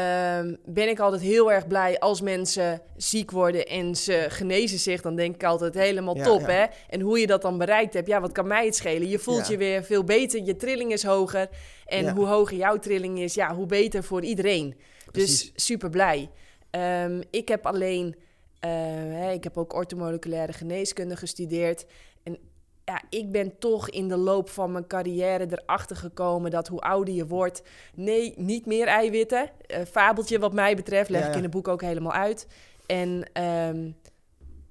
ehm, 0.00 0.54
ben 0.64 0.88
ik 0.88 0.98
altijd 1.00 1.22
heel 1.22 1.52
erg 1.52 1.66
blij 1.66 1.98
als 1.98 2.20
mensen 2.20 2.82
ziek 2.96 3.30
worden 3.30 3.66
en 3.66 3.94
ze 3.96 4.26
genezen 4.28 4.78
zich. 4.78 5.00
Dan 5.02 5.16
denk 5.16 5.34
ik 5.34 5.44
altijd 5.44 5.74
helemaal 5.74 6.16
Ja, 6.16 6.22
top, 6.24 6.40
ja. 6.40 6.46
hè? 6.50 6.64
En 6.88 7.00
hoe 7.00 7.18
je 7.18 7.26
dat 7.26 7.42
dan 7.42 7.58
bereikt 7.58 7.94
hebt, 7.94 8.06
ja, 8.06 8.20
wat 8.20 8.32
kan 8.32 8.46
mij 8.46 8.64
het 8.64 8.76
schelen? 8.76 9.08
Je 9.08 9.18
voelt 9.18 9.46
Ja. 9.46 9.52
je 9.52 9.56
weer 9.58 9.84
veel 9.84 10.04
beter, 10.04 10.42
je 10.42 10.56
trilling 10.56 10.92
is 10.92 11.02
hoger. 11.04 11.48
En 11.86 12.08
hoe 12.08 12.26
hoger 12.26 12.56
jouw 12.56 12.78
trilling 12.78 13.18
is, 13.20 13.34
ja, 13.34 13.54
hoe 13.54 13.66
beter 13.66 14.04
voor 14.04 14.22
iedereen. 14.22 14.76
Precies. 15.12 15.52
Dus 15.52 15.64
super 15.66 15.90
blij. 15.90 16.30
Ehm, 16.70 17.22
ik 17.30 17.48
heb 17.48 17.66
alleen, 17.66 18.16
eh, 18.60 19.32
ik 19.32 19.44
heb 19.44 19.58
ook 19.58 19.74
orthomoleculaire 19.74 20.52
geneeskunde 20.52 21.16
gestudeerd. 21.16 21.86
En 22.22 22.38
ja, 22.86 23.02
ik 23.08 23.32
ben 23.32 23.58
toch 23.58 23.90
in 23.90 24.08
de 24.08 24.16
loop 24.16 24.48
van 24.48 24.72
mijn 24.72 24.86
carrière 24.86 25.46
erachter 25.50 25.96
gekomen 25.96 26.50
dat 26.50 26.68
hoe 26.68 26.80
ouder 26.80 27.14
je 27.14 27.26
wordt, 27.26 27.62
nee, 27.94 28.34
niet 28.36 28.66
meer 28.66 28.86
eiwitten. 28.86 29.50
Eh, 29.66 29.80
fabeltje 29.90 30.38
wat 30.38 30.52
mij 30.52 30.76
betreft, 30.76 31.10
leg 31.10 31.22
Ja, 31.22 31.28
ik 31.28 31.34
in 31.34 31.42
het 31.42 31.50
boek 31.50 31.68
ook 31.68 31.80
helemaal 31.80 32.12
uit. 32.12 32.46
En, 32.86 33.30
ehm, 33.32 33.90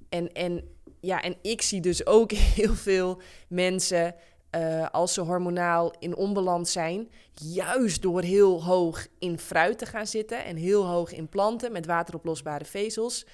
en, 0.09 0.33
en, 0.33 0.67
ja, 0.99 1.21
en 1.21 1.35
ik 1.41 1.61
zie 1.61 1.81
dus 1.81 2.05
ook 2.05 2.31
heel 2.55 2.73
veel 2.73 3.21
mensen, 3.47 4.15
eh, 4.49 4.89
als 4.91 5.13
ze 5.13 5.21
hormonaal 5.21 5.93
in 5.99 6.15
onbalans 6.15 6.71
zijn, 6.71 7.09
juist 7.33 8.01
door 8.01 8.21
heel 8.21 8.63
hoog 8.63 9.07
in 9.19 9.39
fruit 9.39 9.77
te 9.77 9.85
gaan 9.85 10.07
zitten 10.07 10.45
en 10.45 10.55
heel 10.55 10.85
hoog 10.85 11.13
in 11.13 11.29
planten 11.29 11.71
met 11.71 11.85
wateroplosbare 11.85 12.65
vezels. 12.65 13.25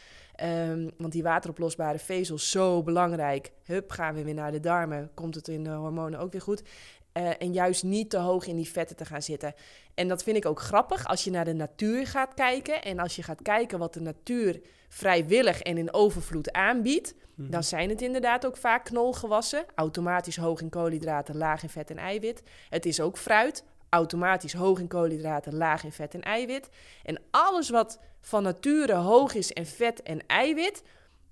Ehm, 0.41 0.89
want 0.97 1.11
die 1.11 1.23
wateroplosbare 1.23 1.99
vezels 1.99 2.51
zo 2.51 2.83
belangrijk. 2.83 3.51
Hup, 3.63 3.91
gaan 3.91 4.13
we 4.13 4.23
weer 4.23 4.33
naar 4.33 4.51
de 4.51 4.59
darmen. 4.59 5.11
Komt 5.13 5.35
het 5.35 5.47
in 5.47 5.63
de 5.63 5.69
hormonen 5.69 6.19
ook 6.19 6.31
weer 6.31 6.41
goed. 6.41 6.63
Eh, 7.11 7.29
en 7.37 7.53
juist 7.53 7.83
niet 7.83 8.09
te 8.09 8.17
hoog 8.17 8.47
in 8.47 8.55
die 8.55 8.69
vetten 8.69 8.95
te 8.95 9.05
gaan 9.05 9.21
zitten. 9.21 9.53
En 9.93 10.07
dat 10.07 10.23
vind 10.23 10.37
ik 10.37 10.45
ook 10.45 10.59
grappig 10.59 11.05
als 11.05 11.23
je 11.23 11.31
naar 11.31 11.45
de 11.45 11.53
natuur 11.53 12.07
gaat 12.07 12.33
kijken. 12.33 12.81
En 12.81 12.99
als 12.99 13.15
je 13.15 13.23
gaat 13.23 13.41
kijken 13.41 13.79
wat 13.79 13.93
de 13.93 14.01
natuur 14.01 14.61
vrijwillig 14.89 15.61
en 15.61 15.77
in 15.77 15.93
overvloed 15.93 16.51
aanbiedt. 16.51 17.15
Mhm. 17.35 17.49
Dan 17.49 17.63
zijn 17.63 17.89
het 17.89 18.01
inderdaad 18.01 18.45
ook 18.45 18.57
vaak 18.57 18.85
knolgewassen. 18.85 19.65
Automatisch 19.75 20.37
hoog 20.37 20.61
in 20.61 20.69
koolhydraten, 20.69 21.37
laag 21.37 21.63
in 21.63 21.69
vet 21.69 21.89
en 21.89 21.97
eiwit. 21.97 22.43
Het 22.69 22.85
is 22.85 22.99
ook 22.99 23.17
fruit. 23.17 23.63
Automatisch 23.95 24.53
hoog 24.53 24.79
in 24.79 24.87
koolhydraten, 24.87 25.55
laag 25.55 25.83
in 25.83 25.91
vet 25.91 26.13
en 26.13 26.21
eiwit. 26.21 26.69
En 27.03 27.21
alles 27.31 27.69
wat 27.69 27.99
van 28.21 28.43
nature 28.43 28.93
hoog 28.93 29.33
is 29.33 29.51
in 29.51 29.65
vet 29.65 30.01
en 30.01 30.25
eiwit, 30.27 30.83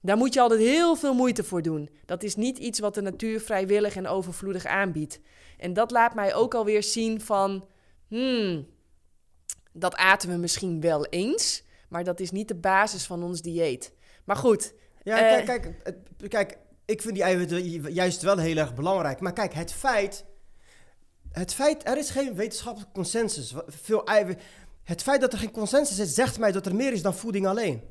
daar 0.01 0.17
moet 0.17 0.33
je 0.33 0.41
altijd 0.41 0.59
heel 0.59 0.95
veel 0.95 1.13
moeite 1.13 1.43
voor 1.43 1.61
doen. 1.61 1.89
Dat 2.05 2.23
is 2.23 2.35
niet 2.35 2.57
iets 2.57 2.79
wat 2.79 2.93
de 2.93 3.01
natuur 3.01 3.39
vrijwillig 3.41 3.95
en 3.95 4.07
overvloedig 4.07 4.65
aanbiedt. 4.65 5.19
En 5.57 5.73
dat 5.73 5.91
laat 5.91 6.15
mij 6.15 6.33
ook 6.35 6.53
alweer 6.53 6.83
zien 6.83 7.21
van, 7.21 7.67
hmm, 8.07 8.67
dat 9.73 9.95
aten 9.95 10.29
we 10.29 10.35
misschien 10.35 10.81
wel 10.81 11.05
eens, 11.05 11.63
maar 11.89 12.03
dat 12.03 12.19
is 12.19 12.31
niet 12.31 12.47
de 12.47 12.55
basis 12.55 13.05
van 13.05 13.23
ons 13.23 13.41
dieet. 13.41 13.93
Maar 14.25 14.35
goed, 14.35 14.73
Ja, 15.03 15.17
Eh. 15.37 15.45
kijk, 15.45 15.61
kijk, 15.61 16.29
kijk, 16.29 16.57
ik 16.85 17.01
vind 17.01 17.13
die 17.13 17.23
eiwitten 17.23 17.69
ju- 17.69 17.89
juist 17.89 18.21
wel 18.21 18.37
heel 18.37 18.57
erg 18.57 18.73
belangrijk. 18.73 19.19
Maar 19.19 19.33
kijk, 19.33 19.53
het 19.53 19.71
feit, 19.73 20.25
het 21.31 21.53
feit, 21.53 21.87
er 21.87 21.97
is 21.97 22.09
geen 22.09 22.35
wetenschappelijke 22.35 22.93
consensus. 22.93 23.53
Veel 23.67 24.03
het 24.83 25.01
feit 25.01 25.21
dat 25.21 25.33
er 25.33 25.39
geen 25.39 25.51
consensus 25.51 25.99
is, 25.99 26.13
zegt 26.13 26.39
mij 26.39 26.51
dat 26.51 26.65
er 26.65 26.75
meer 26.75 26.93
is 26.93 27.01
dan 27.01 27.15
voeding 27.15 27.47
alleen. 27.47 27.81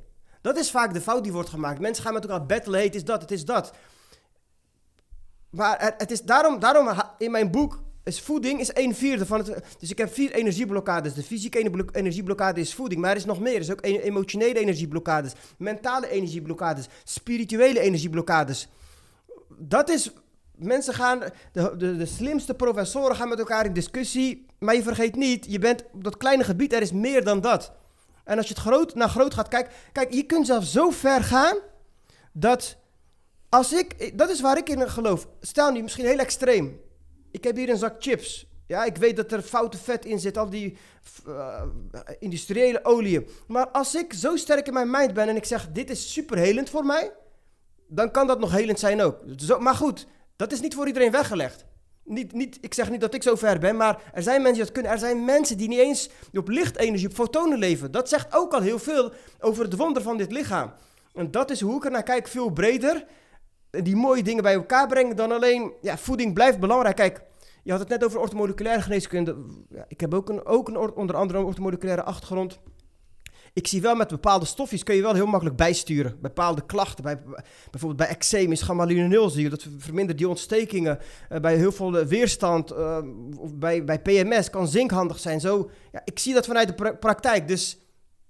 Dat 0.40 0.56
is 0.56 0.70
vaak 0.70 0.92
de 0.92 1.00
fout 1.00 1.22
die 1.22 1.32
wordt 1.32 1.48
gemaakt. 1.48 1.80
Mensen 1.80 2.04
gaan 2.04 2.12
met 2.12 2.22
elkaar 2.22 2.46
battelen, 2.46 2.82
het 2.82 2.94
is 2.94 3.04
dat, 3.04 3.20
het 3.20 3.30
is 3.30 3.44
dat. 3.44 3.72
Maar 5.50 5.94
het, 5.96 6.10
is 6.10 6.22
daarom, 6.22 6.58
daarom 6.60 7.02
in 7.18 7.30
mijn 7.30 7.50
boek 7.50 7.82
is 8.04 8.20
voeding 8.20 8.60
is 8.60 8.70
een 8.72 8.94
vierde 8.94 9.26
van 9.26 9.38
het. 9.38 9.64
Dus 9.78 9.90
ik 9.90 9.98
heb 9.98 10.12
vier 10.12 10.32
energieblokkades. 10.32 11.14
De 11.14 11.22
fysieke 11.22 11.58
ene- 11.58 11.70
blo- 11.70 11.92
energieblokkade 11.92 12.60
is 12.60 12.74
voeding, 12.74 13.00
maar 13.00 13.10
er 13.10 13.16
is 13.16 13.24
nog 13.24 13.40
meer. 13.40 13.54
Er 13.54 13.60
is 13.60 13.70
ook 13.70 13.84
e- 13.84 13.98
emotionele 13.98 14.58
energieblokkades, 14.58 15.32
mentale 15.58 16.08
energieblokkades, 16.08 16.86
spirituele 17.04 17.80
energieblokkades. 17.80 18.68
Dat 19.58 19.88
is. 19.90 20.12
Mensen 20.58 20.94
gaan, 20.94 21.22
de, 21.52 21.76
de, 21.76 21.96
de 21.96 22.06
slimste 22.06 22.54
professoren 22.54 23.16
gaan 23.16 23.28
met 23.28 23.38
elkaar 23.38 23.64
in 23.64 23.72
discussie. 23.72 24.46
Maar 24.58 24.74
je 24.74 24.82
vergeet 24.82 25.16
niet, 25.16 25.46
je 25.48 25.58
bent 25.58 25.84
op 25.92 26.04
dat 26.04 26.16
kleine 26.16 26.44
gebied, 26.44 26.72
er 26.72 26.82
is 26.82 26.92
meer 26.92 27.24
dan 27.24 27.40
dat. 27.40 27.72
En 28.24 28.36
als 28.36 28.48
je 28.48 28.54
het 28.54 28.62
groot 28.62 28.94
naar 28.94 29.08
groot 29.08 29.34
gaat 29.34 29.48
kijken. 29.48 29.72
Kijk, 29.92 30.12
je 30.12 30.22
kunt 30.22 30.46
zelfs 30.46 30.72
zo 30.72 30.90
ver 30.90 31.22
gaan 31.22 31.56
dat 32.32 32.76
als 33.48 33.72
ik, 33.72 34.18
dat 34.18 34.30
is 34.30 34.40
waar 34.40 34.56
ik 34.56 34.68
in 34.68 34.90
geloof. 34.90 35.28
Stel 35.40 35.70
nu, 35.72 35.82
misschien 35.82 36.04
heel 36.04 36.18
extreem. 36.18 36.80
Ik 37.30 37.44
heb 37.44 37.56
hier 37.56 37.68
een 37.68 37.76
zak 37.76 37.94
chips. 37.98 38.46
Ja, 38.66 38.84
ik 38.84 38.96
weet 38.96 39.16
dat 39.16 39.32
er 39.32 39.42
foute 39.42 39.78
vet 39.78 40.04
in 40.04 40.18
zit, 40.18 40.38
al 40.38 40.50
die 40.50 40.76
eh, 41.26 41.62
industriële 42.18 42.84
oliën. 42.84 43.28
Maar 43.46 43.68
als 43.68 43.94
ik 43.94 44.12
zo 44.12 44.36
sterk 44.36 44.66
in 44.66 44.72
mijn 44.72 44.90
mind 44.90 45.14
ben 45.14 45.28
en 45.28 45.36
ik 45.36 45.44
zeg, 45.44 45.68
dit 45.72 45.90
is 45.90 46.12
superhelend 46.12 46.70
voor 46.70 46.84
mij, 46.84 47.12
dan 47.86 48.10
kan 48.10 48.26
dat 48.26 48.38
nog 48.38 48.52
helend 48.52 48.78
zijn 48.78 49.00
ook. 49.00 49.20
Zo, 49.36 49.58
maar 49.58 49.74
goed, 49.74 50.06
dat 50.38 50.52
is 50.52 50.60
niet 50.60 50.74
voor 50.74 50.86
iedereen 50.86 51.10
weggelegd. 51.10 51.64
Niet, 52.04 52.32
niet, 52.32 52.58
ik 52.60 52.74
zeg 52.74 52.90
niet 52.90 53.00
dat 53.00 53.14
ik 53.14 53.22
zo 53.22 53.34
ver 53.34 53.58
ben, 53.58 53.76
maar 53.76 54.02
er 54.12 54.22
zijn 54.22 54.42
mensen 54.42 54.54
die 54.54 54.64
dat 54.64 54.72
kunnen. 54.72 54.92
Er 54.92 54.98
zijn 54.98 55.24
mensen 55.24 55.56
die 55.56 55.68
niet 55.68 55.78
eens 55.78 56.10
op 56.32 56.48
lichtenergie, 56.48 57.08
op 57.08 57.14
fotonen 57.14 57.58
leven. 57.58 57.90
Dat 57.90 58.08
zegt 58.08 58.34
ook 58.34 58.52
al 58.52 58.60
heel 58.60 58.78
veel 58.78 59.12
over 59.40 59.64
het 59.64 59.76
wonder 59.76 60.02
van 60.02 60.16
dit 60.16 60.32
lichaam. 60.32 60.72
En 61.14 61.30
dat 61.30 61.50
is 61.50 61.60
hoe 61.60 61.76
ik 61.76 61.84
er 61.84 61.90
naar 61.90 62.02
kijk, 62.02 62.28
veel 62.28 62.50
breder. 62.50 63.04
Die 63.70 63.96
mooie 63.96 64.22
dingen 64.22 64.42
bij 64.42 64.54
elkaar 64.54 64.86
brengen 64.86 65.16
dan 65.16 65.32
alleen... 65.32 65.72
Ja, 65.80 65.98
voeding 65.98 66.34
blijft 66.34 66.60
belangrijk. 66.60 66.96
Kijk, 66.96 67.22
je 67.62 67.70
had 67.70 67.80
het 67.80 67.88
net 67.88 68.04
over 68.04 68.20
orthomoleculaire 68.20 68.82
geneeskunde. 68.82 69.36
Ik 69.88 70.00
heb 70.00 70.14
ook, 70.14 70.28
een, 70.28 70.44
ook 70.44 70.68
een, 70.68 70.76
onder 70.76 71.16
andere 71.16 71.38
een 71.38 71.44
orthomoleculaire 71.44 72.02
achtergrond. 72.02 72.58
Ik 73.52 73.66
zie 73.66 73.80
wel 73.80 73.94
met 73.94 74.08
bepaalde 74.08 74.44
stofjes 74.46 74.82
kun 74.82 74.94
je 74.94 75.02
wel 75.02 75.14
heel 75.14 75.26
makkelijk 75.26 75.56
bijsturen. 75.56 76.18
Bepaalde 76.20 76.66
klachten, 76.66 77.04
bij, 77.04 77.18
bijvoorbeeld 77.70 77.96
bij 78.08 78.08
eczeem 78.16 78.52
is 78.52 78.62
gamma-linoleuzie. 78.62 79.48
Dat 79.48 79.66
vermindert 79.78 80.18
die 80.18 80.28
ontstekingen. 80.28 80.98
Eh, 81.28 81.40
bij 81.40 81.56
heel 81.56 81.72
veel 81.72 81.98
eh, 81.98 82.06
weerstand, 82.06 82.70
eh, 82.70 82.98
of 83.36 83.54
bij, 83.54 83.84
bij 83.84 84.00
PMS 84.00 84.50
kan 84.50 84.68
zink 84.68 84.90
handig 84.90 85.18
zijn. 85.18 85.40
Zo, 85.40 85.70
ja, 85.92 86.02
ik 86.04 86.18
zie 86.18 86.34
dat 86.34 86.46
vanuit 86.46 86.68
de 86.68 86.74
pra- 86.74 86.92
praktijk. 86.94 87.48
Dus 87.48 87.78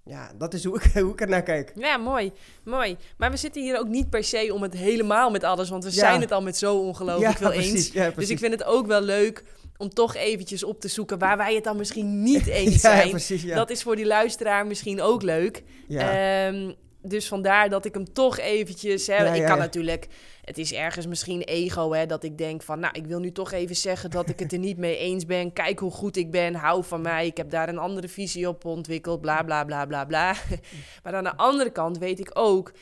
ja, 0.04 0.30
dat 0.38 0.54
is 0.54 0.64
hoe 0.64 0.76
ik, 0.82 0.92
hoe 1.02 1.12
ik 1.12 1.20
er 1.20 1.28
naar 1.28 1.42
kijk. 1.42 1.72
Ja, 1.74 1.96
mooi, 1.96 2.32
mooi. 2.64 2.96
Maar 3.16 3.30
we 3.30 3.36
zitten 3.36 3.62
hier 3.62 3.78
ook 3.78 3.88
niet 3.88 4.10
per 4.10 4.24
se 4.24 4.50
om 4.54 4.62
het 4.62 4.74
helemaal 4.74 5.30
met 5.30 5.44
alles, 5.44 5.68
want 5.68 5.84
we 5.84 5.90
Ja. 5.90 5.96
zijn 5.96 6.20
het 6.20 6.32
al 6.32 6.42
met 6.42 6.56
zo 6.56 6.76
ongelooflijk 6.78 7.36
veel 7.38 7.50
precies, 7.60 7.72
eens. 7.72 7.92
Ja, 7.92 8.10
Dus 8.10 8.30
ik 8.30 8.38
vind 8.38 8.52
het 8.52 8.64
ook 8.64 8.86
wel 8.86 9.00
leuk 9.00 9.44
om 9.78 9.88
toch 9.88 10.14
eventjes 10.14 10.64
op 10.64 10.80
te 10.80 10.88
zoeken 10.88 11.18
waar 11.18 11.36
wij 11.36 11.54
het 11.54 11.64
dan 11.64 11.76
misschien 11.76 12.22
niet 12.22 12.46
eens 12.60 12.72
ja, 12.72 12.78
zijn. 12.78 13.10
precies. 13.10 13.42
Ja. 13.42 13.54
Dat 13.54 13.70
is 13.70 13.82
voor 13.82 13.96
die 13.96 14.06
luisteraar 14.06 14.66
misschien 14.66 15.02
ook 15.02 15.22
leuk. 15.22 15.62
ja. 15.88 16.46
Ehm, 16.46 16.72
dus 17.02 17.28
vandaar 17.28 17.68
dat 17.68 17.84
ik 17.84 17.94
hem 17.94 18.12
toch 18.12 18.38
eventjes... 18.38 19.06
Hè, 19.06 19.16
Ja, 19.16 19.32
ik 19.32 19.44
kan 19.44 19.58
natuurlijk... 19.58 20.06
Het 20.44 20.58
is 20.58 20.72
ergens 20.72 21.06
misschien 21.06 21.42
ego, 21.42 21.92
hè, 21.92 22.06
dat 22.06 22.22
ik 22.22 22.38
denk 22.38 22.62
van... 22.62 22.80
Nou, 22.80 22.94
ik 22.98 23.06
wil 23.06 23.18
nu 23.18 23.32
toch 23.32 23.52
even 23.52 23.76
zeggen 23.76 24.10
dat 24.10 24.28
ik 24.28 24.38
het 24.38 24.52
er 24.52 24.58
niet 24.58 24.76
mee 24.76 24.96
eens 24.96 25.26
ben. 25.26 25.52
Kijk 25.52 25.78
hoe 25.78 25.90
goed 25.90 26.16
ik 26.16 26.30
ben, 26.30 26.54
hou 26.54 26.84
van 26.84 27.00
mij. 27.00 27.26
Ik 27.26 27.36
heb 27.36 27.50
daar 27.50 27.68
een 27.68 27.78
andere 27.78 28.08
visie 28.08 28.48
op 28.48 28.64
ontwikkeld, 28.64 29.20
bla, 29.20 29.42
bla, 29.42 29.64
bla, 29.64 29.86
bla, 29.86 30.04
bla. 30.04 30.34
Maar 31.02 31.14
aan 31.14 31.24
de 31.24 31.36
andere 31.36 31.70
kant 31.70 31.98
weet 31.98 32.20
ik 32.20 32.30
ook... 32.32 32.72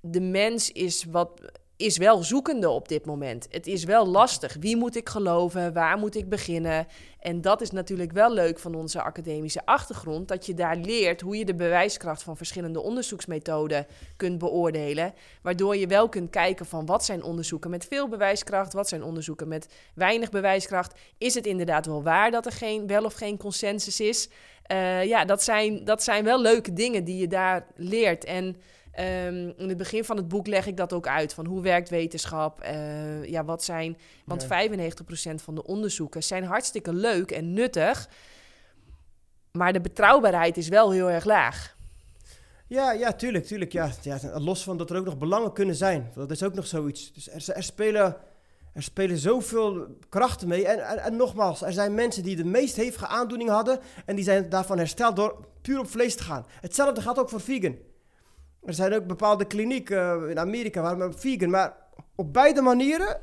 De 0.00 0.20
mens 0.20 0.72
is 0.72 1.04
wat 1.04 1.40
is 1.76 1.96
wel 1.96 2.22
zoekende 2.22 2.70
op 2.70 2.88
dit 2.88 3.06
moment. 3.06 3.46
Het 3.50 3.66
is 3.66 3.84
wel 3.84 4.06
lastig. 4.06 4.56
Wie 4.60 4.76
moet 4.76 4.96
ik 4.96 5.08
geloven? 5.08 5.72
Waar 5.72 5.98
moet 5.98 6.16
ik 6.16 6.28
beginnen? 6.28 6.86
En 7.20 7.40
dat 7.40 7.60
is 7.60 7.70
natuurlijk 7.70 8.12
wel 8.12 8.32
leuk 8.32 8.58
van 8.58 8.74
onze 8.74 9.02
academische 9.02 9.66
achtergrond, 9.66 10.28
dat 10.28 10.46
je 10.46 10.54
daar 10.54 10.76
leert 10.76 11.20
hoe 11.20 11.36
je 11.36 11.44
de 11.44 11.54
bewijskracht 11.54 12.22
van 12.22 12.36
verschillende 12.36 12.80
onderzoeksmethoden 12.80 13.86
kunt 14.16 14.38
beoordelen, 14.38 15.14
waardoor 15.42 15.76
je 15.76 15.86
wel 15.86 16.08
kunt 16.08 16.30
kijken 16.30 16.66
van 16.66 16.86
wat 16.86 17.04
zijn 17.04 17.22
onderzoeken 17.22 17.70
met 17.70 17.86
veel 17.90 18.08
bewijskracht, 18.08 18.72
wat 18.72 18.88
zijn 18.88 19.02
onderzoeken 19.02 19.48
met 19.48 19.68
weinig 19.94 20.30
bewijskracht. 20.30 20.98
Is 21.18 21.34
het 21.34 21.46
inderdaad 21.46 21.86
wel 21.86 22.02
waar 22.02 22.30
dat 22.30 22.46
er 22.46 22.52
geen, 22.52 22.86
wel 22.86 23.04
of 23.04 23.14
geen 23.14 23.36
consensus 23.36 24.00
is? 24.00 24.28
Eh, 24.62 25.04
ja, 25.04 25.24
dat 25.24 25.42
zijn, 25.42 25.84
dat 25.84 26.02
zijn 26.02 26.24
wel 26.24 26.40
leuke 26.40 26.72
dingen 26.72 27.04
die 27.04 27.16
je 27.16 27.28
daar 27.28 27.66
leert. 27.74 28.24
En 28.24 28.56
Ehm, 28.96 29.52
in 29.56 29.68
het 29.68 29.76
begin 29.76 30.04
van 30.04 30.16
het 30.16 30.28
boek 30.28 30.46
leg 30.46 30.66
ik 30.66 30.76
dat 30.76 30.92
ook 30.92 31.06
uit. 31.06 31.34
Van 31.34 31.46
hoe 31.46 31.62
werkt 31.62 31.88
wetenschap? 31.88 32.60
Eh, 32.60 33.24
ja, 33.24 33.44
wat 33.44 33.64
zijn. 33.64 33.98
Want 34.24 34.42
Ja. 34.42 34.48
95% 34.48 35.42
van 35.42 35.54
de 35.54 35.64
onderzoeken 35.64 36.22
zijn 36.22 36.44
hartstikke 36.44 36.92
leuk 36.92 37.30
en 37.30 37.52
nuttig. 37.52 38.08
Maar 39.52 39.72
de 39.72 39.80
betrouwbaarheid 39.80 40.56
is 40.56 40.68
wel 40.68 40.90
heel 40.90 41.10
erg 41.10 41.24
laag. 41.24 41.76
Ja, 42.66 42.92
ja, 42.92 43.12
tuurlijk, 43.12 43.44
tuurlijk. 43.44 43.72
Ja, 43.72 43.90
ja, 44.02 44.18
los 44.40 44.62
van 44.62 44.76
dat 44.76 44.90
er 44.90 44.96
ook 44.96 45.04
nog 45.04 45.18
belangen 45.18 45.52
kunnen 45.52 45.74
zijn. 45.74 46.10
Dat 46.14 46.30
is 46.30 46.42
ook 46.42 46.54
nog 46.54 46.66
zoiets. 46.66 47.12
Dus 47.12 47.30
er, 47.30 47.56
er, 47.56 47.62
spelen, 47.62 48.16
er 48.72 48.82
spelen 48.82 49.18
zoveel 49.18 49.86
krachten 50.08 50.48
mee. 50.48 50.66
En, 50.66 50.88
en, 50.88 50.98
en 50.98 51.16
nogmaals, 51.16 51.62
er 51.62 51.72
zijn 51.72 51.94
mensen 51.94 52.22
die 52.22 52.36
de 52.36 52.44
meest 52.44 52.76
hevige 52.76 53.06
aandoening 53.06 53.50
hadden... 53.50 53.78
en 54.06 54.16
die 54.16 54.24
zijn 54.24 54.48
daarvan 54.48 54.78
hersteld 54.78 55.16
door 55.16 55.46
puur 55.62 55.78
op 55.78 55.90
vlees 55.90 56.16
te 56.16 56.22
gaan. 56.22 56.46
Hetzelfde 56.60 57.00
gaat 57.02 57.18
ook 57.18 57.28
voor 57.28 57.40
vegan. 57.40 57.76
Er 58.66 58.74
zijn 58.74 58.94
ook 58.94 59.06
bepaalde 59.06 59.44
klinieken 59.44 60.22
eh, 60.22 60.30
in 60.30 60.38
Amerika 60.38 60.82
waar 60.82 60.96
men 60.96 61.18
vegan... 61.18 61.50
maar 61.50 61.76
op 62.14 62.32
beide 62.32 62.60
manieren 62.60 63.20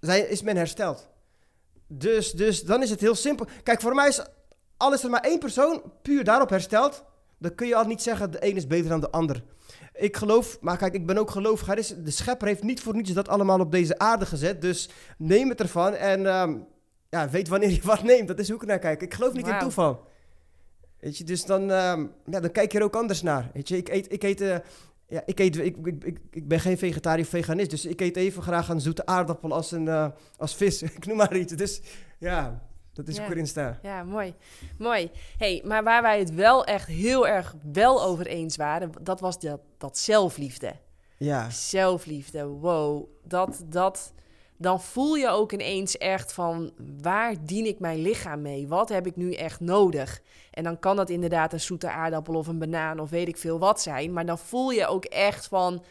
zijn, 0.00 0.30
is 0.30 0.42
men 0.42 0.56
hersteld. 0.56 1.08
Dus, 1.86 2.30
dus 2.30 2.62
dan 2.62 2.82
is 2.82 2.90
het 2.90 3.00
heel 3.00 3.14
simpel. 3.14 3.46
Kijk, 3.62 3.80
voor 3.80 3.94
mij 3.94 4.08
is 4.08 4.24
al 4.76 4.92
is 4.92 5.02
er 5.02 5.10
maar 5.10 5.20
één 5.20 5.38
persoon 5.38 5.82
puur 6.02 6.24
daarop 6.24 6.50
hersteld, 6.50 7.04
dan 7.38 7.54
kun 7.54 7.66
je 7.66 7.76
al 7.76 7.84
niet 7.84 8.02
zeggen 8.02 8.30
de 8.30 8.44
een 8.46 8.56
is 8.56 8.66
beter 8.66 8.88
dan 8.88 9.00
de 9.00 9.10
ander. 9.10 9.42
Ik 9.92 10.16
geloof, 10.16 10.60
maar 10.60 10.76
kijk, 10.76 10.94
ik 10.94 11.06
ben 11.06 11.18
ook 11.18 11.30
gelovig. 11.30 11.94
De 11.96 12.10
schepper 12.10 12.46
heeft 12.46 12.62
niet 12.62 12.80
voor 12.80 12.94
niets 12.94 13.12
dat 13.12 13.28
allemaal 13.28 13.60
op 13.60 13.70
deze 13.72 13.98
aarde 13.98 14.26
gezet. 14.26 14.62
Dus 14.62 14.88
neem 15.18 15.48
het 15.48 15.60
ervan 15.60 15.94
en 15.94 16.26
ehm, 16.26 16.58
ja, 17.10 17.28
weet 17.28 17.48
wanneer 17.48 17.70
je 17.70 17.80
wat 17.82 18.02
neemt. 18.02 18.28
Dat 18.28 18.38
is 18.38 18.48
hoe 18.48 18.60
ik 18.60 18.66
naar 18.66 18.78
kijk. 18.78 19.02
Ik 19.02 19.14
geloof 19.14 19.32
niet 19.32 19.46
in 19.46 19.58
toeval. 19.58 20.06
Weet 21.06 21.18
je, 21.18 21.24
dus 21.24 21.44
dan, 21.44 21.70
ehm, 21.70 22.06
ja, 22.30 22.40
dan 22.40 22.50
kijk 22.50 22.72
je 22.72 22.78
er 22.78 22.84
ook 22.84 22.96
anders 22.96 23.22
naar. 23.22 23.50
Weet 23.54 23.68
je, 23.68 23.76
ik 23.76 23.88
eet, 23.88 24.12
ik 24.12 24.22
eet, 24.22 24.40
eh, 24.40 24.56
ja, 25.08 25.22
ik, 25.26 25.38
eet 25.38 25.56
ik, 25.56 25.76
ik, 25.76 26.04
ik, 26.04 26.18
ik 26.30 26.48
ben 26.48 26.60
geen 26.60 26.78
vegetariër 26.78 27.24
of 27.24 27.30
veganist, 27.30 27.70
dus 27.70 27.84
ik 27.84 28.00
eet 28.00 28.16
even 28.16 28.42
graag 28.42 28.68
een 28.68 28.80
zoete 28.80 29.06
aardappel 29.06 29.52
als, 29.52 29.72
een, 29.72 29.88
eh, 29.88 30.08
als 30.36 30.54
vis. 30.54 30.82
ik 30.98 31.06
noem 31.06 31.16
maar 31.16 31.36
iets. 31.36 31.52
Dus 31.52 31.80
ja, 32.18 32.62
dat 32.92 33.08
is 33.08 33.14
Ja. 33.14 33.20
hoe 33.20 33.30
ik 33.30 33.36
erin 33.36 33.48
sta. 33.48 33.78
Ja, 33.82 34.04
mooi. 34.04 34.34
Mooi. 34.78 35.10
hey, 35.38 35.62
maar 35.64 35.84
waar 35.84 36.02
wij 36.02 36.18
het 36.18 36.34
wel 36.34 36.64
echt 36.64 36.86
heel 36.86 37.26
erg 37.26 37.54
wel 37.72 38.02
over 38.02 38.26
eens 38.26 38.56
waren, 38.56 38.92
dat 39.00 39.20
was 39.20 39.40
dat, 39.40 39.60
dat 39.78 39.98
zelfliefde. 39.98 40.72
Ja, 41.18 41.50
Zelfliefde, 41.50 42.44
wow. 42.44 43.08
Dat, 43.24 43.62
dat, 43.66 44.12
dan 44.58 44.80
voel 44.80 45.14
je 45.14 45.28
ook 45.28 45.52
ineens 45.52 45.98
echt 45.98 46.32
van, 46.32 46.72
waar 47.02 47.34
dien 47.44 47.66
ik 47.66 47.78
mijn 47.78 48.02
lichaam 48.02 48.42
mee? 48.42 48.68
Wat 48.68 48.88
heb 48.88 49.06
ik 49.06 49.16
nu 49.16 49.32
echt 49.32 49.60
nodig? 49.60 50.20
En 50.50 50.64
dan 50.64 50.78
kan 50.78 50.96
dat 50.96 51.10
inderdaad 51.10 51.52
een 51.52 51.60
zoete 51.60 51.90
aardappel 51.90 52.34
of 52.34 52.46
een 52.46 52.58
banaan 52.58 52.98
of 53.00 53.10
weet 53.10 53.28
ik 53.28 53.36
veel 53.36 53.58
wat 53.58 53.80
zijn. 53.80 54.12
Maar 54.12 54.26
dan 54.26 54.38
voel 54.38 54.70
je 54.70 54.86
ook 54.86 55.04
echt 55.04 55.46
van, 55.46 55.84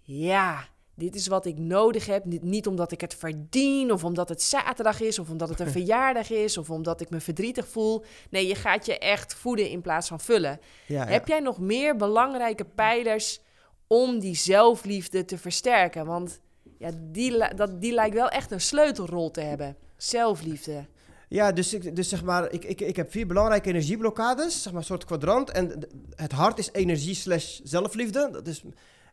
ja, 0.00 0.68
dit 0.94 1.14
is 1.14 1.26
wat 1.26 1.46
ik 1.46 1.58
nodig 1.58 2.06
heb. 2.06 2.24
Niet- 2.24 2.66
omdat 2.66 2.92
ik 2.92 3.00
het 3.00 3.14
verdien 3.14 3.92
of 3.92 4.04
omdat 4.04 4.28
het 4.28 4.42
zaterdag 4.42 5.00
is 5.00 5.18
of 5.18 5.30
omdat 5.30 5.48
het 5.48 5.60
een 5.60 5.70
verjaardag 5.80 6.30
is 6.30 6.58
of 6.58 6.70
omdat 6.70 7.00
ik 7.00 7.10
me 7.10 7.20
verdrietig 7.20 7.68
voel. 7.68 8.04
Nee, 8.30 8.46
je 8.46 8.54
gaat 8.54 8.86
je 8.86 8.98
echt 8.98 9.34
voeden 9.34 9.70
in 9.70 9.80
plaats 9.80 10.08
van 10.08 10.20
vullen. 10.20 10.60
ja, 10.86 11.02
ja. 11.02 11.10
Heb 11.10 11.28
jij 11.28 11.40
nog 11.40 11.58
meer 11.58 11.96
belangrijke 11.96 12.64
pijlers 12.64 13.40
om 13.86 14.18
die 14.18 14.34
zelfliefde 14.34 15.24
te 15.24 15.38
versterken? 15.38 16.06
Want 16.06 16.40
ja, 16.78 16.90
die, 16.94 17.54
dat, 17.54 17.80
die 17.80 17.92
lijkt 17.92 18.14
wel 18.14 18.28
echt 18.28 18.50
een 18.50 18.60
sleutelrol 18.60 19.30
te 19.30 19.40
hebben. 19.40 19.76
Zelfliefde. 19.96 20.86
Ja, 21.28 21.52
dus, 21.52 21.74
ik, 21.74 21.96
dus 21.96 22.08
zeg 22.08 22.24
maar, 22.24 22.52
ik, 22.52 22.64
ik, 22.64 22.80
ik 22.80 22.96
heb 22.96 23.10
vier 23.10 23.26
belangrijke 23.26 23.68
energieblokkades, 23.68 24.62
zeg 24.62 24.72
maar 24.72 24.80
een 24.80 24.86
soort 24.86 25.04
kwadrant. 25.04 25.50
En 25.50 25.88
het 26.14 26.32
hart 26.32 26.58
is 26.58 26.72
energie 26.72 27.14
slash 27.14 27.60
zelfliefde. 27.62 28.28
Dat 28.32 28.46
is, 28.46 28.62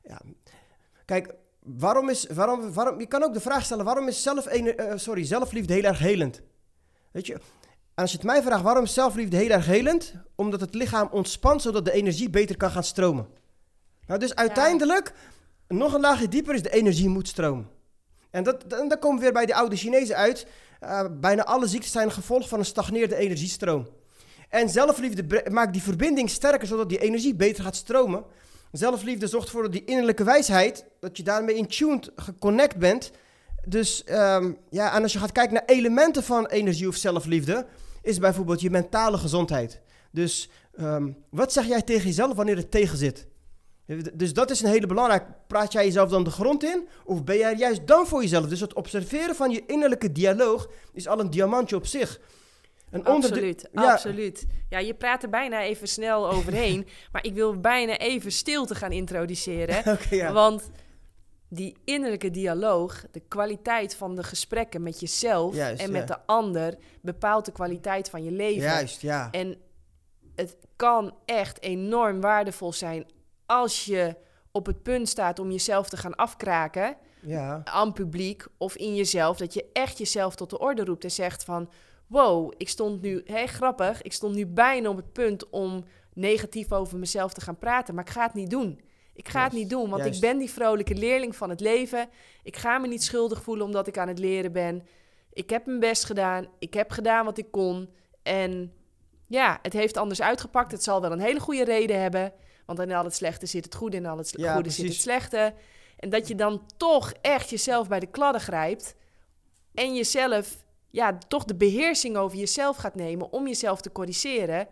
ja. 0.03 0.21
Kijk, 1.05 1.33
waarom 1.59 2.09
is, 2.09 2.27
waarom, 2.27 2.73
waarom, 2.73 2.99
je 2.99 3.07
kan 3.07 3.23
ook 3.23 3.33
de 3.33 3.39
vraag 3.39 3.65
stellen, 3.65 3.85
waarom 3.85 4.07
is 4.07 4.23
zelf, 4.23 4.45
eh, 4.45 4.91
sorry, 4.95 5.25
zelfliefde 5.25 5.73
heel 5.73 5.83
erg 5.83 5.99
helend? 5.99 6.41
Weet 7.11 7.27
je, 7.27 7.37
als 7.95 8.11
je 8.11 8.17
het 8.17 8.25
mij 8.25 8.41
vraagt, 8.41 8.63
waarom 8.63 8.83
is 8.83 8.93
zelfliefde 8.93 9.37
heel 9.37 9.49
erg 9.49 9.65
helend? 9.65 10.13
Omdat 10.35 10.59
het 10.59 10.73
lichaam 10.73 11.07
ontspant, 11.11 11.61
zodat 11.61 11.85
de 11.85 11.91
energie 11.91 12.29
beter 12.29 12.57
kan 12.57 12.71
gaan 12.71 12.83
stromen. 12.83 13.27
Nou, 14.07 14.19
dus 14.19 14.35
uiteindelijk, 14.35 15.13
nog 15.67 15.93
een 15.93 16.01
laagje 16.01 16.27
dieper 16.27 16.53
is 16.53 16.61
de 16.61 16.73
energie 16.73 17.09
moet 17.09 17.27
stromen. 17.27 17.67
En 18.31 18.43
dat, 18.43 18.63
dan, 18.67 18.87
dan 18.87 18.99
komen 18.99 19.17
we 19.17 19.23
weer 19.23 19.33
bij 19.33 19.45
de 19.45 19.55
oude 19.55 19.75
Chinezen 19.75 20.15
uit. 20.15 20.47
Uh, 20.83 21.03
bijna 21.19 21.43
alle 21.43 21.67
ziektes 21.67 21.91
zijn 21.91 22.05
een 22.05 22.11
gevolg 22.11 22.47
van 22.47 22.59
een 22.59 22.65
stagneerde 22.65 23.15
energiestroom. 23.15 23.87
En 24.49 24.69
zelfliefde 24.69 25.49
maakt 25.51 25.73
die 25.73 25.81
verbinding 25.81 26.29
sterker, 26.29 26.67
zodat 26.67 26.89
die 26.89 26.99
energie 26.99 27.35
beter 27.35 27.63
gaat 27.63 27.75
stromen. 27.75 28.23
Zelfliefde 28.71 29.27
zorgt 29.27 29.49
voor 29.49 29.71
die 29.71 29.83
innerlijke 29.83 30.23
wijsheid, 30.23 30.85
dat 30.99 31.17
je 31.17 31.23
daarmee 31.23 31.55
in 31.55 31.67
tuned, 31.67 32.11
geconnect 32.15 32.77
bent. 32.77 33.11
Dus 33.67 34.03
ehm, 34.03 34.53
ja, 34.69 34.95
en 34.95 35.03
als 35.03 35.13
je 35.13 35.19
gaat 35.19 35.31
kijken 35.31 35.53
naar 35.53 35.65
elementen 35.65 36.23
van 36.23 36.45
energie 36.45 36.87
of 36.87 36.95
zelfliefde, 36.95 37.65
is 38.01 38.19
bijvoorbeeld 38.19 38.61
je 38.61 38.69
mentale 38.69 39.17
gezondheid. 39.17 39.81
Dus 40.11 40.49
ehm, 40.75 41.11
wat 41.29 41.53
zeg 41.53 41.65
jij 41.65 41.81
tegen 41.81 42.05
jezelf 42.05 42.35
wanneer 42.35 42.57
het 42.57 42.71
tegen 42.71 42.97
zit? 42.97 43.27
Dus 44.13 44.33
dat 44.33 44.51
is 44.51 44.61
een 44.61 44.69
hele 44.69 44.87
belangrijke. 44.87 45.33
Praat 45.47 45.71
jij 45.71 45.85
jezelf 45.85 46.09
dan 46.09 46.23
de 46.23 46.29
grond 46.29 46.63
in? 46.63 46.87
Of 47.05 47.23
ben 47.23 47.37
jij 47.37 47.55
juist 47.55 47.87
dan 47.87 48.07
voor 48.07 48.21
jezelf? 48.21 48.45
Dus 48.45 48.59
het 48.59 48.73
observeren 48.73 49.35
van 49.35 49.51
je 49.51 49.63
innerlijke 49.65 50.11
dialoog 50.11 50.69
is 50.93 51.07
al 51.07 51.19
een 51.19 51.29
diamantje 51.29 51.75
op 51.75 51.85
zich. 51.85 52.19
Een 52.89 53.05
Absoluut, 53.05 53.69
Ja. 53.71 53.91
absoluut. 53.91 54.45
Ja, 54.69 54.79
je 54.79 54.93
praat 54.93 55.23
er 55.23 55.29
bijna 55.29 55.61
even 55.61 55.87
snel 55.87 56.29
overheen. 56.33 56.87
maar 57.11 57.25
ik 57.25 57.33
wil 57.33 57.59
bijna 57.59 57.97
even 57.97 58.31
stilte 58.31 58.75
gaan 58.75 58.91
introduceren. 58.91 59.97
Ja. 60.09 60.31
Want 60.31 60.69
die 61.47 61.77
innerlijke 61.85 62.29
dialoog, 62.31 63.05
de 63.11 63.19
kwaliteit 63.27 63.95
van 63.95 64.15
de 64.15 64.23
gesprekken 64.23 64.83
met 64.83 64.99
jezelf 64.99 65.55
Juist, 65.55 65.81
en 65.81 65.91
ja. 65.91 65.97
met 65.97 66.07
de 66.07 66.17
ander, 66.25 66.75
bepaalt 67.01 67.45
de 67.45 67.51
kwaliteit 67.51 68.09
van 68.09 68.23
je 68.23 68.31
leven. 68.31 68.61
Juist, 68.61 69.01
ja. 69.01 69.31
En 69.31 69.57
het 70.35 70.57
kan 70.75 71.15
echt 71.25 71.61
enorm 71.61 72.21
waardevol 72.21 72.73
zijn 72.73 73.05
als 73.53 73.85
je 73.85 74.15
op 74.51 74.65
het 74.65 74.83
punt 74.83 75.09
staat 75.09 75.39
om 75.39 75.51
jezelf 75.51 75.89
te 75.89 75.97
gaan 75.97 76.15
afkraken 76.15 76.97
ja. 77.21 77.61
aan 77.63 77.93
publiek 77.93 78.45
of 78.57 78.75
in 78.75 78.95
jezelf. 78.95 79.37
Dat 79.37 79.53
je 79.53 79.69
echt 79.73 79.97
jezelf 79.97 80.35
tot 80.35 80.49
de 80.49 80.59
orde 80.59 80.83
roept 80.83 81.03
en 81.03 81.11
zegt 81.11 81.43
van... 81.43 81.69
Wow, 82.07 82.53
ik 82.57 82.69
stond 82.69 83.01
nu, 83.01 83.21
hé 83.25 83.45
grappig, 83.45 84.01
ik 84.01 84.13
stond 84.13 84.35
nu 84.35 84.45
bijna 84.45 84.89
op 84.89 84.95
het 84.95 85.11
punt 85.13 85.49
om 85.49 85.83
negatief 86.13 86.71
over 86.71 86.97
mezelf 86.97 87.33
te 87.33 87.41
gaan 87.41 87.57
praten. 87.57 87.95
Maar 87.95 88.03
ik 88.03 88.09
ga 88.09 88.23
het 88.23 88.33
niet 88.33 88.49
doen. 88.49 88.81
Ik 89.13 89.29
ga 89.29 89.43
het 89.43 89.53
niet 89.53 89.69
doen, 89.69 89.89
want 89.89 90.03
juist. 90.03 90.15
ik 90.15 90.29
ben 90.29 90.37
die 90.37 90.51
vrolijke 90.51 90.95
leerling 90.95 91.35
van 91.35 91.49
het 91.49 91.59
leven. 91.59 92.09
Ik 92.43 92.57
ga 92.57 92.77
me 92.77 92.87
niet 92.87 93.03
schuldig 93.03 93.43
voelen 93.43 93.65
omdat 93.65 93.87
ik 93.87 93.97
aan 93.97 94.07
het 94.07 94.19
leren 94.19 94.51
ben. 94.51 94.83
Ik 95.33 95.49
heb 95.49 95.65
mijn 95.65 95.79
best 95.79 96.03
gedaan. 96.03 96.47
Ik 96.59 96.73
heb 96.73 96.91
gedaan 96.91 97.25
wat 97.25 97.37
ik 97.37 97.51
kon. 97.51 97.89
En 98.23 98.73
ja, 99.27 99.59
het 99.61 99.73
heeft 99.73 99.97
anders 99.97 100.21
uitgepakt. 100.21 100.71
Het 100.71 100.83
zal 100.83 101.01
wel 101.01 101.11
een 101.11 101.19
hele 101.19 101.39
goede 101.39 101.63
reden 101.63 102.01
hebben. 102.01 102.33
Want 102.75 102.89
in 102.89 102.95
al 102.95 103.03
het 103.03 103.15
slechte 103.15 103.45
zit 103.45 103.65
het 103.65 103.75
goede 103.75 103.97
en 103.97 104.03
in 104.03 104.09
al 104.09 104.17
het 104.17 104.33
Ja, 104.37 104.53
goede 104.53 104.69
zit 104.69 104.87
het 104.87 104.95
slechte. 104.95 105.53
En 105.99 106.09
dat 106.09 106.27
je 106.27 106.35
dan 106.35 106.65
toch 106.77 107.13
echt 107.21 107.49
jezelf 107.49 107.87
bij 107.87 107.99
de 107.99 108.07
kladden 108.07 108.41
grijpt. 108.41 108.95
En 109.73 109.95
jezelf, 109.95 110.63
ja, 110.89 111.17
toch 111.27 111.45
de 111.45 111.55
beheersing 111.55 112.17
over 112.17 112.37
jezelf 112.37 112.77
gaat 112.77 112.95
nemen 112.95 113.31
om 113.31 113.47
jezelf 113.47 113.81
te 113.81 113.91
corrigeren. 113.91 114.67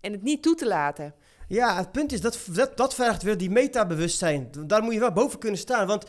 En 0.00 0.12
het 0.12 0.22
niet 0.22 0.42
toe 0.42 0.54
te 0.54 0.66
laten. 0.66 1.14
Ja, 1.48 1.76
het 1.76 1.92
punt 1.92 2.12
is, 2.12 2.20
dat, 2.20 2.38
dat, 2.50 2.76
dat 2.76 2.94
vergt 2.94 3.22
weer 3.22 3.36
die 3.36 3.50
metabewustzijn. 3.50 4.50
Daar 4.66 4.82
moet 4.82 4.94
je 4.94 5.00
wel 5.00 5.12
boven 5.12 5.38
kunnen 5.38 5.58
staan. 5.58 5.86
Want 5.86 6.04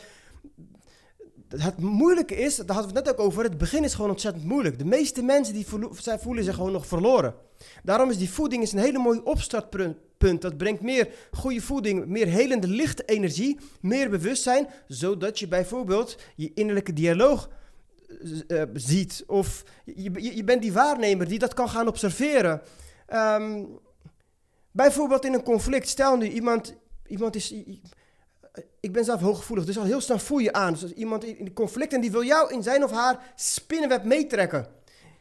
het 1.56 1.78
moeilijke 1.78 2.36
is, 2.36 2.56
daar 2.56 2.76
hadden 2.76 2.92
we 2.92 2.98
het 2.98 3.06
net 3.06 3.14
ook 3.14 3.26
over, 3.26 3.42
het 3.44 3.58
begin 3.58 3.84
is 3.84 3.94
gewoon 3.94 4.10
ontzettend 4.10 4.44
moeilijk. 4.44 4.78
De 4.78 4.84
meeste 4.84 5.22
mensen 5.22 5.54
die 5.54 5.66
zij 5.92 6.18
voelen 6.18 6.44
zich 6.44 6.54
gewoon 6.54 6.72
nog 6.72 6.86
verloren. 6.86 7.34
Daarom 7.82 8.10
is 8.10 8.18
die 8.18 8.30
voeding 8.30 8.62
is 8.62 8.72
een 8.72 8.78
hele 8.78 8.98
mooi 8.98 9.20
opstartpunt. 9.24 9.96
punt. 10.18 10.42
Dat 10.42 10.56
brengt 10.56 10.82
meer 10.82 11.08
goede 11.30 11.60
voeding, 11.60 12.06
meer 12.06 12.26
helende 12.26 12.66
lichte 12.66 13.04
energie, 13.04 13.58
meer 13.80 14.10
bewustzijn, 14.10 14.68
zodat 14.88 15.38
je 15.38 15.48
bijvoorbeeld 15.48 16.18
je 16.36 16.50
innerlijke 16.54 16.92
dialoog 16.92 17.48
eh, 18.48 18.62
ziet. 18.74 19.24
Of 19.26 19.64
je, 19.84 20.10
je, 20.12 20.36
je 20.36 20.44
bent 20.44 20.62
die 20.62 20.72
waarnemer 20.72 21.28
die 21.28 21.38
dat 21.38 21.54
kan 21.54 21.68
gaan 21.68 21.88
observeren. 21.88 22.62
Ehm, 23.06 23.64
bijvoorbeeld 24.70 25.24
in 25.24 25.34
een 25.34 25.42
conflict, 25.42 25.88
stel 25.88 26.16
nu 26.16 26.28
iemand, 26.28 26.74
iemand 27.06 27.36
is... 27.36 27.54
i- 28.58 28.62
Ik 28.80 28.92
ben 28.92 29.04
zelf 29.04 29.20
hooggevoelig, 29.20 29.64
dus 29.64 29.78
al 29.78 29.84
heel 29.84 30.00
snel 30.00 30.18
voel 30.18 30.38
je 30.38 30.52
aan. 30.52 30.72
Dus 30.72 30.82
als 30.82 30.92
iemand 30.92 31.24
in 31.24 31.52
conflict 31.52 31.92
en 31.92 32.00
die 32.00 32.10
wil 32.10 32.24
jou 32.24 32.52
in 32.52 32.62
zijn 32.62 32.84
of 32.84 32.90
haar 32.90 33.32
spinnenweb 33.36 34.04
meetrekken. 34.04 34.66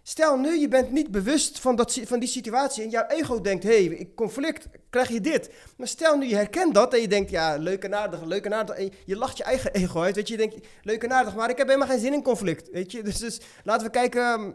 Stel 0.03 0.37
nu, 0.37 0.59
je 0.59 0.67
bent 0.67 0.91
niet 0.91 1.11
bewust 1.11 1.59
van, 1.59 1.75
dat, 1.75 1.99
van 2.05 2.19
die 2.19 2.29
situatie 2.29 2.83
en 2.83 2.89
jouw 2.89 3.05
ego 3.07 3.41
denkt, 3.41 3.63
hé, 3.63 3.85
hey, 3.87 4.09
conflict, 4.15 4.67
krijg 4.89 5.09
je 5.09 5.21
dit. 5.21 5.49
Maar 5.77 5.87
stel 5.87 6.17
nu, 6.17 6.25
je 6.27 6.35
herkent 6.35 6.73
dat 6.73 6.93
en 6.93 7.01
je 7.01 7.07
denkt, 7.07 7.29
ja, 7.29 7.55
leuk 7.57 7.83
en 7.83 7.95
aardig, 7.95 8.23
leuk 8.23 8.45
en 8.45 8.53
aardig. 8.53 8.77
Je- 9.05 9.15
lacht 9.15 9.37
je 9.37 9.43
eigen 9.43 9.73
ego 9.73 10.01
uit, 10.01 10.15
weet 10.15 10.27
je. 10.27 10.33
Je 10.37 10.47
denkt, 10.47 10.67
leuk 10.83 11.03
en 11.03 11.11
aardig, 11.13 11.35
maar 11.35 11.49
ik 11.49 11.57
heb 11.57 11.67
helemaal 11.67 11.87
geen 11.89 11.99
zin 11.99 12.13
in 12.13 12.23
conflict, 12.23 12.69
weet 12.71 12.91
je. 12.91 13.03
Dus, 13.03 13.17
dus 13.17 13.39
laten 13.63 13.85
we 13.85 13.91
kijken, 13.91 14.21
ehm, 14.21 14.51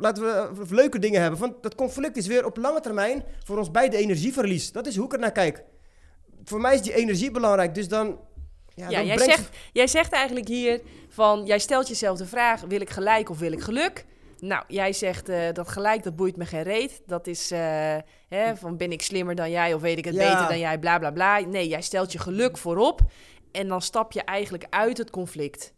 laten 0.00 0.22
we 0.24 0.30
eh, 0.62 0.70
leuke 0.70 0.98
dingen 0.98 1.20
hebben. 1.20 1.40
Want 1.40 1.62
dat 1.62 1.74
conflict 1.74 2.16
is 2.16 2.26
weer 2.26 2.44
op 2.46 2.56
lange 2.56 2.80
termijn 2.80 3.24
voor 3.44 3.58
ons 3.58 3.70
beide 3.70 3.96
energieverlies. 3.96 4.72
Dat 4.72 4.86
is 4.86 4.96
hoe 4.96 5.06
ik 5.06 5.12
er 5.12 5.18
naar 5.18 5.32
kijk. 5.32 5.64
Voor 6.48 6.60
mij 6.60 6.74
is 6.74 6.82
die 6.82 6.94
energie 6.94 7.30
belangrijk, 7.30 7.74
dus 7.74 7.88
dan... 7.88 8.06
Ja, 8.74 8.88
Ja, 8.88 8.96
dan 8.96 9.06
jij, 9.06 9.18
zegt, 9.18 9.48
jij 9.72 9.86
zegt 9.86 10.12
eigenlijk 10.12 10.48
hier 10.48 10.80
van, 11.08 11.46
jij 11.46 11.58
stelt 11.58 11.88
jezelf 11.88 12.18
de 12.18 12.26
vraag, 12.26 12.60
wil 12.60 12.80
ik 12.80 12.90
gelijk 12.90 13.30
of 13.30 13.38
wil 13.38 13.52
ik 13.52 13.60
geluk? 13.60 14.04
Nou, 14.40 14.64
jij 14.68 14.92
zegt 14.92 15.28
eh, 15.28 15.52
dat 15.52 15.68
gelijk, 15.68 16.02
dat 16.02 16.16
boeit 16.16 16.36
me 16.36 16.46
geen 16.46 16.62
reet. 16.62 17.02
Dat 17.06 17.26
is 17.26 17.50
eh, 17.50 17.96
hè, 18.28 18.56
van 18.56 18.76
ben 18.76 18.92
ik 18.92 19.02
slimmer 19.02 19.34
dan 19.34 19.50
jij 19.50 19.74
of 19.74 19.80
weet 19.80 19.98
ik 19.98 20.04
het 20.04 20.14
Ja. 20.14 20.32
beter 20.32 20.48
dan 20.48 20.58
jij, 20.58 20.78
bla 20.78 20.98
bla 20.98 21.10
bla. 21.10 21.38
Nee, 21.38 21.68
jij 21.68 21.82
stelt 21.82 22.12
je 22.12 22.18
geluk 22.18 22.56
voorop 22.56 23.00
en 23.52 23.68
dan 23.68 23.82
stap 23.82 24.12
je 24.12 24.22
eigenlijk 24.22 24.66
uit 24.70 24.98
het 24.98 25.10
conflict. 25.10 25.72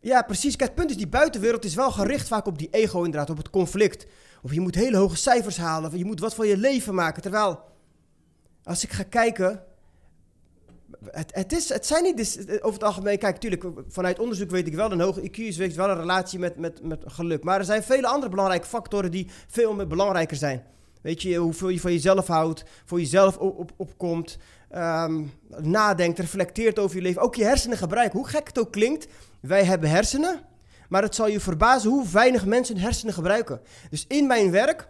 Ja, 0.00 0.22
precies. 0.22 0.56
Kijk, 0.56 0.70
het 0.70 0.78
punt 0.78 0.90
is, 0.90 0.96
die 0.96 1.08
buitenwereld 1.08 1.64
is 1.64 1.74
wel 1.74 1.90
gericht 1.90 2.28
vaak 2.28 2.46
op 2.46 2.58
die 2.58 2.68
ego 2.70 3.02
inderdaad, 3.02 3.30
op 3.30 3.36
het 3.36 3.50
conflict. 3.50 4.06
Of 4.42 4.52
je 4.52 4.60
moet 4.60 4.74
hele 4.74 4.96
hoge 4.96 5.16
cijfers 5.16 5.56
halen, 5.56 5.90
of 5.90 5.96
je 5.96 6.04
moet 6.04 6.20
wat 6.20 6.34
van 6.34 6.46
je 6.46 6.56
leven 6.56 6.94
maken. 6.94 7.22
Terwijl, 7.22 7.60
als 8.64 8.84
ik 8.84 8.92
ga 8.92 9.02
kijken, 9.02 9.64
het, 11.10 11.34
het, 11.34 11.52
is, 11.52 11.68
het 11.68 11.86
zijn 11.86 12.02
niet, 12.02 12.46
over 12.60 12.72
het 12.72 12.82
algemeen, 12.82 13.18
kijk, 13.18 13.34
natuurlijk, 13.34 13.64
vanuit 13.88 14.18
onderzoek 14.18 14.50
weet 14.50 14.66
ik 14.66 14.74
wel, 14.74 14.92
een 14.92 15.00
hoge 15.00 15.20
IQ 15.20 15.36
is 15.36 15.56
wel 15.56 15.90
een 15.90 16.00
relatie 16.00 16.38
met, 16.38 16.56
met, 16.56 16.82
met 16.82 17.02
geluk. 17.06 17.44
Maar 17.44 17.58
er 17.58 17.64
zijn 17.64 17.82
vele 17.82 18.06
andere 18.06 18.30
belangrijke 18.30 18.66
factoren 18.66 19.10
die 19.10 19.28
veel 19.46 19.74
meer 19.74 19.86
belangrijker 19.86 20.36
zijn. 20.36 20.64
Weet 21.02 21.22
je, 21.22 21.36
hoeveel 21.36 21.68
je 21.68 21.80
van 21.80 21.92
jezelf 21.92 22.26
houdt, 22.26 22.64
voor 22.84 23.00
jezelf 23.00 23.36
op, 23.36 23.58
op, 23.58 23.72
opkomt, 23.76 24.38
ehm, 24.70 25.22
nadenkt, 25.60 26.18
reflecteert 26.18 26.78
over 26.78 26.96
je 26.96 27.02
leven. 27.02 27.22
Ook 27.22 27.34
je 27.34 27.44
hersenen 27.44 27.78
gebruiken. 27.78 28.18
Hoe 28.18 28.28
gek 28.28 28.46
het 28.46 28.58
ook 28.58 28.72
klinkt, 28.72 29.06
wij 29.40 29.64
hebben 29.64 29.90
hersenen, 29.90 30.40
maar 30.88 31.02
het 31.02 31.14
zal 31.14 31.28
je 31.28 31.40
verbazen 31.40 31.90
hoe 31.90 32.08
weinig 32.08 32.46
mensen 32.46 32.76
hersenen 32.76 33.14
gebruiken. 33.14 33.60
Dus 33.90 34.04
in 34.08 34.26
mijn 34.26 34.50
werk 34.50 34.88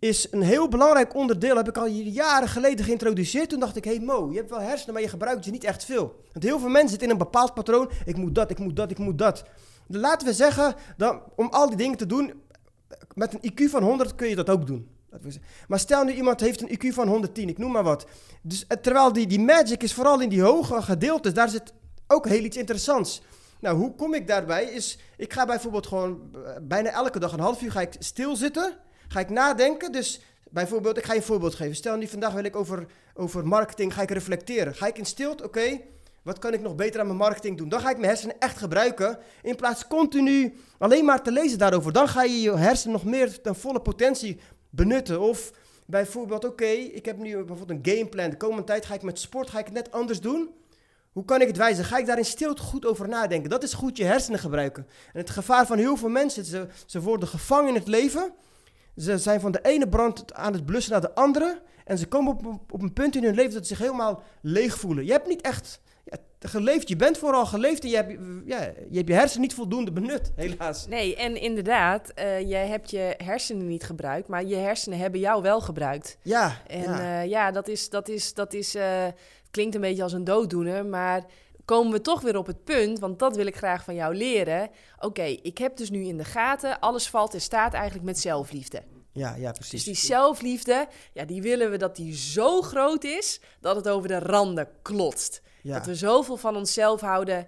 is 0.00 0.26
een 0.30 0.42
heel 0.42 0.68
belangrijk 0.68 1.14
onderdeel, 1.14 1.56
heb 1.56 1.68
ik 1.68 1.76
al 1.76 1.86
jaren 1.86 2.48
geleden 2.48 2.84
geïntroduceerd. 2.84 3.48
Toen 3.48 3.60
dacht 3.60 3.76
ik, 3.76 3.84
hey 3.84 4.00
Mo, 4.00 4.30
je 4.30 4.36
hebt 4.36 4.50
wel 4.50 4.60
hersenen, 4.60 4.94
maar 4.94 5.02
je 5.02 5.08
gebruikt 5.08 5.44
ze 5.44 5.50
niet 5.50 5.64
echt 5.64 5.84
veel. 5.84 6.20
Want 6.32 6.44
heel 6.44 6.58
veel 6.58 6.68
mensen 6.68 6.88
zitten 6.88 7.08
in 7.08 7.12
een 7.12 7.18
bepaald 7.18 7.54
patroon. 7.54 7.90
Ik 8.04 8.16
moet 8.16 8.34
dat, 8.34 8.50
ik 8.50 8.58
moet 8.58 8.76
dat, 8.76 8.90
ik 8.90 8.98
moet 8.98 9.18
dat. 9.18 9.44
Laten 9.86 10.26
we 10.26 10.32
zeggen, 10.32 10.74
dan, 10.96 11.22
om 11.36 11.48
al 11.50 11.68
die 11.68 11.76
dingen 11.76 11.96
te 11.96 12.06
doen, 12.06 12.32
met 13.14 13.34
een 13.34 13.52
IQ 13.52 13.70
van 13.70 13.82
100 13.82 14.14
kun 14.14 14.28
je 14.28 14.36
dat 14.36 14.50
ook 14.50 14.66
doen. 14.66 14.90
Maar 15.68 15.78
stel 15.78 16.04
nu 16.04 16.12
iemand 16.12 16.40
heeft 16.40 16.60
een 16.60 16.78
IQ 16.78 16.94
van 16.94 17.08
110, 17.08 17.48
ik 17.48 17.58
noem 17.58 17.72
maar 17.72 17.82
wat. 17.82 18.06
Dus, 18.42 18.66
eh, 18.66 18.76
terwijl 18.76 19.12
die, 19.12 19.26
die 19.26 19.40
magic 19.40 19.82
is 19.82 19.94
vooral 19.94 20.20
in 20.20 20.28
die 20.28 20.42
hoge 20.42 20.82
gedeeltes, 20.82 21.34
daar 21.34 21.48
zit 21.48 21.72
ook 22.06 22.28
heel 22.28 22.44
iets 22.44 22.56
interessants. 22.56 23.22
Nou, 23.60 23.76
hoe 23.76 23.94
kom 23.94 24.14
ik 24.14 24.26
daarbij? 24.26 24.64
Is, 24.64 24.98
ik 25.16 25.32
ga 25.32 25.46
bijvoorbeeld 25.46 25.86
gewoon 25.86 26.20
eh, 26.34 26.52
bijna 26.62 26.90
elke 26.90 27.18
dag 27.18 27.32
een 27.32 27.40
half 27.40 27.62
uur 27.62 27.70
ga 27.70 27.80
ik 27.80 27.96
stilzitten 27.98 28.76
Ga 29.12 29.20
ik 29.20 29.30
nadenken, 29.30 29.92
dus 29.92 30.20
bijvoorbeeld, 30.50 30.98
ik 30.98 31.04
ga 31.04 31.12
je 31.12 31.18
een 31.18 31.24
voorbeeld 31.24 31.54
geven. 31.54 31.76
Stel 31.76 31.96
nu 31.96 32.06
vandaag 32.06 32.32
wil 32.32 32.44
ik 32.44 32.56
over, 32.56 32.86
over 33.14 33.46
marketing, 33.46 33.94
ga 33.94 34.02
ik 34.02 34.10
reflecteren. 34.10 34.74
Ga 34.74 34.86
ik 34.86 34.98
in 34.98 35.04
stilte, 35.04 35.44
oké, 35.44 35.80
wat 36.22 36.38
kan 36.38 36.52
ik 36.52 36.60
nog 36.60 36.74
beter 36.74 37.00
aan 37.00 37.06
mijn 37.06 37.18
marketing 37.18 37.56
doen? 37.56 37.68
Dan 37.68 37.80
ga 37.80 37.90
ik 37.90 37.96
mijn 37.96 38.08
hersenen 38.08 38.38
echt 38.38 38.58
gebruiken, 38.58 39.18
in 39.42 39.56
plaats 39.56 39.86
continu 39.86 40.54
alleen 40.78 41.04
maar 41.04 41.22
te 41.22 41.32
lezen 41.32 41.58
daarover. 41.58 41.92
Dan 41.92 42.08
ga 42.08 42.22
je 42.22 42.40
je 42.40 42.56
hersenen 42.56 42.92
nog 42.92 43.04
meer 43.04 43.40
ten 43.40 43.54
volle 43.54 43.80
potentie 43.80 44.40
benutten. 44.68 45.20
Of 45.20 45.52
bijvoorbeeld, 45.86 46.44
oké, 46.44 46.70
ik 46.70 47.04
heb 47.04 47.16
nu 47.16 47.36
bijvoorbeeld 47.36 47.86
een 47.86 47.94
gameplan. 47.94 48.30
De 48.30 48.36
komende 48.36 48.64
tijd 48.64 48.86
ga 48.86 48.94
ik 48.94 49.02
met 49.02 49.18
sport 49.18 49.50
ga 49.50 49.58
ik 49.58 49.64
het 49.64 49.74
net 49.74 49.92
anders 49.92 50.20
doen. 50.20 50.50
Hoe 51.12 51.24
kan 51.24 51.40
ik 51.40 51.46
het 51.46 51.56
wijzen? 51.56 51.84
Ga 51.84 51.98
ik 51.98 52.06
daar 52.06 52.18
in 52.18 52.24
stilte 52.24 52.62
goed 52.62 52.86
over 52.86 53.08
nadenken? 53.08 53.50
Dat 53.50 53.62
is 53.62 53.72
goed 53.72 53.96
je 53.96 54.04
hersenen 54.04 54.38
gebruiken. 54.38 54.86
En 55.12 55.20
het 55.20 55.30
gevaar 55.30 55.66
van 55.66 55.78
heel 55.78 55.96
veel 55.96 56.08
mensen, 56.08 56.44
ze, 56.44 56.66
ze 56.86 57.00
worden 57.00 57.28
gevangen 57.28 57.68
in 57.68 57.74
het 57.74 57.88
leven 57.88 58.32
ze 58.96 59.18
zijn 59.18 59.40
van 59.40 59.52
de 59.52 59.60
ene 59.62 59.88
brand 59.88 60.34
aan 60.34 60.52
het 60.52 60.66
blussen 60.66 60.92
naar 60.92 61.00
de 61.00 61.14
andere. 61.14 61.62
En 61.84 61.98
ze 61.98 62.06
komen 62.06 62.32
op, 62.32 62.60
op 62.70 62.82
een 62.82 62.92
punt 62.92 63.16
in 63.16 63.24
hun 63.24 63.34
leven 63.34 63.52
dat 63.52 63.66
ze 63.66 63.74
zich 63.74 63.84
helemaal 63.84 64.22
leeg 64.42 64.78
voelen. 64.78 65.04
Je 65.04 65.12
hebt 65.12 65.26
niet 65.26 65.40
echt 65.40 65.80
ja, 66.04 66.16
geleefd. 66.40 66.88
Je 66.88 66.96
bent 66.96 67.18
vooral 67.18 67.46
geleefd 67.46 67.82
en 67.82 67.88
je 67.88 67.96
hebt, 67.96 68.10
ja, 68.44 68.60
je 68.90 68.96
hebt 68.96 69.08
je 69.08 69.14
hersenen 69.14 69.42
niet 69.42 69.54
voldoende 69.54 69.92
benut, 69.92 70.32
helaas. 70.36 70.86
Nee, 70.86 71.16
en 71.16 71.36
inderdaad, 71.36 72.12
uh, 72.18 72.40
je 72.40 72.54
hebt 72.54 72.90
je 72.90 73.14
hersenen 73.16 73.66
niet 73.66 73.84
gebruikt, 73.84 74.28
maar 74.28 74.44
je 74.44 74.56
hersenen 74.56 74.98
hebben 74.98 75.20
jou 75.20 75.42
wel 75.42 75.60
gebruikt. 75.60 76.18
Ja. 76.22 76.62
En 76.66 76.82
ja, 76.82 77.22
uh, 77.22 77.28
ja 77.30 77.50
dat 77.50 77.68
is, 77.68 77.90
dat 77.90 78.08
is, 78.08 78.34
dat 78.34 78.52
is, 78.52 78.76
uh, 78.76 79.06
klinkt 79.50 79.74
een 79.74 79.80
beetje 79.80 80.02
als 80.02 80.12
een 80.12 80.24
dooddoener, 80.24 80.86
maar 80.86 81.24
komen 81.70 81.92
we 81.92 82.00
toch 82.00 82.20
weer 82.20 82.36
op 82.36 82.46
het 82.46 82.64
punt, 82.64 82.98
want 82.98 83.18
dat 83.18 83.36
wil 83.36 83.46
ik 83.46 83.56
graag 83.56 83.84
van 83.84 83.94
jou 83.94 84.14
leren. 84.14 84.70
Oké, 84.98 85.22
ik 85.22 85.58
heb 85.58 85.76
dus 85.76 85.90
nu 85.90 86.04
in 86.04 86.16
de 86.16 86.24
gaten, 86.24 86.80
alles 86.80 87.08
valt 87.08 87.34
en 87.34 87.40
staat 87.40 87.72
eigenlijk 87.72 88.04
met 88.04 88.18
zelfliefde. 88.18 88.82
Ja, 89.12 89.34
ja, 89.34 89.52
precies. 89.52 89.70
Dus 89.70 89.84
die 89.84 90.06
zelfliefde, 90.06 90.88
ja, 91.12 91.24
die 91.24 91.42
willen 91.42 91.70
we 91.70 91.76
dat 91.76 91.96
die 91.96 92.14
zo 92.14 92.62
groot 92.62 93.04
is 93.04 93.40
dat 93.60 93.76
het 93.76 93.88
over 93.88 94.08
de 94.08 94.18
randen 94.18 94.68
klotst. 94.82 95.42
Dat 95.62 95.86
we 95.86 95.94
zoveel 95.94 96.36
van 96.36 96.56
onszelf 96.56 97.00
houden. 97.00 97.46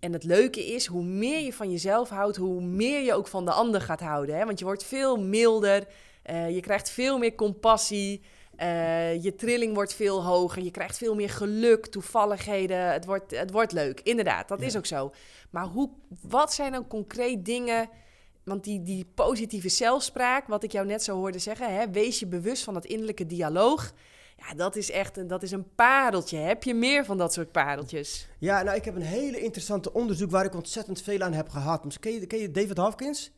En 0.00 0.12
het 0.12 0.24
leuke 0.24 0.66
is, 0.66 0.86
hoe 0.86 1.04
meer 1.04 1.40
je 1.40 1.52
van 1.52 1.70
jezelf 1.70 2.08
houdt, 2.08 2.36
hoe 2.36 2.60
meer 2.60 3.02
je 3.02 3.14
ook 3.14 3.26
van 3.26 3.44
de 3.44 3.52
ander 3.52 3.80
gaat 3.80 4.00
houden. 4.00 4.36
Hè? 4.36 4.44
Want 4.44 4.58
je 4.58 4.64
wordt 4.64 4.84
veel 4.84 5.16
milder, 5.20 5.86
uh, 6.30 6.50
je 6.50 6.60
krijgt 6.60 6.90
veel 6.90 7.18
meer 7.18 7.34
compassie. 7.34 8.22
Uh, 8.62 9.22
je 9.22 9.34
trilling 9.34 9.74
wordt 9.74 9.94
veel 9.94 10.24
hoger. 10.24 10.62
Je 10.62 10.70
krijgt 10.70 10.98
veel 10.98 11.14
meer 11.14 11.30
geluk, 11.30 11.86
toevalligheden. 11.86 12.92
Het 12.92 13.04
wordt, 13.04 13.38
het 13.38 13.50
wordt 13.50 13.72
leuk. 13.72 14.00
Inderdaad, 14.00 14.48
dat 14.48 14.60
is 14.60 14.76
ook 14.76 14.86
zo. 14.86 15.12
Maar 15.50 15.64
hoe, 15.64 15.90
wat 16.20 16.52
zijn 16.52 16.72
dan 16.72 16.86
concreet 16.86 17.44
dingen 17.44 17.88
want 18.44 18.64
die, 18.64 18.82
die 18.82 19.06
positieve 19.14 19.68
zelfspraak, 19.68 20.46
wat 20.46 20.62
ik 20.62 20.72
jou 20.72 20.86
net 20.86 21.02
zo 21.02 21.16
hoorde 21.16 21.38
zeggen, 21.38 21.74
hè, 21.74 21.90
wees 21.90 22.18
je 22.18 22.26
bewust 22.26 22.64
van 22.64 22.74
het 22.74 22.84
innerlijke 22.84 23.26
dialoog. 23.26 23.92
Ja, 24.36 24.54
dat 24.54 24.76
is 24.76 24.90
echt 24.90 25.16
een, 25.16 25.26
dat 25.26 25.42
is 25.42 25.50
een 25.50 25.74
pareltje. 25.74 26.36
Heb 26.36 26.62
je 26.62 26.74
meer 26.74 27.04
van 27.04 27.18
dat 27.18 27.32
soort 27.32 27.52
pareltjes? 27.52 28.28
Ja, 28.38 28.62
nou, 28.62 28.76
ik 28.76 28.84
heb 28.84 28.94
een 28.94 29.02
hele 29.02 29.40
interessante 29.40 29.92
onderzoek 29.92 30.30
waar 30.30 30.44
ik 30.44 30.54
ontzettend 30.54 31.02
veel 31.02 31.20
aan 31.20 31.32
heb 31.32 31.48
gehad. 31.48 31.98
Ken 32.00 32.12
je, 32.12 32.26
ken 32.26 32.38
je 32.38 32.50
David 32.50 32.76
Hawkins? 32.76 33.32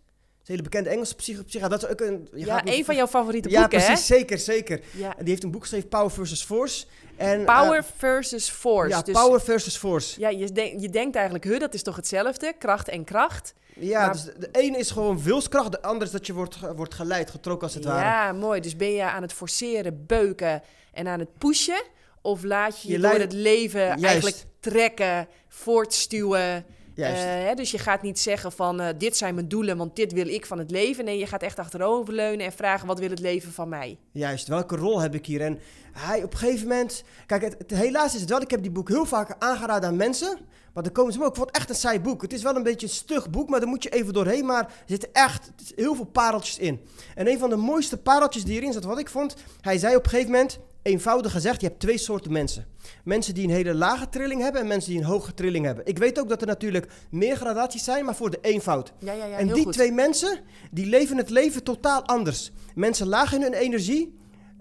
Een 0.44 0.50
hele 0.50 0.62
bekende 0.62 0.90
Engelse 0.90 1.14
psychiater. 1.14 1.68
Dat 1.68 1.82
is 1.82 1.88
ook 1.88 2.00
een, 2.00 2.28
ja, 2.34 2.60
een 2.64 2.84
van 2.84 2.94
jouw 2.94 3.06
favoriete 3.06 3.48
boeken, 3.48 3.78
Ja, 3.78 3.86
precies, 3.86 4.06
zeker, 4.06 4.38
zeker. 4.38 4.80
Ja. 4.90 5.14
Die 5.18 5.28
heeft 5.28 5.42
een 5.42 5.50
boek 5.50 5.62
geschreven, 5.62 5.88
Power 5.88 6.10
versus 6.10 6.42
Force. 6.42 6.86
En, 7.16 7.44
Power 7.44 7.78
uh, 7.78 7.84
versus 7.96 8.48
Force. 8.48 8.88
Ja, 8.88 9.02
dus, 9.02 9.14
Power 9.14 9.40
versus 9.40 9.76
Force. 9.76 10.20
Ja, 10.20 10.28
je, 10.28 10.52
denk, 10.52 10.80
je 10.80 10.88
denkt 10.88 11.14
eigenlijk, 11.14 11.44
huh, 11.44 11.60
dat 11.60 11.74
is 11.74 11.82
toch 11.82 11.96
hetzelfde? 11.96 12.54
Kracht 12.58 12.88
en 12.88 13.04
kracht. 13.04 13.54
Ja, 13.78 14.12
dus 14.12 14.24
de 14.24 14.48
ene 14.52 14.78
is 14.78 14.90
gewoon 14.90 15.22
wilskracht, 15.22 15.72
de 15.72 15.82
andere 15.82 16.04
is 16.04 16.10
dat 16.10 16.26
je 16.26 16.32
wordt, 16.32 16.58
wordt 16.76 16.94
geleid, 16.94 17.30
getrokken 17.30 17.66
als 17.66 17.74
het 17.74 17.84
ware. 17.84 18.00
Ja, 18.00 18.32
mooi. 18.32 18.60
Dus 18.60 18.76
ben 18.76 18.92
je 18.92 19.02
aan 19.02 19.22
het 19.22 19.32
forceren, 19.32 20.06
beuken 20.06 20.62
en 20.92 21.06
aan 21.06 21.18
het 21.18 21.38
pushen? 21.38 21.82
Of 22.22 22.42
laat 22.42 22.82
je 22.82 22.88
je, 22.88 22.94
je 22.94 23.00
door 23.00 23.18
het 23.18 23.32
leven 23.32 23.90
eigenlijk 23.90 24.36
trekken, 24.60 25.28
voortstuwen? 25.48 26.64
Uh, 26.94 27.06
hè, 27.06 27.54
dus 27.54 27.70
je 27.70 27.78
gaat 27.78 28.02
niet 28.02 28.18
zeggen 28.18 28.52
van 28.52 28.80
uh, 28.80 28.88
dit 28.98 29.16
zijn 29.16 29.34
mijn 29.34 29.48
doelen, 29.48 29.76
want 29.76 29.96
dit 29.96 30.12
wil 30.12 30.28
ik 30.28 30.46
van 30.46 30.58
het 30.58 30.70
leven. 30.70 31.04
Nee, 31.04 31.18
je 31.18 31.26
gaat 31.26 31.42
echt 31.42 31.58
achteroverleunen 31.58 32.46
en 32.46 32.52
vragen 32.52 32.86
wat 32.86 32.98
wil 32.98 33.10
het 33.10 33.20
leven 33.20 33.52
van 33.52 33.68
mij. 33.68 33.98
Juist, 34.12 34.48
welke 34.48 34.76
rol 34.76 35.00
heb 35.00 35.14
ik 35.14 35.26
hier? 35.26 35.40
En 35.40 35.58
hij 35.92 36.22
op 36.22 36.32
een 36.32 36.38
gegeven 36.38 36.68
moment... 36.68 37.04
Kijk, 37.26 37.42
het, 37.42 37.70
helaas 37.70 38.14
is 38.14 38.20
het 38.20 38.30
wel, 38.30 38.40
ik 38.40 38.50
heb 38.50 38.62
die 38.62 38.70
boek 38.70 38.88
heel 38.88 39.06
vaak 39.06 39.36
aangeraden 39.38 39.88
aan 39.88 39.96
mensen. 39.96 40.38
Maar 40.72 40.82
dan 40.82 40.92
komen 40.92 41.12
ze 41.12 41.24
ook, 41.24 41.36
wat 41.36 41.50
echt 41.50 41.68
een 41.68 41.74
saai 41.74 42.00
boek. 42.00 42.22
Het 42.22 42.32
is 42.32 42.42
wel 42.42 42.56
een 42.56 42.62
beetje 42.62 42.86
een 42.86 42.92
stug 42.92 43.30
boek, 43.30 43.48
maar 43.48 43.60
daar 43.60 43.68
moet 43.68 43.82
je 43.82 43.88
even 43.88 44.12
doorheen. 44.12 44.46
Maar 44.46 44.64
er 44.64 44.72
zitten 44.86 45.08
echt 45.12 45.50
heel 45.74 45.94
veel 45.94 46.04
pareltjes 46.04 46.58
in. 46.58 46.80
En 47.14 47.28
een 47.28 47.38
van 47.38 47.50
de 47.50 47.56
mooiste 47.56 47.96
pareltjes 47.96 48.44
die 48.44 48.56
erin 48.56 48.72
zat, 48.72 48.84
wat 48.84 48.98
ik 48.98 49.08
vond... 49.08 49.36
Hij 49.60 49.78
zei 49.78 49.96
op 49.96 50.04
een 50.04 50.10
gegeven 50.10 50.30
moment, 50.30 50.58
eenvoudig 50.84 51.32
gezegd, 51.32 51.60
je 51.60 51.66
hebt 51.66 51.80
twee 51.80 51.98
soorten 51.98 52.32
mensen. 52.32 52.66
Mensen 53.04 53.34
die 53.34 53.44
een 53.44 53.54
hele 53.54 53.74
lage 53.74 54.08
trilling 54.08 54.40
hebben 54.40 54.60
en 54.60 54.66
mensen 54.66 54.90
die 54.90 55.00
een 55.00 55.06
hoge 55.06 55.34
trilling 55.34 55.64
hebben. 55.64 55.86
Ik 55.86 55.98
weet 55.98 56.18
ook 56.18 56.28
dat 56.28 56.40
er 56.40 56.46
natuurlijk 56.46 56.92
meer 57.10 57.36
gradaties 57.36 57.84
zijn, 57.84 58.04
maar 58.04 58.14
voor 58.14 58.30
de 58.30 58.38
eenvoud. 58.40 58.92
Ja, 58.98 59.12
ja, 59.12 59.24
ja, 59.24 59.36
en 59.36 59.52
die 59.52 59.68
twee 59.68 59.92
mensen, 59.92 60.40
die 60.70 60.86
leven 60.86 61.16
het 61.16 61.30
leven 61.30 61.62
totaal 61.62 62.04
anders. 62.06 62.52
Mensen 62.74 63.06
laag 63.06 63.32
in 63.32 63.42
hun 63.42 63.52
energie, 63.52 64.18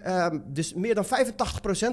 um, 0.08 0.44
dus 0.48 0.74
meer 0.74 0.96
dan 0.96 1.06
85% 1.06 1.08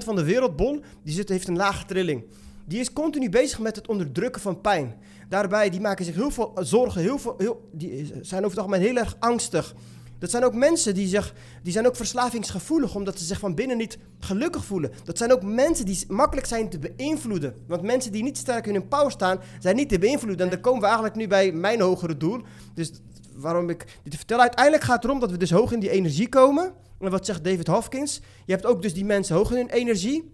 van 0.03 0.15
de 0.15 0.23
wereldbol, 0.23 0.81
die 1.03 1.13
zit, 1.13 1.29
heeft 1.29 1.47
een 1.47 1.57
lage 1.57 1.85
trilling. 1.85 2.23
Die 2.65 2.79
is 2.79 2.93
continu 2.93 3.29
bezig 3.29 3.59
met 3.59 3.75
het 3.75 3.87
onderdrukken 3.87 4.41
van 4.41 4.61
pijn. 4.61 4.95
Daarbij, 5.29 5.69
die 5.69 5.81
maken 5.81 6.05
zich 6.05 6.15
heel 6.15 6.31
veel 6.31 6.51
zorgen, 6.59 7.01
heel 7.01 7.19
veel, 7.19 7.35
heel, 7.37 7.69
die 7.71 8.11
zijn 8.21 8.45
over 8.45 8.57
het 8.57 8.65
algemeen 8.65 8.87
heel 8.87 8.97
erg 8.97 9.15
angstig. 9.19 9.75
Dat 10.21 10.29
zijn 10.29 10.43
ook 10.43 10.53
mensen 10.53 10.93
die, 10.93 11.07
zich, 11.07 11.33
die 11.63 11.73
zijn 11.73 11.87
ook 11.87 11.95
verslavingsgevoelig, 11.95 12.95
omdat 12.95 13.19
ze 13.19 13.25
zich 13.25 13.39
van 13.39 13.55
binnen 13.55 13.77
niet 13.77 13.97
gelukkig 14.19 14.65
voelen. 14.65 14.91
Dat 15.03 15.17
zijn 15.17 15.31
ook 15.31 15.41
mensen 15.43 15.85
die 15.85 16.05
makkelijk 16.07 16.47
zijn 16.47 16.69
te 16.69 16.79
beïnvloeden. 16.79 17.55
Want 17.67 17.81
mensen 17.81 18.11
die 18.11 18.23
niet 18.23 18.37
sterk 18.37 18.67
in 18.67 18.73
hun 18.73 18.87
power 18.87 19.11
staan, 19.11 19.39
zijn 19.59 19.75
niet 19.75 19.89
te 19.89 19.99
beïnvloeden. 19.99 20.45
En 20.45 20.51
dan 20.51 20.61
komen 20.61 20.79
we 20.79 20.85
eigenlijk 20.85 21.15
nu 21.15 21.27
bij 21.27 21.51
mijn 21.51 21.81
hogere 21.81 22.17
doel. 22.17 22.41
Dus 22.73 22.91
waarom 23.35 23.69
ik 23.69 23.85
dit 24.03 24.15
vertel, 24.15 24.39
uiteindelijk 24.39 24.83
gaat 24.83 24.95
het 24.95 25.03
erom 25.03 25.19
dat 25.19 25.31
we 25.31 25.37
dus 25.37 25.51
hoog 25.51 25.71
in 25.71 25.79
die 25.79 25.89
energie 25.89 26.29
komen. 26.29 26.73
En 26.99 27.11
wat 27.11 27.25
zegt 27.25 27.43
David 27.43 27.67
Hopkins? 27.67 28.21
Je 28.45 28.51
hebt 28.51 28.65
ook 28.65 28.81
dus 28.81 28.93
die 28.93 29.05
mensen 29.05 29.35
hoog 29.35 29.51
in 29.51 29.57
hun 29.57 29.69
energie. 29.69 30.33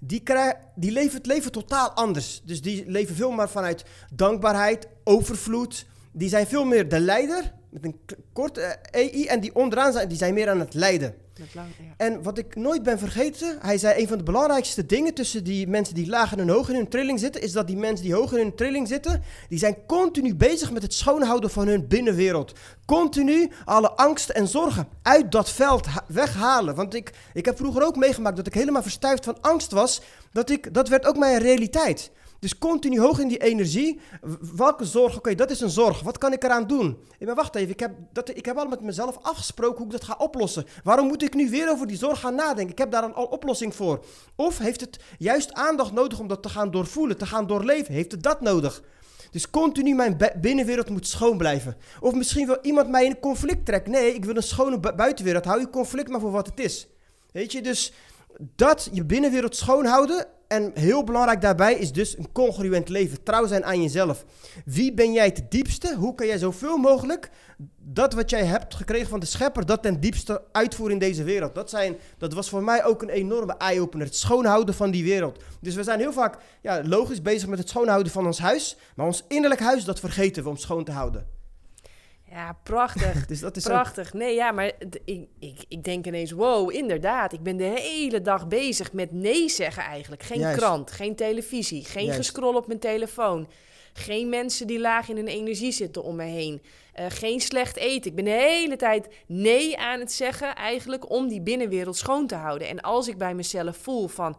Die, 0.00 0.20
krijgen, 0.20 0.60
die 0.74 0.90
leven 0.90 1.16
het 1.16 1.26
leven 1.26 1.52
totaal 1.52 1.90
anders. 1.90 2.42
Dus 2.44 2.62
die 2.62 2.84
leven 2.86 3.14
veel 3.14 3.30
meer 3.30 3.48
vanuit 3.48 3.84
dankbaarheid, 4.14 4.88
overvloed. 5.04 5.86
Die 6.12 6.28
zijn 6.28 6.46
veel 6.46 6.64
meer 6.64 6.88
de 6.88 7.00
leider 7.00 7.54
met 7.82 7.84
een 7.84 8.24
korte 8.32 8.60
EI 8.90 9.26
en 9.26 9.40
die 9.40 9.54
onderaan 9.54 9.92
zijn, 9.92 10.08
die 10.08 10.18
zijn 10.18 10.34
meer 10.34 10.48
aan 10.48 10.60
het 10.60 10.74
lijden. 10.74 11.14
Lang, 11.54 11.68
ja. 11.78 11.94
En 11.96 12.22
wat 12.22 12.38
ik 12.38 12.56
nooit 12.56 12.82
ben 12.82 12.98
vergeten, 12.98 13.58
hij 13.60 13.78
zei 13.78 14.00
een 14.00 14.08
van 14.08 14.18
de 14.18 14.24
belangrijkste 14.24 14.86
dingen 14.86 15.14
tussen 15.14 15.44
die 15.44 15.66
mensen 15.66 15.94
die 15.94 16.08
laag 16.08 16.36
en 16.36 16.48
hoog 16.48 16.68
in 16.68 16.74
hun 16.74 16.88
trilling 16.88 17.18
zitten, 17.18 17.42
is 17.42 17.52
dat 17.52 17.66
die 17.66 17.76
mensen 17.76 18.04
die 18.04 18.14
hoog 18.14 18.32
in 18.32 18.38
hun 18.38 18.54
trilling 18.54 18.88
zitten, 18.88 19.22
die 19.48 19.58
zijn 19.58 19.76
continu 19.86 20.34
bezig 20.34 20.72
met 20.72 20.82
het 20.82 20.94
schoonhouden 20.94 21.50
van 21.50 21.66
hun 21.66 21.88
binnenwereld. 21.88 22.52
Continu 22.84 23.50
alle 23.64 23.90
angsten 23.90 24.34
en 24.34 24.48
zorgen 24.48 24.88
uit 25.02 25.32
dat 25.32 25.50
veld 25.50 25.86
weghalen. 26.08 26.74
Want 26.74 26.94
ik, 26.94 27.12
ik 27.32 27.44
heb 27.44 27.56
vroeger 27.56 27.84
ook 27.84 27.96
meegemaakt 27.96 28.36
dat 28.36 28.46
ik 28.46 28.54
helemaal 28.54 28.82
verstuifd 28.82 29.24
van 29.24 29.40
angst 29.40 29.72
was. 29.72 30.00
Dat, 30.32 30.50
ik, 30.50 30.74
dat 30.74 30.88
werd 30.88 31.06
ook 31.06 31.16
mijn 31.16 31.38
realiteit. 31.38 32.10
Dus 32.40 32.58
continu 32.58 33.00
hoog 33.00 33.18
in 33.18 33.28
die 33.28 33.38
energie. 33.42 34.00
Welke 34.56 34.84
zorg? 34.84 35.16
Oké, 35.16 35.34
dat 35.34 35.50
is 35.50 35.60
een 35.60 35.70
zorg. 35.70 36.00
Wat 36.00 36.18
kan 36.18 36.32
ik 36.32 36.44
eraan 36.44 36.66
doen? 36.66 36.98
Maar 37.20 37.34
wacht 37.34 37.54
even, 37.54 37.70
ik 37.72 37.80
heb, 37.80 37.92
dat, 38.12 38.28
ik 38.28 38.44
heb 38.44 38.56
al 38.56 38.66
met 38.66 38.80
mezelf 38.80 39.18
afgesproken 39.22 39.76
hoe 39.76 39.86
ik 39.86 39.92
dat 39.92 40.04
ga 40.04 40.14
oplossen. 40.18 40.64
Waarom 40.84 41.06
moet 41.06 41.22
ik 41.22 41.34
nu 41.34 41.50
weer 41.50 41.70
over 41.70 41.86
die 41.86 41.96
zorg 41.96 42.20
gaan 42.20 42.34
nadenken? 42.34 42.72
Ik 42.72 42.78
heb 42.78 42.90
daar 42.90 43.04
een 43.04 43.14
al 43.14 43.24
oplossing 43.24 43.74
voor. 43.74 44.04
Of 44.36 44.58
heeft 44.58 44.80
het 44.80 44.98
juist 45.18 45.52
aandacht 45.52 45.92
nodig 45.92 46.18
om 46.18 46.28
dat 46.28 46.42
te 46.42 46.48
gaan 46.48 46.70
doorvoelen, 46.70 47.18
te 47.18 47.26
gaan 47.26 47.46
doorleven? 47.46 47.94
Heeft 47.94 48.12
het 48.12 48.22
dat 48.22 48.40
nodig? 48.40 48.82
Dus 49.30 49.50
continu 49.50 49.94
mijn 49.94 50.16
binnenwereld 50.40 50.90
moet 50.90 51.06
schoon 51.06 51.38
blijven. 51.38 51.76
Of 52.00 52.14
misschien 52.14 52.46
wil 52.46 52.58
iemand 52.62 52.88
mij 52.88 53.04
in 53.04 53.10
een 53.10 53.20
conflict 53.20 53.66
trekken. 53.66 53.92
Nee, 53.92 54.14
ik 54.14 54.24
wil 54.24 54.36
een 54.36 54.42
schone 54.42 54.80
bu- 54.80 54.92
buitenwereld. 54.92 55.44
Hou 55.44 55.60
je 55.60 55.70
conflict 55.70 56.08
maar 56.08 56.20
voor 56.20 56.30
wat 56.30 56.46
het 56.46 56.60
is. 56.60 56.86
Weet 57.32 57.52
je, 57.52 57.62
dus 57.62 57.92
dat 58.56 58.88
je 58.92 59.04
binnenwereld 59.04 59.56
schoon 59.56 59.84
houden. 59.84 60.26
En 60.48 60.70
heel 60.74 61.04
belangrijk 61.04 61.40
daarbij 61.40 61.74
is 61.74 61.92
dus 61.92 62.18
een 62.18 62.32
congruent 62.32 62.88
leven. 62.88 63.22
Trouw 63.22 63.46
zijn 63.46 63.64
aan 63.64 63.82
jezelf. 63.82 64.24
Wie 64.64 64.92
ben 64.92 65.12
jij 65.12 65.24
het 65.24 65.50
diepste? 65.50 65.94
Hoe 65.96 66.14
kan 66.14 66.26
jij 66.26 66.38
zoveel 66.38 66.76
mogelijk 66.76 67.30
dat 67.78 68.12
wat 68.12 68.30
jij 68.30 68.44
hebt 68.44 68.74
gekregen 68.74 69.08
van 69.08 69.20
de 69.20 69.26
schepper, 69.26 69.66
dat 69.66 69.82
ten 69.82 70.00
diepste 70.00 70.42
uitvoeren 70.52 70.94
in 70.94 71.00
deze 71.00 71.24
wereld? 71.24 71.54
Dat, 71.54 71.70
zijn, 71.70 71.96
dat 72.18 72.32
was 72.32 72.48
voor 72.48 72.62
mij 72.62 72.84
ook 72.84 73.02
een 73.02 73.08
enorme 73.08 73.56
eye-opener. 73.56 74.06
Het 74.06 74.16
schoonhouden 74.16 74.74
van 74.74 74.90
die 74.90 75.04
wereld. 75.04 75.42
Dus 75.60 75.74
we 75.74 75.82
zijn 75.82 76.00
heel 76.00 76.12
vaak 76.12 76.38
ja, 76.62 76.82
logisch 76.84 77.22
bezig 77.22 77.48
met 77.48 77.58
het 77.58 77.68
schoonhouden 77.68 78.12
van 78.12 78.26
ons 78.26 78.38
huis. 78.38 78.76
Maar 78.96 79.06
ons 79.06 79.24
innerlijk 79.28 79.60
huis, 79.60 79.84
dat 79.84 80.00
vergeten 80.00 80.42
we 80.42 80.48
om 80.48 80.56
schoon 80.56 80.84
te 80.84 80.92
houden. 80.92 81.35
Ja, 82.36 82.58
prachtig. 82.62 83.26
Dus 83.26 83.40
dat 83.40 83.56
is 83.56 83.66
ook- 83.66 83.72
Prachtig. 83.72 84.12
Nee, 84.12 84.34
ja, 84.34 84.52
maar 84.52 84.72
ik, 85.04 85.26
ik, 85.38 85.64
ik 85.68 85.84
denk 85.84 86.06
ineens, 86.06 86.30
wow, 86.30 86.72
inderdaad. 86.72 87.32
Ik 87.32 87.42
ben 87.42 87.56
de 87.56 87.64
hele 87.80 88.20
dag 88.20 88.48
bezig 88.48 88.92
met 88.92 89.12
nee 89.12 89.48
zeggen 89.48 89.82
eigenlijk. 89.82 90.22
Geen 90.22 90.38
Juist. 90.38 90.58
krant, 90.58 90.90
geen 90.90 91.16
televisie, 91.16 91.84
geen 91.84 92.04
Juist. 92.04 92.18
gescroll 92.18 92.54
op 92.54 92.66
mijn 92.66 92.78
telefoon. 92.78 93.48
Geen 93.92 94.28
mensen 94.28 94.66
die 94.66 94.78
laag 94.80 95.08
in 95.08 95.16
hun 95.16 95.26
energie 95.28 95.72
zitten 95.72 96.02
om 96.02 96.16
me 96.16 96.24
heen. 96.24 96.62
Eh, 96.92 97.06
geen 97.08 97.40
slecht 97.40 97.76
eten. 97.76 98.10
Ik 98.10 98.16
ben 98.16 98.24
de 98.24 98.30
hele 98.30 98.76
tijd 98.76 99.08
nee 99.26 99.78
aan 99.78 100.00
het 100.00 100.12
zeggen 100.12 100.54
eigenlijk 100.54 101.10
om 101.10 101.28
die 101.28 101.40
binnenwereld 101.42 101.96
schoon 101.96 102.26
te 102.26 102.34
houden. 102.34 102.68
En 102.68 102.80
als 102.80 103.08
ik 103.08 103.18
bij 103.18 103.34
mezelf 103.34 103.76
voel 103.76 104.08
van... 104.08 104.36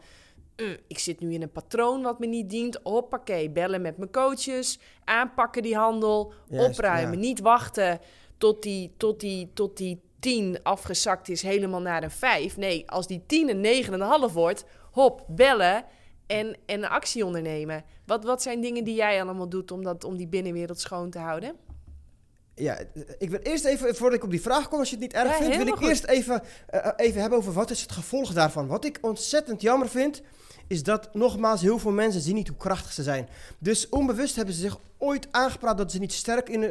"Mm, 0.57 0.77
ik 0.87 0.99
zit 0.99 1.19
nu 1.19 1.33
in 1.33 1.41
een 1.41 1.51
patroon 1.51 2.01
wat 2.01 2.19
me 2.19 2.25
niet 2.25 2.49
dient. 2.49 2.79
Hoppakee, 2.83 3.49
bellen 3.49 3.81
met 3.81 3.97
mijn 3.97 4.11
coaches. 4.11 4.79
Aanpakken 5.03 5.61
die 5.61 5.75
handel. 5.75 6.33
Juist, 6.49 6.69
opruimen. 6.69 7.13
ja. 7.13 7.19
Niet 7.19 7.39
wachten 7.39 7.99
tot 8.37 8.63
die, 8.63 8.93
tot 8.97 9.19
die, 9.19 9.51
tot 9.53 9.77
die 9.77 10.01
10 10.19 10.59
afgezakt 10.63 11.29
is 11.29 11.41
helemaal 11.41 11.81
naar 11.81 12.03
een 12.03 12.11
5. 12.11 12.57
Nee, 12.57 12.89
als 12.91 13.07
die 13.07 13.23
10 13.25 13.49
een 13.65 13.83
9,5 14.29 14.33
wordt, 14.33 14.65
hop, 14.91 15.23
bellen 15.27 15.85
en, 16.27 16.57
en 16.65 16.89
actie 16.89 17.25
ondernemen. 17.25 17.83
Wat, 18.05 18.23
wat 18.23 18.41
zijn 18.41 18.61
dingen 18.61 18.83
die 18.83 18.95
jij 18.95 19.21
allemaal 19.21 19.49
doet 19.49 19.71
om, 19.71 19.83
dat, 19.83 20.03
om 20.03 20.17
die 20.17 20.27
binnenwereld 20.27 20.79
schoon 20.79 21.09
te 21.09 21.19
houden? 21.19 21.55
Ja, 22.55 22.77
ik 23.17 23.29
wil 23.29 23.39
eerst 23.39 23.65
even, 23.65 23.95
voordat 23.95 24.17
ik 24.17 24.23
op 24.23 24.31
die 24.31 24.41
vraag 24.41 24.67
kom, 24.67 24.79
als 24.79 24.89
je 24.89 24.95
het 24.95 25.03
niet 25.03 25.13
erg 25.13 25.29
Ja, 25.29 25.37
vindt, 25.37 25.57
wil 25.57 25.67
ik 25.67 25.73
goed. 25.75 25.87
eerst 25.87 26.05
even, 26.05 26.41
eh, 26.67 26.91
even 26.95 27.21
hebben 27.21 27.39
over 27.39 27.53
wat 27.53 27.69
is 27.69 27.81
het 27.81 27.91
gevolg 27.91 28.33
daarvan. 28.33 28.67
Wat 28.67 28.85
ik 28.85 28.97
ontzettend 29.01 29.61
jammer 29.61 29.89
vind, 29.89 30.21
is 30.67 30.83
dat 30.83 31.13
nogmaals 31.13 31.61
heel 31.61 31.79
veel 31.79 31.91
mensen 31.91 32.21
zien 32.21 32.35
niet 32.35 32.47
hoe 32.47 32.57
krachtig 32.57 32.93
ze 32.93 33.03
zijn. 33.03 33.29
Dus 33.59 33.89
onbewust 33.89 34.35
hebben 34.35 34.53
ze 34.53 34.61
zich 34.61 34.79
ooit 34.97 35.27
aangepraat 35.31 35.77
dat 35.77 35.91
ze 35.91 35.99
niet 35.99 36.13
sterk 36.13 36.49
in, 36.49 36.63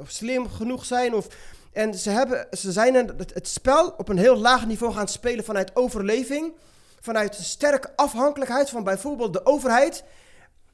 of 0.00 0.10
slim 0.10 0.48
genoeg 0.48 0.84
zijn. 0.84 1.14
Of, 1.14 1.26
en 1.72 1.94
ze, 1.94 2.10
hebben, 2.10 2.46
ze 2.50 2.72
zijn 2.72 2.94
het, 2.94 3.48
spel 3.48 3.94
op 3.96 4.08
een 4.08 4.18
heel 4.18 4.36
laag 4.36 4.66
niveau 4.66 4.92
gaan 4.92 5.08
spelen 5.08 5.44
vanuit 5.44 5.76
overleving. 5.76 6.52
Vanuit 7.00 7.34
sterke 7.34 7.96
afhankelijkheid 7.96 8.70
van 8.70 8.84
bijvoorbeeld 8.84 9.32
de 9.32 9.46
overheid. 9.46 10.04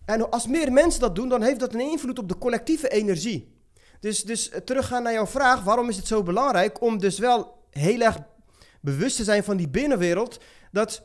En 0.04 0.30
als 0.30 0.46
meer 0.46 0.72
mensen 0.72 1.00
dat 1.00 1.14
doen, 1.14 1.28
dan 1.28 1.42
heeft 1.42 1.60
dat 1.60 1.74
een 1.74 1.80
invloed 1.80 2.18
op 2.18 2.28
de 2.28 2.38
collectieve 2.38 2.88
energie. 2.88 3.52
Dus, 4.00 4.22
dus 4.22 4.50
eh, 4.50 4.60
teruggaan 4.60 5.02
naar 5.02 5.12
jouw 5.12 5.26
vraag, 5.26 5.62
waarom 5.62 5.88
is 5.88 5.96
het 5.96 6.06
zo 6.06 6.22
belangrijk 6.22 6.80
om 6.80 6.98
dus 6.98 7.18
wel 7.18 7.56
heel 7.70 8.00
erg 8.00 8.16
bewust 8.80 9.16
te 9.16 9.24
zijn 9.24 9.44
van 9.44 9.56
die 9.56 9.68
binnenwereld, 9.68 10.40
dat 10.70 11.02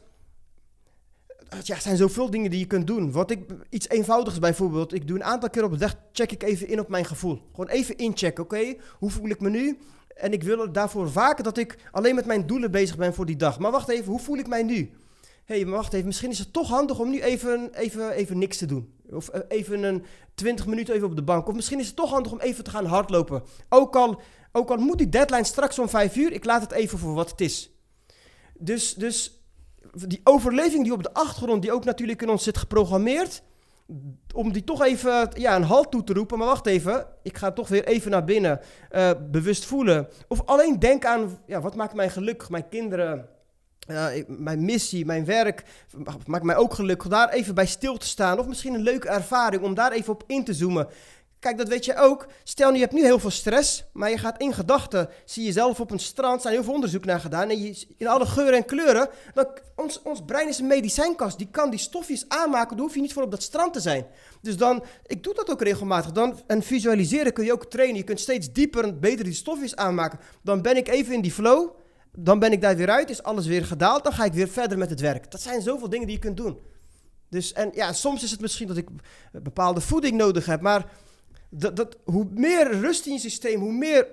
ja, 1.49 1.75
er 1.75 1.81
zijn 1.81 1.97
zoveel 1.97 2.29
dingen 2.29 2.51
die 2.51 2.59
je 2.59 2.65
kunt 2.65 2.87
doen. 2.87 3.11
Wat 3.11 3.31
ik, 3.31 3.39
iets 3.69 3.89
eenvoudigs 3.89 4.39
bijvoorbeeld, 4.39 4.93
ik 4.93 5.07
doe 5.07 5.17
een 5.17 5.23
aantal 5.23 5.49
keer 5.49 5.63
op 5.63 5.71
de 5.71 5.77
dag, 5.77 5.95
check 6.11 6.31
ik 6.31 6.43
even 6.43 6.67
in 6.67 6.79
op 6.79 6.89
mijn 6.89 7.05
gevoel. 7.05 7.41
Gewoon 7.51 7.69
even 7.69 7.97
inchecken, 7.97 8.43
oké, 8.43 8.75
hoe 8.99 9.09
voel 9.09 9.29
ik 9.29 9.39
me 9.39 9.49
nu? 9.49 9.77
En 10.15 10.33
ik 10.33 10.43
wil 10.43 10.71
daarvoor 10.71 11.11
vaker 11.11 11.43
dat 11.43 11.57
ik 11.57 11.77
alleen 11.91 12.15
met 12.15 12.25
mijn 12.25 12.47
doelen 12.47 12.71
bezig 12.71 12.97
ben 12.97 13.13
voor 13.13 13.25
die 13.25 13.35
dag. 13.35 13.59
Maar 13.59 13.71
wacht 13.71 13.89
even, 13.89 14.11
hoe 14.11 14.19
voel 14.19 14.37
ik 14.37 14.47
mij 14.47 14.63
nu? 14.63 14.91
Hé, 15.45 15.55
hey, 15.55 15.65
wacht 15.65 15.93
even, 15.93 16.07
misschien 16.07 16.29
is 16.29 16.39
het 16.39 16.53
toch 16.53 16.67
handig 16.67 16.99
om 16.99 17.09
nu 17.09 17.21
even, 17.21 17.69
even, 17.73 18.11
even 18.11 18.37
niks 18.37 18.57
te 18.57 18.65
doen. 18.65 18.93
Of 19.09 19.29
eh, 19.29 19.41
even 19.47 19.83
een 19.83 20.03
20 20.35 20.65
minuten 20.67 20.95
even 20.95 21.07
op 21.07 21.15
de 21.15 21.23
bank. 21.23 21.47
Of 21.47 21.55
misschien 21.55 21.79
is 21.79 21.87
het 21.87 21.95
toch 21.95 22.09
handig 22.09 22.31
om 22.31 22.39
even 22.39 22.63
te 22.63 22.69
gaan 22.69 22.85
hardlopen. 22.85 23.43
Ook 23.69 23.95
al, 23.95 24.21
ook 24.51 24.69
al 24.69 24.77
moet 24.77 24.97
die 24.97 25.09
deadline 25.09 25.43
straks 25.43 25.79
om 25.79 25.89
5 25.89 26.15
uur, 26.15 26.31
ik 26.31 26.45
laat 26.45 26.61
het 26.61 26.71
even 26.71 26.99
voor 26.99 27.13
wat 27.13 27.31
het 27.31 27.41
is. 27.41 27.71
Dus, 28.53 28.93
dus 28.93 29.36
die 29.93 30.21
overleving 30.23 30.83
die 30.83 30.93
op 30.93 31.03
de 31.03 31.13
achtergrond, 31.13 31.61
die 31.61 31.71
ook 31.71 31.85
natuurlijk 31.85 32.21
in 32.21 32.29
ons 32.29 32.43
zit 32.43 32.57
geprogrammeerd, 32.57 33.41
om 34.33 34.51
die 34.51 34.63
toch 34.63 34.83
even 34.83 35.29
ja, 35.33 35.55
een 35.55 35.63
halt 35.63 35.91
toe 35.91 36.03
te 36.03 36.13
roepen. 36.13 36.37
Maar 36.37 36.47
wacht 36.47 36.65
even, 36.65 37.05
ik 37.23 37.37
ga 37.37 37.51
toch 37.51 37.67
weer 37.67 37.85
even 37.87 38.11
naar 38.11 38.23
binnen, 38.23 38.59
eh, 38.89 39.11
bewust 39.31 39.65
voelen. 39.65 40.07
Of 40.27 40.41
alleen 40.45 40.79
denken 40.79 41.09
aan, 41.09 41.37
ja, 41.45 41.61
wat 41.61 41.75
maakt 41.75 41.93
mij 41.93 42.09
gelukkig, 42.09 42.49
mijn 42.49 42.69
kinderen, 42.69 43.27
ik- 44.13 44.25
mijn 44.39 44.65
missie, 44.65 45.05
mijn 45.05 45.25
werk, 45.25 45.63
maakt 46.25 46.43
mij 46.43 46.55
ook 46.55 46.73
gelukkig. 46.73 47.07
Daar 47.09 47.29
even 47.29 47.55
bij 47.55 47.65
stil 47.65 47.97
te 47.97 48.07
staan. 48.07 48.39
Of 48.39 48.47
misschien 48.47 48.73
een 48.73 48.81
leuke 48.81 49.09
ervaring 49.09 49.63
om 49.63 49.73
daar 49.73 49.91
even 49.91 50.13
op 50.13 50.23
in 50.27 50.43
te 50.43 50.53
zoomen. 50.53 50.87
Kijk, 51.39 51.57
dat 51.57 51.67
weet 51.67 51.85
je 51.85 51.95
ook. 51.95 52.27
Stel 52.43 52.69
nu, 52.69 52.75
je 52.75 52.81
hebt 52.81 52.93
nu 52.93 53.03
heel 53.03 53.19
veel 53.19 53.29
stress, 53.29 53.83
maar 53.93 54.09
je 54.09 54.17
gaat 54.17 54.41
in 54.41 54.53
gedachten, 54.53 55.09
zie 55.25 55.45
jezelf 55.45 55.79
op 55.79 55.91
een 55.91 55.99
strand, 55.99 56.35
er 56.35 56.41
zijn 56.41 56.53
heel 56.53 56.63
veel 56.63 56.73
onderzoek 56.73 57.05
naar 57.05 57.19
gedaan, 57.19 57.49
en 57.49 57.61
je, 57.61 57.85
in 57.97 58.07
alle 58.07 58.25
geuren 58.25 58.53
en 58.53 58.65
kleuren, 58.65 59.09
ons, 59.75 60.01
ons 60.01 60.21
brein 60.25 60.47
is 60.47 60.59
een 60.59 60.67
medicijnkast, 60.67 61.37
die 61.37 61.47
kan 61.51 61.69
die 61.69 61.79
stofjes 61.79 62.25
aanmaken, 62.27 62.77
dan 62.77 62.85
hoef 62.85 62.95
je 62.95 63.01
niet 63.01 63.13
voor 63.13 63.23
op 63.23 63.31
dat 63.31 63.43
strand 63.43 63.73
te 63.73 63.79
zijn. 63.79 64.05
Dus 64.41 64.57
dan, 64.57 64.83
ik 65.05 65.23
doe 65.23 65.33
dat 65.33 65.51
ook 65.51 65.61
regelmatig, 65.61 66.11
dan, 66.11 66.39
en 66.47 66.63
visualiseren 66.63 67.33
kun 67.33 67.45
je 67.45 67.51
ook 67.51 67.65
trainen, 67.65 67.97
je 67.97 68.03
kunt 68.03 68.19
steeds 68.19 68.51
dieper 68.51 68.83
en 68.83 68.99
beter 68.99 69.25
die 69.25 69.33
stofjes 69.33 69.75
aanmaken. 69.75 70.19
Dan 70.43 70.61
ben 70.61 70.77
ik 70.77 70.87
even 70.87 71.13
in 71.13 71.21
die 71.21 71.31
flow, 71.31 71.69
dan 72.11 72.39
ben 72.39 72.51
ik 72.51 72.61
daar 72.61 72.75
weer 72.75 72.89
uit, 72.89 73.09
is 73.09 73.23
alles 73.23 73.45
weer 73.45 73.65
gedaald, 73.65 74.03
dan 74.03 74.13
ga 74.13 74.23
ik 74.23 74.33
weer 74.33 74.49
verder 74.49 74.77
met 74.77 74.89
het 74.89 74.99
werk. 74.99 75.31
Dat 75.31 75.41
zijn 75.41 75.61
zoveel 75.61 75.89
dingen 75.89 76.07
die 76.07 76.15
je 76.15 76.21
kunt 76.21 76.37
doen. 76.37 76.59
Dus, 77.29 77.53
en 77.53 77.71
ja, 77.73 77.93
soms 77.93 78.23
is 78.23 78.31
het 78.31 78.41
misschien 78.41 78.67
dat 78.67 78.77
ik 78.77 78.87
bepaalde 79.31 79.81
voeding 79.81 80.17
nodig 80.17 80.45
heb, 80.45 80.61
maar 80.61 80.91
dat, 81.49 81.75
dat, 81.75 81.97
hoe 82.03 82.27
meer 82.31 82.79
rust 82.79 83.05
in 83.05 83.13
je 83.13 83.19
systeem, 83.19 83.59
hoe 83.59 83.73
meer. 83.73 84.07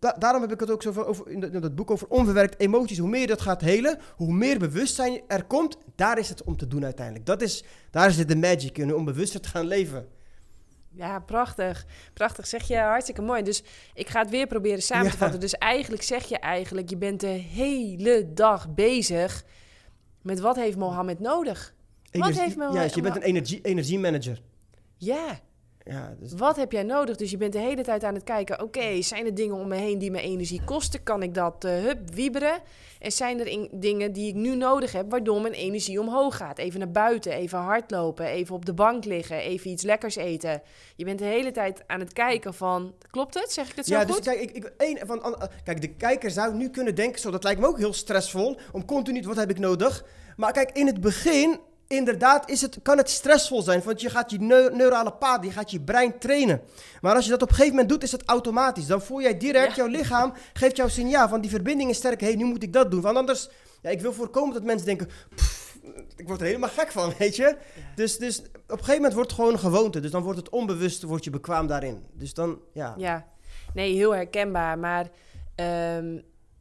da- 0.00 0.16
daarom 0.18 0.42
heb 0.42 0.52
ik 0.52 0.60
het 0.60 0.70
ook 0.70 0.82
zo 0.82 0.92
over 1.02 1.28
in, 1.28 1.40
dat- 1.40 1.74
boek 1.74 1.90
over 1.90 2.06
onverwerkt 2.08 2.60
emoties. 2.60 2.98
Hoe 2.98 3.08
meer 3.08 3.20
je 3.20 3.26
dat 3.26 3.40
gaat 3.40 3.60
helen, 3.60 3.98
hoe 4.16 4.32
meer 4.32 4.58
bewustzijn 4.58 5.20
er 5.28 5.44
komt. 5.44 5.76
Daar 5.94 6.18
is 6.18 6.28
het 6.28 6.44
om 6.44 6.56
te 6.56 6.66
doen 6.66 6.84
uiteindelijk. 6.84 7.26
Dat 7.26 7.42
is, 7.42 7.64
daar 7.90 8.10
zit 8.10 8.28
de 8.28 8.36
magic 8.36 8.78
in, 8.78 8.94
om 8.94 9.04
bewuster 9.04 9.40
te 9.40 9.48
gaan 9.48 9.66
leven. 9.66 10.08
Ja, 10.90 11.18
prachtig. 11.18 11.86
Prachtig. 12.14 12.46
Zeg 12.46 12.68
je 12.68 12.76
hartstikke 12.76 13.22
mooi. 13.22 13.42
Dus 13.42 13.62
ik 13.94 14.08
ga 14.08 14.20
het 14.20 14.30
weer 14.30 14.46
proberen 14.46 14.82
samen 14.82 15.04
te 15.06 15.12
Ja. 15.12 15.18
vatten. 15.18 15.40
Dus 15.40 15.52
eigenlijk 15.54 16.02
zeg 16.02 16.24
je 16.24 16.38
eigenlijk, 16.38 16.90
je 16.90 16.96
bent 16.96 17.20
de 17.20 17.26
hele 17.26 18.32
dag 18.34 18.74
bezig 18.74 19.44
met 20.22 20.40
wat 20.40 20.56
heeft 20.56 20.76
Mohammed 20.76 21.20
nodig? 21.20 21.74
Wat 22.12 22.38
heeft 22.38 22.56
Mo- 22.56 22.72
Juist, 22.72 22.94
je 22.94 23.02
bent 23.02 23.16
een 23.16 23.22
energie, 23.22 23.60
energiemanager. 23.60 24.42
Ja, 24.96 25.40
Ja, 25.90 26.14
dus, 26.20 26.32
wat 26.36 26.56
heb 26.56 26.72
jij 26.72 26.82
nodig? 26.82 27.16
Dus 27.16 27.30
je 27.30 27.36
bent 27.36 27.52
de 27.52 27.58
hele 27.58 27.82
tijd 27.82 28.04
aan 28.04 28.14
het 28.14 28.24
kijken, 28.24 28.62
oké, 28.62 29.02
zijn 29.02 29.26
er 29.26 29.34
dingen 29.34 29.56
om 29.56 29.68
me 29.68 29.74
heen 29.76 29.98
die 29.98 30.10
me 30.10 30.20
energie 30.20 30.64
kosten? 30.64 31.02
Kan 31.02 31.22
ik 31.22 31.34
dat 31.34 31.64
eh 31.64 31.70
hup, 31.72 31.98
wieberen? 32.14 32.58
En 32.98 33.12
zijn 33.12 33.40
er 33.40 33.46
in- 33.46 33.68
dingen 33.72 34.12
die 34.12 34.28
ik 34.28 34.34
nu 34.34 34.54
nodig 34.56 34.92
heb, 34.92 35.10
waardoor 35.10 35.40
mijn 35.40 35.54
energie 35.54 36.00
omhoog 36.00 36.36
gaat? 36.36 36.58
Even 36.58 36.78
naar 36.78 36.90
buiten, 36.90 37.32
even 37.32 37.58
hardlopen, 37.58 38.26
even 38.26 38.54
op 38.54 38.64
de 38.66 38.72
bank 38.74 39.04
liggen, 39.04 39.36
even 39.36 39.70
iets 39.70 39.82
lekkers 39.82 40.16
eten. 40.16 40.62
Je 40.96 41.04
bent 41.04 41.18
de 41.18 41.24
hele 41.24 41.50
tijd 41.50 41.82
aan 41.86 42.00
het 42.00 42.12
kijken 42.12 42.54
van, 42.54 42.94
klopt 43.10 43.34
het? 43.34 43.52
Zeg 43.52 43.70
ik 43.70 43.76
het 43.76 43.86
zo 43.86 43.94
ja, 43.94 44.04
goed? 44.04 44.16
dus 44.16 44.24
kijk, 44.34 44.40
ik, 44.40 44.50
ik, 44.50 44.72
één, 44.76 44.98
van, 45.06 45.22
an- 45.22 45.48
kijk, 45.64 45.80
de 45.80 45.94
kijker 45.94 46.30
zou 46.30 46.54
nu 46.54 46.70
kunnen 46.70 46.94
denken, 46.94 47.20
zo, 47.20 47.30
dat 47.30 47.44
lijkt 47.44 47.60
me 47.60 47.66
ook 47.66 47.78
heel 47.78 47.92
stressvol, 47.92 48.56
om 48.72 48.84
continu, 48.84 49.22
wat 49.22 49.36
heb 49.36 49.50
ik 49.50 49.58
nodig? 49.58 50.04
Maar 50.36 50.52
kijk, 50.52 50.70
in 50.72 50.86
het 50.86 51.00
begin, 51.00 51.58
inderdaad, 51.88 52.50
is 52.50 52.60
het, 52.60 52.78
kan 52.82 52.96
het 52.96 53.10
stressvol 53.10 53.62
zijn, 53.62 53.82
want 53.84 54.00
je 54.00 54.10
gaat 54.10 54.30
je 54.30 54.40
neu- 54.40 54.70
neurale 54.72 55.10
paden, 55.12 55.46
je 55.46 55.52
gaat 55.52 55.70
je 55.70 55.80
brein 55.80 56.18
trainen. 56.18 56.60
Maar 57.00 57.14
als 57.14 57.24
je 57.24 57.30
dat 57.30 57.42
op 57.42 57.48
een 57.48 57.54
gegeven 57.54 57.74
moment 57.76 57.92
doet, 57.92 58.02
is 58.02 58.12
het 58.12 58.22
automatisch. 58.26 58.86
Dan 58.86 59.02
voel 59.02 59.20
jij 59.20 59.36
direct, 59.36 59.68
Ja. 59.68 59.74
jouw 59.74 59.86
lichaam 59.86 60.32
geeft 60.52 60.76
jou 60.76 60.90
signaal 60.90 61.28
van 61.28 61.40
die 61.40 61.50
verbinding 61.50 61.90
is 61.90 61.96
sterk, 61.96 62.20
hé, 62.20 62.26
hey, 62.26 62.36
nu 62.36 62.44
moet 62.44 62.62
ik 62.62 62.72
dat 62.72 62.90
doen. 62.90 63.00
Want 63.00 63.16
anders, 63.16 63.48
ja, 63.82 63.90
ik 63.90 64.00
wil 64.00 64.12
voorkomen 64.12 64.54
dat 64.54 64.62
mensen 64.62 64.86
denken, 64.86 65.08
"Pff, 65.34 65.76
ik 66.16 66.26
word 66.28 66.40
er 66.40 66.46
helemaal 66.46 66.68
gek 66.68 66.92
van, 66.92 67.12
weet 67.18 67.36
je? 67.36 67.56
Dus, 67.94 68.16
dus 68.18 68.38
op 68.38 68.44
een 68.66 68.76
gegeven 68.78 68.94
moment 68.94 69.12
wordt 69.14 69.30
het 69.30 69.38
gewoon 69.38 69.52
een 69.54 69.58
gewoonte. 69.58 70.00
Dus 70.00 70.10
dan 70.10 70.22
wordt 70.22 70.38
het 70.38 70.48
onbewust, 70.48 71.02
word 71.02 71.24
je 71.24 71.30
bekwaam 71.30 71.66
daarin. 71.66 72.04
Dus 72.12 72.34
dan, 72.34 72.60
ja. 72.72 72.94
Ja, 72.96 73.26
nee, 73.74 73.94
heel 73.94 74.14
herkenbaar. 74.14 74.78
Maar 74.78 75.06
ehm, 75.54 76.18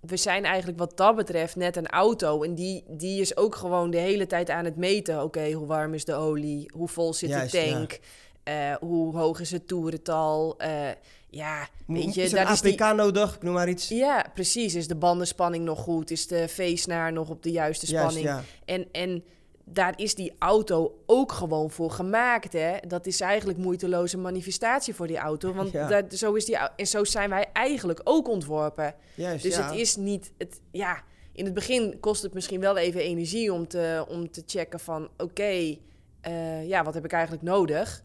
we 0.07 0.17
zijn 0.17 0.45
eigenlijk 0.45 0.79
wat 0.79 0.97
dat 0.97 1.15
betreft 1.15 1.55
net 1.55 1.75
een 1.75 1.87
auto. 1.87 2.43
En 2.43 2.55
die, 2.55 2.83
die 2.87 3.21
is 3.21 3.37
ook 3.37 3.55
gewoon 3.55 3.91
de 3.91 3.97
hele 3.97 4.27
tijd 4.27 4.49
aan 4.49 4.65
het 4.65 4.75
meten. 4.75 5.23
Oké, 5.23 5.51
hoe 5.51 5.67
warm 5.67 5.93
is 5.93 6.05
de 6.05 6.13
olie? 6.13 6.71
Hoe 6.73 6.87
vol 6.87 7.13
zit 7.13 7.29
Juist, 7.29 7.51
de 7.51 7.69
tank? 7.71 7.99
Eh, 8.43 8.75
hoe 8.79 9.17
hoog 9.17 9.39
is 9.39 9.51
het 9.51 9.67
toerental? 9.67 10.55
Eh, 10.57 10.89
ja, 11.29 11.67
weet 11.87 12.13
je, 12.13 12.21
is 12.21 12.31
daar 12.31 12.45
een 12.45 12.53
is 12.53 12.61
die... 12.61 12.83
Nodig? 12.83 13.35
Ik 13.35 13.43
noem 13.43 13.53
maar 13.53 13.69
iets. 13.69 13.87
Ja, 13.87 14.25
precies. 14.33 14.75
Is 14.75 14.87
de 14.87 14.95
bandenspanning 14.95 15.65
nog 15.65 15.79
goed? 15.79 16.11
Is 16.11 16.27
de 16.27 16.47
V-snaar 16.47 17.13
nog 17.13 17.29
op 17.29 17.43
de 17.43 17.51
juiste 17.51 17.85
Juist, 17.85 18.11
spanning? 18.11 18.35
ja. 18.35 18.43
En, 18.65 18.87
en 18.91 19.23
daar 19.65 19.93
is 19.95 20.15
die 20.15 20.35
auto 20.39 21.03
ook 21.05 21.31
gewoon 21.31 21.71
voor 21.71 21.91
gemaakt. 21.91 22.53
Hè? 22.53 22.77
Dat 22.87 23.05
is 23.05 23.21
eigenlijk 23.21 23.57
moeiteloze 23.59 24.17
manifestatie 24.17 24.95
voor 24.95 25.07
die 25.07 25.17
auto. 25.17 25.53
Want 25.53 25.71
Ja. 25.71 25.87
dat, 25.87 26.13
zo, 26.13 26.33
is 26.33 26.45
die, 26.45 26.57
en 26.57 26.87
zo 26.87 27.03
zijn 27.03 27.29
wij 27.29 27.45
eigenlijk 27.53 28.01
ook 28.03 28.27
ontworpen. 28.27 28.95
Juist, 29.15 29.43
Dus 29.43 29.55
ja. 29.55 29.65
het 29.65 29.79
is 29.79 29.95
niet. 29.95 30.31
Het, 30.37 30.61
ja, 30.71 31.03
in 31.31 31.45
het 31.45 31.53
begin 31.53 31.99
kost 31.99 32.23
het 32.23 32.33
misschien 32.33 32.59
wel 32.59 32.77
even 32.77 33.01
energie 33.01 33.53
om 33.53 33.67
te, 33.67 34.05
om 34.07 34.31
te 34.31 34.43
checken 34.45 34.79
van 34.79 35.09
oké, 35.17 35.77
eh, 36.21 36.67
ja, 36.67 36.83
wat 36.83 36.93
heb 36.93 37.05
ik 37.05 37.11
eigenlijk 37.11 37.43
nodig? 37.43 38.03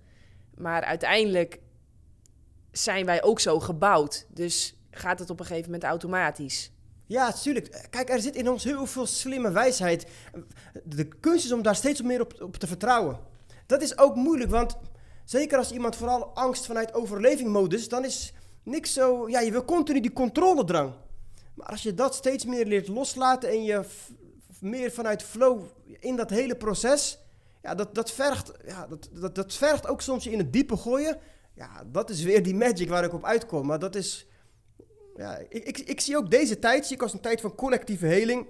Maar 0.57 0.82
uiteindelijk 0.82 1.61
zijn 2.73 3.07
wij 3.07 3.23
ook 3.23 3.41
zo 3.41 3.61
gebouwd. 3.61 4.27
Dus 4.28 4.77
gaat 4.91 5.19
het 5.19 5.31
op 5.31 5.41
een 5.41 5.47
gegeven 5.47 5.70
moment 5.70 5.85
automatisch. 5.91 6.70
Ja, 7.11 7.32
tuurlijk. 7.32 7.87
Kijk, 7.91 8.11
er 8.11 8.20
zit 8.20 8.35
in 8.35 8.51
ons 8.51 8.65
heel 8.65 8.87
veel 8.87 9.07
slimme 9.07 9.51
wijsheid. 9.51 10.07
De 10.85 11.05
kunst 11.05 11.45
is 11.45 11.53
om 11.53 11.62
daar 11.62 11.77
steeds 11.77 12.03
meer 12.03 12.20
op, 12.20 12.43
op 12.43 12.57
te 12.57 12.66
vertrouwen. 12.66 13.19
Dat 13.66 13.82
is 13.82 13.99
ook 13.99 14.15
moeilijk, 14.15 14.51
want 14.51 14.77
zeker 15.24 15.59
als 15.59 15.73
iemand 15.73 15.97
vooral 15.97 16.24
angst 16.35 16.66
vanuit 16.66 16.95
overlevingmodus, 16.95 17.89
dan 17.89 18.05
is 18.05 18.32
niks 18.62 18.93
zo. 18.93 19.28
Ja, 19.28 19.41
je 19.41 19.51
wil 19.51 19.65
continu 19.65 20.01
die 20.01 20.12
controledrang. 20.12 20.93
Maar 21.55 21.66
als 21.66 21.82
je 21.82 21.95
dat 21.95 22.15
steeds 22.15 22.45
meer 22.45 22.66
leert 22.66 22.89
loslaten 22.89 23.49
en 23.49 23.65
je 23.65 23.85
meer 24.61 24.91
vanuit 24.91 25.23
flow 25.23 25.62
in 25.99 26.16
dat 26.16 26.31
hele 26.31 26.57
proces, 26.57 27.19
ja, 27.62 27.74
dat, 27.74 27.95
dat, 27.95 28.11
vergt, 28.11 28.53
ja, 28.66 28.87
dat, 28.87 29.09
dat, 29.12 29.35
dat 29.35 29.55
vergt 29.55 29.87
ook 29.87 30.01
soms 30.01 30.24
je 30.24 30.31
in 30.31 30.39
het 30.39 30.53
diepe 30.53 30.77
gooien. 30.77 31.19
Ja, 31.55 31.85
dat 31.87 32.11
is 32.11 32.23
weer 32.23 32.43
die 32.43 32.55
magic 32.55 32.89
waar 32.89 33.05
ik 33.05 33.12
op 33.15 33.24
uitkom. 33.24 33.66
Maar 33.66 33.78
dat 33.78 33.95
is. 33.95 34.27
Ja, 35.20 35.38
ik, 35.48 35.64
ik, 35.64 35.78
ik 35.78 36.01
zie 36.01 36.16
ook 36.16 36.30
deze 36.30 36.59
tijd 36.59 36.86
zie 36.86 36.97
ik 36.97 37.02
als 37.02 37.12
een 37.12 37.20
tijd 37.20 37.40
van 37.40 37.55
collectieve 37.55 38.06
heling. 38.06 38.47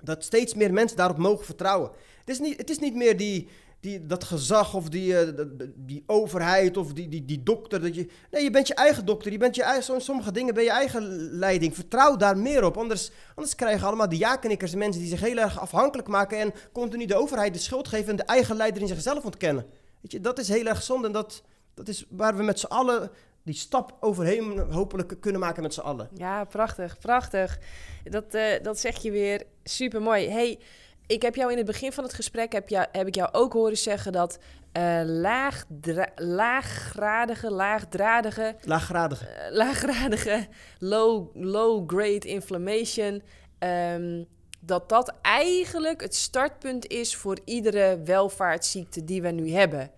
Dat 0.00 0.24
steeds 0.24 0.54
meer 0.54 0.72
mensen 0.72 0.96
daarop 0.96 1.16
mogen 1.16 1.44
vertrouwen. 1.44 1.90
Het 2.18 2.28
is 2.28 2.38
niet, 2.38 2.56
het 2.56 2.70
is 2.70 2.78
niet 2.78 2.94
meer 2.94 3.16
die, 3.16 3.48
die, 3.80 4.06
dat 4.06 4.24
gezag 4.24 4.74
of 4.74 4.88
die, 4.88 5.18
eh, 5.18 5.44
die 5.74 6.02
overheid 6.06 6.76
of 6.76 6.92
die, 6.92 7.08
die, 7.08 7.24
die 7.24 7.42
dokter. 7.42 7.80
Dat 7.80 7.94
je, 7.94 8.06
nee, 8.30 8.42
je 8.42 8.50
bent 8.50 8.66
je 8.66 8.74
eigen 8.74 9.04
dokter. 9.04 9.32
Je 9.32 9.38
bent 9.38 9.54
je 9.54 9.62
eigen, 9.62 10.00
sommige 10.00 10.32
dingen 10.32 10.54
ben 10.54 10.64
je 10.64 10.70
eigen 10.70 11.02
leiding. 11.30 11.74
Vertrouw 11.74 12.16
daar 12.16 12.38
meer 12.38 12.64
op. 12.64 12.76
Anders, 12.76 13.10
anders 13.34 13.54
krijgen 13.54 13.86
allemaal 13.86 14.08
die 14.08 14.18
ja-knikkers 14.18 14.74
mensen 14.74 15.00
die 15.00 15.10
zich 15.10 15.20
heel 15.20 15.38
erg 15.38 15.60
afhankelijk 15.60 16.08
maken. 16.08 16.38
En 16.38 16.52
continu 16.72 17.06
de 17.06 17.16
overheid 17.16 17.54
de 17.54 17.60
schuld 17.60 17.88
geven 17.88 18.10
en 18.10 18.16
de 18.16 18.22
eigen 18.22 18.56
leider 18.56 18.82
in 18.82 18.88
zichzelf 18.88 19.24
ontkennen. 19.24 19.66
Weet 20.00 20.12
je, 20.12 20.20
dat 20.20 20.38
is 20.38 20.48
heel 20.48 20.66
erg 20.66 20.82
zonde. 20.82 21.06
En 21.06 21.12
dat, 21.12 21.42
dat 21.74 21.88
is 21.88 22.06
waar 22.10 22.36
we 22.36 22.42
met 22.42 22.60
z'n 22.60 22.66
allen 22.66 23.10
die 23.44 23.54
stap 23.54 23.96
overheen 24.00 24.58
hopelijk 24.58 25.20
kunnen 25.20 25.40
maken 25.40 25.62
met 25.62 25.74
z'n 25.74 25.80
allen. 25.80 26.08
Ja, 26.14 26.44
prachtig, 26.44 26.98
prachtig. 26.98 27.58
Dat, 28.04 28.34
eh, 28.34 28.62
dat 28.62 28.78
zeg 28.78 29.02
je 29.02 29.10
weer 29.10 29.42
super 29.64 30.02
mooi. 30.02 30.28
Hey, 30.28 30.58
ik 31.06 31.22
heb 31.22 31.34
jou 31.34 31.50
in 31.50 31.56
het 31.56 31.66
begin 31.66 31.92
van 31.92 32.04
het 32.04 32.12
gesprek 32.14 32.52
heb, 32.52 32.68
jou, 32.68 32.86
heb 32.92 33.06
ik 33.06 33.14
jou 33.14 33.28
ook 33.32 33.52
horen 33.52 33.76
zeggen 33.78 34.12
dat 34.12 34.38
eh 34.72 35.00
laagdra- 35.04 36.12
laaggradige, 36.16 37.50
laagdradige, 37.50 38.54
Laaggradige. 38.64 39.26
eh, 39.26 39.52
laaggradige, 39.54 40.46
low, 40.78 41.30
low 41.34 41.88
grade 41.90 42.26
inflammation, 42.28 43.22
ehm, 43.58 44.24
dat 44.60 44.88
dat 44.88 45.14
eigenlijk 45.22 46.00
het 46.00 46.14
startpunt 46.14 46.86
is 46.86 47.16
voor 47.16 47.38
iedere 47.44 48.00
welvaartsziekte 48.04 49.04
die 49.04 49.22
we 49.22 49.28
nu 49.30 49.50
hebben. 49.50 49.90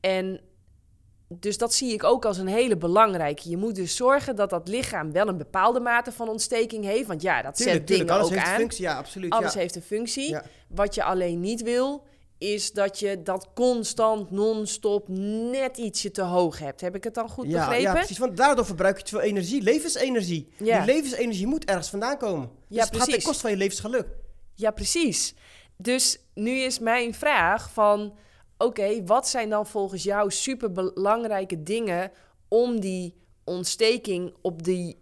En 0.00 0.40
dus 1.28 1.58
dat 1.58 1.74
zie 1.74 1.92
ik 1.92 2.04
ook 2.04 2.24
als 2.24 2.38
een 2.38 2.46
hele 2.46 2.76
belangrijke. 2.76 3.50
Je 3.50 3.56
moet 3.56 3.74
dus 3.74 3.96
zorgen 3.96 4.36
dat 4.36 4.50
dat 4.50 4.68
lichaam 4.68 5.12
wel 5.12 5.28
een 5.28 5.36
bepaalde 5.36 5.80
mate 5.80 6.12
van 6.12 6.28
ontsteking 6.28 6.84
heeft. 6.84 7.06
Want 7.06 7.22
ja, 7.22 7.42
dat 7.42 7.56
Tuurlijk, 7.56 7.76
zet 7.78 7.86
tuurlijk. 7.86 8.08
dingen 8.08 8.22
Alles 8.22 8.32
ook 8.32 8.38
heeft 8.38 8.52
aan. 8.52 8.60
functie. 8.60 8.84
Ja, 8.84 8.96
absoluut. 8.96 9.32
Alles 9.32 9.52
ja. 9.52 9.60
heeft 9.60 9.76
een 9.76 9.82
functie. 9.82 10.30
Ja. 10.30 10.44
Wat 10.68 10.94
je 10.94 11.04
alleen 11.04 11.40
niet 11.40 11.62
wil, 11.62 12.06
is 12.38 12.72
dat 12.72 12.98
je 12.98 13.22
dat 13.22 13.48
constant, 13.54 14.30
non-stop, 14.30 15.08
net 15.52 15.76
ietsje 15.76 16.10
te 16.10 16.22
hoog 16.22 16.58
hebt. 16.58 16.80
Heb 16.80 16.94
ik 16.94 17.04
het 17.04 17.14
dan 17.14 17.28
goed 17.28 17.46
ja, 17.46 17.58
begrepen? 17.58 17.82
Ja, 17.82 17.92
precies. 17.92 18.18
Want 18.18 18.36
daardoor 18.36 18.64
verbruik 18.66 18.96
je 18.98 19.02
te 19.04 19.10
veel 19.10 19.20
energie. 19.20 19.62
Levensenergie. 19.62 20.48
Ja. 20.56 20.84
Die 20.84 20.94
levensenergie 20.94 21.46
moet 21.46 21.64
ergens 21.64 21.88
vandaan 21.88 22.18
komen. 22.18 22.48
Dus 22.68 22.76
Ja, 22.76 22.76
het 22.76 22.82
gaat 22.84 22.90
ten 22.92 23.00
precies. 23.00 23.24
koste 23.24 23.40
van 23.40 23.50
je 23.50 23.56
levensgeluk. 23.56 24.06
Ja, 24.54 24.70
precies. 24.70 25.34
Dus 25.76 26.18
nu 26.34 26.50
is 26.50 26.78
mijn 26.78 27.14
vraag 27.14 27.70
van... 27.72 28.18
Oké, 28.58 29.04
wat 29.04 29.28
zijn 29.28 29.48
dan 29.48 29.66
volgens 29.66 30.02
jou 30.02 30.30
superbelangrijke 30.30 31.62
dingen... 31.62 32.10
om 32.48 32.80
die 32.80 33.14
ontsteking 33.44 34.34
op, 34.40 34.62
die 34.62 34.98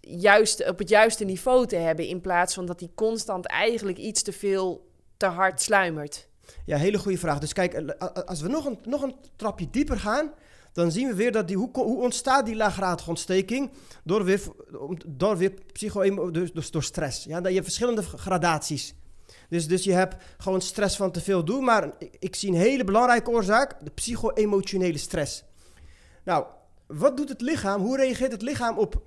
juiste, 0.00 0.68
op 0.68 0.78
het 0.78 0.88
juiste 0.88 1.24
niveau 1.24 1.66
te 1.66 1.76
hebben... 1.76 2.06
in 2.06 2.20
plaats 2.20 2.54
van 2.54 2.66
dat 2.66 2.78
die 2.78 2.90
constant 2.94 3.46
eigenlijk 3.46 3.98
iets 3.98 4.22
te 4.22 4.32
veel 4.32 4.90
te 5.16 5.26
hard 5.26 5.60
sluimert? 5.60 6.28
Ja, 6.64 6.76
hele 6.76 6.98
goede 6.98 7.18
vraag. 7.18 7.38
Dus 7.38 7.52
kijk, 7.52 7.72
eh, 7.72 8.08
als 8.24 8.40
we 8.40 8.48
nog 8.48 8.64
een, 8.64 8.78
nog 8.84 9.02
een 9.02 9.14
trapje 9.36 9.70
dieper 9.70 9.98
gaan, 9.98 10.32
dan 10.72 10.92
zien 10.92 11.08
we 11.08 11.14
weer 11.14 11.32
dat 11.32 11.48
die, 11.48 11.56
hoe, 11.56 11.70
hoe 11.72 12.02
ontstaat 12.02 12.46
die 12.46 12.56
laaggradige 12.56 13.08
ontsteking? 13.08 13.70
Door 14.04 14.24
weer, 14.24 14.40
door 15.06 15.36
weer 15.36 15.52
psycho 15.72 16.30
dus, 16.30 16.52
dus 16.52 16.70
door 16.70 16.82
stress. 16.82 17.24
Ja, 17.24 17.48
je 17.48 17.62
verschillende 17.62 18.02
gradaties. 18.02 18.94
Dus, 19.48 19.66
dus 19.68 19.84
je 19.84 19.92
hebt 19.92 20.16
gewoon 20.38 20.60
stress 20.60 20.96
van 20.96 21.10
te 21.10 21.20
veel 21.20 21.44
doen, 21.44 21.64
maar 21.64 21.90
ik, 22.18 22.36
zie 22.36 22.48
een 22.48 22.54
hele 22.56 22.84
belangrijke 22.84 23.30
oorzaak, 23.30 23.74
de 23.84 23.90
psycho-emotionele 23.90 24.98
stress. 24.98 25.44
Nou, 26.24 26.44
wat 26.86 27.16
doet 27.16 27.28
het 27.28 27.40
lichaam? 27.40 27.80
Hoe 27.80 27.96
reageert 27.96 28.32
het 28.32 28.42
lichaam 28.42 28.78
op, 28.78 29.02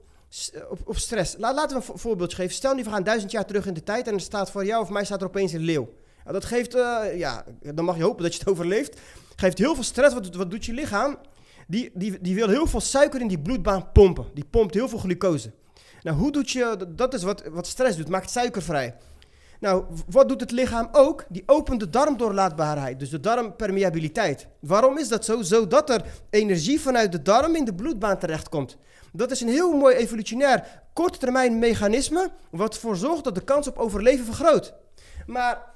op, 0.69 0.79
op 0.85 0.97
stress? 0.97 1.35
La- 1.37 1.53
laten 1.53 1.69
we 1.69 1.75
een 1.75 1.81
vo- 1.83 1.97
voorbeeld 1.97 2.33
geven. 2.33 2.53
Stel 2.53 2.73
nu, 2.73 2.83
we 2.83 2.89
gaan 2.89 3.03
duizend 3.03 3.31
jaar 3.31 3.45
terug 3.45 3.65
in 3.65 3.73
de 3.73 3.83
tijd 3.83 4.07
en 4.07 4.13
er 4.13 4.19
staat 4.19 4.51
voor 4.51 4.65
jou 4.65 4.81
of 4.81 4.89
mij 4.89 5.05
staat 5.05 5.21
er 5.21 5.27
opeens 5.27 5.51
een 5.53 5.61
leeuw. 5.61 5.89
Ja, 6.25 6.31
dat 6.31 6.45
geeft, 6.45 6.75
eh, 6.75 7.17
ja, 7.17 7.45
dan 7.73 7.85
mag 7.85 7.97
je 7.97 8.03
hopen 8.03 8.23
dat 8.23 8.33
je 8.33 8.39
het 8.39 8.49
overleeft. 8.53 8.99
Geeft 9.35 9.57
heel 9.57 9.73
veel 9.75 9.83
stress. 9.83 10.13
Wat, 10.13 10.35
wat 10.35 10.51
doet 10.51 10.65
je 10.65 10.73
lichaam? 10.73 11.17
Die, 11.67 11.91
die, 11.93 12.21
die 12.21 12.35
wil 12.35 12.49
heel 12.49 12.67
veel 12.67 12.81
suiker 12.81 13.21
in 13.21 13.27
die 13.27 13.39
bloedbaan 13.39 13.91
pompen. 13.91 14.25
Die 14.33 14.45
pompt 14.49 14.73
heel 14.73 14.89
veel 14.89 14.97
glucose. 14.99 15.51
Nou, 16.01 16.17
hoe 16.17 16.31
doet 16.31 16.49
je, 16.51 16.87
dat 16.95 17.13
is 17.13 17.23
wat, 17.23 17.43
wat 17.51 17.67
stress 17.67 17.97
doet, 17.97 18.09
maakt 18.09 18.29
suiker 18.29 18.61
vrij. 18.61 18.95
Nou, 19.61 19.85
wat 20.07 20.29
doet 20.29 20.41
het 20.41 20.51
lichaam 20.51 20.89
ook? 20.91 21.25
Die 21.29 21.43
opent 21.45 21.79
de 21.79 21.89
darmdoorlaatbaarheid, 21.89 22.99
dus 22.99 23.09
de 23.09 23.19
darmpermeabiliteit. 23.19 24.47
Waarom 24.59 24.97
is 24.97 25.07
dat 25.07 25.25
zo? 25.25 25.41
Zodat 25.41 25.89
er 25.89 26.05
energie 26.29 26.81
vanuit 26.81 27.11
de 27.11 27.21
darm 27.21 27.55
in 27.55 27.65
de 27.65 27.73
bloedbaan 27.73 28.17
terechtkomt. 28.17 28.77
Dat 29.13 29.31
is 29.31 29.41
een 29.41 29.47
heel 29.47 29.73
mooi 29.73 29.95
evolutionair 29.95 30.83
korttermijn 30.93 31.59
mechanisme, 31.59 32.31
wat 32.51 32.73
ervoor 32.73 32.95
zorgt 32.95 33.23
dat 33.23 33.35
de 33.35 33.43
kans 33.43 33.67
op 33.67 33.77
overleven 33.77 34.25
vergroot. 34.25 34.73
Maar 35.25 35.73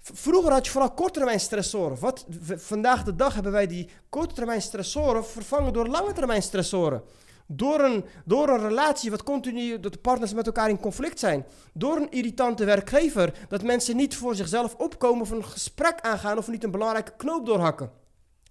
vroeger 0.00 0.52
had 0.52 0.64
je 0.64 0.72
vooral 0.72 0.90
korttermijn 0.90 1.40
stressoren. 1.40 1.98
Wat, 1.98 2.26
vandaag 2.56 3.02
de 3.02 3.14
dag 3.14 3.34
hebben 3.34 3.52
wij 3.52 3.66
die 3.66 3.88
korttermijn 4.08 4.62
stressoren 4.62 5.24
vervangen 5.24 5.72
door 5.72 5.86
lange 5.86 6.12
termijn 6.12 6.42
stressoren. 6.42 7.02
Door 7.46 7.80
een, 7.80 8.04
door 8.24 8.48
een 8.48 8.68
relatie 8.68 9.10
wat 9.10 9.22
continu, 9.22 9.80
dat 9.80 9.92
de 9.92 9.98
partners 9.98 10.34
met 10.34 10.46
elkaar 10.46 10.68
in 10.68 10.80
conflict 10.80 11.18
zijn. 11.18 11.46
Door 11.72 11.96
een 11.96 12.10
irritante 12.10 12.64
werkgever, 12.64 13.32
dat 13.48 13.62
mensen 13.62 13.96
niet 13.96 14.16
voor 14.16 14.34
zichzelf 14.34 14.74
opkomen 14.74 15.20
of 15.20 15.30
een 15.30 15.44
gesprek 15.44 16.00
aangaan 16.00 16.38
of 16.38 16.48
niet 16.48 16.64
een 16.64 16.70
belangrijke 16.70 17.12
knoop 17.16 17.46
doorhakken. 17.46 17.90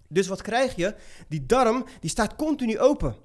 Dus 0.07 0.27
wat 0.27 0.41
krijg 0.41 0.75
je? 0.75 0.95
Die 1.27 1.45
darm, 1.45 1.85
die 1.99 2.09
staat 2.09 2.35
continu 2.35 2.79
open. 2.79 3.15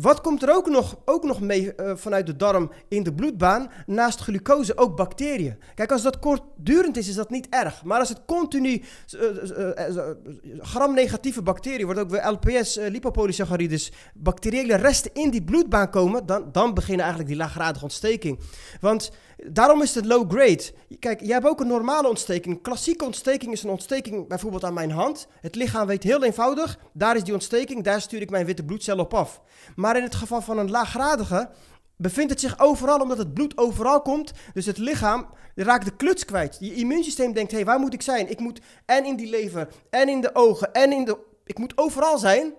Wat 0.00 0.20
komt 0.20 0.42
er 0.42 0.54
ook 0.54 0.68
nog, 0.68 0.98
ook 1.04 1.24
nog 1.24 1.40
mee 1.40 1.74
eh, 1.74 1.96
vanuit 1.96 2.26
de 2.26 2.36
darm 2.36 2.70
in 2.88 3.02
de 3.02 3.12
bloedbaan? 3.12 3.70
Naast 3.86 4.20
glucose 4.20 4.76
ook 4.76 4.96
bacteriën. 4.96 5.58
Kijk, 5.74 5.92
als 5.92 6.02
dat 6.02 6.18
kortdurend 6.18 6.96
is, 6.96 7.08
is 7.08 7.14
dat 7.14 7.30
niet 7.30 7.46
erg. 7.48 7.84
Maar 7.84 7.98
als 7.98 8.08
het 8.08 8.20
continu 8.26 8.82
eh, 9.10 9.96
eh, 9.96 10.16
gramnegatieve 10.58 11.42
bacteriën, 11.42 11.84
wordt 11.84 12.00
ook 12.00 12.10
weer 12.10 12.28
LPS, 12.30 12.76
lipopolysaccharides, 12.76 13.92
bacteriële 14.14 14.74
resten 14.74 15.10
in 15.14 15.30
die 15.30 15.42
bloedbaan 15.42 15.90
komen, 15.90 16.26
dan, 16.26 16.48
dan 16.52 16.74
beginnen 16.74 17.04
eigenlijk 17.04 17.28
die 17.28 17.40
laaggradige 17.40 17.84
ontsteking. 17.84 18.38
Want 18.80 19.10
daarom 19.46 19.82
is 19.82 19.94
het 19.94 20.06
low 20.06 20.30
grade. 20.30 20.62
Kijk, 20.98 21.20
je 21.20 21.32
hebt 21.32 21.46
ook 21.46 21.60
een 21.60 21.66
normale 21.66 22.08
ontsteking. 22.08 22.54
Een 22.54 22.62
klassieke 22.62 23.04
ontsteking 23.04 23.52
is 23.52 23.62
een 23.62 23.70
ontsteking 23.70 24.28
bijvoorbeeld 24.28 24.64
aan 24.64 24.74
mijn 24.74 24.90
hand. 24.90 25.26
Het 25.40 25.54
lichaam 25.54 25.86
weet 25.86 26.02
heel 26.02 26.24
eenvoudig, 26.24 26.78
daar 26.92 27.16
is 27.16 27.24
die 27.24 27.34
ontsteking, 27.34 27.84
daar 27.84 28.00
stuur 28.00 28.20
ik 28.20 28.30
mijn 28.30 28.46
witte 28.46 28.64
bloedcel 28.64 28.98
op 28.98 29.14
af. 29.14 29.40
Maar 29.76 29.96
in 29.96 30.02
het 30.02 30.14
geval 30.14 30.42
van 30.42 30.58
een 30.58 30.70
laaggradige 30.70 31.50
bevindt 31.96 32.30
het 32.30 32.40
zich 32.40 32.58
overal 32.58 33.00
omdat 33.00 33.18
het 33.18 33.34
bloed 33.34 33.58
overal 33.58 34.02
komt. 34.02 34.32
Dus 34.54 34.66
het 34.66 34.78
lichaam 34.78 35.26
raakt 35.54 35.84
de 35.84 35.96
kluts 35.96 36.24
kwijt. 36.24 36.56
Je 36.60 36.74
immuunsysteem 36.74 37.32
denkt, 37.32 37.50
hé, 37.50 37.56
hey, 37.56 37.66
waar 37.66 37.78
moet 37.78 37.94
ik 37.94 38.02
zijn? 38.02 38.30
Ik 38.30 38.38
moet 38.38 38.60
en 38.86 39.04
in 39.04 39.16
die 39.16 39.30
lever, 39.30 39.68
en 39.90 40.08
in 40.08 40.20
de 40.20 40.34
ogen, 40.34 40.72
en 40.72 40.92
in 40.92 41.04
de... 41.04 41.18
Ik 41.44 41.58
moet 41.58 41.78
overal 41.78 42.18
zijn. 42.18 42.54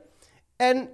En 0.56 0.90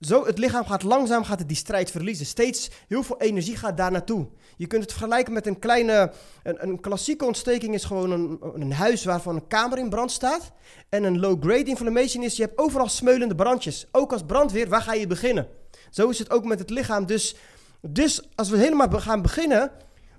zo, 0.00 0.26
het 0.26 0.38
lichaam 0.38 0.66
gaat 0.66 0.82
langzaam 0.82 1.24
gaat 1.24 1.38
het 1.38 1.48
die 1.48 1.56
strijd 1.56 1.90
verliezen. 1.90 2.26
Steeds 2.26 2.70
heel 2.88 3.02
veel 3.02 3.20
energie 3.20 3.56
gaat 3.56 3.76
daar 3.76 3.90
naartoe. 3.90 4.26
Je 4.56 4.66
kunt 4.66 4.82
het 4.82 4.92
vergelijken 4.92 5.32
met 5.32 5.46
een 5.46 5.58
kleine... 5.58 6.12
Een, 6.42 6.68
een 6.68 6.80
klassieke 6.80 7.24
ontsteking 7.24 7.74
is 7.74 7.84
gewoon 7.84 8.10
een, 8.10 8.38
een 8.54 8.72
huis 8.72 9.04
waarvan 9.04 9.34
een 9.34 9.46
kamer 9.46 9.78
in 9.78 9.88
brand 9.88 10.10
staat. 10.10 10.52
En 10.88 11.04
een 11.04 11.20
low-grade 11.20 11.64
inflammation 11.64 12.24
is, 12.24 12.36
je 12.36 12.42
hebt 12.42 12.58
overal 12.58 12.88
smeulende 12.88 13.34
brandjes. 13.34 13.86
Ook 13.92 14.12
als 14.12 14.22
brandweer, 14.26 14.68
waar 14.68 14.82
ga 14.82 14.92
je 14.92 15.06
beginnen? 15.06 15.48
Zo 15.90 16.08
is 16.08 16.18
het 16.18 16.30
ook 16.30 16.44
met 16.44 16.58
het 16.58 16.70
lichaam. 16.70 17.06
Dus, 17.06 17.36
dus 17.80 18.28
als 18.34 18.48
we 18.48 18.56
helemaal 18.56 19.00
gaan 19.00 19.22
beginnen... 19.22 19.70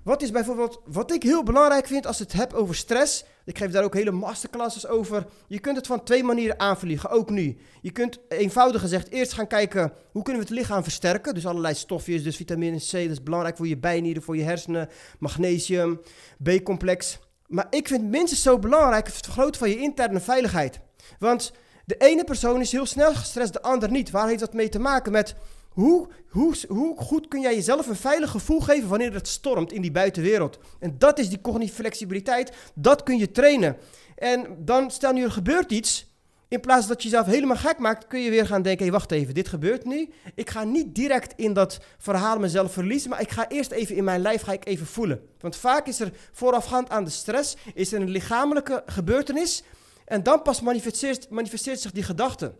Wat 0.02 0.22
is 0.22 0.30
bijvoorbeeld, 0.30 0.80
wat 0.84 1.12
ik 1.12 1.22
heel 1.22 1.42
belangrijk 1.42 1.86
vind 1.86 2.06
als 2.06 2.18
het 2.18 2.32
hebt 2.32 2.54
over 2.54 2.74
stress... 2.74 3.24
Ik 3.46 3.58
geef 3.58 3.70
daar 3.70 3.84
ook 3.84 3.94
hele 3.94 4.10
masterclasses 4.10 4.86
over. 4.86 5.26
Je 5.46 5.58
kunt 5.58 5.76
het 5.76 5.86
van 5.86 6.04
twee 6.04 6.22
manieren 6.22 6.60
aanvliegen, 6.60 7.10
ook 7.10 7.30
nu. 7.30 7.56
Je 7.80 7.90
kunt 7.90 8.18
eenvoudig 8.28 8.80
gezegd 8.80 9.10
eerst 9.10 9.32
gaan 9.32 9.46
kijken 9.46 9.92
hoe 10.12 10.22
kunnen 10.22 10.42
we 10.42 10.48
het 10.48 10.58
lichaam 10.58 10.82
versterken. 10.82 11.34
Dus 11.34 11.46
allerlei 11.46 11.74
stofjes, 11.74 12.22
dus 12.22 12.36
vitamine 12.36 12.78
C, 12.78 12.90
dat 12.90 13.10
is 13.10 13.22
belangrijk 13.22 13.56
voor 13.56 13.68
je 13.68 13.76
bijnieren, 13.78 14.22
voor 14.22 14.36
je 14.36 14.42
hersenen, 14.42 14.88
magnesium, 15.18 16.00
B-complex. 16.42 17.18
Maar 17.46 17.66
ik 17.70 17.88
vind 17.88 18.10
minstens 18.10 18.42
zo 18.42 18.58
belangrijk 18.58 19.06
het 19.06 19.14
vergroten 19.14 19.60
van 19.60 19.70
je 19.70 19.78
interne 19.78 20.20
veiligheid. 20.20 20.80
Want 21.18 21.52
de 21.84 21.96
ene 21.96 22.24
persoon 22.24 22.60
is 22.60 22.72
heel 22.72 22.86
snel 22.86 23.14
gestrest, 23.14 23.52
de 23.52 23.62
ander 23.62 23.90
niet. 23.90 24.10
Waar 24.10 24.28
heeft 24.28 24.40
dat 24.40 24.52
mee 24.52 24.68
te 24.68 24.78
maken 24.78 25.12
met 25.12 25.34
hoe, 25.76 26.08
hoe, 26.28 26.54
hoe 26.68 26.96
goed 26.96 27.28
kun 27.28 27.40
jij 27.40 27.54
jezelf 27.54 27.86
een 27.86 27.96
veilig 27.96 28.30
gevoel 28.30 28.60
geven 28.60 28.88
wanneer 28.88 29.12
het 29.12 29.28
stormt 29.28 29.72
in 29.72 29.82
die 29.82 29.90
buitenwereld? 29.90 30.58
En 30.78 30.94
dat 30.98 31.18
is 31.18 31.28
die 31.28 31.40
cognitieve 31.40 31.74
flexibiliteit. 31.74 32.52
Dat 32.74 33.02
kun 33.02 33.18
je 33.18 33.30
trainen. 33.30 33.76
En 34.14 34.56
dan, 34.58 34.90
stel 34.90 35.12
nu 35.12 35.22
er 35.22 35.30
gebeurt 35.30 35.72
iets. 35.72 36.14
In 36.48 36.60
plaats 36.60 36.86
dat 36.86 37.02
je 37.02 37.08
jezelf 37.08 37.26
helemaal 37.26 37.56
gek 37.56 37.78
maakt, 37.78 38.06
kun 38.06 38.20
je 38.20 38.30
weer 38.30 38.46
gaan 38.46 38.62
denken: 38.62 38.82
hey, 38.82 38.92
wacht 38.92 39.10
even, 39.10 39.34
dit 39.34 39.48
gebeurt 39.48 39.84
nu. 39.84 40.08
Ik 40.34 40.50
ga 40.50 40.64
niet 40.64 40.94
direct 40.94 41.32
in 41.36 41.52
dat 41.52 41.78
verhaal 41.98 42.38
mezelf 42.38 42.72
verliezen, 42.72 43.10
maar 43.10 43.20
ik 43.20 43.30
ga 43.30 43.48
eerst 43.48 43.70
even 43.70 43.96
in 43.96 44.04
mijn 44.04 44.20
lijf 44.20 44.42
ga 44.42 44.52
ik 44.52 44.66
even 44.66 44.86
voelen. 44.86 45.20
Want 45.40 45.56
vaak 45.56 45.86
is 45.86 46.00
er 46.00 46.12
voorafgaand 46.32 46.90
aan 46.90 47.04
de 47.04 47.10
stress 47.10 47.56
is 47.74 47.92
er 47.92 48.00
een 48.00 48.10
lichamelijke 48.10 48.82
gebeurtenis. 48.86 49.62
En 50.04 50.22
dan 50.22 50.42
pas 50.42 50.60
manifesteert, 50.60 51.30
manifesteert 51.30 51.80
zich 51.80 51.92
die 51.92 52.02
gedachte. 52.02 52.54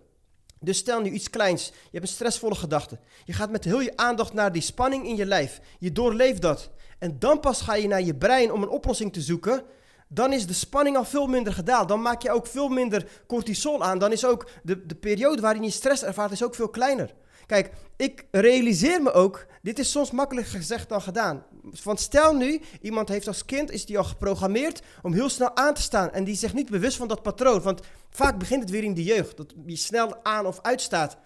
Dus 0.66 0.78
stel 0.78 1.00
nu 1.00 1.10
iets 1.10 1.30
kleins. 1.30 1.66
Je 1.66 1.72
hebt 1.90 2.02
een 2.02 2.08
stressvolle 2.14 2.54
gedachte. 2.54 2.98
Je 3.24 3.32
gaat 3.32 3.50
met 3.50 3.64
heel 3.64 3.80
je 3.80 3.96
aandacht 3.96 4.32
naar 4.32 4.52
die 4.52 4.62
spanning 4.62 5.06
in 5.06 5.16
je 5.16 5.26
lijf. 5.26 5.60
Je 5.78 5.92
doorleeft 5.92 6.42
dat. 6.42 6.70
En 6.98 7.18
dan 7.18 7.40
pas 7.40 7.60
ga 7.60 7.74
je 7.74 7.88
naar 7.88 8.02
je 8.02 8.14
brein 8.14 8.52
om 8.52 8.62
een 8.62 8.68
oplossing 8.68 9.12
te 9.12 9.20
zoeken. 9.20 9.62
Dan 10.08 10.32
is 10.32 10.46
de 10.46 10.52
spanning 10.52 10.96
al 10.96 11.04
veel 11.04 11.26
minder 11.26 11.52
gedaald. 11.52 11.88
Dan 11.88 12.02
maak 12.02 12.22
je 12.22 12.30
ook 12.30 12.46
veel 12.46 12.68
minder 12.68 13.08
cortisol 13.26 13.84
aan. 13.84 13.98
Dan 13.98 14.12
is 14.12 14.24
ook 14.24 14.48
de, 14.62 14.86
de 14.86 14.94
periode 14.94 15.40
waarin 15.40 15.62
je 15.62 15.70
stress 15.70 16.02
ervaart 16.02 16.32
is 16.32 16.42
ook 16.42 16.54
veel 16.54 16.68
kleiner. 16.68 17.14
Kijk, 17.46 17.70
ik 17.96 18.26
realiseer 18.30 19.02
me 19.02 19.12
ook, 19.12 19.46
dit 19.62 19.78
is 19.78 19.90
soms 19.90 20.10
makkelijker 20.10 20.52
gezegd 20.52 20.88
dan 20.88 21.02
gedaan. 21.02 21.44
Want 21.82 22.00
stel 22.00 22.34
nu, 22.34 22.60
iemand 22.80 23.08
heeft 23.08 23.26
als 23.26 23.44
kind, 23.44 23.70
is 23.70 23.86
die 23.86 23.98
al 23.98 24.04
geprogrammeerd 24.04 24.82
om 25.02 25.12
heel 25.12 25.28
snel 25.28 25.56
aan 25.56 25.74
te 25.74 25.82
staan. 25.82 26.12
En 26.12 26.24
die 26.24 26.34
is 26.34 26.40
zich 26.40 26.54
niet 26.54 26.70
bewust 26.70 26.96
van 26.96 27.08
dat 27.08 27.22
patroon. 27.22 27.62
Want 27.62 27.80
vaak 28.10 28.38
begint 28.38 28.62
het 28.62 28.70
weer 28.70 28.84
in 28.84 28.94
de 28.94 29.04
jeugd, 29.04 29.36
dat 29.36 29.54
je 29.66 29.76
snel 29.76 30.24
aan 30.24 30.46
of 30.46 30.58
uitstaat. 30.62 31.16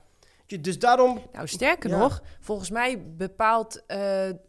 Dus 0.61 0.79
daarom... 0.79 1.21
Nou, 1.33 1.49
sterker 1.49 1.91
nog, 1.91 2.23
volgens 2.41 2.71
mij 2.71 3.03
bepaalt 3.17 3.77
uh, 3.77 3.97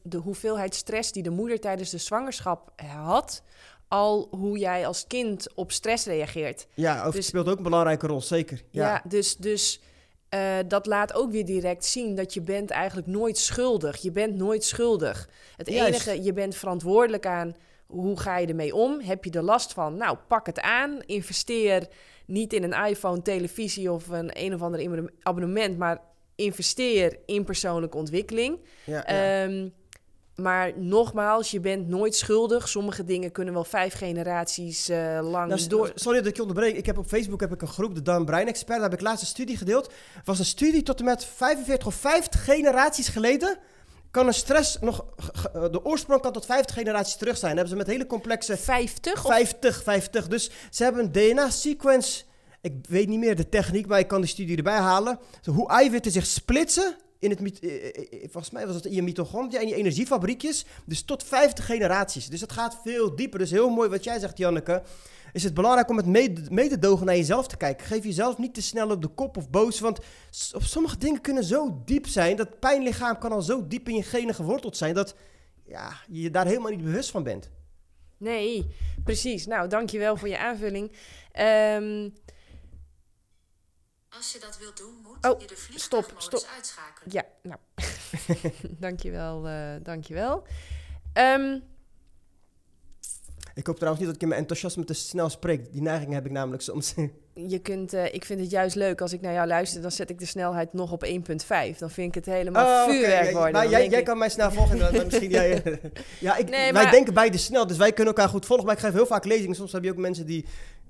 de 0.03 0.17
hoeveelheid 0.17 0.75
stress 0.75 1.11
die 1.11 1.23
de 1.23 1.29
moeder 1.29 1.59
tijdens 1.59 1.89
de 1.89 1.97
zwangerschap 1.97 2.71
had 2.85 3.43
al 3.87 4.27
hoe 4.31 4.57
jij 4.57 4.87
als 4.87 5.07
kind 5.07 5.55
op 5.55 5.71
stress 5.71 6.05
reageert. 6.05 6.67
Ja, 6.73 7.03
ook, 7.03 7.13
dus, 7.13 7.25
speelt 7.25 7.47
ook 7.47 7.57
een 7.57 7.63
belangrijke 7.63 8.07
rol, 8.07 8.21
zeker. 8.21 8.63
Ja, 8.69 8.87
ja 8.87 9.01
dus, 9.07 9.37
dus 9.37 9.81
uh, 10.35 10.57
dat 10.67 10.85
laat 10.85 11.13
ook 11.13 11.31
weer 11.31 11.45
direct 11.45 11.85
zien 11.85 12.15
dat 12.15 12.33
je 12.33 12.41
bent 12.41 12.69
eigenlijk 12.69 13.07
nooit 13.07 13.37
schuldig. 13.37 13.97
Je 13.97 14.11
bent 14.11 14.35
nooit 14.35 14.63
schuldig. 14.63 15.29
Het 15.57 15.67
enige, 15.67 16.23
je 16.23 16.33
bent 16.33 16.55
verantwoordelijk 16.55 17.25
aan 17.25 17.55
hoe 17.85 18.19
ga 18.19 18.37
je 18.37 18.47
ermee 18.47 18.75
om? 18.75 18.99
Heb 18.99 19.23
je 19.23 19.31
er 19.31 19.43
last 19.43 19.73
van? 19.73 19.97
Nou, 19.97 20.17
pak 20.27 20.45
het 20.45 20.61
aan. 20.61 21.01
Investeer 21.05 21.87
niet 22.25 22.53
in 22.53 22.63
een 22.63 22.85
iPhone, 22.85 23.21
televisie 23.21 23.91
of 23.91 24.07
een 24.07 24.31
een 24.33 24.53
of 24.53 24.61
ander 24.61 25.09
abonnement, 25.21 25.77
maar 25.77 26.01
investeer 26.35 27.19
in 27.25 27.43
persoonlijke 27.43 27.97
ontwikkeling. 27.97 28.59
Ja, 28.83 29.03
ja. 29.07 29.43
Um, 29.43 29.73
maar 30.41 30.71
nogmaals, 30.75 31.51
je 31.51 31.59
bent 31.59 31.87
nooit 31.87 32.15
schuldig. 32.15 32.67
Sommige 32.67 33.03
dingen 33.03 33.31
kunnen 33.31 33.53
wel 33.53 33.63
vijf 33.63 33.93
generaties 33.93 34.89
uh, 34.89 35.19
lang 35.21 35.47
nou, 35.47 35.67
door... 35.67 35.91
Sorry 35.95 36.17
dat 36.17 36.27
ik 36.27 36.35
je 36.35 36.41
onderbreek. 36.41 36.75
Ik 36.75 36.85
heb 36.85 36.97
op 36.97 37.07
Facebook 37.07 37.39
heb 37.39 37.53
ik 37.53 37.61
een 37.61 37.67
groep, 37.67 37.95
de 37.95 38.01
Dan 38.01 38.25
Brein 38.25 38.47
Expert. 38.47 38.79
Daar 38.79 38.89
heb 38.89 38.99
ik 38.99 39.05
laatst 39.05 39.21
een 39.21 39.27
studie 39.27 39.57
gedeeld. 39.57 39.91
Was 40.23 40.39
een 40.39 40.45
studie 40.45 40.83
tot 40.83 40.99
en 40.99 41.05
met 41.05 41.25
45 41.25 41.87
of 41.87 41.95
50 41.95 42.43
generaties 42.43 43.07
geleden. 43.07 43.57
Kan 44.11 44.27
een 44.27 44.33
stress 44.33 44.77
nog... 44.79 45.05
De 45.53 45.85
oorsprong 45.85 46.21
kan 46.21 46.33
tot 46.33 46.45
50 46.45 46.75
generaties 46.75 47.15
terug 47.15 47.37
zijn. 47.37 47.55
Dan 47.55 47.65
hebben 47.65 47.77
ze 47.77 47.87
met 47.87 47.95
hele 47.95 48.07
complexe... 48.07 48.57
50? 48.57 49.21
50, 49.21 49.83
50. 49.83 50.27
Dus 50.27 50.51
ze 50.69 50.83
hebben 50.83 51.03
een 51.03 51.11
DNA-sequence... 51.11 52.23
Ik 52.61 52.73
weet 52.87 53.07
niet 53.07 53.19
meer 53.19 53.35
de 53.35 53.49
techniek, 53.49 53.87
maar 53.87 53.99
ik 53.99 54.07
kan 54.07 54.21
de 54.21 54.27
studie 54.27 54.57
erbij 54.57 54.77
halen. 54.77 55.19
Hoe 55.45 55.69
eiwitten 55.69 56.11
zich 56.11 56.25
splitsen 56.25 56.95
in 57.21 57.29
het, 57.29 57.59
eh, 57.59 57.73
eh, 57.73 57.95
eh, 57.95 58.19
volgens 58.19 58.49
mij 58.49 58.65
was 58.65 58.75
het 58.75 58.85
in 58.85 58.93
je 58.93 59.01
mitochondria, 59.01 59.59
in 59.59 59.67
je 59.67 59.75
energiefabriekjes. 59.75 60.65
Dus 60.85 61.03
tot 61.03 61.23
50 61.23 61.65
generaties. 61.65 62.27
Dus 62.27 62.41
het 62.41 62.51
gaat 62.51 62.77
veel 62.83 63.15
dieper. 63.15 63.39
Dus 63.39 63.51
heel 63.51 63.69
mooi 63.69 63.89
wat 63.89 64.03
jij 64.03 64.19
zegt, 64.19 64.37
Janneke. 64.37 64.83
Is 65.33 65.43
het 65.43 65.53
belangrijk 65.53 65.89
om 65.89 65.97
het 65.97 66.05
mee, 66.49 66.69
te 66.69 66.79
dogen 66.79 67.05
naar 67.05 67.15
jezelf 67.15 67.47
te 67.47 67.57
kijken. 67.57 67.85
Geef 67.85 68.03
jezelf 68.03 68.37
niet 68.37 68.53
te 68.53 68.61
snel 68.61 68.89
op 68.89 69.01
de 69.01 69.07
kop 69.07 69.37
of 69.37 69.49
boos. 69.49 69.79
Want 69.79 69.99
op 70.53 70.63
sommige 70.63 70.97
dingen 70.97 71.21
kunnen 71.21 71.43
zo 71.43 71.81
diep 71.85 72.07
zijn. 72.07 72.35
Dat 72.35 72.59
pijnlichaam 72.59 73.17
kan 73.17 73.31
al 73.31 73.41
zo 73.41 73.67
diep 73.67 73.87
in 73.87 73.95
je 73.95 74.03
genen 74.03 74.35
geworteld 74.35 74.77
zijn. 74.77 74.93
Dat 74.93 75.15
ja, 75.65 75.93
je 76.07 76.31
daar 76.31 76.45
helemaal 76.45 76.71
niet 76.71 76.83
bewust 76.83 77.11
van 77.11 77.23
bent. 77.23 77.49
Nee, 78.17 78.65
precies. 79.03 79.45
Nou, 79.45 79.67
dankjewel 79.69 80.17
voor 80.17 80.27
je 80.27 80.37
aanvulling. 80.37 80.91
Um, 81.39 82.13
als 84.17 84.31
je 84.31 84.39
dat 84.39 84.57
wilt 84.57 84.77
doen, 84.77 84.95
moet 85.03 85.10
oh, 85.21 85.41
je 85.41 85.47
de 85.47 85.55
vliegtuigmodus 85.55 86.23
stop, 86.25 86.39
stop. 86.39 86.53
uitschakelen. 86.55 87.13
Ja, 87.13 87.25
nou. 87.43 87.59
dankjewel, 88.85 89.47
uh, 89.47 89.75
dankjewel. 89.83 90.43
Um, 91.13 91.63
ik 93.53 93.67
hoop 93.67 93.75
trouwens 93.75 93.99
niet 94.03 94.07
dat 94.07 94.15
ik 94.15 94.21
in 94.21 94.27
mijn 94.27 94.41
enthousiasme 94.41 94.83
te 94.83 94.93
snel 94.93 95.29
spreek. 95.29 95.71
Die 95.71 95.81
neiging 95.81 96.13
heb 96.13 96.25
ik 96.25 96.31
namelijk 96.31 96.63
soms. 96.63 96.93
je 97.33 97.59
kunt, 97.59 97.93
uh, 97.93 98.13
ik 98.13 98.25
vind 98.25 98.39
het 98.39 98.51
juist 98.51 98.75
leuk 98.75 99.01
als 99.01 99.13
ik 99.13 99.21
naar 99.21 99.33
jou 99.33 99.47
luister, 99.47 99.81
dan 99.81 99.91
zet 99.91 100.09
ik 100.09 100.19
de 100.19 100.25
snelheid 100.25 100.73
nog 100.73 100.91
op 100.91 101.05
1.5. 101.05 101.77
Dan 101.77 101.89
vind 101.89 102.07
ik 102.07 102.15
het 102.15 102.25
helemaal 102.25 102.65
oh, 102.65 102.91
vuurwerk 102.91 103.21
okay. 103.21 103.33
worden. 103.33 103.51
Maar 103.51 103.69
jij, 103.69 103.87
jij 103.87 104.03
kan 104.03 104.17
mij 104.17 104.29
snel 104.29 104.51
volgen. 104.51 104.77
dan, 104.77 105.05
misschien 105.05 105.29
jij, 105.39 105.79
ja, 106.19 106.37
ik, 106.37 106.49
nee, 106.49 106.73
wij 106.73 106.89
denken 106.89 107.13
beide 107.13 107.37
snel, 107.37 107.67
dus 107.67 107.77
wij 107.77 107.93
kunnen 107.93 108.13
elkaar 108.13 108.29
goed 108.29 108.45
volgen. 108.45 108.65
Maar 108.65 108.75
ik 108.75 108.81
geef 108.81 108.93
heel 108.93 109.05
vaak 109.05 109.25
lezingen. 109.25 109.55
Soms 109.55 109.71
heb 109.71 109.83
je 109.83 109.91
ook 109.91 109.97
mensen 109.97 110.25
die 110.25 110.45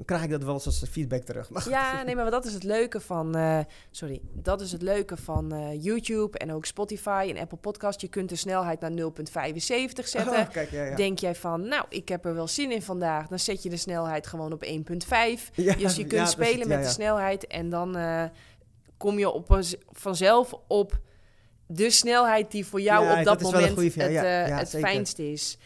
krijg 0.06 0.24
ik 0.24 0.30
dat 0.30 0.44
wel 0.44 0.54
eens 0.54 0.66
als 0.66 0.84
feedback 0.90 1.24
terug. 1.24 1.50
Maar 1.50 1.70
ja, 1.70 2.04
nee, 2.04 2.16
maar 2.16 2.32
dat 2.32 2.46
is 2.46 2.54
het 2.54 2.64
leuke 2.64 3.00
van, 3.00 3.38
uh, 3.38 3.60
sorry, 3.92 4.22
dat 4.34 4.62
is 4.62 4.72
het 4.72 4.82
leuke 4.82 5.18
van 5.18 5.54
uh, 5.54 5.84
YouTube 5.84 6.38
en 6.38 6.54
ook 6.54 6.66
Spotify 6.66 7.28
en 7.36 7.42
Apple 7.42 7.58
Podcast. 7.58 8.02
Je 8.02 8.08
kunt 8.08 8.30
de 8.30 8.36
snelheid 8.36 8.80
naar 8.80 8.92
0,75 8.92 8.98
zetten. 9.94 10.34
Oh, 10.34 10.50
kijk, 10.50 10.72
ja, 10.72 10.84
ja. 10.84 10.96
Denk 10.96 11.20
jij 11.20 11.36
van, 11.36 11.68
nou, 11.68 11.86
ik 11.90 12.10
heb 12.10 12.26
er 12.26 12.34
wel 12.34 12.48
zin 12.48 12.72
in 12.72 12.82
vandaag, 12.82 13.28
dan 13.28 13.40
zet 13.40 13.64
je 13.64 13.70
de 13.70 13.78
snelheid 13.78 14.28
gewoon 14.28 14.54
op 14.54 14.66
1,5. 14.66 14.72
dus 15.78 15.96
je 15.96 16.06
kunt 16.06 16.30
spelen 16.32 16.68
met 16.68 16.84
de 16.84 16.90
snelheid 16.90 17.48
en 17.48 17.70
dan 17.70 17.98
uh, 17.98 18.24
kom 18.98 19.20
je 19.20 19.30
op, 19.30 19.60
vanzelf 19.91 20.53
op 20.68 20.99
de 21.68 21.90
snelheid 21.90 22.52
die 22.52 22.66
voor 22.66 22.82
jou 22.82 23.20
op 23.20 23.26
dat, 23.26 23.41
moment 23.41 23.95
het, 23.95 24.49
het 24.49 24.70
fijnste 24.70 25.32
is. 25.32 25.58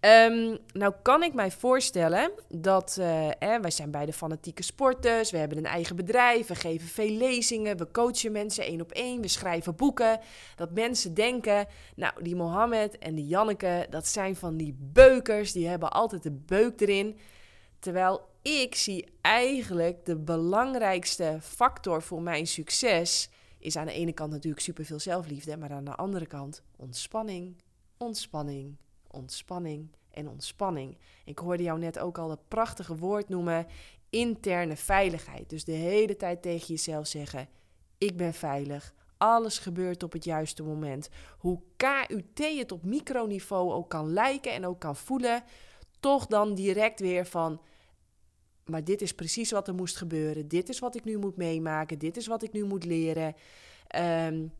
Um, 0.00 0.58
nou 0.72 0.92
kan 1.02 1.22
ik 1.22 1.34
mij 1.34 1.50
voorstellen 1.50 2.30
dat 2.48 2.96
uh, 3.00 3.28
wij 3.38 3.70
zijn 3.70 3.90
beide 3.90 4.12
fanatieke 4.12 4.62
sporters, 4.62 5.30
we 5.30 5.38
hebben 5.38 5.58
een 5.58 5.66
eigen 5.66 5.96
bedrijf, 5.96 6.46
we 6.46 6.54
geven 6.54 6.88
veel 6.88 7.10
lezingen, 7.10 7.76
we 7.76 7.90
coachen 7.90 8.32
mensen 8.32 8.64
één 8.64 8.80
op 8.80 8.92
één, 8.92 9.20
we 9.20 9.28
schrijven 9.28 9.76
boeken. 9.76 10.20
Dat 10.56 10.70
mensen 10.70 11.14
denken, 11.14 11.66
nou 11.96 12.12
die 12.22 12.36
Mohammed 12.36 12.98
en 12.98 13.14
die 13.14 13.26
Janneke, 13.26 13.86
dat 13.90 14.06
zijn 14.06 14.36
van 14.36 14.56
die 14.56 14.76
beukers, 14.78 15.52
die 15.52 15.68
hebben 15.68 15.90
altijd 15.90 16.22
de 16.22 16.32
beuk 16.46 16.80
erin. 16.80 17.18
Terwijl 17.78 18.27
ik 18.42 18.74
zie 18.74 19.06
eigenlijk 19.20 20.04
de 20.04 20.16
belangrijkste 20.16 21.38
factor 21.42 22.02
voor 22.02 22.22
mijn 22.22 22.46
succes 22.46 23.30
is 23.58 23.76
aan 23.76 23.86
de 23.86 23.92
ene 23.92 24.12
kant 24.12 24.30
natuurlijk 24.30 24.62
superveel 24.62 25.00
zelfliefde, 25.00 25.56
maar 25.56 25.72
aan 25.72 25.84
de 25.84 25.94
andere 25.94 26.26
kant 26.26 26.62
ontspanning, 26.76 27.56
ontspanning 27.96 28.76
ontspanning 29.10 29.88
en 30.10 30.28
ontspanning. 30.28 30.98
Ik 31.24 31.38
hoorde 31.38 31.62
jou 31.62 31.78
net 31.78 31.98
ook 31.98 32.18
al 32.18 32.30
het 32.30 32.48
prachtige 32.48 32.96
woord 32.96 33.28
noemen: 33.28 33.66
interne 34.10 34.76
veiligheid. 34.76 35.50
Dus 35.50 35.64
de 35.64 35.72
hele 35.72 36.16
tijd 36.16 36.42
tegen 36.42 36.66
jezelf 36.66 37.06
zeggen: 37.06 37.48
Ik 37.98 38.16
ben 38.16 38.34
veilig. 38.34 38.94
Alles 39.16 39.58
gebeurt 39.58 40.02
op 40.02 40.12
het 40.12 40.24
juiste 40.24 40.62
moment. 40.62 41.08
Hoe 41.38 41.60
KUT 41.76 42.58
het 42.58 42.72
op 42.72 42.84
microniveau 42.84 43.72
ook 43.72 43.88
kan 43.88 44.12
lijken 44.12 44.52
en 44.52 44.66
ook 44.66 44.80
kan 44.80 44.96
voelen, 44.96 45.42
toch 46.00 46.26
dan 46.26 46.54
direct 46.54 47.00
weer 47.00 47.26
van. 47.26 47.60
Maar 48.68 48.84
dit 48.84 49.02
is 49.02 49.12
precies 49.12 49.50
wat 49.50 49.68
er 49.68 49.74
moest 49.74 49.96
gebeuren. 49.96 50.48
Dit 50.48 50.68
is 50.68 50.78
wat 50.78 50.96
ik 50.96 51.04
nu 51.04 51.18
moet 51.18 51.36
meemaken. 51.36 51.98
Dit 51.98 52.16
is 52.16 52.26
wat 52.26 52.42
ik 52.42 52.52
nu 52.52 52.64
moet 52.64 52.84
leren. 52.84 53.34
Um, 54.26 54.52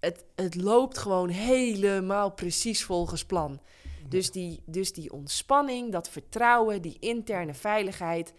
het, 0.00 0.24
het 0.34 0.54
loopt 0.54 0.98
gewoon 0.98 1.28
helemaal 1.28 2.30
precies 2.30 2.84
volgens 2.84 3.24
plan. 3.24 3.60
Dus 4.08 4.30
die, 4.30 4.62
dus 4.66 4.92
die 4.92 5.12
ontspanning, 5.12 5.92
dat 5.92 6.08
vertrouwen, 6.08 6.82
die 6.82 6.96
interne 7.00 7.54
veiligheid, 7.54 8.32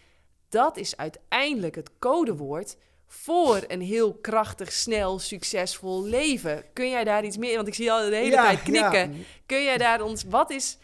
dat 0.50 0.78
is 0.78 0.98
uiteindelijk 0.98 1.76
het 1.76 1.90
codewoord 2.00 2.78
voor 3.08 3.64
een 3.68 3.82
heel 3.82 4.14
krachtig, 4.14 4.72
snel, 4.72 5.20
succesvol 5.20 6.04
leven. 6.04 6.64
Kun 6.74 6.90
jij 6.90 7.04
daar 7.04 7.26
iets 7.26 7.38
meer, 7.38 7.56
want 7.56 7.68
ik 7.68 7.74
zie 7.74 7.92
al 7.92 8.10
de 8.10 8.16
hele 8.16 8.36
tijd 8.36 8.64
knikken. 8.64 9.14
Ja. 9.14 9.24
Kun 9.46 9.64
jij 9.64 9.78
daar 9.78 10.02
ons, 10.02 10.24
wat 10.24 10.50
is, 10.50 10.78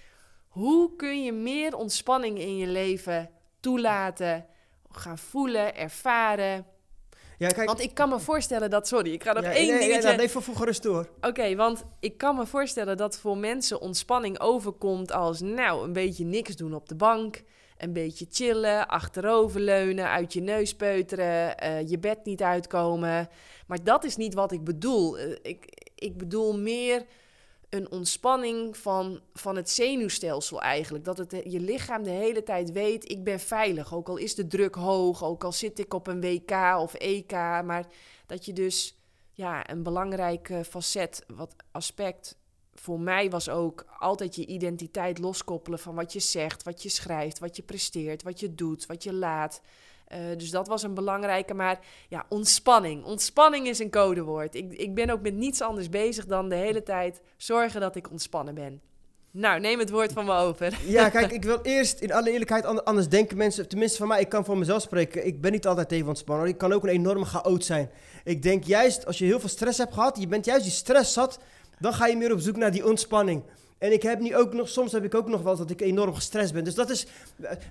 hoe 0.47 0.95
kun 0.95 1.23
je 1.23 1.31
meer 1.31 1.75
ontspanning 1.75 2.39
in 2.39 2.57
je 2.57 2.67
leven 2.67 3.29
toelaten, 3.59 4.45
gaan 4.91 5.17
voelen, 5.17 5.75
ervaren. 5.75 6.65
Ja, 7.37 7.47
kijk, 7.47 7.67
Want 7.67 7.81
ik 7.81 7.93
kan 7.93 8.09
me 8.09 8.19
voorstellen 8.19 8.69
dat, 8.69 8.87
sorry, 8.87 9.13
ik 9.13 9.23
ga 9.23 9.33
nog 9.33 9.43
ja, 9.43 9.51
één 9.51 9.67
nee, 9.67 9.79
dingetje... 9.79 10.09
Ja, 10.09 10.15
nee, 10.15 10.29
voor, 10.29 10.55
gerust 10.55 10.83
door. 10.83 11.09
Oké, 11.21 11.55
want 11.55 11.85
ik 11.99 12.17
kan 12.17 12.35
me 12.35 12.45
voorstellen 12.45 12.97
dat 12.97 13.17
voor 13.17 13.37
mensen 13.37 13.81
ontspanning 13.81 14.39
overkomt 14.39 15.11
als, 15.11 15.41
nou, 15.41 15.83
een 15.83 15.93
beetje 15.93 16.25
niks 16.25 16.55
doen 16.55 16.73
op 16.73 16.89
de 16.89 16.95
bank, 16.95 17.43
een 17.77 17.93
beetje 17.93 18.25
chillen, 18.29 18.87
achteroverleunen, 18.87 20.09
uit 20.09 20.33
je 20.33 20.41
neus 20.41 20.75
peuteren, 20.75 21.57
eh, 21.57 21.89
je 21.89 21.99
bed 21.99 22.25
niet 22.25 22.41
uitkomen. 22.41 23.29
Maar 23.67 23.83
dat 23.83 24.03
is 24.03 24.15
niet 24.15 24.33
wat 24.33 24.51
ik 24.51 24.63
bedoel. 24.63 25.17
Eh, 25.17 25.31
ik, 25.41 25.89
ik 25.95 26.17
bedoel 26.17 26.57
meer 26.57 27.05
een 27.69 27.91
ontspanning 27.91 28.77
van, 28.77 29.21
van 29.33 29.55
het 29.55 29.69
zenuwstelsel 29.69 30.61
eigenlijk. 30.61 31.05
Dat 31.05 31.17
het, 31.17 31.31
je 31.31 31.59
lichaam 31.59 32.03
de 32.03 32.09
hele 32.09 32.43
tijd 32.43 32.71
weet, 32.71 33.11
ik 33.11 33.23
ben 33.23 33.39
veilig. 33.39 33.93
Ook 33.93 34.09
al 34.09 34.17
is 34.17 34.35
de 34.35 34.47
druk 34.47 34.75
hoog, 34.75 35.23
ook 35.23 35.43
al 35.43 35.51
zit 35.51 35.79
ik 35.79 35.93
op 35.93 36.07
een 36.07 36.21
WK 36.21 36.51
of 36.77 36.93
EK. 36.93 37.31
Maar 37.31 37.87
dat 38.25 38.45
je 38.45 38.53
dus 38.53 38.97
ja, 39.31 39.69
een 39.69 39.83
belangrijk 39.83 40.49
eh, 40.49 40.59
facet, 40.63 41.23
wat 41.27 41.55
aspect 41.71 42.37
voor 42.73 42.99
mij 42.99 43.29
was 43.29 43.49
ook 43.49 43.85
altijd 43.99 44.35
je 44.35 44.45
identiteit 44.45 45.17
loskoppelen 45.17 45.79
van 45.79 45.95
wat 45.95 46.13
je 46.13 46.19
zegt, 46.19 46.63
wat 46.63 46.83
je 46.83 46.89
schrijft, 46.89 47.39
wat 47.39 47.55
je 47.55 47.63
presteert, 47.63 48.23
wat 48.23 48.39
je 48.39 48.55
doet, 48.55 48.85
wat 48.85 49.03
je 49.03 49.13
laat. 49.13 49.61
Uh, 50.11 50.17
dus 50.37 50.49
dat 50.49 50.67
was 50.67 50.83
een 50.83 50.93
belangrijke. 50.93 51.53
Maar 51.53 51.79
ja, 52.07 52.25
ontspanning. 52.29 53.05
Ontspanning 53.05 53.67
is 53.67 53.79
een 53.79 53.89
codewoord. 53.89 54.55
Ik, 54.55 54.73
ik 54.73 54.93
ben 54.93 55.09
ook 55.09 55.21
met 55.21 55.33
niets 55.33 55.61
anders 55.61 55.89
bezig 55.89 56.25
dan 56.25 56.49
de 56.49 56.55
hele 56.55 56.83
tijd 56.83 57.21
zorgen 57.37 57.81
dat 57.81 57.95
ik 57.95 58.11
ontspannen 58.11 58.53
ben. 58.53 58.81
Nou, 59.31 59.59
neem 59.59 59.79
het 59.79 59.89
woord 59.89 60.13
van 60.13 60.25
me 60.25 60.33
over. 60.33 60.79
Ja, 60.85 61.09
kijk, 61.09 61.31
ik 61.39 61.43
wil 61.43 61.59
eerst 61.61 61.99
in 61.99 62.13
alle 62.13 62.31
eerlijkheid, 62.31 62.65
anders 62.65 63.09
denken 63.09 63.37
mensen, 63.37 63.67
tenminste 63.67 63.97
van 63.97 64.07
mij, 64.07 64.19
ik 64.19 64.29
kan 64.29 64.45
voor 64.45 64.57
mezelf 64.57 64.81
spreken, 64.81 65.25
ik 65.25 65.41
ben 65.41 65.51
niet 65.51 65.67
altijd 65.67 65.91
even 65.91 66.07
ontspannen. 66.07 66.47
Ik 66.47 66.57
kan 66.57 66.73
ook 66.73 66.83
een 66.83 66.89
enorme 66.89 67.25
chaot 67.25 67.65
zijn. 67.65 67.89
Ik 68.23 68.41
denk 68.41 68.63
juist, 68.63 69.05
als 69.05 69.17
je 69.17 69.25
heel 69.25 69.39
veel 69.39 69.49
stress 69.49 69.77
hebt 69.77 69.93
gehad, 69.93 70.19
je 70.19 70.27
bent 70.27 70.45
juist 70.45 70.63
die 70.63 70.71
stress 70.71 71.13
zat, 71.13 71.39
dan 71.79 71.93
ga 71.93 72.07
je 72.07 72.17
meer 72.17 72.33
op 72.33 72.39
zoek 72.39 72.55
naar 72.55 72.71
die 72.71 72.85
ontspanning. 72.85 73.43
En 73.79 73.91
ik 73.93 74.03
heb 74.03 74.19
nu 74.19 74.35
ook 74.35 74.53
nog, 74.53 74.69
soms 74.69 74.91
heb 74.91 75.03
ik 75.03 75.15
ook 75.15 75.27
nog 75.27 75.41
wel 75.41 75.57
dat 75.57 75.69
ik 75.69 75.81
enorm 75.81 76.13
gestrest 76.15 76.53
ben. 76.53 76.63
Dus 76.63 76.75
dat 76.75 76.89
is, 76.89 77.05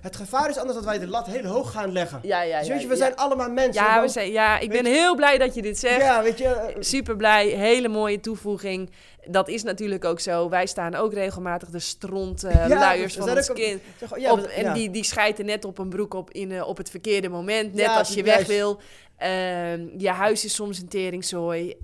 het 0.01 0.15
gevaar 0.15 0.49
is 0.49 0.57
anders 0.57 0.75
dat 0.75 0.85
wij 0.85 0.99
de 0.99 1.07
lat 1.07 1.27
heel 1.27 1.45
hoog 1.45 1.71
gaan 1.71 1.91
leggen. 1.91 2.19
Ja, 2.23 2.41
ja, 2.41 2.59
dus 2.59 2.67
weet 2.67 2.81
je, 2.81 2.87
we 2.87 2.93
ja. 2.93 2.99
zijn 2.99 3.15
allemaal 3.15 3.49
mensen. 3.51 3.83
Ja, 3.83 4.01
we 4.01 4.07
zijn, 4.07 4.31
ja 4.31 4.59
ik 4.59 4.69
ben 4.69 4.85
heel 4.85 5.15
blij 5.15 5.37
dat 5.37 5.55
je 5.55 5.61
dit 5.61 5.79
zegt. 5.79 6.01
Ja, 6.01 6.23
weet 6.23 6.37
je. 6.37 6.45
eh, 6.47 6.75
Super 6.79 7.15
blij, 7.15 7.47
hele 7.47 7.87
mooie 7.87 8.19
toevoeging. 8.19 8.89
Dat 9.25 9.47
is 9.47 9.63
natuurlijk 9.63 10.05
ook 10.05 10.19
zo. 10.19 10.49
Wij 10.49 10.65
staan 10.65 10.95
ook 10.95 11.13
regelmatig 11.13 11.69
de 11.69 11.79
stront 11.79 12.41
Ja, 12.41 12.67
luiers 12.67 13.15
van 13.15 13.29
ons 13.29 13.49
op- 13.49 13.55
kind. 13.55 13.81
zeg, 13.99 14.31
op, 14.31 14.39
en 14.39 14.73
die, 14.73 14.89
die 14.91 15.03
schijten 15.03 15.45
net 15.45 15.65
op 15.65 15.77
een 15.77 15.89
broek 15.89 16.13
op, 16.13 16.31
in, 16.31 16.51
eh, 16.51 16.67
op 16.67 16.77
het 16.77 16.89
verkeerde 16.89 17.29
moment. 17.29 17.73
Net 17.73 17.87
als 17.87 18.13
je 18.13 18.23
weg 18.23 18.47
wil. 18.47 18.79
Ehm, 19.17 19.87
je 19.97 20.09
huis 20.09 20.45
is 20.45 20.53
soms 20.55 20.79
een 20.79 20.87
teringzooi. 20.87 21.75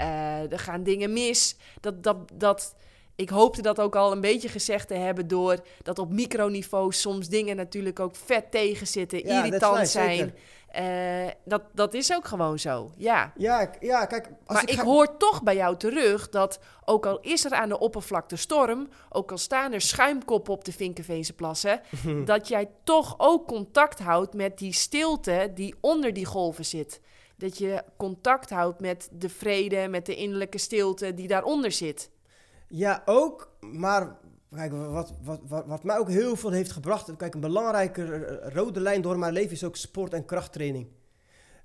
Er 0.50 0.60
gaan 0.60 0.84
dingen 0.84 1.14
mis. 1.14 1.56
Dat, 1.82 2.04
dat, 2.04 2.18
dat, 2.34 2.76
ik 3.16 3.30
hoopte 3.30 3.62
dat 3.62 3.80
ook 3.80 3.96
al 3.96 4.12
een 4.12 4.22
beetje 4.22 4.50
gezegd 4.50 4.88
te 4.88 4.94
hebben... 4.94 5.28
door 5.28 5.58
dat 5.84 6.00
op 6.00 6.12
microniveau 6.12 6.92
soms 6.92 7.28
dingen 7.28 7.56
natuurlijk 7.56 8.00
ook 8.00 8.16
vet 8.16 8.52
tegenzitten. 8.52 9.28
Ja, 9.28 9.44
irritant 9.46 9.88
zijn. 9.88 10.34
Eh, 10.68 11.28
dat, 11.46 11.62
dat 11.74 11.94
is 11.94 12.14
ook 12.14 12.28
gewoon 12.28 12.60
zo, 12.60 12.92
ja. 12.98 13.34
Ja, 13.38 13.72
ja, 13.80 14.06
kijk. 14.06 14.26
Als 14.46 14.58
Maar 14.62 14.70
ik, 14.70 14.76
ga- 14.80 14.84
hoor 14.84 15.18
toch 15.18 15.44
bij 15.44 15.56
jou 15.56 15.78
terug 15.78 16.30
dat 16.30 16.60
ook 16.86 17.06
al 17.06 17.20
is 17.20 17.46
er 17.46 17.52
aan 17.54 17.70
de 17.70 17.80
oppervlakte 17.80 18.36
storm, 18.36 18.88
ook 19.10 19.32
al 19.32 19.38
staan 19.38 19.72
er 19.74 19.82
schuimkoppen 19.82 20.54
op 20.54 20.66
de 20.66 20.72
Vinkenveense 20.72 21.34
plassen, 21.34 21.82
dat 22.26 22.48
jij 22.48 22.70
toch 22.84 23.16
ook 23.18 23.48
contact 23.48 24.00
houdt 24.00 24.34
met 24.34 24.58
die 24.58 24.74
stilte 24.74 25.52
die 25.54 25.76
onder 25.82 26.14
die 26.14 26.26
golven 26.26 26.66
zit. 26.66 27.02
Dat 27.38 27.58
je 27.58 27.84
contact 27.98 28.50
houdt 28.50 28.80
met 28.80 29.10
de 29.12 29.30
vrede, 29.30 29.88
met 29.88 30.06
de 30.06 30.16
innerlijke 30.16 30.58
stilte 30.58 31.14
die 31.14 31.28
daaronder 31.28 31.72
zit. 31.72 32.10
Ja, 32.68 33.02
ook. 33.06 33.58
Maar 33.60 34.18
kijk, 34.52 34.72
wat, 34.72 35.14
wat, 35.22 35.40
wat, 35.48 35.66
wat 35.66 35.84
mij 35.84 35.98
ook 35.98 36.10
heel 36.10 36.36
veel 36.36 36.52
heeft 36.52 36.72
gebracht. 36.72 37.16
Kijk, 37.16 37.34
een 37.34 37.40
belangrijke 37.40 38.26
rode 38.54 38.80
lijn 38.80 39.02
door 39.02 39.20
mijn 39.20 39.34
leven 39.34 39.52
is 39.52 39.64
ook 39.64 39.76
sport- 39.76 40.14
en 40.14 40.26
krachttraining. 40.26 40.88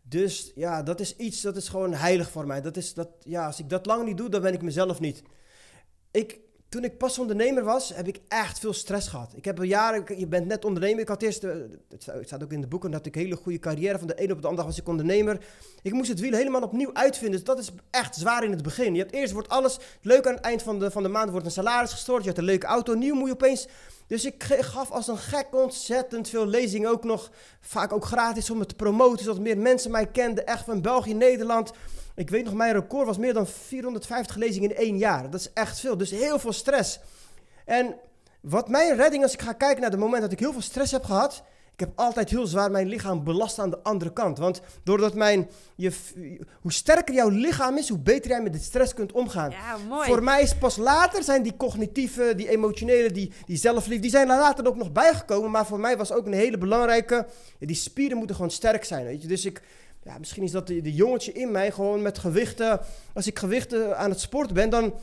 Dus 0.03 0.53
ja, 0.55 0.83
dat 0.83 1.01
is 1.01 1.17
iets, 1.17 1.41
dat 1.41 1.57
is 1.57 1.69
gewoon 1.69 1.95
heilig 1.95 2.31
voor 2.31 2.47
mij. 2.47 2.61
Dat 2.61 2.77
is, 2.77 2.95
dat, 2.95 3.09
ja, 3.19 3.47
als 3.47 3.59
ik 3.59 3.69
dat 3.69 3.87
lang 3.87 4.05
niet 4.05 4.17
doe, 4.17 4.29
dan 4.29 4.43
ben 4.43 4.53
ik 4.53 4.63
mezelf 4.63 5.01
niet. 5.01 5.23
Ik, 6.11 6.39
toen 6.71 6.85
ik 6.85 6.99
pas 6.99 7.19
ondernemer 7.19 7.65
was, 7.65 7.95
heb 7.95 8.09
ik 8.09 8.21
echt 8.29 8.59
veel 8.59 8.73
stress 8.73 9.09
gehad. 9.09 9.33
Ik 9.37 9.45
heb 9.45 9.59
al 9.59 9.65
jaren, 9.65 10.19
je 10.19 10.27
bent 10.27 10.47
net 10.47 10.65
ondernemer. 10.65 11.01
Ik 11.01 11.09
had 11.09 11.23
eerst, 11.23 11.45
eh, 11.45 11.51
het 11.89 12.03
sta- 12.03 12.13
het 12.15 12.27
staat 12.27 12.43
ook 12.43 12.53
in 12.53 12.61
de 12.61 12.67
boeken, 12.67 12.91
dat 12.91 13.07
ik 13.07 13.15
een 13.17 13.23
hele 13.23 13.37
goede 13.37 13.59
carrière. 13.59 13.99
Van 13.99 14.07
de 14.07 14.15
ene 14.15 14.33
op 14.33 14.43
de 14.43 14.49
andere 14.49 14.67
was 14.67 14.79
ik 14.79 14.89
ondernemer. 14.89 15.45
Ik 15.83 15.93
moest 15.93 16.09
het 16.09 16.21
wiel 16.21 16.33
helemaal 16.33 16.63
opnieuw 16.63 16.95
uitvinden. 16.95 17.37
Dus 17.37 17.47
dat 17.47 17.59
is 17.59 17.71
echt 17.91 18.17
zwaar 18.17 18.45
in 18.45 18.51
het 18.51 18.63
begin. 18.63 18.95
Je 18.95 19.01
hebt 19.01 19.13
eerst 19.15 19.33
wordt 19.33 19.49
alles 19.49 19.79
leuk 20.03 20.27
aan 20.27 20.35
het 20.35 20.45
eind 20.45 20.63
van 20.63 20.79
de, 20.79 20.91
van 20.91 21.03
de 21.03 21.09
maand 21.09 21.31
wordt 21.31 21.47
een 21.47 21.53
salaris 21.53 21.91
gestort. 21.93 22.21
Je 22.21 22.27
hebt 22.27 22.39
een 22.39 22.45
leuke 22.45 22.67
auto, 22.67 22.95
nieuw 22.95 23.15
moet 23.15 23.27
je 23.29 23.35
opeens. 23.35 23.69
Dus 24.07 24.25
ik 24.25 24.43
gaf 24.45 24.91
als 24.91 25.09
een 25.09 25.19
gek 25.19 25.47
ontzettend 25.51 26.29
veel 26.29 26.47
lezingen 26.47 26.91
ook 26.91 27.05
nog. 27.05 27.31
Vaak 27.61 27.93
ook 27.93 28.05
gratis 28.05 28.51
om 28.51 28.59
het 28.59 28.69
te 28.69 28.75
promoten, 28.75 29.25
zodat 29.25 29.41
meer 29.41 29.59
mensen 29.59 29.91
mij 29.91 30.07
kenden. 30.07 30.47
Echt 30.47 30.65
van 30.65 30.83
België, 30.83 31.15
Nederland. 31.15 31.71
Ik 32.15 32.31
weet 32.31 32.45
nog, 32.45 32.55
mijn 32.55 32.73
record 32.73 33.07
was 33.07 33.19
meer 33.19 33.35
dan 33.35 33.47
450 33.47 34.37
lezingen 34.37 34.71
in 34.71 34.77
één 34.77 34.99
jaar. 34.99 35.31
Dat 35.31 35.41
is 35.41 35.53
echt 35.53 35.81
veel. 35.81 35.97
Dus 35.97 36.11
heel 36.11 36.39
veel 36.39 36.53
stress. 36.53 37.01
En 37.65 37.95
wat 38.41 38.69
mijn 38.69 38.97
redding, 38.97 39.23
als 39.23 39.33
ik 39.33 39.43
ga 39.43 39.53
kijken 39.53 39.81
naar 39.81 39.91
het 39.91 40.01
moment 40.01 40.23
dat 40.23 40.33
ik 40.33 40.39
heel 40.39 40.53
veel 40.53 40.61
stress 40.61 40.93
heb 40.93 41.05
gehad. 41.05 41.43
Ik 41.81 41.87
heb 41.87 41.99
altijd 41.99 42.31
heel 42.31 42.47
zwaar 42.47 42.71
mijn 42.71 42.89
lichaam 42.89 43.25
belast 43.25 43.59
aan 43.59 43.71
de 43.71 43.83
andere 43.83 44.13
kant. 44.13 44.39
Want 44.39 44.61
doordat 44.85 45.15
mijn, 45.15 45.51
je, 45.75 45.93
hoe 46.61 46.73
sterker 46.73 47.15
jouw 47.15 47.29
lichaam 47.29 47.77
is, 47.77 47.89
hoe 47.89 47.99
beter 47.99 48.31
jij 48.31 48.43
met 48.43 48.53
de 48.53 48.59
stress 48.59 48.95
kunt 48.95 49.13
omgaan. 49.13 49.51
Ja, 49.51 49.77
mooi. 49.89 50.07
Voor 50.07 50.23
mij 50.23 50.43
is 50.43 50.55
pas 50.55 50.77
later 50.77 51.23
zijn 51.23 51.43
die 51.43 51.57
cognitieve, 51.57 52.33
die 52.37 52.49
emotionele, 52.49 53.11
die, 53.11 53.33
die 53.47 53.57
zelfliefde, 53.57 54.03
die 54.03 54.11
zijn 54.11 54.31
er 54.31 54.39
later 54.39 54.67
ook 54.67 54.77
nog 54.77 54.93
bijgekomen. 54.93 55.51
Maar 55.51 55.67
voor 55.67 55.81
mij 55.81 55.97
was 55.97 56.13
ook 56.13 56.27
een 56.27 56.33
hele 56.33 56.59
belangrijke, 56.59 57.27
die 57.59 57.77
spieren 57.77 58.17
moeten 58.17 58.37
gewoon 58.37 58.51
sterk 58.51 58.85
zijn. 58.85 59.05
Weet 59.05 59.23
je? 59.23 59.29
Dus 59.29 59.45
ik, 59.45 59.63
ja, 60.11 60.19
misschien 60.19 60.43
is 60.43 60.51
dat 60.51 60.67
de, 60.67 60.95
jongetje 60.95 61.33
in 61.33 61.51
mij 61.51 61.71
gewoon 61.71 62.03
met 62.03 62.19
gewichten, 62.19 62.81
als 63.13 63.27
ik 63.27 63.39
gewichten 63.39 63.99
aan 63.99 64.11
het 64.11 64.21
sporten 64.21 64.55
ben, 64.55 64.71
dan... 64.71 64.95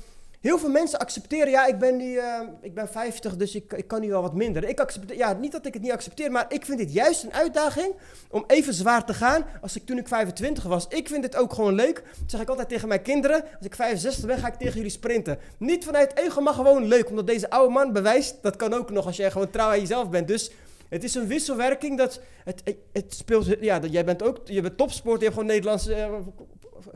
Heel 0.42 0.60
veel 0.60 0.70
mensen 0.70 1.00
accepteren, 1.00 1.50
ja, 1.50 1.66
ik 1.66 1.78
ben, 1.78 1.98
nu, 1.98 2.18
eh, 2.18 2.40
ik 2.62 2.74
ben 2.74 2.88
50, 2.90 3.38
dus 3.38 3.56
ik, 3.56 3.74
ik 3.74 3.88
kan 3.88 4.02
nu 4.02 4.10
wel 4.10 4.22
wat 4.22 4.34
minder. 4.34 4.64
Ik 4.64 4.80
accepteer, 4.80 5.18
ja, 5.18 5.34
niet 5.34 5.52
dat 5.52 5.66
ik 5.66 5.74
het 5.74 5.82
niet 5.82 5.92
accepteer, 5.92 6.32
maar 6.32 6.46
ik 6.50 6.66
vind 6.66 6.78
dit 6.78 6.94
juist 6.94 7.24
een 7.24 7.34
uitdaging 7.34 7.94
om 8.30 8.44
even 8.48 8.74
zwaar 8.74 9.06
te 9.06 9.14
gaan 9.14 9.46
als 9.62 9.76
ik 9.76 9.86
toen 9.86 9.98
ik 9.98 10.08
25 10.08 10.64
was. 10.64 10.88
Ik 10.88 11.08
vind 11.08 11.22
dit 11.22 11.36
ook 11.36 11.54
gewoon 11.54 11.74
leuk. 11.74 11.96
Dat 11.96 12.32
zeg 12.32 12.42
ik 12.42 12.50
altijd 12.50 12.70
tegen 12.70 12.88
mijn 12.88 13.02
kinderen. 13.02 13.42
Als 13.42 13.66
ik 13.66 13.76
65 13.76 14.26
ben, 14.26 14.38
ga 14.38 14.48
ik 14.48 14.54
tegen 14.54 14.76
jullie 14.76 14.90
sprinten. 14.90 15.40
Niet 15.58 15.86
vanuit 15.86 16.18
ego, 16.18 16.42
maar 16.42 16.54
gewoon 16.54 16.86
leuk. 16.86 17.10
Omdat 17.10 17.28
deze 17.28 17.50
oude 17.50 17.74
man 17.74 17.94
bewijst, 17.94 18.36
dat 18.42 18.56
kan 18.56 18.74
ook 18.74 18.92
nog 18.92 19.06
als 19.06 19.18
jij 19.18 19.32
gewoon 19.32 19.50
trouw 19.50 19.70
aan 19.70 19.80
jezelf 19.80 20.10
bent. 20.10 20.28
Dus 20.28 20.52
het 20.90 21.04
is 21.04 21.16
een 21.16 21.28
wisselwerking 21.28 21.98
dat 21.98 22.22
het, 22.44 22.62
het, 22.64 22.78
het 22.94 23.14
speelt, 23.14 23.56
ja, 23.62 23.80
dat 23.80 23.92
jij 23.92 24.06
bent 24.06 24.24
ook, 24.24 24.40
je 24.46 24.62
bent 24.62 24.78
topsport, 24.78 25.18
je 25.20 25.24
hebt 25.26 25.38
gewoon 25.38 25.52
Nederlandse 25.52 25.94
eh, 25.94 26.14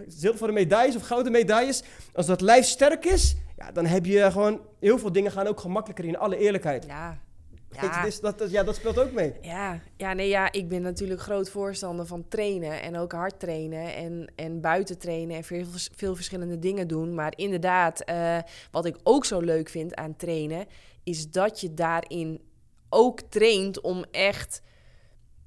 zilveren 0.08 0.54
medailles 0.54 0.96
of 0.96 1.02
gouden 1.02 1.32
medailles. 1.32 1.84
Als 2.14 2.26
dat 2.26 2.42
lijf 2.42 2.66
sterk 2.66 3.06
is, 3.06 3.36
ja, 3.58 3.72
dan 3.72 3.86
heb 3.86 4.06
je 4.06 4.32
gewoon, 4.32 4.62
heel 4.80 5.00
veel 5.00 5.12
dingen 5.12 5.32
gaan 5.32 5.48
ook 5.48 5.60
gemakkelijker 5.60 6.06
in 6.06 6.18
alle 6.18 6.38
eerlijkheid. 6.38 6.86
Ja. 6.86 7.20
Ja. 7.82 8.04
dus 8.04 8.20
dat, 8.20 8.38
dat- 8.40 8.52
ja, 8.52 8.64
dat 8.64 8.76
speelt 8.76 9.00
ook 9.00 9.12
mee. 9.12 9.34
Ja, 9.42 9.80
ja, 9.98 10.14
nee, 10.14 10.28
ja, 10.30 10.52
ik 10.52 10.68
ben 10.70 10.82
natuurlijk 10.82 11.22
groot 11.22 11.50
voorstander 11.50 12.06
van 12.06 12.26
trainen 12.28 12.82
en 12.82 12.98
ook 12.98 13.12
hard 13.12 13.40
trainen 13.40 13.96
en, 13.96 14.32
en 14.36 14.62
buiten 14.62 14.98
trainen 14.98 15.36
en 15.36 15.44
veel, 15.44 15.66
veel 15.96 16.16
verschillende 16.16 16.60
dingen 16.60 16.88
doen. 16.88 17.14
Maar 17.16 17.34
inderdaad, 17.36 18.02
eh, 18.02 18.38
wat 18.72 18.86
ik 18.86 18.96
ook 19.04 19.26
zo 19.26 19.40
leuk 19.40 19.70
vind 19.70 19.96
aan 19.96 20.16
trainen, 20.16 20.66
is 21.04 21.32
dat 21.32 21.62
je 21.62 21.74
daarin 21.74 22.42
ook 22.94 23.20
traint 23.30 23.82
om 23.82 24.04
echt 24.12 24.62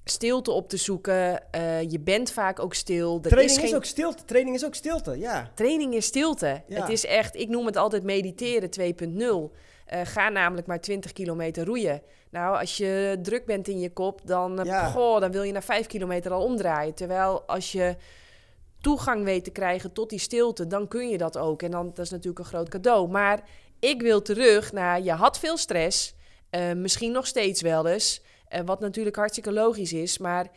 stilte 0.05 0.51
op 0.51 0.69
te 0.69 0.77
zoeken. 0.77 1.51
Eh, 1.53 1.83
je 1.91 2.01
bent 2.01 2.33
vaak 2.33 2.61
ook 2.61 2.75
stil. 2.75 3.19
Er 3.23 3.31
Training 3.31 3.61
is 3.62 3.75
ook 3.75 3.85
stilte. 3.85 4.25
Training 4.25 4.57
is 4.57 4.65
ook 4.65 4.75
stilte, 4.75 5.19
ja. 5.19 5.51
Training 5.55 5.95
is 5.95 6.07
stilte. 6.07 6.62
Ja. 6.66 6.81
Het 6.81 6.89
is 6.89 7.07
echt, 7.07 7.37
ik 7.37 7.49
noem 7.49 7.66
het 7.66 7.77
altijd 7.77 8.03
mediteren 8.03 8.71
2.0. 8.71 9.53
Eh, 9.87 10.01
ga 10.05 10.29
namelijk 10.29 10.66
maar 10.66 10.81
20 10.81 11.12
kilometer 11.12 11.65
roeien. 11.65 12.03
Nou, 12.31 12.59
als 12.59 12.77
je 12.77 13.19
druk 13.23 13.47
bent 13.47 13.69
in 13.69 13.81
je 13.81 13.91
kop, 13.93 14.21
dan, 14.25 14.59
eh, 14.59 14.65
Ja. 14.65 14.87
goh, 14.91 15.21
dan 15.21 15.33
wil 15.33 15.43
je 15.43 15.53
na 15.53 15.62
5 15.62 15.87
kilometer 15.87 16.33
al 16.33 16.43
omdraaien. 16.43 16.95
Terwijl 16.95 17.43
als 17.47 17.73
je 17.73 17.97
toegang 18.81 19.25
weet 19.25 19.45
te 19.45 19.51
krijgen 19.51 19.93
tot 19.93 20.11
die 20.11 20.19
stilte, 20.19 20.66
dan 20.66 20.89
kun 20.89 21.09
je 21.09 21.19
dat 21.19 21.39
ook. 21.39 21.62
En 21.62 21.71
dan, 21.71 21.87
dat 21.87 22.05
is 22.05 22.11
natuurlijk 22.11 22.39
een 22.39 22.45
groot 22.45 22.69
cadeau. 22.69 23.09
Maar 23.09 23.41
ik 23.81 24.03
wil 24.03 24.23
terug 24.23 24.73
naar, 24.73 25.01
je 25.03 25.12
had 25.12 25.39
veel 25.39 25.57
stress, 25.57 26.15
eh, 26.55 26.73
misschien 26.73 27.13
nog 27.13 27.27
steeds 27.27 27.63
wel 27.63 27.87
eens, 27.87 28.23
eh, 28.49 28.61
wat 28.65 28.81
natuurlijk 28.81 29.17
hartstikke 29.17 29.53
logisch 29.53 29.93
is, 29.93 30.19
maar 30.19 30.51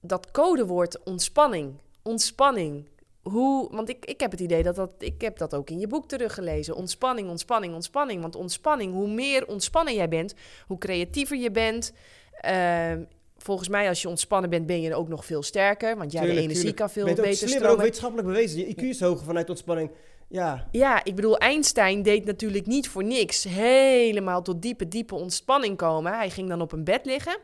dat 0.00 0.30
codewoord 0.30 1.02
ontspanning, 1.04 1.74
ontspanning. 2.02 2.88
Hoe, 3.22 3.68
want 3.70 3.88
ik, 3.88 4.04
ik 4.04 4.20
heb 4.20 4.30
het 4.30 4.40
idee 4.40 4.62
dat 4.62 4.76
dat, 4.76 4.90
ik 4.98 5.20
heb 5.20 5.38
dat 5.38 5.54
ook 5.54 5.70
in 5.70 5.78
je 5.78 5.86
boek 5.86 6.08
teruggelezen. 6.08 6.74
Ontspanning, 6.74 7.28
ontspanning, 7.28 7.74
ontspanning. 7.74 8.20
Want 8.20 8.34
ontspanning, 8.34 8.92
hoe 8.92 9.08
meer 9.08 9.46
ontspannen 9.46 9.94
jij 9.94 10.08
bent, 10.08 10.34
hoe 10.66 10.78
creatiever 10.78 11.36
je 11.36 11.50
bent, 11.50 11.92
Ehm, 12.40 13.02
volgens 13.36 13.68
mij, 13.68 13.88
als 13.88 14.02
je 14.02 14.08
ontspannen 14.08 14.50
bent, 14.50 14.66
ben 14.66 14.80
je 14.80 14.94
ook 14.94 15.08
nog 15.08 15.24
veel 15.24 15.42
sterker. 15.42 15.96
Want 15.96 16.12
ja, 16.12 16.20
de 16.20 16.28
energie 16.28 16.54
tuurlijk. 16.54 16.76
kan 16.76 16.90
veel 16.90 17.04
Ben 17.04 17.14
je 17.14 17.20
het 17.20 17.30
beter 17.30 17.48
slimmer, 17.48 17.56
ook 17.58 17.64
stromen. 17.64 17.84
wetenschappelijk 17.84 18.28
bewezen. 18.28 18.58
Je 18.58 18.74
IQ 18.74 18.80
is 18.82 19.00
hoger 19.00 19.24
vanuit 19.24 19.50
ontspanning. 19.50 19.90
Ja, 20.28 20.68
Ja, 20.70 21.04
ik 21.04 21.14
bedoel, 21.14 21.38
Einstein 21.38 22.02
deed 22.02 22.24
natuurlijk 22.24 22.66
niet 22.66 22.88
voor 22.88 23.04
niks 23.04 23.44
helemaal 23.44 24.42
tot 24.42 24.62
diepe, 24.62 24.88
diepe 24.88 25.14
ontspanning 25.14 25.76
komen. 25.76 26.12
Hij 26.12 26.30
ging 26.30 26.48
dan 26.48 26.60
op 26.60 26.72
een 26.72 26.84
bed 26.84 27.06
liggen. 27.06 27.38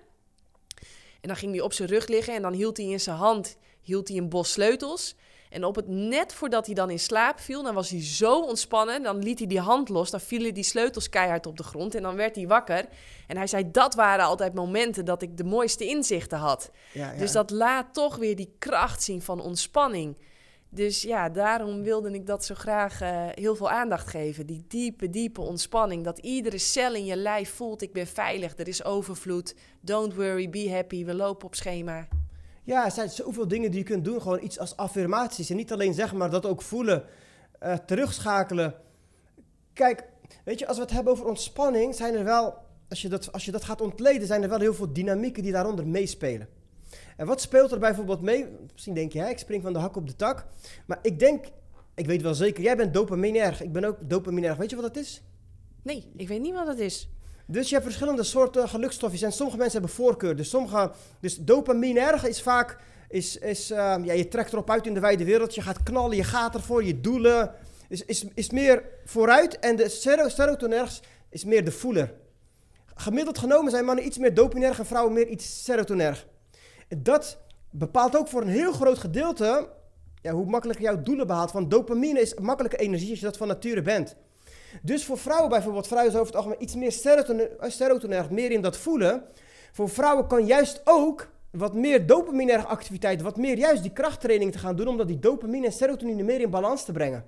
En 1.21 1.31
dan 1.31 1.37
ging 1.37 1.53
hij 1.53 1.61
op 1.61 1.73
zijn 1.73 1.89
rug 1.89 2.07
liggen 2.07 2.35
en 2.35 2.43
dan 2.43 2.53
hield 2.53 2.77
hij 2.77 2.87
in 2.87 3.01
zijn 3.01 3.17
hand 3.17 3.57
hield 3.85 4.09
hij 4.09 4.17
een 4.17 4.29
bos 4.29 4.53
sleutels. 4.53 5.15
En 5.51 5.65
op 5.65 5.77
het 5.77 5.89
net 5.89 6.33
voordat 6.33 6.67
hij 6.67 6.75
dan 6.75 6.91
in 6.91 6.99
slaap 6.99 7.41
viel, 7.41 7.63
dan 7.63 7.75
was 7.75 7.91
hij 7.91 8.05
zo 8.05 8.41
ontspannen. 8.41 9.03
Dan 9.03 9.19
liet 9.19 9.39
hij 9.39 9.49
die 9.49 9.61
hand 9.61 9.89
los, 9.89 10.11
dan 10.11 10.21
vielen 10.21 10.55
die 10.55 10.65
sleutels 10.65 11.09
keihard 11.09 11.47
op 11.47 11.57
de 11.57 11.63
grond. 11.63 11.95
En 11.95 12.03
dan 12.03 12.17
werd 12.17 12.37
hij 12.37 12.47
wakker. 12.47 12.85
En 13.27 13.37
hij 13.37 13.47
zei, 13.47 13.71
dat 13.71 13.95
waren 13.95 14.25
altijd 14.25 14.55
momenten 14.55 15.05
dat 15.05 15.23
ik 15.23 15.37
de 15.37 15.45
mooiste 15.45 15.87
inzichten 15.87 16.39
had. 16.39 16.71
ja, 16.93 17.13
ja. 17.13 17.19
Dus 17.19 17.33
dat 17.33 17.51
laat 17.51 17.87
toch 17.95 18.17
weer 18.17 18.37
die 18.37 18.55
kracht 18.59 19.03
zien 19.03 19.23
van 19.23 19.41
ontspanning. 19.41 20.17
Dus 20.75 21.03
ja, 21.03 21.29
daarom 21.29 21.83
wilde 21.83 22.11
ik 22.11 22.27
dat 22.27 22.45
zo 22.45 22.55
graag 22.55 23.01
eh, 23.01 23.27
heel 23.35 23.57
veel 23.57 23.71
aandacht 23.71 24.07
geven. 24.09 24.47
Die 24.47 24.65
diepe, 24.69 25.11
diepe 25.11 25.41
ontspanning. 25.41 26.05
Dat 26.05 26.19
iedere 26.19 26.59
cel 26.59 26.95
in 26.95 27.05
je 27.05 27.17
lijf 27.17 27.55
voelt, 27.55 27.83
ik 27.83 27.93
ben 27.93 28.07
veilig, 28.07 28.59
er 28.59 28.69
is 28.69 28.85
overvloed. 28.85 29.55
Don't 29.81 30.15
worry, 30.15 30.51
be 30.51 30.71
happy, 30.71 31.05
we 31.05 31.15
lopen 31.15 31.47
op 31.47 31.55
schema. 31.55 32.09
Ja, 32.63 32.85
er 32.85 32.91
zijn 32.91 33.11
zoveel 33.11 33.49
dingen 33.49 33.71
die 33.71 33.79
je 33.81 33.87
kunt 33.87 34.05
doen. 34.05 34.23
Gewoon 34.23 34.43
iets 34.43 34.59
als 34.59 34.77
affirmaties. 34.77 35.51
En 35.51 35.57
niet 35.57 35.73
alleen 35.73 35.95
zeggen, 35.95 36.19
maar 36.19 36.31
dat 36.31 36.47
ook 36.47 36.63
voelen. 36.63 37.05
eh, 37.59 37.77
terugschakelen. 37.77 38.75
Kijk, 39.73 40.05
weet 40.45 40.59
je, 40.59 40.67
als 40.67 40.77
we 40.77 40.83
het 40.83 40.93
hebben 40.93 41.13
over 41.13 41.27
ontspanning, 41.27 41.95
zijn 41.95 42.15
er 42.15 42.25
wel, 42.25 42.55
als 42.89 43.03
je, 43.03 43.09
dat, 43.09 43.33
als 43.33 43.45
je 43.45 43.51
dat 43.51 43.65
gaat 43.65 43.81
ontleden, 43.81 44.27
zijn 44.27 44.43
er 44.43 44.49
wel 44.49 44.59
heel 44.61 44.75
veel 44.75 44.93
dynamieken 44.93 45.43
die 45.43 45.53
daaronder 45.53 45.87
meespelen. 45.87 46.49
En 47.17 47.27
wat 47.27 47.41
speelt 47.41 47.73
er 47.73 47.79
bijvoorbeeld 47.79 48.21
mee? 48.21 48.47
Misschien 48.73 48.95
denk 48.95 49.13
je, 49.13 49.19
hè, 49.19 49.29
ik 49.29 49.39
spring 49.39 49.63
van 49.63 49.73
de 49.73 49.79
hak 49.79 49.97
op 49.97 50.07
de 50.07 50.17
tak. 50.17 50.47
Maar 50.87 50.99
ik 51.03 51.19
denk, 51.19 51.45
ik 51.95 52.07
weet 52.07 52.23
wel 52.23 52.35
zeker, 52.35 52.63
jij 52.63 52.77
bent 52.77 52.95
dopaminerg. 52.95 53.63
Ik 53.63 53.73
ben 53.73 53.85
ook 53.85 53.97
dopaminerg. 54.01 54.57
Weet 54.57 54.71
je 54.71 54.77
wat 54.77 54.95
dat 54.95 55.03
is? 55.05 55.23
Nee, 55.83 56.11
ik 56.17 56.29
weet 56.29 56.41
niet 56.41 56.55
wat 56.55 56.67
het 56.67 56.79
is. 56.79 57.09
Dus 57.47 57.69
je 57.69 57.75
hebt 57.75 57.87
verschillende 57.87 58.23
soorten 58.23 58.69
gelukstofjes 58.69 59.23
en 59.23 59.33
sommige 59.33 59.59
mensen 59.59 59.79
hebben 59.81 59.97
voorkeur. 59.97 60.37
Dus, 60.37 60.51
sommige, 60.51 60.91
dus 61.21 61.37
dopaminerg 61.37 62.27
is 62.27 62.43
vaak, 62.43 62.79
is, 63.09 63.39
is, 63.39 63.71
ehm, 63.71 64.05
ja, 64.05 64.13
je 64.13 64.29
trekt 64.29 64.53
erop 64.53 64.71
uit 64.71 64.87
in 64.87 64.95
de 64.95 65.01
wijde 65.01 65.25
wereld. 65.25 65.55
Je 65.55 65.63
gaat 65.63 65.83
knallen, 65.83 66.17
je 66.17 66.25
gaat 66.25 66.55
ervoor, 66.55 66.85
je 66.85 67.01
doelen. 67.01 67.55
Is, 67.89 68.05
is, 68.05 68.25
is 68.35 68.51
meer 68.51 68.83
vooruit 69.05 69.59
en 69.59 69.77
de 69.77 69.89
sero- 69.89 70.29
serotonerg 70.29 71.01
is 71.29 71.45
meer 71.45 71.65
de 71.65 71.73
voeler. 71.73 72.15
Gemiddeld 72.95 73.39
genomen 73.39 73.71
zijn 73.71 73.85
mannen 73.85 74.07
iets 74.07 74.19
meer 74.19 74.35
dopaminerg 74.35 74.79
en 74.79 74.87
vrouwen 74.87 75.13
meer 75.13 75.27
iets 75.27 75.65
serotonerg. 75.65 76.27
Dat 76.99 77.39
bepaalt 77.71 78.17
ook 78.17 78.29
voor 78.29 78.43
een 78.43 78.49
heel 78.49 78.73
groot 78.73 78.99
gedeelte 78.99 79.69
ja, 80.21 80.33
hoe 80.33 80.47
makkelijk 80.47 80.81
jouw 80.81 81.03
doelen 81.03 81.27
behaalt. 81.27 81.53
Want 81.53 81.71
dopamine 81.71 82.21
is 82.21 82.35
makkelijke 82.35 82.77
energie 82.77 83.11
als 83.11 83.19
je 83.19 83.25
dat 83.25 83.37
van 83.37 83.49
nature 83.49 83.83
bent. 83.83 84.17
Dus 84.83 85.05
voor 85.05 85.19
vrouwen 85.19 85.49
bijvoorbeeld, 85.51 85.87
vrouwen 85.87 86.13
zijn 86.13 86.23
over 86.23 86.35
het 86.35 86.45
algemeen 86.45 86.63
iets 86.63 86.75
meer 86.75 87.17
eh, 87.59 87.71
serotonerg, 87.71 88.31
meer 88.31 88.51
in 88.51 88.61
dat 88.61 88.77
voelen. 88.77 89.23
Voor 89.73 89.89
vrouwen 89.89 90.27
kan 90.27 90.47
juist 90.47 90.81
ook 90.85 91.29
wat 91.51 91.75
meer 91.75 92.07
dopaminerge 92.07 92.67
activiteit, 92.67 93.23
wat 93.23 93.37
meer 93.37 93.59
juist 93.59 93.83
die 93.83 93.93
krachttraining 93.93 94.53
te 94.53 94.59
gaan 94.59 94.77
doen, 94.77 94.87
om 94.87 94.97
dat 94.97 95.09
die 95.09 95.19
dopamine 95.19 95.67
en 95.67 95.73
serotonine 95.73 96.23
meer 96.23 96.41
in 96.41 96.51
balans 96.51 96.85
te 96.85 96.93
brengen. 96.93 97.25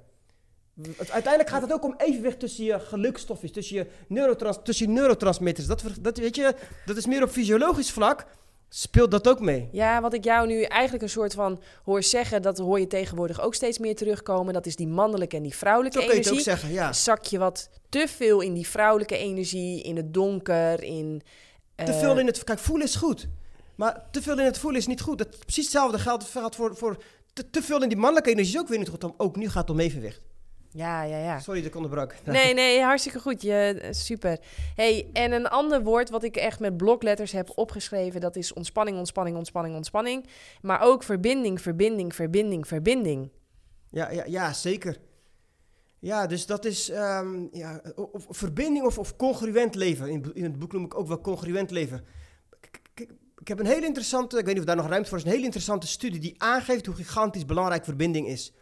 Uiteindelijk 0.96 1.48
gaat 1.48 1.62
het 1.62 1.72
ook 1.72 1.84
om 1.84 1.94
evenwicht 1.96 2.40
tussen 2.40 2.64
je 2.64 2.80
gelukstofjes, 2.80 3.52
tussen 3.52 3.76
je, 3.76 3.86
neurotrans, 4.08 4.58
tussen 4.62 4.86
je 4.86 4.92
neurotransmitters. 4.92 5.66
Dat, 5.66 5.82
dat, 6.00 6.18
weet 6.18 6.36
je, 6.36 6.54
dat 6.86 6.96
is 6.96 7.06
meer 7.06 7.22
op 7.22 7.28
fysiologisch 7.28 7.90
vlak, 7.90 8.26
speelt 8.68 9.10
dat 9.10 9.28
ook 9.28 9.40
mee. 9.40 9.68
Ja, 9.72 10.00
wat 10.00 10.12
ik 10.14 10.24
jou 10.24 10.46
nu 10.46 10.62
eigenlijk 10.62 11.02
een 11.02 11.10
soort 11.10 11.34
van 11.34 11.60
hoor 11.84 12.02
zeggen, 12.02 12.42
dat 12.42 12.58
hoor 12.58 12.80
je 12.80 12.86
tegenwoordig 12.86 13.40
ook 13.40 13.54
steeds 13.54 13.78
meer 13.78 13.96
terugkomen. 13.96 14.54
Dat 14.54 14.66
is 14.66 14.76
die 14.76 14.88
mannelijke 14.88 15.36
en 15.36 15.42
die 15.42 15.54
vrouwelijke 15.54 16.00
Zo 16.00 16.06
kun 16.06 16.14
je 16.14 16.20
ook 16.20 16.26
energie. 16.26 16.44
zeggen, 16.44 16.72
ja. 16.72 16.92
Zak 16.92 17.24
je 17.24 17.38
wat 17.38 17.70
te 17.88 18.08
veel 18.08 18.40
in 18.40 18.54
die 18.54 18.66
vrouwelijke 18.66 19.16
energie, 19.16 19.82
in 19.82 19.96
het 19.96 20.14
donker, 20.14 20.82
in... 20.82 21.22
Te 21.74 21.82
eh, 21.82 21.98
veel 21.98 22.18
in 22.18 22.26
het... 22.26 22.44
Kijk, 22.44 22.58
voelen 22.58 22.86
is 22.86 22.94
goed. 22.94 23.28
Maar 23.74 24.04
te 24.10 24.22
veel 24.22 24.38
in 24.38 24.44
het 24.44 24.58
voelen 24.58 24.80
is 24.80 24.86
niet 24.86 25.00
goed. 25.00 25.18
Het, 25.18 25.38
precies 25.38 25.64
hetzelfde 25.64 25.98
geldt, 25.98 26.24
geldt 26.24 26.56
voor... 26.56 26.76
voor 26.76 26.96
te, 27.32 27.50
te 27.50 27.62
veel 27.62 27.82
in 27.82 27.88
die 27.88 27.98
mannelijke 27.98 28.30
energie 28.30 28.54
is 28.54 28.60
ook 28.60 28.68
weer 28.68 28.78
niet 28.78 28.88
goed. 28.88 29.18
Ook 29.18 29.36
nu 29.36 29.48
gaat 29.48 29.68
het 29.68 29.70
om 29.70 29.80
evenwicht. 29.80 30.20
Ja, 30.76 31.02
ja, 31.02 31.18
ja. 31.18 31.38
Sorry 31.38 31.60
dat 31.60 31.68
ik 31.68 31.74
onderbrak. 31.76 32.14
Nee, 32.24 32.54
nee, 32.54 32.80
hartstikke 32.80 33.20
goed. 33.20 33.42
Je, 33.42 33.88
super. 33.90 34.38
Hey, 34.74 35.10
en 35.12 35.32
een 35.32 35.48
ander 35.48 35.82
woord 35.82 36.10
wat 36.10 36.22
ik 36.22 36.36
echt 36.36 36.60
met 36.60 36.76
blokletters 36.76 37.32
heb 37.32 37.50
opgeschreven, 37.54 38.20
dat 38.20 38.36
is 38.36 38.52
ontspanning, 38.52 38.98
ontspanning, 38.98 39.36
ontspanning, 39.36 39.76
ontspanning. 39.76 40.26
Maar 40.62 40.80
ook 40.80 41.02
verbinding, 41.02 41.60
verbinding, 41.60 42.14
verbinding, 42.14 42.66
verbinding. 42.66 43.30
Ja, 43.90 44.10
ja, 44.10 44.24
ja, 44.26 44.52
zeker. 44.52 44.98
Ja, 45.98 46.26
dus 46.26 46.46
dat 46.46 46.64
is 46.64 46.90
ehm, 46.90 47.46
ja, 47.52 47.80
of, 47.94 48.26
of 48.26 48.36
verbinding 48.36 48.86
of, 48.86 48.98
of 48.98 49.16
congruent 49.16 49.74
leven. 49.74 50.06
In, 50.08 50.14
het 50.14 50.22
boek- 50.22 50.34
in 50.34 50.42
het 50.44 50.58
boek 50.58 50.72
noem 50.72 50.84
ik 50.84 50.98
ook 50.98 51.08
wel 51.08 51.20
congruent 51.20 51.70
leven. 51.70 52.04
K- 52.60 52.80
Ik, 53.00 53.10
ik 53.38 53.48
heb 53.48 53.58
een 53.58 53.66
hele 53.66 53.86
interessante, 53.86 54.38
ik 54.38 54.44
weet 54.44 54.52
niet 54.54 54.62
of 54.62 54.68
daar 54.68 54.76
nog 54.76 54.88
ruimte 54.88 55.08
voor 55.08 55.18
is, 55.18 55.24
een 55.24 55.30
hele 55.30 55.44
interessante 55.44 55.86
studie 55.86 56.20
die 56.20 56.34
aangeeft 56.38 56.86
hoe 56.86 56.94
gigantisch 56.94 57.44
belangrijk 57.44 57.84
verbinding 57.84 58.28
is. 58.28 58.52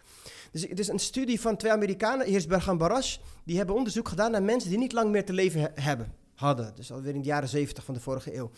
Dus 0.54 0.68
het 0.68 0.78
is 0.78 0.88
een 0.88 0.98
studie 0.98 1.40
van 1.40 1.56
twee 1.56 1.72
Amerikanen, 1.72 2.26
Heersberg 2.26 2.68
en 2.68 2.76
Barash. 2.78 3.16
Die 3.44 3.56
hebben 3.56 3.74
onderzoek 3.74 4.08
gedaan 4.08 4.30
naar 4.30 4.42
mensen 4.42 4.70
die 4.70 4.78
niet 4.78 4.92
lang 4.92 5.10
meer 5.10 5.24
te 5.24 5.32
leven 5.32 5.60
he- 5.60 5.82
hebben, 5.82 6.12
hadden. 6.34 6.72
Dus 6.74 6.92
alweer 6.92 7.14
in 7.14 7.20
de 7.20 7.26
jaren 7.26 7.48
70 7.48 7.84
van 7.84 7.94
de 7.94 8.00
vorige 8.00 8.36
eeuw. 8.36 8.50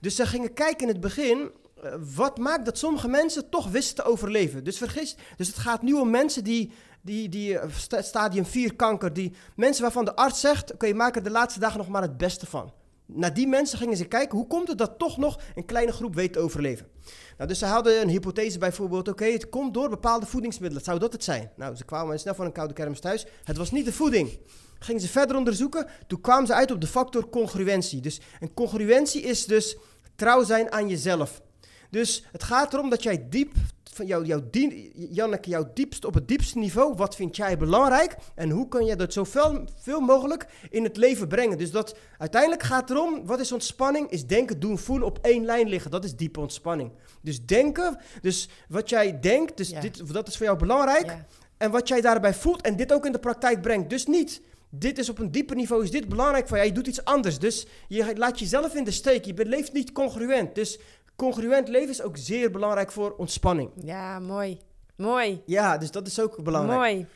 Dus 0.00 0.14
ze 0.16 0.26
gingen 0.26 0.52
kijken 0.52 0.80
in 0.86 0.88
het 0.92 1.00
begin, 1.00 1.50
eh, 1.82 1.94
wat 2.14 2.38
maakt 2.38 2.64
dat 2.64 2.78
sommige 2.78 3.08
mensen 3.08 3.48
toch 3.50 3.68
wisten 3.68 3.94
te 4.04 4.10
overleven. 4.10 4.64
Dus 4.64 4.78
vergis, 4.78 5.16
dus 5.36 5.46
het 5.46 5.56
gaat 5.56 5.82
nu 5.82 5.92
om 5.92 6.10
mensen 6.10 6.44
die, 6.44 6.70
die, 7.02 7.28
die 7.28 7.58
eh, 7.58 7.70
sta- 7.76 8.02
stadium 8.02 8.44
4 8.46 8.74
kanker, 8.76 9.12
die 9.12 9.32
mensen 9.56 9.82
waarvan 9.82 10.04
de 10.04 10.16
arts 10.16 10.40
zegt, 10.40 10.72
oké, 10.72 10.86
je 10.86 10.94
maakt 10.94 11.16
er 11.16 11.22
de 11.22 11.30
laatste 11.30 11.60
dagen 11.60 11.78
nog 11.78 11.88
maar 11.88 12.02
het 12.02 12.16
beste 12.16 12.46
van. 12.46 12.72
Naar 13.06 13.34
die 13.34 13.46
mensen 13.46 13.78
gingen 13.78 13.96
ze 13.96 14.04
kijken, 14.04 14.38
hoe 14.38 14.46
komt 14.46 14.68
het 14.68 14.78
dat 14.78 14.98
toch 14.98 15.16
nog 15.16 15.40
een 15.54 15.64
kleine 15.64 15.92
groep 15.92 16.14
weet 16.14 16.32
te 16.32 16.38
overleven? 16.38 16.86
Nou, 17.36 17.48
dus 17.48 17.58
ze 17.58 17.66
hadden 17.66 18.00
een 18.00 18.08
hypothese 18.08 18.58
bijvoorbeeld, 18.58 19.08
oké, 19.08 19.24
het 19.24 19.48
komt 19.48 19.74
door 19.74 19.88
bepaalde 19.88 20.26
voedingsmiddelen. 20.26 20.84
Zou 20.84 20.98
dat 20.98 21.12
het 21.12 21.24
zijn? 21.24 21.50
Nou, 21.56 21.76
ze 21.76 21.84
kwamen 21.84 22.18
snel 22.20 22.34
van 22.34 22.46
een 22.46 22.52
koude 22.52 22.74
kermis 22.74 23.00
thuis. 23.00 23.26
Het 23.44 23.56
was 23.56 23.70
niet 23.70 23.84
de 23.84 23.92
voeding. 23.92 24.38
Gingen 24.78 25.00
ze 25.00 25.08
verder 25.08 25.36
onderzoeken, 25.36 25.86
toen 26.06 26.20
kwamen 26.20 26.46
ze 26.46 26.54
uit 26.54 26.70
op 26.70 26.80
de 26.80 26.86
factor 26.86 27.28
congruentie. 27.28 28.00
Dus 28.00 28.20
een 28.40 28.54
congruentie 28.54 29.22
is 29.22 29.46
dus 29.46 29.76
trouw 30.14 30.44
zijn 30.44 30.72
aan 30.72 30.88
jezelf. 30.88 31.42
Dus 31.90 32.24
het 32.32 32.42
gaat 32.42 32.72
erom 32.72 32.90
dat 32.90 33.02
jij 33.02 33.26
diep, 33.28 33.54
van 33.94 34.06
jou, 34.06 34.24
jouw 34.24 34.40
dien, 34.50 34.92
Janneke, 34.94 35.48
jouw 35.50 35.70
diepst, 35.74 36.04
op 36.04 36.14
het 36.14 36.28
diepste 36.28 36.58
niveau, 36.58 36.94
wat 36.96 37.14
vind 37.16 37.36
jij 37.36 37.56
belangrijk? 37.58 38.16
En 38.34 38.50
hoe 38.50 38.68
kun 38.68 38.84
je 38.84 38.96
dat 38.96 39.12
zoveel 39.12 39.64
veel 39.80 40.00
mogelijk 40.00 40.46
in 40.70 40.84
het 40.84 40.96
leven 40.96 41.28
brengen? 41.28 41.58
Dus 41.58 41.70
dat 41.70 41.96
uiteindelijk 42.18 42.62
gaat 42.62 42.80
het 42.88 42.90
erom, 42.90 43.26
wat 43.26 43.40
is 43.40 43.52
ontspanning? 43.52 44.10
Is 44.10 44.26
denken, 44.26 44.60
doen, 44.60 44.78
voelen, 44.78 45.06
op 45.06 45.18
één 45.22 45.44
lijn 45.44 45.68
liggen. 45.68 45.90
Dat 45.90 46.04
is 46.04 46.16
diepe 46.16 46.40
ontspanning. 46.40 46.90
Dus 47.22 47.46
denken, 47.46 47.98
dus 48.20 48.48
wat 48.68 48.88
jij 48.88 49.20
denkt, 49.20 49.56
dus 49.56 49.68
Ja. 49.68 49.80
dit, 49.80 50.12
dat 50.12 50.28
is 50.28 50.36
voor 50.36 50.46
jou 50.46 50.58
belangrijk. 50.58 51.06
Ja. 51.06 51.26
En 51.56 51.70
wat 51.70 51.88
jij 51.88 52.00
daarbij 52.00 52.34
voelt 52.34 52.62
en 52.62 52.76
dit 52.76 52.92
ook 52.92 53.06
in 53.06 53.12
de 53.12 53.18
praktijk 53.18 53.62
brengt. 53.62 53.90
Dus 53.90 54.06
niet, 54.06 54.40
dit 54.70 54.98
is 54.98 55.08
op 55.08 55.18
een 55.18 55.30
dieper 55.30 55.56
niveau, 55.56 55.82
is 55.82 55.90
dit 55.90 56.08
belangrijk 56.08 56.48
voor 56.48 56.56
jou. 56.56 56.68
Je 56.68 56.74
doet 56.74 56.86
iets 56.86 57.04
anders. 57.04 57.38
Dus 57.38 57.66
je 57.88 58.12
laat 58.16 58.38
jezelf 58.38 58.74
in 58.74 58.84
de 58.84 58.90
steek. 58.90 59.24
Je 59.24 59.34
leeft 59.46 59.72
niet 59.72 59.92
congruent. 59.92 60.54
Dus 60.54 60.78
congruent 61.16 61.68
leven 61.68 61.90
is 61.90 62.02
ook 62.02 62.16
zeer 62.16 62.50
belangrijk 62.50 62.92
voor 62.92 63.14
ontspanning. 63.16 63.70
Ja, 63.82 64.18
mooi. 64.18 64.58
Mooi. 64.96 65.42
Ja, 65.46 65.78
dus 65.78 65.90
dat 65.90 66.06
is 66.06 66.20
ook 66.20 66.42
belangrijk. 66.42 66.78
Mooi. 66.78 67.06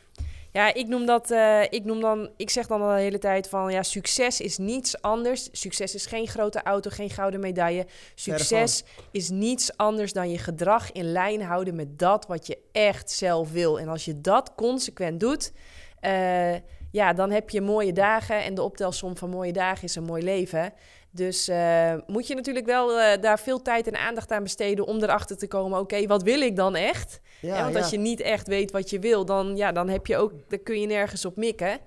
Ja, 0.51 0.73
ik 0.73 0.87
noem 0.87 1.05
dat, 1.05 1.31
eh, 1.31 1.61
ik 1.61 1.85
noem 1.85 2.01
dan, 2.01 2.29
ik 2.37 2.49
zeg 2.49 2.67
dan 2.67 2.81
al 2.81 2.95
de 2.95 3.01
hele 3.01 3.17
tijd 3.17 3.49
van, 3.49 3.71
ja, 3.71 3.83
succes 3.83 4.41
is 4.41 4.57
niets 4.57 5.01
anders. 5.01 5.49
Succes 5.51 5.95
is 5.95 6.05
geen 6.05 6.27
grote 6.27 6.63
auto, 6.63 6.89
geen 6.89 7.09
gouden 7.09 7.39
medaille. 7.39 7.85
Succes 8.15 8.83
is 9.11 9.29
niets 9.29 9.77
anders 9.77 10.13
dan 10.13 10.29
je 10.29 10.37
gedrag 10.37 10.91
in 10.91 11.11
lijn 11.11 11.41
houden 11.41 11.75
met 11.75 11.99
dat 11.99 12.25
wat 12.27 12.47
je 12.47 12.57
echt 12.71 13.11
zelf 13.11 13.51
wil. 13.51 13.79
En 13.79 13.87
als 13.87 14.05
je 14.05 14.21
dat 14.21 14.55
consequent 14.55 15.19
doet, 15.19 15.51
eh, 15.99 16.53
ja, 16.91 17.13
dan 17.13 17.31
heb 17.31 17.49
je 17.49 17.61
mooie 17.61 17.93
dagen. 17.93 18.43
En 18.43 18.53
de 18.53 18.61
optelsom 18.61 19.17
van 19.17 19.29
mooie 19.29 19.53
dagen 19.53 19.83
is 19.83 19.95
een 19.95 20.03
mooi 20.03 20.23
leven. 20.23 20.73
Dus 21.11 21.47
eh, 21.47 21.93
moet 22.07 22.27
je 22.27 22.35
natuurlijk 22.35 22.65
wel 22.65 22.99
eh, 22.99 23.21
daar 23.21 23.39
veel 23.39 23.61
tijd 23.61 23.87
en 23.87 23.97
aandacht 23.97 24.31
aan 24.31 24.43
besteden 24.43 24.85
om 24.85 25.03
erachter 25.03 25.37
te 25.37 25.47
komen, 25.47 25.79
oké, 25.79 26.07
wat 26.07 26.23
wil 26.23 26.41
ik 26.41 26.55
dan 26.55 26.75
echt? 26.75 27.19
Ja, 27.41 27.55
Ja, 27.55 27.61
want 27.61 27.73
ja. 27.73 27.79
als 27.79 27.89
je 27.89 27.97
niet 27.97 28.21
echt 28.21 28.47
weet 28.47 28.71
wat 28.71 28.89
je 28.89 28.99
wil, 28.99 29.25
dan, 29.25 29.57
ja, 29.57 29.71
dan, 29.71 29.89
heb 29.89 30.07
je 30.07 30.17
ook, 30.17 30.31
dan 30.47 30.63
kun 30.63 30.81
je 30.81 30.87
nergens 30.87 31.25
op 31.25 31.35
mikken. 31.35 31.79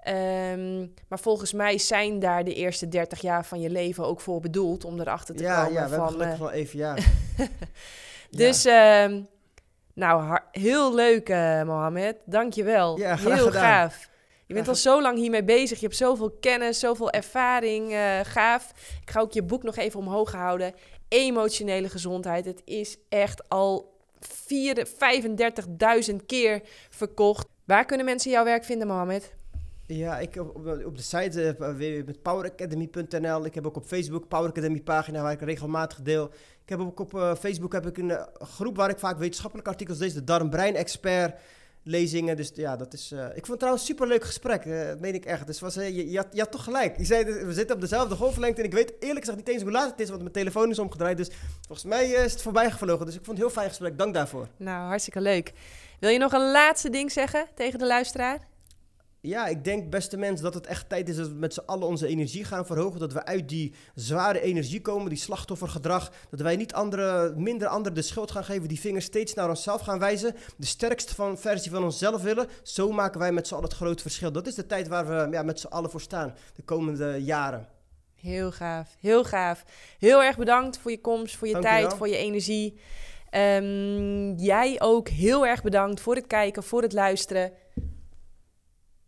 Ehm, 0.00 0.86
maar 1.08 1.18
volgens 1.18 1.52
mij 1.52 1.78
zijn 1.78 2.18
daar 2.18 2.44
de 2.44 2.54
eerste 2.54 2.88
30 2.88 3.20
jaar 3.20 3.44
van 3.44 3.60
je 3.60 3.70
leven 3.70 4.06
ook 4.06 4.20
voor 4.20 4.40
bedoeld 4.40 4.84
om 4.84 5.00
erachter 5.00 5.34
te 5.34 5.42
ja, 5.42 5.56
komen. 5.56 5.72
ja, 5.72 5.88
we 5.88 5.90
hebben 5.90 5.98
van, 5.98 6.08
gelukkig 6.08 6.34
eh, 6.34 6.40
wel 6.40 6.50
even, 6.50 6.78
ja. 6.78 6.96
dus, 8.30 8.64
ehm, 8.64 9.20
nou, 9.94 10.38
heel 10.50 10.94
leuk, 10.94 11.28
eh 11.28 11.62
Mohammed. 11.62 12.16
Dank 12.24 12.52
je 12.52 12.64
wel. 12.64 12.98
Ja, 12.98 13.16
graag 13.16 13.34
heel 13.34 13.46
gedaan. 13.46 13.62
gaaf. 13.62 14.09
Je 14.50 14.56
bent 14.56 14.68
al 14.68 14.74
zo 14.74 15.02
lang 15.02 15.18
hiermee 15.18 15.44
bezig. 15.44 15.80
Je 15.80 15.86
hebt 15.86 15.98
zoveel 15.98 16.30
kennis, 16.40 16.78
zoveel 16.78 17.10
ervaring. 17.10 17.92
Uh, 17.92 18.20
gaaf. 18.22 18.72
Ik 19.02 19.10
ga 19.10 19.20
ook 19.20 19.32
je 19.32 19.42
boek 19.42 19.62
nog 19.62 19.76
even 19.76 20.00
omhoog 20.00 20.32
houden. 20.32 20.74
Emotionele 21.08 21.88
gezondheid. 21.88 22.44
Het 22.44 22.62
is 22.64 22.96
echt 23.08 23.48
al 23.48 23.98
35.000 26.10 26.16
keer 26.26 26.60
verkocht. 26.88 27.46
Waar 27.64 27.84
kunnen 27.84 28.06
mensen 28.06 28.30
jouw 28.30 28.44
werk 28.44 28.64
vinden, 28.64 28.86
Mohamed? 28.86 29.34
Ja, 29.86 30.18
ik 30.18 30.36
op, 30.36 30.66
op 30.84 30.96
de 30.96 31.02
site 31.02 31.56
uh, 31.60 31.76
www.poweracademy.nl. 31.76 33.44
Ik 33.44 33.54
heb 33.54 33.66
ook 33.66 33.76
op 33.76 33.84
Facebook 33.84 34.28
Power 34.28 34.48
Academy 34.48 34.80
pagina 34.80 35.22
waar 35.22 35.32
ik 35.32 35.40
regelmatig 35.40 36.02
deel. 36.02 36.30
Ik 36.62 36.68
heb 36.68 36.80
ook 36.80 37.00
op 37.00 37.14
uh, 37.14 37.34
Facebook 37.34 37.72
heb 37.72 37.86
ik 37.86 37.98
een 37.98 38.26
groep 38.32 38.76
waar 38.76 38.90
ik 38.90 38.98
vaak 38.98 39.18
wetenschappelijke 39.18 39.70
artikels 39.70 39.98
lees. 39.98 40.14
De 40.14 40.24
Darm-Brein 40.24 40.76
Expert 40.76 41.40
lezingen. 41.82 42.36
Dus 42.36 42.50
ja, 42.54 42.76
dat 42.76 42.92
is. 42.92 43.12
Uh, 43.12 43.24
ik 43.24 43.32
vond 43.32 43.46
het 43.46 43.58
trouwens 43.58 43.82
een 43.82 43.94
superleuk 43.94 44.24
gesprek. 44.24 44.64
Uh, 44.64 44.86
dat 44.86 45.00
meen 45.00 45.14
ik 45.14 45.24
echt. 45.24 45.46
Dus 45.46 45.60
was, 45.60 45.76
uh, 45.76 45.88
je, 45.88 46.10
je, 46.10 46.16
had, 46.16 46.26
je 46.32 46.48
toch 46.48 46.64
gelijk. 46.64 46.96
Je 46.96 47.04
zei, 47.04 47.24
we 47.24 47.52
zitten 47.52 47.74
op 47.74 47.80
dezelfde 47.80 48.14
golflengte. 48.14 48.60
En 48.60 48.66
ik 48.66 48.74
weet 48.74 48.92
eerlijk 48.98 49.20
gezegd 49.20 49.38
niet 49.38 49.48
eens 49.48 49.62
hoe 49.62 49.70
laat 49.70 49.90
het 49.90 50.00
is, 50.00 50.08
want 50.08 50.20
mijn 50.20 50.32
telefoon 50.32 50.70
is 50.70 50.78
omgedraaid. 50.78 51.16
Dus 51.16 51.30
volgens 51.66 51.88
mij 51.88 52.10
is 52.10 52.32
het 52.32 52.42
voorbij 52.42 52.70
gevlogen. 52.70 53.06
Dus 53.06 53.14
ik 53.14 53.24
vond 53.24 53.38
het 53.38 53.46
heel 53.46 53.56
fijn 53.56 53.68
gesprek. 53.68 53.98
Dank 53.98 54.14
daarvoor. 54.14 54.48
Nou, 54.56 54.86
hartstikke 54.86 55.20
leuk. 55.20 55.52
Wil 56.00 56.10
je 56.10 56.18
nog 56.18 56.32
een 56.32 56.50
laatste 56.50 56.90
ding 56.90 57.12
zeggen 57.12 57.46
tegen 57.54 57.78
de 57.78 57.86
luisteraar? 57.86 58.48
Ja, 59.22 59.46
ik 59.46 59.64
denk, 59.64 59.90
beste 59.90 60.16
mensen, 60.16 60.44
dat 60.44 60.54
het 60.54 60.66
echt 60.66 60.88
tijd 60.88 61.08
is 61.08 61.16
dat 61.16 61.28
we 61.28 61.34
met 61.34 61.54
z'n 61.54 61.62
allen 61.66 61.86
onze 61.86 62.06
energie 62.06 62.44
gaan 62.44 62.66
verhogen. 62.66 63.00
Dat 63.00 63.12
we 63.12 63.24
uit 63.24 63.48
die 63.48 63.74
zware 63.94 64.40
energie 64.40 64.80
komen, 64.80 65.08
die 65.08 65.18
slachtoffergedrag. 65.18 66.12
Dat 66.30 66.40
wij 66.40 66.56
niet 66.56 66.72
andere, 66.72 67.34
minder 67.36 67.68
anderen 67.68 67.94
de 67.94 68.02
schuld 68.02 68.30
gaan 68.30 68.44
geven, 68.44 68.68
die 68.68 68.80
vingers 68.80 69.04
steeds 69.04 69.34
naar 69.34 69.48
onszelf 69.48 69.80
gaan 69.80 69.98
wijzen. 69.98 70.34
De 70.56 70.66
sterkste 70.66 71.14
van, 71.14 71.38
versie 71.38 71.70
van 71.70 71.84
onszelf 71.84 72.22
willen. 72.22 72.48
Zo 72.62 72.92
maken 72.92 73.20
wij 73.20 73.32
met 73.32 73.46
z'n 73.46 73.54
allen 73.54 73.68
het 73.68 73.76
grote 73.76 74.02
verschil. 74.02 74.32
Dat 74.32 74.46
is 74.46 74.54
de 74.54 74.66
tijd 74.66 74.88
waar 74.88 75.08
we 75.08 75.28
ja, 75.30 75.42
met 75.42 75.60
z'n 75.60 75.66
allen 75.66 75.90
voor 75.90 76.00
staan, 76.00 76.34
de 76.54 76.62
komende 76.62 77.24
jaren. 77.24 77.68
Heel 78.14 78.52
gaaf, 78.52 78.96
heel 79.00 79.24
gaaf. 79.24 79.64
Heel 79.98 80.22
erg 80.22 80.36
bedankt 80.36 80.78
voor 80.78 80.90
je 80.90 81.00
komst, 81.00 81.36
voor 81.36 81.46
je 81.46 81.52
Dank 81.52 81.64
tijd, 81.64 81.90
je 81.90 81.96
voor 81.96 82.08
je 82.08 82.16
energie. 82.16 82.80
Um, 83.34 84.34
jij 84.34 84.80
ook 84.80 85.08
heel 85.08 85.46
erg 85.46 85.62
bedankt 85.62 86.00
voor 86.00 86.14
het 86.14 86.26
kijken, 86.26 86.62
voor 86.62 86.82
het 86.82 86.92
luisteren. 86.92 87.52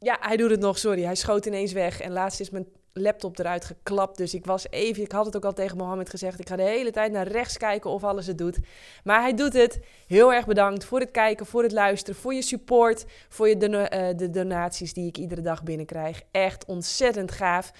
Ja, 0.02 0.16
hij 0.20 0.36
doet 0.36 0.50
het 0.50 0.60
nog, 0.60 0.78
sorry. 0.78 1.02
Hij 1.02 1.14
schoot 1.14 1.46
ineens 1.46 1.72
weg. 1.72 2.00
En 2.00 2.12
laatst 2.12 2.40
is 2.40 2.50
mijn 2.50 2.66
laptop 2.92 3.38
eruit 3.38 3.64
geklapt. 3.64 4.16
Dus 4.16 4.34
ik 4.34 4.44
was 4.44 4.70
even, 4.70 5.02
ik 5.02 5.12
had 5.12 5.26
het 5.26 5.36
ook 5.36 5.44
al 5.44 5.52
tegen 5.52 5.76
Mohammed 5.76 6.10
gezegd. 6.10 6.40
Ik 6.40 6.48
ga 6.48 6.56
de 6.56 6.62
hele 6.62 6.90
tijd 6.90 7.12
naar 7.12 7.28
rechts 7.28 7.56
kijken 7.56 7.90
of 7.90 8.04
alles 8.04 8.26
het 8.26 8.38
doet. 8.38 8.58
Maar 9.04 9.20
hij 9.20 9.34
doet 9.34 9.52
het. 9.52 9.80
Heel 10.06 10.32
erg 10.32 10.46
bedankt 10.46 10.84
voor 10.84 11.00
het 11.00 11.10
kijken, 11.10 11.46
voor 11.46 11.62
het 11.62 11.72
luisteren, 11.72 12.20
voor 12.20 12.34
je 12.34 12.42
support, 12.42 13.04
voor 13.28 13.48
je 13.48 13.56
don 13.56 13.72
uh, 13.72 13.86
de 14.16 14.30
donaties 14.30 14.92
die 14.92 15.06
ik 15.06 15.18
iedere 15.18 15.40
dag 15.40 15.62
binnenkrijg. 15.62 16.22
Echt 16.30 16.64
ontzettend 16.64 17.30
gaaf. 17.30 17.72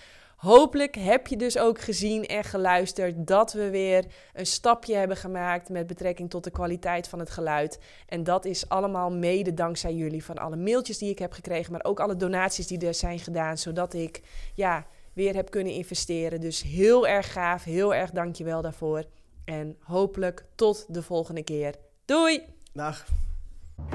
Hopelijk 0.43 0.95
heb 0.95 1.27
je 1.27 1.37
dus 1.37 1.59
ook 1.59 1.81
gezien 1.81 2.27
en 2.27 2.45
geluisterd 2.45 3.27
dat 3.27 3.53
we 3.53 3.71
weer 3.71 4.05
een 4.33 4.47
stapje 4.47 4.95
hebben 4.95 5.17
gemaakt 5.17 5.69
met 5.69 5.87
betrekking 5.87 6.31
tot 6.31 6.45
de 6.45 6.51
kwaliteit 6.51 7.09
van 7.09 7.19
het 7.19 7.31
geluid. 7.31 7.79
En 8.07 8.25
dat 8.25 8.45
is 8.45 8.69
allemaal 8.69 9.11
mede 9.11 9.55
dankzij 9.55 9.95
jullie 9.95 10.25
van 10.25 10.39
alle 10.39 10.57
mailtjes 10.57 10.99
die 10.99 11.11
ik 11.11 11.19
heb 11.19 11.33
gekregen, 11.33 11.73
maar 11.73 11.85
ook 11.85 12.01
alle 12.01 12.17
donaties 12.17 12.67
die 12.67 12.87
er 12.87 12.95
zijn 12.95 13.19
gedaan, 13.19 13.59
zodat 13.59 13.95
ik 13.95 14.21
ja, 14.55 14.87
weer 15.13 15.35
heb 15.35 15.51
kunnen 15.51 15.73
investeren. 15.73 16.41
Dus 16.41 16.63
heel 16.63 17.07
erg 17.07 17.33
gaaf, 17.33 17.65
heel 17.65 17.95
erg 17.95 18.11
dankjewel 18.11 18.63
daarvoor. 18.63 19.05
En 19.45 19.77
hopelijk 19.81 20.45
tot 20.55 20.87
de 20.89 21.03
volgende 21.03 21.43
keer. 21.43 21.75
Doei! 22.05 22.43
Dag. 22.73 23.05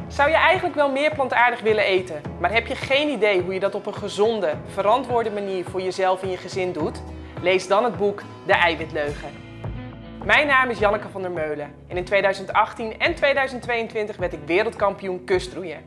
Zou 0.07 0.29
je 0.29 0.35
eigenlijk 0.35 0.75
wel 0.75 0.91
meer 0.91 1.13
plantaardig 1.13 1.61
willen 1.61 1.83
eten, 1.83 2.21
maar 2.39 2.53
heb 2.53 2.67
je 2.67 2.75
geen 2.75 3.09
idee 3.09 3.41
hoe 3.41 3.53
je 3.53 3.59
dat 3.59 3.75
op 3.75 3.85
een 3.85 3.93
gezonde, 3.93 4.53
verantwoorde 4.65 5.31
manier 5.31 5.65
voor 5.65 5.81
jezelf 5.81 6.21
en 6.21 6.29
je 6.29 6.37
gezin 6.37 6.71
doet? 6.71 7.01
Lees 7.41 7.67
dan 7.67 7.83
het 7.83 7.97
boek 7.97 8.21
De 8.45 8.53
Eiwitleugen. 8.53 9.29
Mijn 10.23 10.47
naam 10.47 10.69
is 10.69 10.79
Janneke 10.79 11.09
van 11.09 11.21
der 11.21 11.31
Meulen 11.31 11.73
en 11.87 11.97
in 11.97 12.05
2018 12.05 12.99
en 12.99 13.15
2022 13.15 14.17
werd 14.17 14.33
ik 14.33 14.39
wereldkampioen 14.45 15.23
kustroeien. 15.23 15.85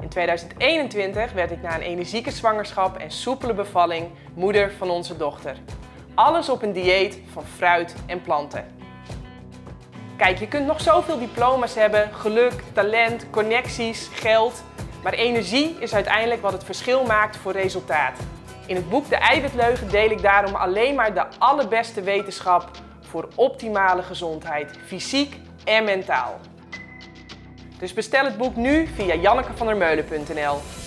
In 0.00 0.08
2021 0.08 1.32
werd 1.32 1.50
ik 1.50 1.62
na 1.62 1.74
een 1.74 1.80
energieke 1.80 2.30
zwangerschap 2.30 2.96
en 2.96 3.10
soepele 3.10 3.54
bevalling 3.54 4.06
moeder 4.34 4.72
van 4.72 4.90
onze 4.90 5.16
dochter. 5.16 5.56
Alles 6.14 6.48
op 6.48 6.62
een 6.62 6.72
dieet 6.72 7.20
van 7.32 7.44
fruit 7.44 7.94
en 8.06 8.22
planten. 8.22 8.79
Kijk, 10.20 10.38
je 10.38 10.48
kunt 10.48 10.66
nog 10.66 10.80
zoveel 10.80 11.18
diploma's 11.18 11.74
hebben, 11.74 12.10
geluk, 12.14 12.52
talent, 12.72 13.30
connecties, 13.30 14.08
geld. 14.12 14.62
Maar 15.02 15.12
energie 15.12 15.76
is 15.78 15.94
uiteindelijk 15.94 16.42
wat 16.42 16.52
het 16.52 16.64
verschil 16.64 17.04
maakt 17.04 17.36
voor 17.36 17.52
resultaat. 17.52 18.18
In 18.66 18.76
het 18.76 18.88
boek 18.88 19.08
De 19.08 19.16
Eiwitleugen 19.16 19.88
deel 19.88 20.10
ik 20.10 20.22
daarom 20.22 20.54
alleen 20.54 20.94
maar 20.94 21.14
de 21.14 21.24
allerbeste 21.38 22.02
wetenschap 22.02 22.70
voor 23.00 23.28
optimale 23.34 24.02
gezondheid, 24.02 24.78
fysiek 24.86 25.36
en 25.64 25.84
mentaal. 25.84 26.40
Dus 27.78 27.92
bestel 27.92 28.24
het 28.24 28.36
boek 28.36 28.56
nu 28.56 28.86
via 28.86 29.14
jannekevandermeulen.nl. 29.14 30.79